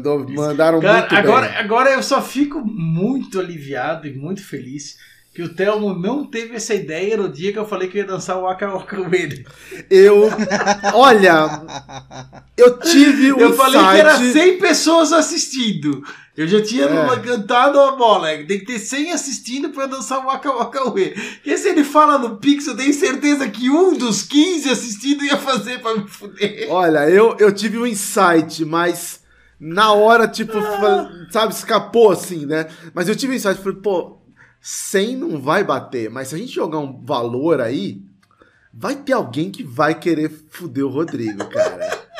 [0.00, 1.56] Mandou, mandaram cara, muito agora, bem.
[1.58, 4.96] agora eu só fico muito aliviado e muito feliz
[5.32, 8.06] que o Telmo não teve essa ideia no dia que eu falei que eu ia
[8.08, 9.46] dançar o Waka Waka Wele.
[9.88, 10.28] Eu,
[10.92, 11.62] olha,
[12.56, 16.02] eu tive um Eu falei que era insight- 100 pessoas assistindo.
[16.36, 17.16] Eu já tinha É.
[17.20, 18.28] cantado a bola.
[18.38, 21.14] Tem que ter 100 assistindo pra eu dançar o Waka Waka Wele.
[21.44, 25.36] E se ele fala no Pix, eu tenho certeza que um dos 15 assistindo ia
[25.36, 26.66] fazer pra me fuder.
[26.70, 29.20] Olha, eu, eu tive um insight, mas
[29.60, 30.54] na hora, tipo,
[31.30, 32.66] sabe, escapou assim, né?
[32.94, 34.18] Mas eu tive insight, falei, pô,
[34.60, 38.00] 100 não vai bater, mas se a gente jogar um valor aí,
[38.72, 42.00] vai ter alguém que vai querer fuder o Rodrigo, cara.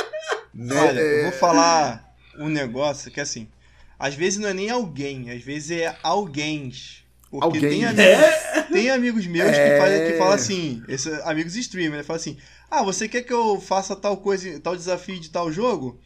[0.52, 0.74] Né?
[0.78, 3.48] Olha, É, eu vou falar um negócio que assim,
[3.96, 6.70] às vezes não é nem alguém, às vezes é alguém.
[7.30, 7.60] Porque Alguém.
[7.70, 9.70] tem amigos, tem amigos meus É.
[9.70, 12.02] que, fazem, que falam assim, esses amigos streamers, né?
[12.02, 12.36] Falam assim,
[12.68, 16.00] ah, você quer que eu faça tal coisa, tal desafio de tal jogo?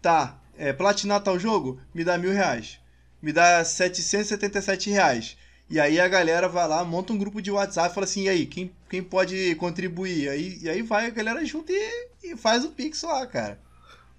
[0.00, 1.80] Tá, é, platinar tal jogo?
[1.94, 2.78] Me dá mil reais.
[3.22, 5.36] Me dá 777 reais.
[5.70, 8.28] E aí a galera vai lá, monta um grupo de WhatsApp e fala assim, e
[8.28, 10.28] aí, quem, quem pode contribuir?
[10.28, 13.58] Aí, e aí vai a galera junto e, e faz o Pix lá, cara.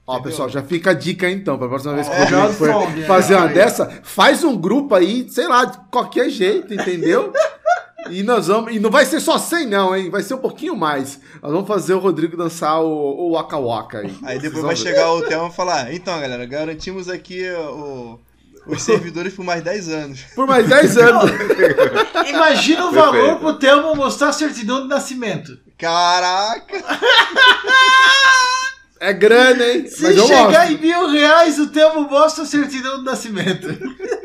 [0.08, 0.32] Ó, Entendeu?
[0.32, 3.34] pessoal, já fica a dica então, pra próxima vez que É, o Rodrigo for fazer
[3.34, 3.54] é, uma aí.
[3.54, 7.32] dessa, faz um grupo aí, sei lá, de qualquer jeito, entendeu?
[8.10, 8.74] E nós vamos.
[8.74, 10.10] E não vai ser só 100, não, hein?
[10.10, 11.20] Vai ser um pouquinho mais.
[11.42, 14.14] Nós vamos fazer o Rodrigo dançar o, o Waka Waka aí.
[14.24, 14.82] Aí depois vai ver.
[14.82, 18.20] chegar o Thelma e falar: então, galera, garantimos aqui o-
[18.68, 20.22] os servidores por mais 10 anos.
[20.36, 21.32] Por mais 10 anos.
[22.28, 23.40] Imagina o valor Perfeito.
[23.40, 25.58] pro Thelmo mostrar a certidão de nascimento.
[25.78, 26.78] Caraca!
[29.02, 29.88] É grana, hein?
[29.88, 30.76] Se Mas eu chegar mostro.
[30.76, 33.68] em mil reais, o Thelmo mostra a certidão de nascimento.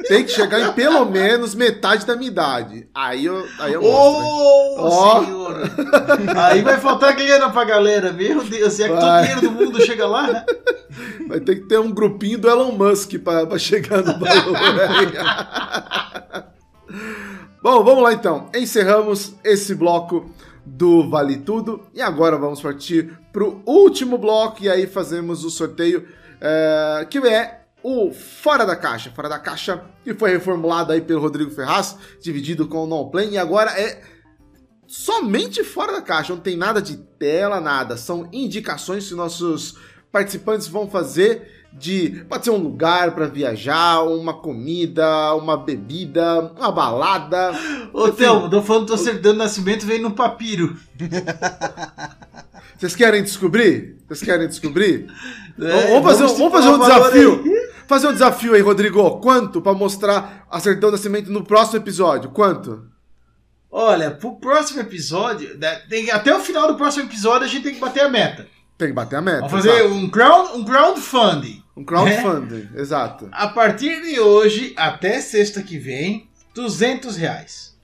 [0.06, 2.86] Tem que chegar em pelo menos metade da minha idade.
[2.94, 4.84] Aí eu, aí eu mostro.
[4.84, 5.24] Ó.
[5.24, 5.62] senhor!
[6.36, 8.12] Aí vai faltar grana pra galera.
[8.12, 10.44] Meu Deus, se é que todo dinheiro do mundo chega lá.
[11.26, 14.56] Vai ter que ter um grupinho do Elon Musk pra, pra chegar no valor
[14.90, 16.44] aí.
[17.62, 18.50] Bom, vamos lá então.
[18.54, 20.30] Encerramos esse bloco
[20.66, 26.06] do Vale Tudo e agora vamos partir pro último bloco e aí fazemos o sorteio
[26.40, 29.12] eh, que é o Fora da Caixa.
[29.14, 33.30] Fora da Caixa que foi reformulado aí pelo Rodrigo Ferraz, dividido com o Non Play
[33.30, 34.02] e agora é
[34.86, 37.96] somente fora da caixa, não tem nada de tela, nada.
[37.96, 39.76] São indicações que nossos
[40.12, 46.72] participantes vão fazer de pode ser um lugar para viajar, uma comida, uma bebida, uma
[46.72, 47.52] balada.
[47.92, 48.16] Ô, Enfim.
[48.16, 50.76] Thelmo, tô falando do certidão de nascimento, vem no papiro.
[52.78, 53.96] Vocês querem descobrir?
[54.08, 55.06] Vocês querem descobrir?
[55.58, 57.42] É, vamos fazer, um- vamos fazer um o desafio.
[57.44, 57.66] aí.
[57.86, 59.20] Fazer um desafio aí, Rodrigo.
[59.20, 62.30] Quanto para mostrar a certidão de nascimento no próximo episódio?
[62.30, 62.84] Quanto?
[63.70, 67.74] Olha, pro próximo episódio, né, tem- até o final do próximo episódio a gente tem
[67.74, 68.48] que bater a meta.
[68.78, 69.38] Tem que bater a meta.
[69.48, 69.94] Vamos fazer exato.
[69.94, 71.62] um, crowd, um crowdfunding.
[71.76, 73.28] um crowdfunding, exato.
[73.32, 77.74] A partir de hoje, até sexta que vem, 200 reais.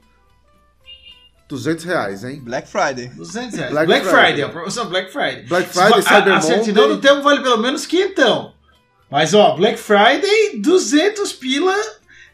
[1.48, 2.40] 200 reais, hein?
[2.42, 3.08] Black Friday.
[3.08, 3.72] 200 reais.
[3.72, 4.26] Black Black, Friday.
[4.26, 5.42] Friday, a promoção Black Friday.
[5.44, 6.96] Black Friday, a, Cyber a certidão Monday.
[6.96, 8.54] do tempo vale pelo menos quinhentão.
[9.10, 11.74] Mas ó, Black Friday, 200 pila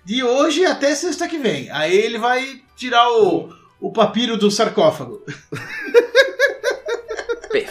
[0.04, 1.68] de hoje até sexta que vem.
[1.70, 5.24] Aí ele vai tirar o, o papiro do sarcófago.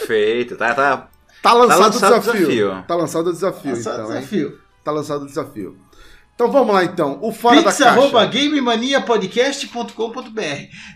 [0.08, 1.08] Perfeito, tá, tá.
[1.42, 2.46] Tá lançado, lançado o desafio.
[2.48, 2.84] desafio.
[2.88, 4.12] Tá lançado o desafio, Esse é o então, hein?
[4.14, 4.58] desafio.
[4.82, 5.76] Tá lançado o desafio.
[6.34, 7.18] Então vamos lá, então.
[7.20, 8.00] O Fora Pix da Caixa.
[8.00, 10.40] arroba gamemaniapodcast.com.br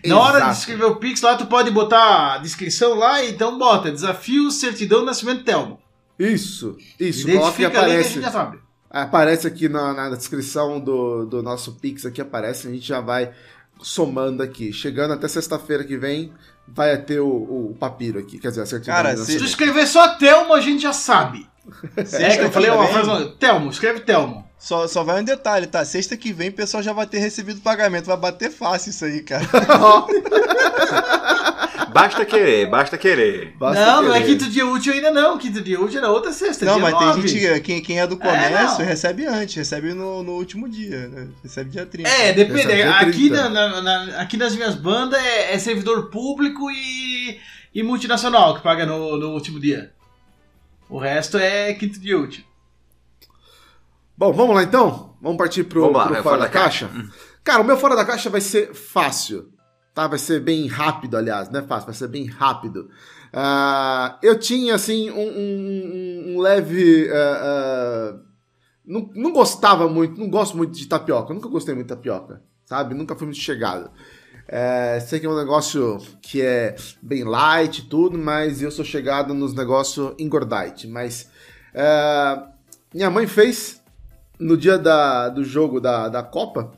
[0.05, 3.91] Na hora de escrever o Pix lá, tu pode botar a descrição lá, então bota
[3.91, 5.79] desafio certidão nascimento Telmo.
[6.17, 7.27] Isso, isso.
[7.27, 8.09] Coloca e Identifica ali que a aparece.
[8.13, 8.59] gente já sabe.
[8.89, 13.31] Aparece aqui na, na descrição do, do nosso Pix, aqui aparece, a gente já vai
[13.83, 14.73] somando aqui.
[14.73, 16.33] Chegando até sexta-feira que vem,
[16.67, 18.39] vai ter o, o papiro aqui.
[18.39, 21.47] Quer dizer, a certidão Cara, se- tu escrever só Telmo, a gente já sabe.
[21.97, 23.29] Sexta É que eu falei uma frase.
[23.39, 24.43] Telmo, escreve Telmo.
[24.57, 25.83] Só, só vai um detalhe, tá?
[25.83, 28.05] Sexta que vem o pessoal já vai ter recebido o pagamento.
[28.05, 29.43] Vai bater fácil isso aí, cara.
[31.91, 33.53] Basta querer, basta querer.
[33.57, 34.37] Basta não, não é querer.
[34.37, 35.37] quinto dia útil ainda não.
[35.37, 36.65] Quinto dia útil era outra sexta.
[36.65, 37.21] Não, dia mas nove.
[37.21, 38.85] tem gente, quem, quem é do comércio não.
[38.85, 41.27] recebe antes, recebe no, no último dia, né?
[41.41, 42.09] Recebe dia 30.
[42.09, 42.71] É, depende.
[42.71, 43.49] É Aqui, 30.
[43.49, 47.39] na, na- na- aqui nas minhas bandas é, é servidor público e,
[47.73, 49.91] e multinacional que paga no, no último dia.
[50.89, 52.43] O resto é quinto dia útil.
[54.17, 55.15] Bom, vamos lá então?
[55.21, 56.89] Vamos partir pro, Vamos lá, pro vai, Fora da Caixa?
[57.43, 59.49] Cara, o meu Fora da Caixa vai ser fácil.
[59.93, 60.07] Tá?
[60.07, 61.49] Vai ser bem rápido, aliás.
[61.49, 62.89] Não é fácil, vai ser bem rápido.
[63.31, 67.09] Ah, eu tinha, assim, um, um- um leve...
[67.11, 67.39] ah,
[68.15, 68.19] ah,
[68.85, 71.33] não, não gostava muito, não gosto muito de tapioca.
[71.33, 72.93] Nunca gostei muito de tapioca, sabe?
[72.95, 73.89] Nunca fui muito chegado.
[74.47, 78.83] É, sei que é um negócio que é bem light e tudo, mas eu sou
[78.83, 80.85] chegado nos negócios engordite.
[80.87, 81.29] Mas
[82.93, 83.81] minha mãe fez
[84.39, 86.73] no dia da, do jogo da, da Copa.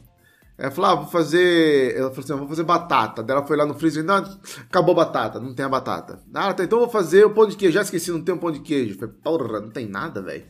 [0.57, 1.95] Ela falou, ah, vou fazer.
[1.97, 3.21] Ela falou assim, "Ah, vou fazer batata.
[3.21, 4.23] Daí ela foi lá no freezer e não,
[4.69, 6.19] acabou a batata, não tem a batata.
[6.33, 7.73] Ah, tá, então vou fazer o pão de queijo.
[7.73, 8.93] Já esqueci, não tem um pão de queijo.
[8.93, 10.45] Eu falei, porra, não tem nada, velho.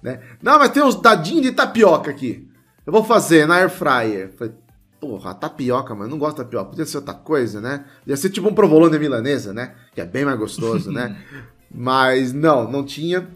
[0.00, 0.20] Né?
[0.40, 2.48] Não, mas tem uns dadinhos de tapioca aqui.
[2.86, 4.28] Eu vou fazer na air fryer.
[4.30, 4.54] Eu Falei,
[5.00, 6.70] porra, tapioca, mano, eu não gosto de tapioca.
[6.70, 7.84] Podia ser outra coisa, né?
[8.00, 9.74] Podia ser tipo um provolone milanesa, né?
[9.92, 11.20] Que é bem mais gostoso, né?
[11.68, 13.28] Mas não, não tinha.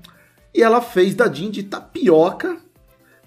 [0.55, 2.57] E ela fez dadinho de tapioca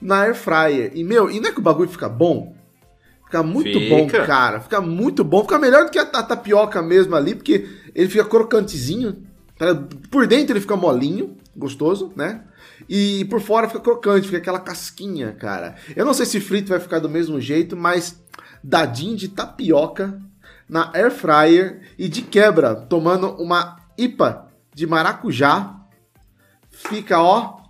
[0.01, 0.91] na air fryer.
[0.95, 2.55] E, meu, e não é que o bagulho fica bom?
[3.25, 3.95] Fica muito Fica.
[3.95, 4.59] bom, cara.
[4.59, 5.41] Fica muito bom.
[5.41, 9.25] Fica melhor do que a, a tapioca mesmo ali, porque ele fica crocantezinho,
[9.57, 9.67] Tá?
[10.11, 12.43] Por dentro ele fica molinho, gostoso, né?
[12.89, 15.75] E por fora fica crocante, fica aquela casquinha, cara.
[15.95, 18.21] Eu não sei se frito vai ficar do mesmo jeito, mas
[18.63, 20.19] dadinho de tapioca
[20.67, 25.79] na air fryer e de quebra, tomando uma IPA de maracujá,
[26.69, 27.61] fica ó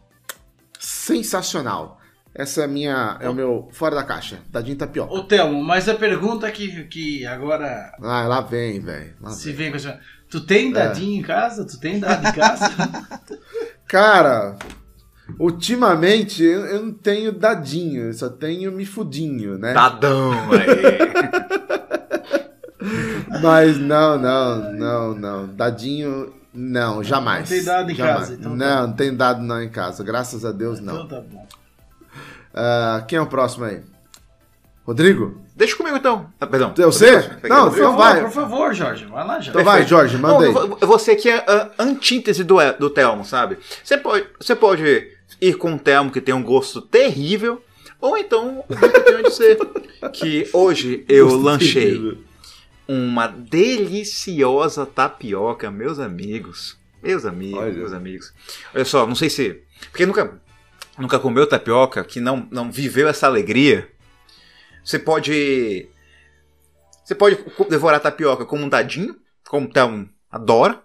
[0.80, 2.00] sensacional.
[2.38, 5.14] Essa é a minha é o meu fora da caixa, dadinho de tapioca.
[5.14, 9.14] Ô Thelmo, mas a pergunta que, que agora Ah, lá vem, velho.
[9.30, 9.56] se vem.
[9.56, 10.00] vem com essa.
[10.30, 11.64] Tu tem dadinho em casa?
[11.66, 12.70] Tu tem dado em casa?
[13.88, 14.58] Cara,
[15.40, 19.74] ultimamente eu, eu não tenho dadinho, eu só tenho me fudinho, né?
[19.74, 20.66] Dadão, aí.
[23.42, 25.48] Mas não, não, não, não.
[25.48, 27.50] Dadinho, não, jamais.
[27.50, 28.20] Não tem dado em Jamais.
[28.20, 28.58] casa, então tá.
[28.58, 30.04] Não, não tem dado não em casa.
[30.04, 31.08] Graças a Deus, então não.
[31.08, 31.46] tá bom.
[32.56, 33.82] Ah, quem é o próximo aí?
[34.86, 35.42] Rodrigo?
[35.56, 36.30] Deixa comigo então.
[36.40, 36.74] Ah, perdão.
[36.76, 37.20] Você?
[37.42, 38.22] Peguei Não, então favor, vai.
[38.22, 39.06] por favor, Jorge.
[39.06, 39.50] Vai lá, Jorge.
[39.50, 40.54] Então vai, Jorge, manda aí.
[40.54, 43.58] Não, vo- você aqui é a antítese do, do Telmo, sabe?
[43.84, 45.12] Você pode, você pode
[45.42, 47.64] ir com um Telmo que tem um gosto terrível,
[48.00, 49.58] ou então o que eu tenho de ser.
[50.14, 52.18] Que hoje eu Gosto lanchei terrível.
[52.88, 56.78] uma deliciosa tapioca, meus amigos.
[57.02, 57.74] Meus amigos, Olha.
[57.74, 58.34] meus amigos.
[58.74, 59.62] Olha só, não sei se.
[59.90, 60.40] Porque nunca,
[60.98, 63.90] nunca comeu tapioca, que não, não viveu essa alegria.
[64.84, 65.88] Você pode.
[67.04, 67.38] Você pode
[67.70, 70.84] devorar tapioca como um dadinho, como o Thelmo adora.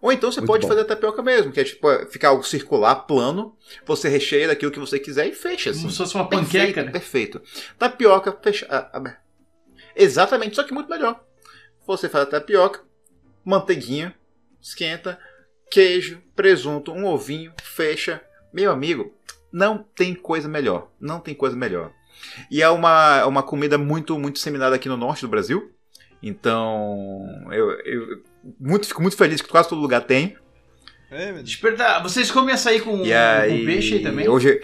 [0.00, 0.68] Ou então você Muito pode bom.
[0.68, 3.54] fazer tapioca mesmo, que é tipo é, ficar algo circular, plano.
[3.84, 5.80] Você recheia daquilo que você quiser e fecha assim.
[5.80, 6.90] Como se fosse uma Perfeito, panqueca, né?
[6.90, 7.42] Perfeito.
[7.78, 8.66] Tapioca fecha.
[9.94, 11.22] Exatamente, só que muito melhor.
[11.86, 12.82] Você faz a tapioca,
[13.44, 14.14] manteiguinha,
[14.60, 15.18] esquenta,
[15.70, 18.22] queijo, presunto, um ovinho, fecha.
[18.52, 19.14] Meu amigo,
[19.52, 20.88] não tem coisa melhor.
[21.00, 21.90] Não tem coisa melhor.
[22.50, 25.70] E é uma, é uma comida muito, muito disseminada aqui no norte do Brasil.
[26.22, 28.22] Então, eu, eu
[28.58, 30.36] muito, fico muito feliz que quase todo lugar tem.
[31.10, 34.28] É, perguntar, vocês comem açaí com, E aí, com peixe aí também?
[34.28, 34.62] Hoje.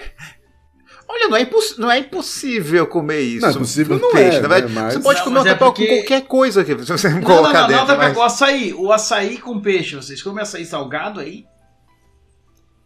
[1.08, 3.42] Olha, não é, imposs- não é impossível comer isso.
[3.46, 4.38] Não é possível, com não peixe.
[4.38, 6.64] é, Na verdade, né, mas- Você pode Não, comer é tapioca porque- com qualquer coisa
[6.64, 7.86] que você Não, não, colocar não, dentro.
[7.86, 8.74] não, mas- o açaí.
[8.74, 9.96] O açaí com peixe.
[9.96, 11.46] Vocês comem açaí salgado aí?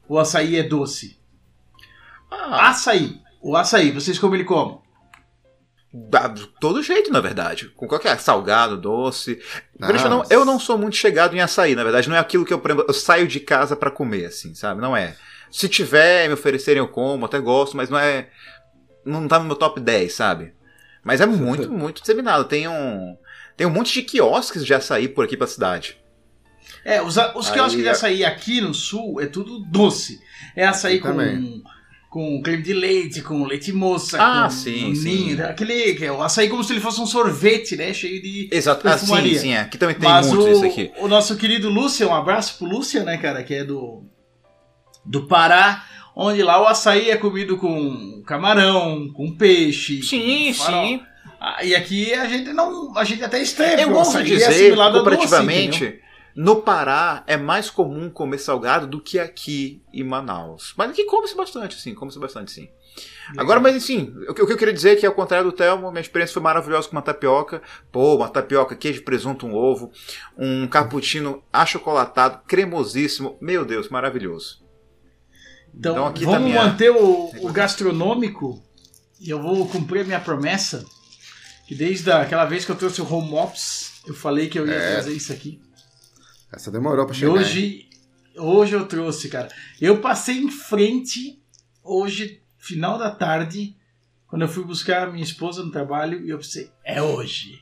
[0.08, 1.18] O açaí é doce?
[2.30, 3.20] Ah, Açaí.
[3.42, 4.82] O açaí, vocês comem ele como?
[6.34, 7.68] de todo jeito, na verdade.
[7.70, 9.40] Com qualquer salgado, doce.
[9.80, 12.08] Ah, não, eu não sou muito chegado em açaí, na verdade.
[12.08, 14.80] Não é aquilo que eu, eu saio de casa pra comer, assim, sabe?
[14.80, 15.16] Não é.
[15.50, 18.28] Se tiver, me oferecerem, eu como, até gosto, mas não é.
[19.04, 20.54] Não tá no meu top 10, sabe?
[21.02, 22.44] Mas é muito, muito disseminado.
[22.44, 23.16] Tem um.
[23.56, 25.98] Tem um monte de quiosques de açaí por aqui pra cidade.
[26.84, 30.20] É, os, os Aí, quiosques de é- açaí aqui no sul é tudo doce.
[30.54, 31.62] É açaí com, também.
[32.10, 35.40] Com creme de leite, com leite moça, Ah, com sim, ninho, sim.
[35.42, 37.94] aquele que é o açaí como se ele fosse um sorvete, né?
[37.94, 38.86] Cheio de Exato.
[38.88, 39.60] Ah, sim, sim, é.
[39.60, 40.90] Aqui também tem Mas muito o, isso aqui.
[40.98, 44.02] o nosso querido Lúcio, um abraço pro Lúcio, né, cara, que é do,
[45.06, 45.84] do Pará,
[46.16, 50.02] onde lá o açaí é comido com camarão, com peixe.
[50.02, 51.02] Sim, com sim.
[51.40, 52.98] Ah, e aqui a gente não.
[52.98, 53.74] A gente até estranha.
[53.74, 56.09] Eu porque o ouso açaí é dizer, doce, comparativamente, entendeu?
[56.34, 60.72] No Pará é mais comum comer salgado do que aqui em Manaus.
[60.76, 62.68] Mas aqui come-se bastante, sim, come-se bastante, sim.
[63.36, 66.00] Agora, mas enfim, o que eu queria dizer é que, ao contrário do Telmo, minha
[66.00, 67.62] experiência foi maravilhosa com uma tapioca.
[67.92, 69.92] Pô, uma tapioca, queijo, presunto, um ovo,
[70.36, 73.38] um cappuccino achocolatado, cremosíssimo.
[73.40, 74.60] Meu Deus, maravilhoso.
[75.72, 78.60] Então, Então aqui tá vamos minha- manter o, o gastronômico
[79.20, 80.84] e eu vou cumprir a minha promessa.
[81.68, 84.74] Que desde aquela vez que eu trouxe o home office, eu falei que eu ia
[84.74, 84.92] É.
[84.94, 85.60] trazer isso aqui.
[86.52, 87.32] Essa demorou pra E chegar.
[87.32, 87.38] hein?
[87.38, 87.88] hoje,
[88.36, 89.48] hoje eu trouxe, cara.
[89.80, 91.40] Eu passei em frente
[91.82, 93.76] hoje, final da tarde,
[94.26, 97.60] quando eu fui buscar a minha esposa no trabalho e eu pensei, é hoje.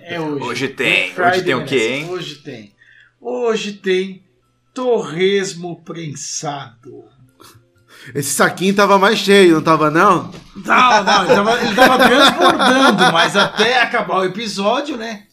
[0.00, 0.44] É hoje.
[0.44, 1.92] Hoje tem, Friday hoje tem o quê, merece.
[1.94, 2.08] hein?
[2.10, 2.74] Hoje tem.
[3.20, 4.24] Hoje tem
[4.74, 7.04] torresmo prensado.
[8.14, 10.30] Esse saquinho tava mais cheio, não tava não?
[10.56, 15.26] Não, não, ele tava, ele tava transbordando, mas até acabar o episódio, né?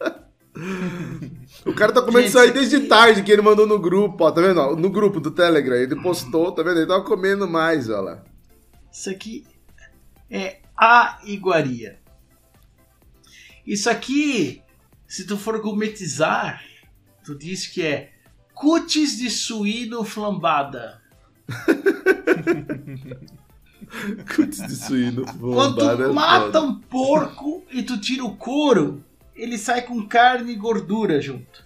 [1.64, 4.40] O cara tá comendo isso aí desde tarde, que ele mandou no grupo, ó, tá
[4.40, 4.58] vendo?
[4.58, 4.74] ó?
[4.74, 6.78] No grupo do Telegram, ele postou, tá vendo?
[6.78, 8.22] Ele tava comendo mais, ó lá.
[8.90, 9.46] Isso aqui
[10.30, 12.00] é a iguaria.
[13.66, 14.60] Isso aqui,
[15.06, 16.60] se tu for gourmetizar,
[17.24, 18.10] tu diz que é
[18.52, 21.00] cutis de suíno flambada.
[24.34, 25.24] Cutis de suíno.
[25.24, 29.04] Quando bombada é tu mata um porco e tu tira o couro,
[29.34, 31.64] ele sai com carne e gordura junto.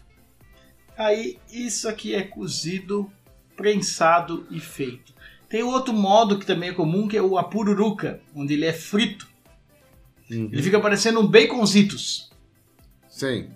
[0.97, 3.11] Aí isso aqui é cozido,
[3.57, 5.15] prensado e feito.
[5.49, 9.29] Tem outro modo que também é comum, que é o apururuca, onde ele é frito.
[10.31, 10.49] Uhum.
[10.53, 12.31] Ele fica parecendo um baconzitos,
[13.09, 13.49] Sim.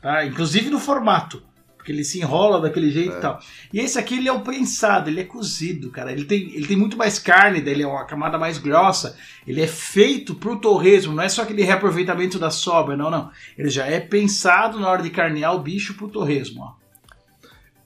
[0.00, 0.24] tá?
[0.24, 1.42] Inclusive no formato.
[1.84, 3.38] Porque ele se enrola daquele jeito e tal.
[3.70, 6.10] E esse aqui, ele é o prensado, ele é cozido, cara.
[6.10, 9.18] Ele tem, ele tem muito mais carne, daí ele é uma camada mais grossa.
[9.46, 13.30] Ele é feito pro torresmo, não é só aquele reaproveitamento da sobra, não, não.
[13.58, 16.72] Ele já é pensado na hora de carnear o bicho pro torresmo, ó.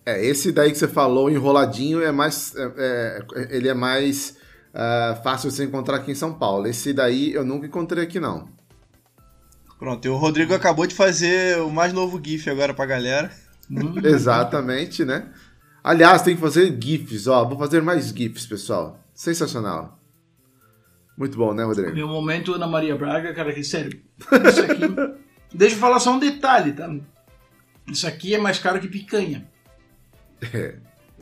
[0.06, 2.54] É, esse daí que você falou, enroladinho, é mais.
[2.54, 4.36] é- é- ele é mais
[4.72, 6.68] ah, fácil de você encontrar aqui em São Paulo.
[6.68, 8.48] Esse daí eu nunca encontrei aqui, não.
[9.76, 13.30] Pronto, e o Rodrigo acabou de fazer o mais novo GIF agora pra galera.
[13.70, 13.94] Hum.
[14.02, 15.28] Exatamente, né?
[15.82, 17.44] Aliás, tem que fazer GIFs, ó.
[17.44, 18.98] Vou fazer mais GIFs, pessoal.
[19.14, 19.98] Sensacional.
[21.16, 21.92] Muito bom, né, Rodrigo?
[21.94, 24.00] Meu momento Ana Maria Braga, cara, que sério.
[24.20, 25.18] Isso aqui.
[25.52, 26.94] Deixa eu falar só um detalhe, tá?
[27.86, 29.48] Isso aqui é mais caro que picanha.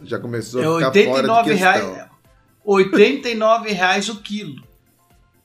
[0.02, 1.94] Já começou É a ficar fora de 89 questão.
[1.94, 2.10] reais.
[2.64, 4.62] 89 reais o quilo.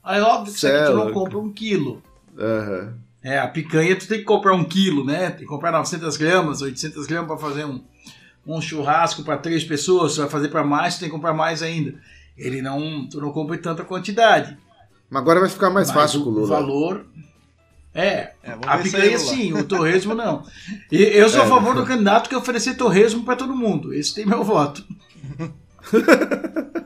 [0.02, 2.02] Aí óbvio que isso aqui tu Cê é não compra um quilo.
[2.36, 2.98] Aham.
[3.22, 5.30] É, a picanha tu tem que comprar um quilo, né?
[5.30, 7.80] Tem que comprar 900 gramas, 800 gramas para fazer um,
[8.46, 10.12] um churrasco para três pessoas.
[10.14, 11.94] Se vai fazer para mais, tu tem que comprar mais ainda.
[12.36, 14.56] Ele não, tu não compra em tanta quantidade.
[15.08, 16.48] Mas agora vai ficar mais Mas fácil o com o Lula.
[16.48, 17.06] valor.
[17.94, 20.44] É, É, vamos a picanha sim, o torresmo não.
[20.90, 21.48] E eu sou a É.
[21.48, 23.92] favor do candidato que oferecer torresmo para todo mundo.
[23.92, 24.82] Esse tem meu voto.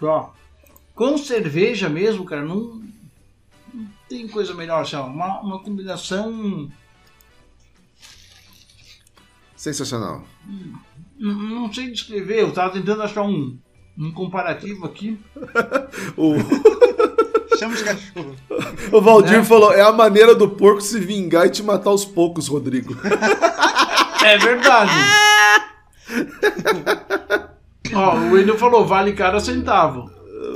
[0.00, 0.30] Ó,
[0.94, 2.80] com cerveja mesmo, cara, não
[4.08, 4.86] tem coisa melhor.
[4.94, 6.68] Ó, uma, uma combinação.
[9.56, 10.22] Sensacional.
[11.18, 13.58] Não, não sei descrever, eu tava tentando achar um,
[13.98, 15.18] um comparativo aqui.
[16.16, 16.34] O,
[17.58, 18.36] Chama os cachorros.
[18.92, 19.44] o Valdir Né?
[19.44, 22.94] falou: é a maneira do porco se vingar e te matar aos poucos, Rodrigo.
[24.24, 24.92] É verdade.
[27.94, 30.10] Ó, o Wendel falou, vale cada centavo.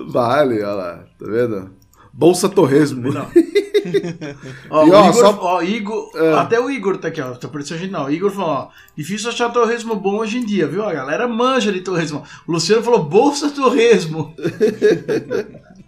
[0.09, 1.75] vale, olha lá, tá vendo?
[2.21, 3.11] Bolsa Torresmo.
[3.11, 3.27] Não.
[4.69, 6.35] Ó, E, ó, Igor, só- ó, Igor, É.
[6.35, 7.31] até o Igor tá aqui, ó.
[7.33, 8.05] Tá parecendo a gente não.
[8.05, 10.85] O Igor falou, ó, difícil achar torresmo bom hoje em dia, viu?
[10.85, 12.23] A galera manja de torresmo.
[12.47, 14.35] O Luciano falou, bolsa torresmo.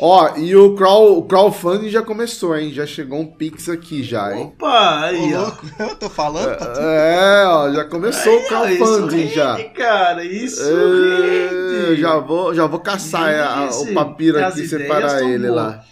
[0.00, 2.72] Ó, e o, crawl, o crowdfunding já começou, hein?
[2.72, 4.44] Já chegou um pix aqui já, hein?
[4.54, 5.40] Opa, aí, ó.
[5.42, 6.86] louco, eu tô falando, tá tudo.
[6.86, 9.64] É, ó, já começou o Aí, ó, isso crowdfunding rende, já.
[9.70, 12.00] cara, isso É, rende.
[12.00, 15.56] já vou, já vou caçar a- a- Isso, o papiro aqui e separar ele boas.
[15.56, 15.84] lá.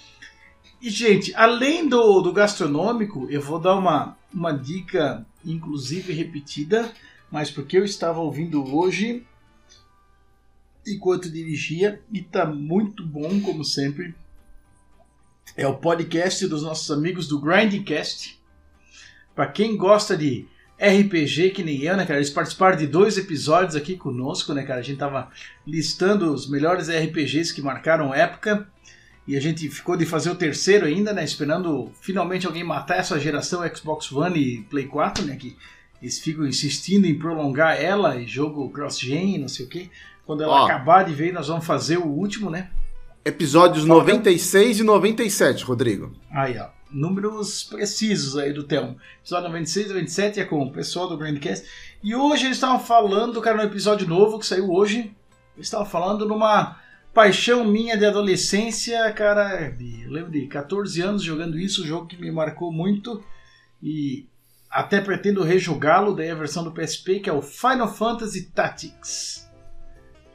[0.81, 6.93] E, gente, além do, do gastronômico, eu vou dar uma, uma dica, inclusive repetida,
[7.29, 9.25] mas porque eu estava ouvindo hoje
[10.87, 14.15] enquanto dirigia, e tá muito bom, como sempre.
[15.57, 18.41] É o podcast dos nossos amigos do Grindcast.
[19.35, 20.47] Para quem gosta de
[20.79, 22.19] RPG, que nem eu, né, cara?
[22.19, 24.81] Eles participaram de dois episódios aqui conosco, né, cara?
[24.81, 25.31] A gente tava
[25.67, 28.69] listando os melhores RPGs que marcaram época.
[29.27, 31.25] E a gente ficou de fazer o terceiro ainda, né?
[31.25, 35.37] Esperando finalmente alguém matar essa geração Xbox One e Play 4, né?
[35.37, 35.57] Que
[36.01, 39.91] eles ficam insistindo em prolongar ela e jogo cross-gen não sei o que.
[40.27, 40.65] Quando ela Ó.
[40.67, 42.71] acabar de ver, nós vamos fazer o último, né?
[43.25, 46.13] Episódios Fala, 96 e 97, Rodrigo.
[46.31, 46.69] Aí, ó.
[46.91, 48.97] Números precisos aí do Telmo.
[49.21, 51.67] Episódio 96 e 97 é com o pessoal do Grandcast.
[52.03, 55.15] E hoje eles estavam falando, cara, no episódio novo que saiu hoje.
[55.57, 56.77] Eles estavam falando numa
[57.13, 59.69] paixão minha de adolescência, cara.
[59.71, 63.23] de- Eu lembro de 14 anos jogando isso, um jogo que me marcou muito.
[63.83, 64.27] E
[64.71, 69.46] até pretendo rejogá-lo, daí a versão do PSP, que é o Final Fantasy Tactics.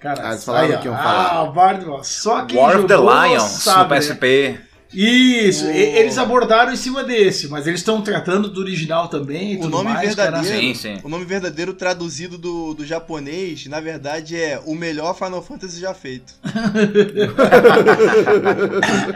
[0.01, 1.29] Cara, Ah, eles falaram aí, que iam falar.
[1.31, 3.99] Ah, só quem War of the Lions sabe, no né?
[4.01, 4.59] PSP.
[4.93, 9.61] Isso, O- eles abordaram em cima desse, mas eles estão tratando do original também O
[9.61, 10.61] tudo nome mais, verdadeiro, cara.
[10.61, 10.97] Sim, sim.
[11.03, 15.93] o nome verdadeiro traduzido do, do japonês, na verdade é o melhor Final Fantasy já
[15.93, 16.33] feito.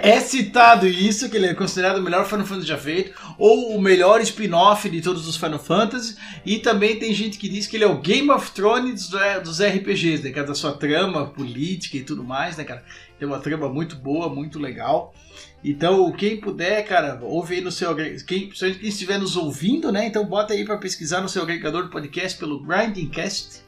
[0.01, 3.81] É citado isso, que ele é considerado o melhor Final Fantasy já feito, ou o
[3.81, 7.83] melhor spin-off de todos os Final Fantasy, e também tem gente que diz que ele
[7.83, 12.03] é o Game of Thrones do- dos RPGs, né, cara, da sua trama política e
[12.03, 12.83] tudo mais, né, cara.
[13.17, 15.13] Tem uma trama muito boa, muito legal.
[15.67, 18.51] Então, quem puder, cara, ouve aí no seu quem, quem
[18.83, 20.05] estiver nos ouvindo, né?
[20.05, 23.63] Então bota aí pra pesquisar no seu agregador de podcast pelo Grindingcast.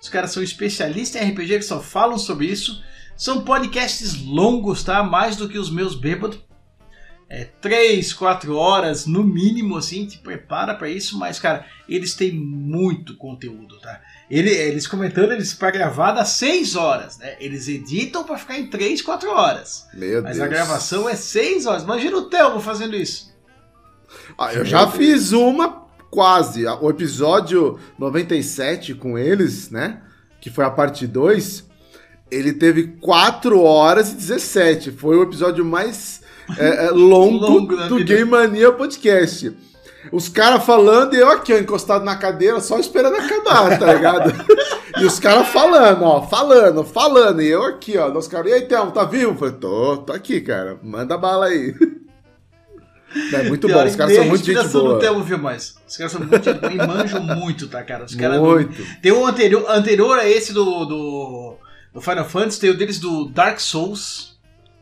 [0.00, 2.80] Os caras são especialistas em RPG, eles só falam sobre isso.
[3.16, 5.02] São podcasts longos, tá?
[5.02, 6.38] Mais do que os meus bêbados.
[7.34, 12.30] É 3, 4 horas no mínimo, assim, te prepara pra isso, mas, cara, eles têm
[12.34, 14.02] muito conteúdo, tá?
[14.30, 17.34] Ele- eles comentando, eles para gravar dá 6 horas, né?
[17.40, 19.86] Eles editam pra ficar em 3, 4 horas.
[19.94, 20.44] Meu Mas Deus.
[20.46, 21.84] a gravação é 6 horas.
[21.84, 23.32] Imagina o Thelmo fazendo isso.
[24.36, 26.66] Ah, eu já fiz uma quase.
[26.66, 30.02] O episódio 97 com eles, né?
[30.38, 31.64] Que foi a parte 2.
[32.30, 34.90] Ele teve 4 horas e 17.
[34.90, 36.20] Foi o episódio mais
[36.58, 38.14] é, é, longo, Longo do vida.
[38.14, 39.54] Game Mania Podcast.
[40.10, 44.32] Os caras falando e eu aqui, ó, encostado na cadeira, só esperando acabar, tá ligado?
[45.00, 47.40] e os caras falando, ó, falando, falando.
[47.40, 49.32] E eu aqui, ó, os caras, e aí, Thelmo, tá vivo?
[49.32, 51.74] Eu falei, tô, tô aqui, cara, manda bala aí.
[53.32, 55.22] É muito bom, os caras são muito gente boa.
[55.22, 55.74] Viu, mais.
[55.86, 58.04] Os caras são muito gente boa e manjam muito, tá, cara?
[58.04, 58.82] Os caras muito.
[59.02, 61.56] Tem um anterior, anterior a esse do, do,
[61.92, 64.40] do Final Fantasy, tem o deles do Dark Souls,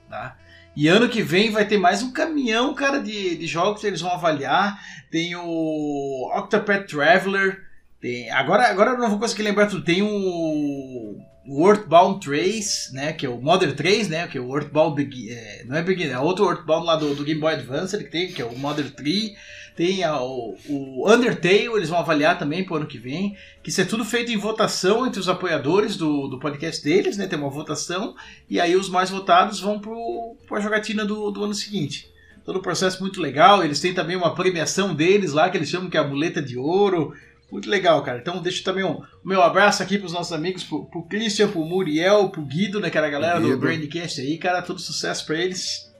[0.08, 0.36] tá?
[0.76, 4.00] E ano que vem vai ter mais um caminhão, cara, de, de jogos que eles
[4.00, 4.78] vão avaliar.
[5.10, 7.64] Tem o Octopath Traveler.
[8.00, 9.84] Tem, agora, agora eu não vou conseguir lembrar tudo.
[9.84, 11.18] Tem o
[11.52, 15.64] o Earthbound 3, né, que é o Modern 3, né, que é o Earthbound, é,
[15.64, 18.40] não é Begin, é outro Earthbound lá do, do Game Boy Advance que tem, que
[18.40, 19.32] é o Modern 3,
[19.74, 23.80] tem a, o, o Undertale, eles vão avaliar também pro ano que vem, que isso
[23.80, 27.50] é tudo feito em votação entre os apoiadores do, do podcast deles, né, tem uma
[27.50, 28.14] votação,
[28.48, 32.08] e aí os mais votados vão pro, pra jogatina do, do ano seguinte.
[32.44, 35.90] Todo o processo muito legal, eles têm também uma premiação deles lá, que eles chamam
[35.90, 37.12] que é a muleta de ouro,
[37.50, 38.18] muito legal, cara.
[38.18, 41.64] Então deixa também um, o meu abraço aqui pros nossos amigos, pro, pro Christian, pro
[41.64, 45.90] Muriel, pro Guido, né, cara, a galera do Brandcast aí, cara, todo sucesso pra eles.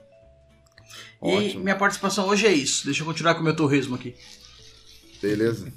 [1.19, 1.61] Ótimo.
[1.61, 2.85] E minha participação hoje é isso.
[2.85, 4.15] Deixa eu continuar com o meu torresmo aqui.
[5.21, 5.71] Beleza.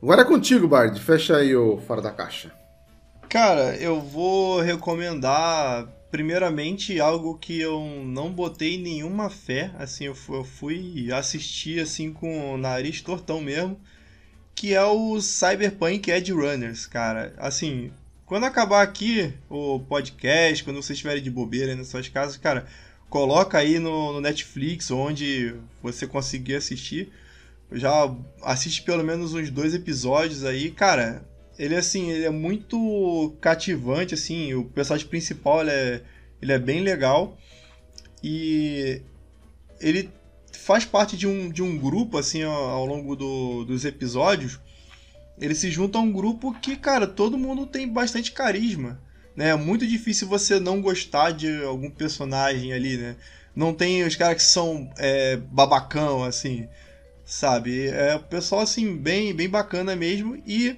[0.00, 1.00] Agora é contigo, Bard.
[1.00, 2.52] Fecha aí o Fora da Caixa.
[3.28, 10.14] Cara, eu vou recomendar primeiramente algo que eu não botei nenhuma fé, assim, eu
[10.44, 13.78] fui assistir assim com o nariz tortão mesmo
[14.56, 17.34] que é o Cyberpunk Edge Runners, cara.
[17.36, 17.92] Assim,
[18.24, 22.66] quando acabar aqui o podcast, quando vocês estiverem de bobeira nas suas casas, cara,
[23.10, 27.12] coloca aí no, no Netflix, onde você conseguir assistir.
[27.70, 28.10] Já
[28.42, 31.22] assiste pelo menos uns dois episódios aí, cara.
[31.58, 34.54] Ele assim, ele é muito cativante, assim.
[34.54, 36.02] O personagem principal ele é,
[36.40, 37.36] ele é bem legal
[38.22, 39.02] e
[39.80, 40.10] ele
[40.66, 44.58] faz parte de um, de um grupo, assim, ao, ao longo do, dos episódios.
[45.38, 49.00] Ele se junta a um grupo que, cara, todo mundo tem bastante carisma.
[49.36, 49.50] Né?
[49.50, 53.14] É muito difícil você não gostar de algum personagem ali, né?
[53.54, 56.68] Não tem os caras que são é, babacão, assim,
[57.24, 57.86] sabe?
[57.86, 60.42] É o pessoal, assim, bem, bem bacana mesmo.
[60.44, 60.76] E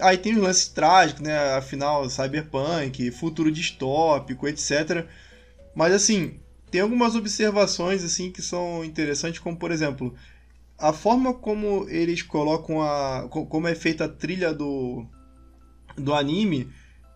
[0.00, 1.36] aí tem os lances trágicos, né?
[1.54, 5.04] Afinal, cyberpunk, futuro distópico, etc.
[5.74, 6.40] Mas, assim,
[6.70, 10.14] tem algumas observações assim que são interessantes, como por exemplo,
[10.78, 15.04] a forma como eles colocam a como é feita a trilha do
[15.96, 16.70] do anime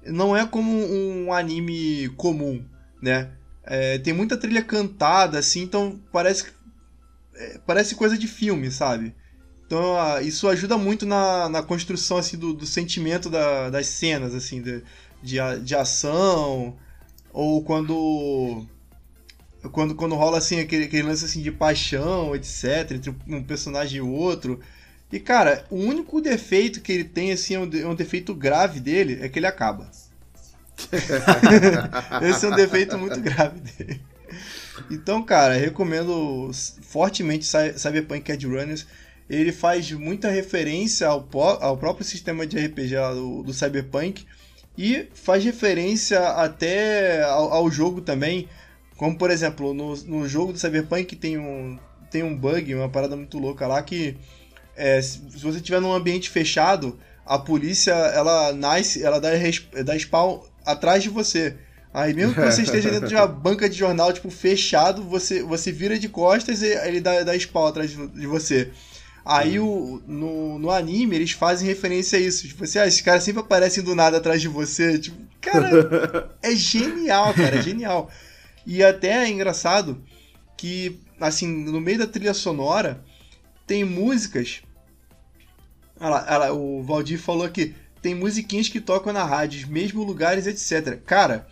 [0.04, 2.64] não é como um anime comum,
[3.00, 3.30] né?
[3.64, 6.46] É, tem muita trilha cantada assim, então parece
[7.34, 9.14] é, parece coisa de filme, sabe?
[9.64, 14.60] Então isso ajuda muito na, na construção assim do, do sentimento da, das cenas assim
[14.60, 14.82] de,
[15.22, 16.76] de, de ação
[17.32, 18.66] ou quando
[19.70, 24.00] quando, quando rola assim aquele, aquele lance assim de paixão, etc, entre um personagem e
[24.00, 24.60] outro.
[25.10, 28.80] E cara, o único defeito que ele tem assim, é um, é um defeito grave
[28.80, 29.90] dele, é que ele acaba.
[32.22, 34.00] Esse é um defeito muito grave dele.
[34.90, 36.50] Então, cara, recomendo
[36.82, 38.86] fortemente Cyberpunk Edge Runners.
[39.28, 41.26] Ele faz muita referência ao,
[41.60, 44.26] ao próprio sistema de RPG do, do Cyberpunk
[44.76, 48.48] e faz referência até ao, ao jogo também.
[48.96, 51.78] Como, por exemplo, no, no jogo do Cyberpunk tem um,
[52.10, 54.16] tem um bug, uma parada muito louca lá que
[54.76, 59.30] é, se você estiver num ambiente fechado, a polícia ela nasce, ela dá,
[59.84, 61.56] dá spawn atrás de você.
[61.94, 65.70] Aí mesmo que você esteja dentro de uma banca de jornal, tipo, fechado, você, você
[65.70, 68.70] vira de costas e ele dá, dá spawn atrás de você.
[69.24, 72.48] Aí o, no, no anime eles fazem referência a isso.
[72.48, 74.98] Tipo assim, ah, esses caras sempre aparecem do nada atrás de você.
[74.98, 78.10] Tipo, cara, é genial, cara, é genial.
[78.66, 80.02] E até é engraçado
[80.56, 83.04] que, assim, no meio da trilha sonora,
[83.66, 84.62] tem músicas.
[86.00, 87.74] Olha lá, o Valdir falou aqui.
[88.00, 91.00] Tem musiquinhas que tocam na rádio, mesmos lugares, etc.
[91.04, 91.46] Cara,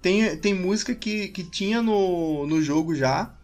[0.00, 3.34] tem, tem música que, que tinha no, no jogo já.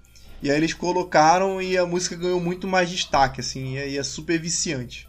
[0.42, 4.02] E aí eles colocaram e a música ganhou muito mais destaque, assim, e é, é
[4.02, 5.08] super viciante.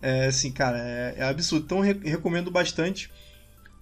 [0.00, 1.64] É assim, cara, é, é absurdo.
[1.64, 3.10] Então re recomendo bastante.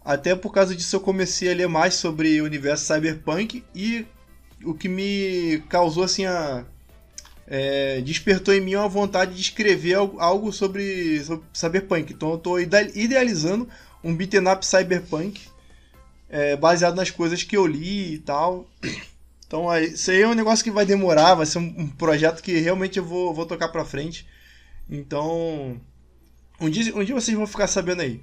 [0.06, 4.06] Até por causa disso eu comecei a ler mais sobre o universo cyberpunk e
[4.64, 6.64] o que me causou assim a
[7.44, 12.12] é, despertou em mim uma vontade de escrever algo sobre, sobre cyberpunk.
[12.12, 13.68] Então eu estou idealizando
[14.04, 15.40] um beat'em up cyberpunk
[16.28, 18.70] é, baseado nas coisas que eu li e tal.
[19.44, 22.58] Então isso aí é um negócio que vai demorar, vai ser um, um projeto que
[22.60, 24.24] realmente eu vou, vou tocar pra frente.
[24.88, 25.80] Então
[26.60, 28.22] um dia, um dia vocês vão ficar sabendo aí.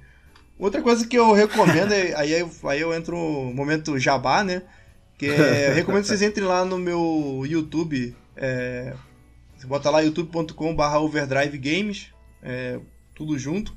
[0.58, 4.62] Outra coisa que eu recomendo, é, aí, aí eu entro no momento jabá, né?
[5.18, 8.94] Que é, eu recomendo que vocês entrem lá no meu YouTube, é,
[9.56, 12.08] Você bota lá youtube.com/barra overdrive games,
[12.42, 12.78] é,
[13.14, 13.76] tudo junto.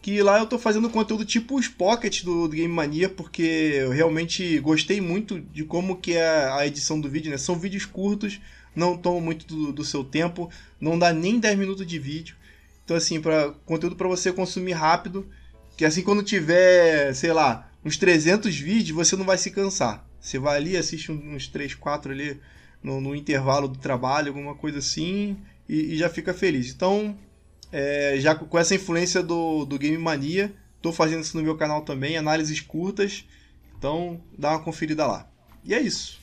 [0.00, 3.90] Que lá eu tô fazendo conteúdo tipo os pockets do, do Game Mania, porque eu
[3.90, 7.38] realmente gostei muito de como que é a edição do vídeo, né?
[7.38, 8.40] São vídeos curtos,
[8.76, 12.36] não tomam muito do, do seu tempo, não dá nem 10 minutos de vídeo.
[12.84, 15.28] Então, assim, para conteúdo para você consumir rápido,
[15.76, 20.06] que assim quando tiver, sei lá, uns 300 vídeos, você não vai se cansar.
[20.20, 22.40] Você vai ali, assiste uns 3, 4 ali
[22.82, 25.36] no, no intervalo do trabalho, alguma coisa assim,
[25.68, 26.70] e, e já fica feliz.
[26.72, 27.16] Então,
[27.72, 31.82] é, já com essa influência do, do Game Mania, tô fazendo isso no meu canal
[31.82, 33.24] também, análises curtas.
[33.76, 35.28] Então, dá uma conferida lá.
[35.64, 36.20] E é isso.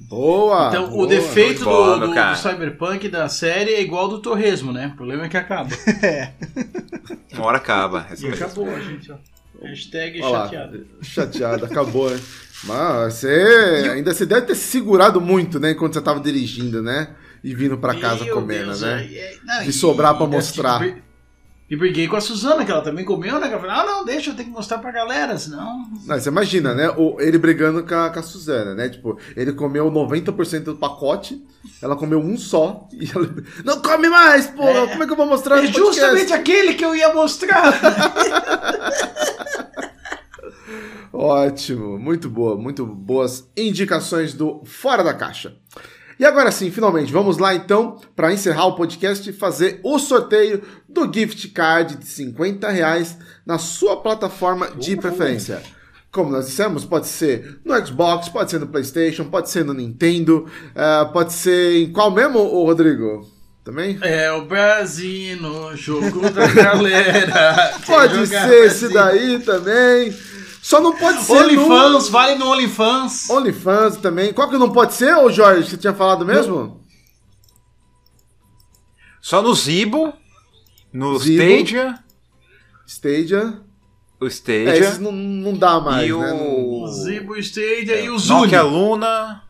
[0.00, 0.68] Boa!
[0.68, 1.04] Então, boa.
[1.04, 4.90] o defeito do, do- do Cyberpunk da série é igual do Torresmo, né?
[4.92, 5.70] O problema é que acaba.
[6.02, 6.32] É.
[7.34, 8.06] Uma hora acaba.
[8.10, 8.44] Essa E mesmo.
[8.44, 9.16] acabou, gente, ó.
[9.60, 10.86] Hashtag Olha lá, chateado.
[11.02, 12.20] Chateado, acabou, né?
[12.64, 15.72] Mas você ainda você deve ter se segurado muito, né?
[15.72, 17.10] Enquanto você tava dirigindo, né?
[17.42, 19.04] E vindo pra casa Meu comendo, Deus, né?
[19.12, 20.86] é- é- não, De e- sobrar pra e- mostrar.
[20.86, 21.02] E,
[21.70, 23.46] e briguei com a Suzana, que ela também comeu, né?
[23.48, 25.86] Ela falou, ah, não, deixa, eu tenho que mostrar pra galera, senão...
[26.06, 26.88] Não, você imagina, né?
[26.96, 28.88] O, ele brigando com a, com a Suzana, né?
[28.88, 31.44] Tipo, ele comeu 90% do pacote,
[31.82, 33.28] ela comeu um só, e ela.
[33.64, 34.62] Não come mais, pô!
[34.62, 34.86] É.
[34.86, 37.72] Como é que eu vou mostrar É no podcast?" justamente aquele que eu ia mostrar.
[41.12, 45.56] Ótimo, muito boa, muito boas indicações do Fora da Caixa.
[46.18, 50.62] E agora sim, finalmente, vamos lá então para encerrar o podcast e fazer o sorteio
[50.88, 53.16] do gift card de 50 reais
[53.46, 55.62] na sua plataforma de preferência.
[56.10, 60.46] Como nós dissemos, pode ser no Xbox, pode ser no PlayStation, pode ser no Nintendo,
[60.74, 63.38] eh, pode ser em qual mesmo, Rodrigo?
[63.62, 63.98] Também?
[64.00, 67.74] É o Brasil no jogo da galera.
[67.84, 68.90] Pode ser esse Brasil.
[68.94, 70.10] daí também.
[70.68, 71.64] Só não pode ser no...
[71.64, 73.30] OnlyFans, vale no OnlyFans.
[73.30, 74.34] OnlyFans também.
[74.34, 75.70] Qual que não pode ser, ô Jorge?
[75.70, 76.82] Você tinha falado mesmo?
[79.18, 80.12] Só no Zibo,
[80.92, 81.42] no Zibo.
[81.42, 81.98] Stadia,
[82.86, 83.62] Stadia.
[84.20, 86.32] o É, Stadia esses não, não dá mais, e né?
[86.34, 88.40] o, O Zibo Stadia e o Zuni.
[88.42, 89.47] Nokia Luna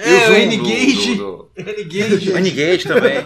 [0.00, 1.20] É, e o N-Gage.
[1.56, 2.32] N-Gage.
[2.32, 3.16] N-Gage também.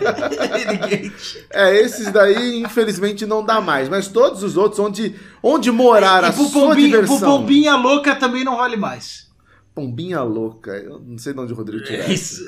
[0.69, 1.47] N-Gage.
[1.51, 3.89] É, esses daí, infelizmente, não dá mais.
[3.89, 7.19] Mas todos os outros, onde, onde morar a E sua pombinha, pro diversão.
[7.41, 9.29] pombinha louca também não vale mais.
[9.75, 10.73] Pombinha louca.
[10.73, 12.03] Eu não sei de onde o Rodrigo tirou.
[12.03, 12.43] É isso.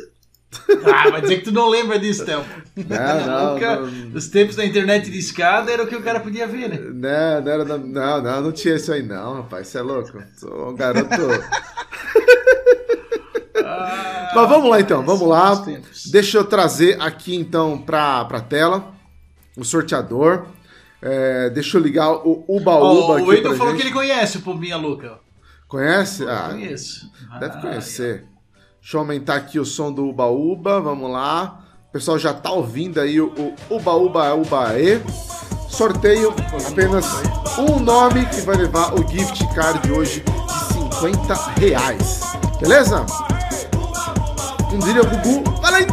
[0.85, 2.45] Ah, vai dizer que tu não lembra disso, Thelma.
[2.77, 4.15] Não, não, não.
[4.15, 6.79] Os tempos da internet de escada era o que o cara podia ver, né?
[6.79, 9.69] Não, não, era da- não, não, não tinha isso aí não, rapaz.
[9.69, 10.23] Você é louco?
[10.37, 11.09] Sou um garoto.
[13.83, 15.65] Ah, Mas vamos lá então, vamos lá.
[16.11, 18.93] Deixa eu trazer aqui então pra, pra tela
[19.57, 20.47] o sorteador.
[21.01, 23.81] É, deixa eu ligar o Uba Uba o aqui Wendel pra falou gente.
[23.83, 25.19] que ele conhece o Pombinha Louca.
[25.67, 26.25] Conhece?
[26.28, 27.11] Ah, conheço.
[27.41, 28.25] deve Ah, conhecer.
[28.81, 31.61] Deixa eu aumentar aqui o som do Uba Uba, vamos lá.
[31.89, 33.27] O pessoal já tá ouvindo aí o,
[33.70, 35.01] o Uba Uba Uba E.
[35.69, 36.35] Sorteio
[36.70, 37.07] apenas
[37.59, 42.20] um nome que vai levar o gift card de hoje de 50 reais.
[42.61, 43.05] Beleza?
[44.73, 45.44] Um diria Gugu
[45.78, 45.84] e,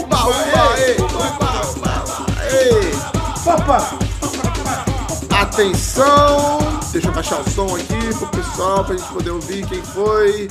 [0.00, 0.78] uba, uba,
[2.50, 3.44] e.
[3.44, 3.98] Papa!
[5.30, 6.58] Atenção!
[6.90, 10.48] Deixa eu baixar o som aqui pro pessoal pra gente poder ouvir quem foi.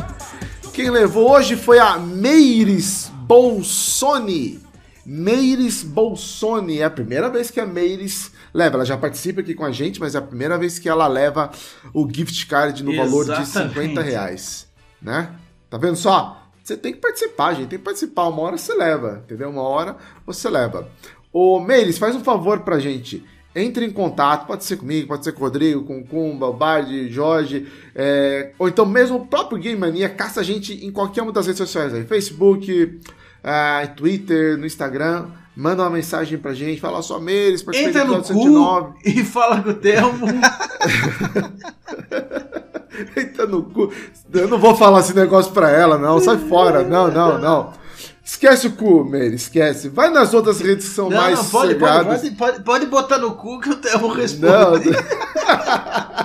[0.74, 4.60] Quem levou hoje foi a Meires Bolsoni.
[5.04, 6.80] Meires Bolsoni.
[6.80, 8.78] É a primeira vez que a Meires leva.
[8.78, 11.50] Ela já participa aqui com a gente, mas é a primeira vez que ela leva
[11.94, 13.74] o gift card no valor de Exatamente.
[13.74, 14.71] 50 reais.
[15.02, 15.34] Né?
[15.70, 16.50] Tá vendo só?
[16.64, 17.70] Você tem que participar, gente.
[17.70, 18.28] Tem que participar.
[18.28, 19.50] Uma hora você leva, entendeu?
[19.50, 20.88] Uma hora você leva.
[21.34, 23.26] Ô, Meires, faz um favor pra gente.
[23.54, 26.54] Entre em contato, pode ser comigo, pode ser com o Rodrigo, com o Kumba, o
[26.54, 31.22] Bard, Jorge, é, ou então mesmo o próprio Game Mania, caça a gente em qualquer
[31.22, 33.02] uma das redes sociais aí, Facebook,
[33.44, 38.18] ah, Twitter, no Instagram, manda uma mensagem pra gente, fala só Meires, participei Entra no
[38.18, 40.26] episódio cu e fala com o Thelmo.
[43.16, 43.92] Eita no cu.
[44.34, 46.20] Eu não vou falar esse negócio pra ela, não.
[46.20, 46.84] Sai fora.
[46.84, 47.74] Não, não, não.
[48.24, 49.90] Esquece o cu, Meire, esquece.
[49.90, 53.32] Vai nas outras redes que são Não, mais não, pode, pode, pode, pode botar no
[53.36, 54.74] cu que o Thelmo Não.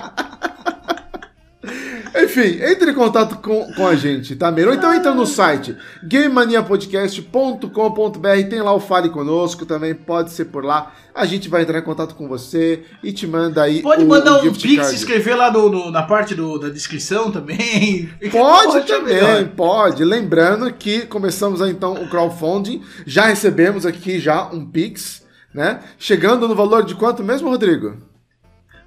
[2.37, 4.69] Enfim, entre em contato com, com a gente, tá, Meire?
[4.69, 10.63] Ou então entra no site gamemaniapodcast.com.br, tem lá o Fale Conosco, também pode ser por
[10.63, 10.93] lá.
[11.15, 14.43] A gente vai entrar em contato com você e te manda aí Pode o, mandar
[14.43, 14.93] o um pix card.
[14.93, 18.07] e escrever lá no, no- na parte do- da descrição também.
[18.31, 20.03] Pode é também, pode.
[20.03, 25.79] Lembrando que começamos então o crowdfunding, já recebemos aqui já um Pix, né?
[25.97, 27.97] Chegando no valor de quanto mesmo, Rodrigo?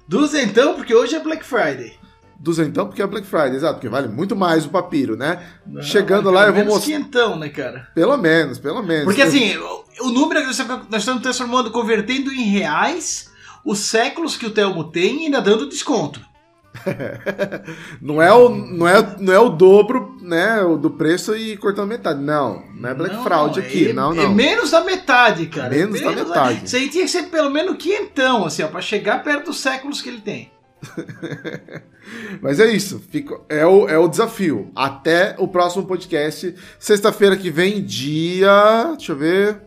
[0.07, 1.99] Duzentão, porque hoje é Black Friday.
[2.41, 5.43] Duzentão porque é Black Friday, exato, porque vale muito mais o papiro, né?
[5.81, 6.85] Chegando lá eu vou mostrar.
[6.85, 7.87] quinhentão, né, cara?
[7.93, 9.05] Pelo menos, pelo menos.
[9.05, 10.59] Porque assim, o, o número que nós
[10.99, 13.29] estamos- transformando, convertendo em reais
[13.63, 16.19] os séculos que o Telmo tem e ainda dando desconto.
[18.01, 22.21] Não é o, não é, não é o dobro, né, do preço e cortando metade.
[22.21, 24.33] Não, não é Black Não, Fraud não, aqui, é, não, É não.
[24.33, 25.69] menos da metade, cara.
[25.69, 26.65] Menos da metade.
[26.65, 30.01] Isso aí tinha que ser pelo menos quinhentão, assim, ó, pra chegar perto dos séculos
[30.01, 30.49] que ele tem.
[32.41, 34.71] Mas é isso, fica, é, o, é o desafio.
[34.75, 38.93] Até o próximo podcast, sexta-feira que vem, dia.
[38.97, 39.61] Deixa eu ver.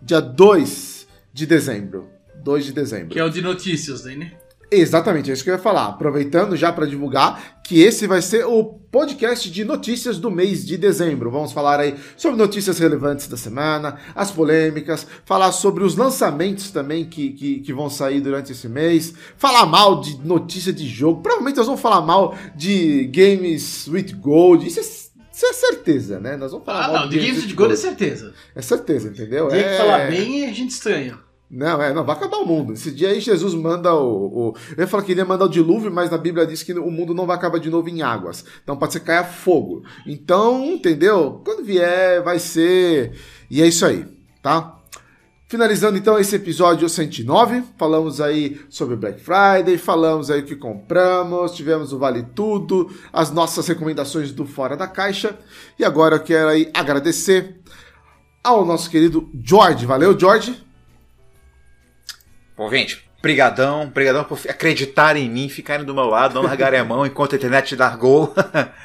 [0.00, 2.08] Dia 2 de dezembro.
[2.42, 3.08] 2 de dezembro.
[3.08, 4.32] Que é o de notícias, né?
[4.70, 5.86] Exatamente, é isso que eu ia falar.
[5.86, 10.76] Aproveitando já para divulgar que esse vai ser o podcast de notícias do mês de
[10.76, 11.30] dezembro.
[11.30, 17.04] Vamos falar aí sobre notícias relevantes da semana, as polêmicas, falar sobre os lançamentos também
[17.04, 21.22] que, que, que vão sair durante esse mês, falar mal de notícia de jogo.
[21.22, 24.66] Provavelmente nós vamos falar mal de Games with Gold.
[24.66, 26.36] Isso é, isso é certeza, né?
[26.36, 28.34] Nós vamos falar Ah, mal não, de Games de Gold é certeza.
[28.54, 29.48] É certeza, entendeu?
[29.48, 29.70] Tem é...
[29.70, 31.25] que falar bem e a gente estranha.
[31.48, 32.72] Não, é, não, vai acabar o mundo.
[32.72, 34.54] Esse dia aí Jesus manda o, o.
[34.76, 36.90] Eu ia falar que ele ia mandar o dilúvio, mas na Bíblia diz que o
[36.90, 38.44] mundo não vai acabar de novo em águas.
[38.62, 39.84] Então pode ser que caia fogo.
[40.04, 41.40] Então, entendeu?
[41.44, 43.12] Quando vier, vai ser.
[43.48, 44.04] E é isso aí,
[44.42, 44.76] tá?
[45.48, 51.52] Finalizando então esse episódio 109, falamos aí sobre Black Friday, falamos aí o que compramos,
[51.52, 55.38] tivemos o Vale Tudo, as nossas recomendações do Fora da Caixa.
[55.78, 57.60] E agora eu quero aí agradecer
[58.42, 59.86] ao nosso querido George.
[59.86, 60.65] Valeu, George?
[62.70, 67.04] Gente, brigadão, brigadão por acreditarem em mim, ficarem do meu lado, não largarem a mão
[67.04, 68.34] enquanto a internet largou.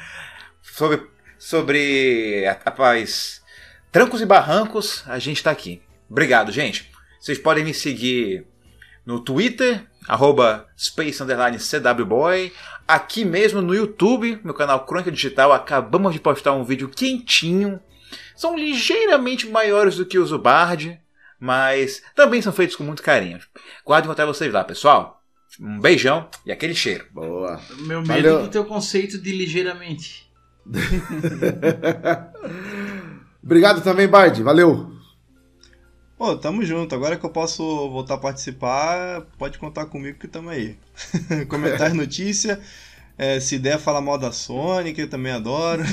[0.62, 1.02] sobre,
[1.38, 3.42] sobre, rapaz,
[3.90, 5.82] trancos e barrancos, a gente tá aqui.
[6.08, 6.90] Obrigado, gente.
[7.20, 8.46] Vocês podem me seguir
[9.06, 10.66] no Twitter, arroba
[12.86, 17.80] aqui mesmo no YouTube, meu canal Crônica Digital, acabamos de postar um vídeo quentinho.
[18.36, 20.38] São ligeiramente maiores do que os do
[21.42, 23.40] mas também são feitos com muito carinho.
[23.84, 25.20] Guardo encontrar vocês lá, pessoal.
[25.60, 27.04] Um beijão e aquele cheiro.
[27.10, 27.60] Boa.
[27.80, 28.42] Meu medo Valeu.
[28.42, 30.30] do teu conceito de ligeiramente.
[33.42, 34.40] Obrigado também, Bard.
[34.40, 34.92] Valeu.
[36.16, 36.94] Pô, tamo junto.
[36.94, 40.78] Agora que eu posso voltar a participar, pode contar comigo que tamo aí.
[41.50, 42.56] Comentar as notícias.
[43.18, 45.82] é, se der, falar mal da Sony, que eu também adoro.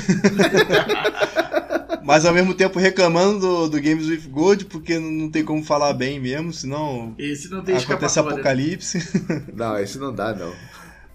[2.04, 5.64] Mas ao mesmo tempo reclamando do, do Games with Gold, porque não, não tem como
[5.64, 9.00] falar bem mesmo, senão Esse não tem acontece apocalipse.
[9.54, 10.54] Não, esse não dá, não.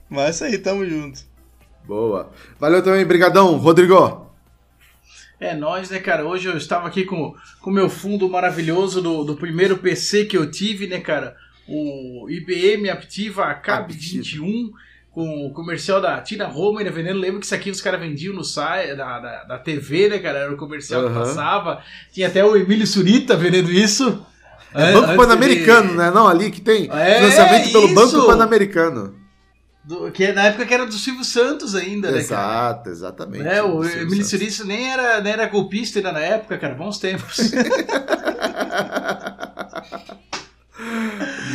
[0.08, 1.20] Mas é isso aí, tamo junto.
[1.86, 2.30] Boa.
[2.58, 4.24] Valeu também, brigadão, Rodrigo.
[5.40, 6.26] É nóis, né, cara?
[6.26, 10.50] Hoje eu estava aqui com o meu fundo maravilhoso do, do primeiro PC que eu
[10.50, 11.36] tive, né, cara?
[11.66, 14.70] O IBM Aptiva ACAB 21,
[15.14, 17.20] com o comercial da Tina Roma vendendo.
[17.20, 20.40] Lembro que isso aqui os caras vendiam no site da, da, da TV, né, cara?
[20.40, 21.20] Era o comercial que Aham.
[21.20, 21.82] passava.
[22.12, 24.26] Tinha até o Emílio Surita vendendo isso.
[24.74, 26.10] É An- Banco Pan-Americano, de- né?
[26.10, 27.94] Não, ali que tem É, financiamento pelo isso.
[27.94, 29.14] Banco Pan-Americano.
[29.84, 32.42] do- que na época que era do Silvio Santos ainda, né, cara?
[32.42, 33.46] Exato, exatamente.
[33.46, 34.24] É, o Emílio.
[34.24, 36.74] Surita nem era, nem era golpista ainda na época, cara.
[36.74, 37.36] Bons tempos.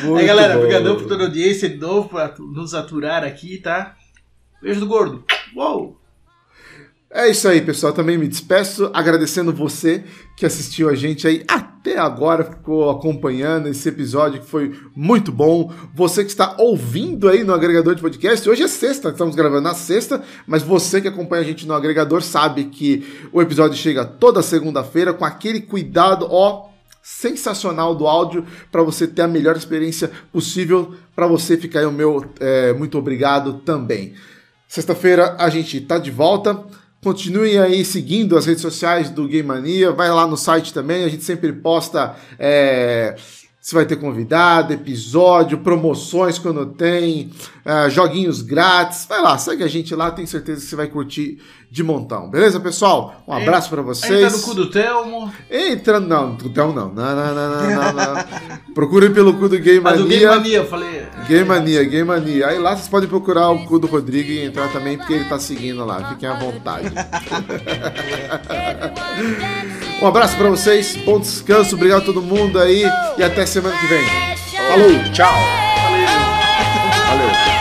[0.03, 0.59] Muito Aí, galera, bom.
[0.59, 3.95] obrigadão por toda a audiência de novo, por nos aturar aqui, tá?
[4.61, 5.23] Beijo do gordo.
[5.55, 5.99] Uou!
[7.11, 7.91] É isso aí, pessoal.
[7.91, 10.03] Também me despeço agradecendo você
[10.37, 15.73] que assistiu a gente aí até agora, ficou acompanhando esse episódio que foi muito bom.
[15.95, 19.73] Você que está ouvindo aí no agregador de podcast, hoje é sexta, estamos gravando na
[19.73, 23.03] sexta, mas você que acompanha a gente no agregador sabe que
[23.33, 26.68] o episódio chega toda segunda-feira com aquele cuidado, ó,
[27.01, 30.95] sensacional do áudio para você ter a melhor experiência possível.
[31.15, 34.13] Para você ficar aí o meu é, muito obrigado também.
[34.67, 36.63] Sexta-feira a gente tá de volta.
[37.01, 39.91] Continuem aí seguindo as redes sociais do Game Mania.
[39.91, 41.03] Vai lá no site também.
[41.05, 43.15] A gente sempre posta é,
[43.61, 47.31] se vai ter convidado, episódio, promoções quando tem,
[47.65, 49.05] é, joguinhos grátis.
[49.05, 50.11] Vai lá, segue a gente lá.
[50.11, 51.39] Tenho certeza que você vai curtir
[51.71, 52.29] de montão.
[52.29, 53.21] Beleza, pessoal?
[53.27, 54.11] Um abraço para vocês.
[54.11, 55.31] Ainda no cu do Telmo.
[55.49, 58.73] Entra, não, então não, não, não, não, não, não, não.
[58.73, 60.37] Procurem pelo cu do Game A do Game Mania.
[60.37, 61.03] Mania, eu falei.
[61.27, 62.47] Game Mania, Game Mania.
[62.47, 65.37] Aí lá vocês podem procurar o cu do Rodrigo e entrar também, porque ele tá
[65.37, 66.09] seguindo lá.
[66.09, 66.89] Fiquem à vontade.
[70.01, 72.83] um abraço pra vocês, bom descanso, obrigado a todo mundo aí
[73.17, 74.05] e até semana que vem.
[74.69, 75.33] Falou, Tchau!
[77.09, 77.58] valeu.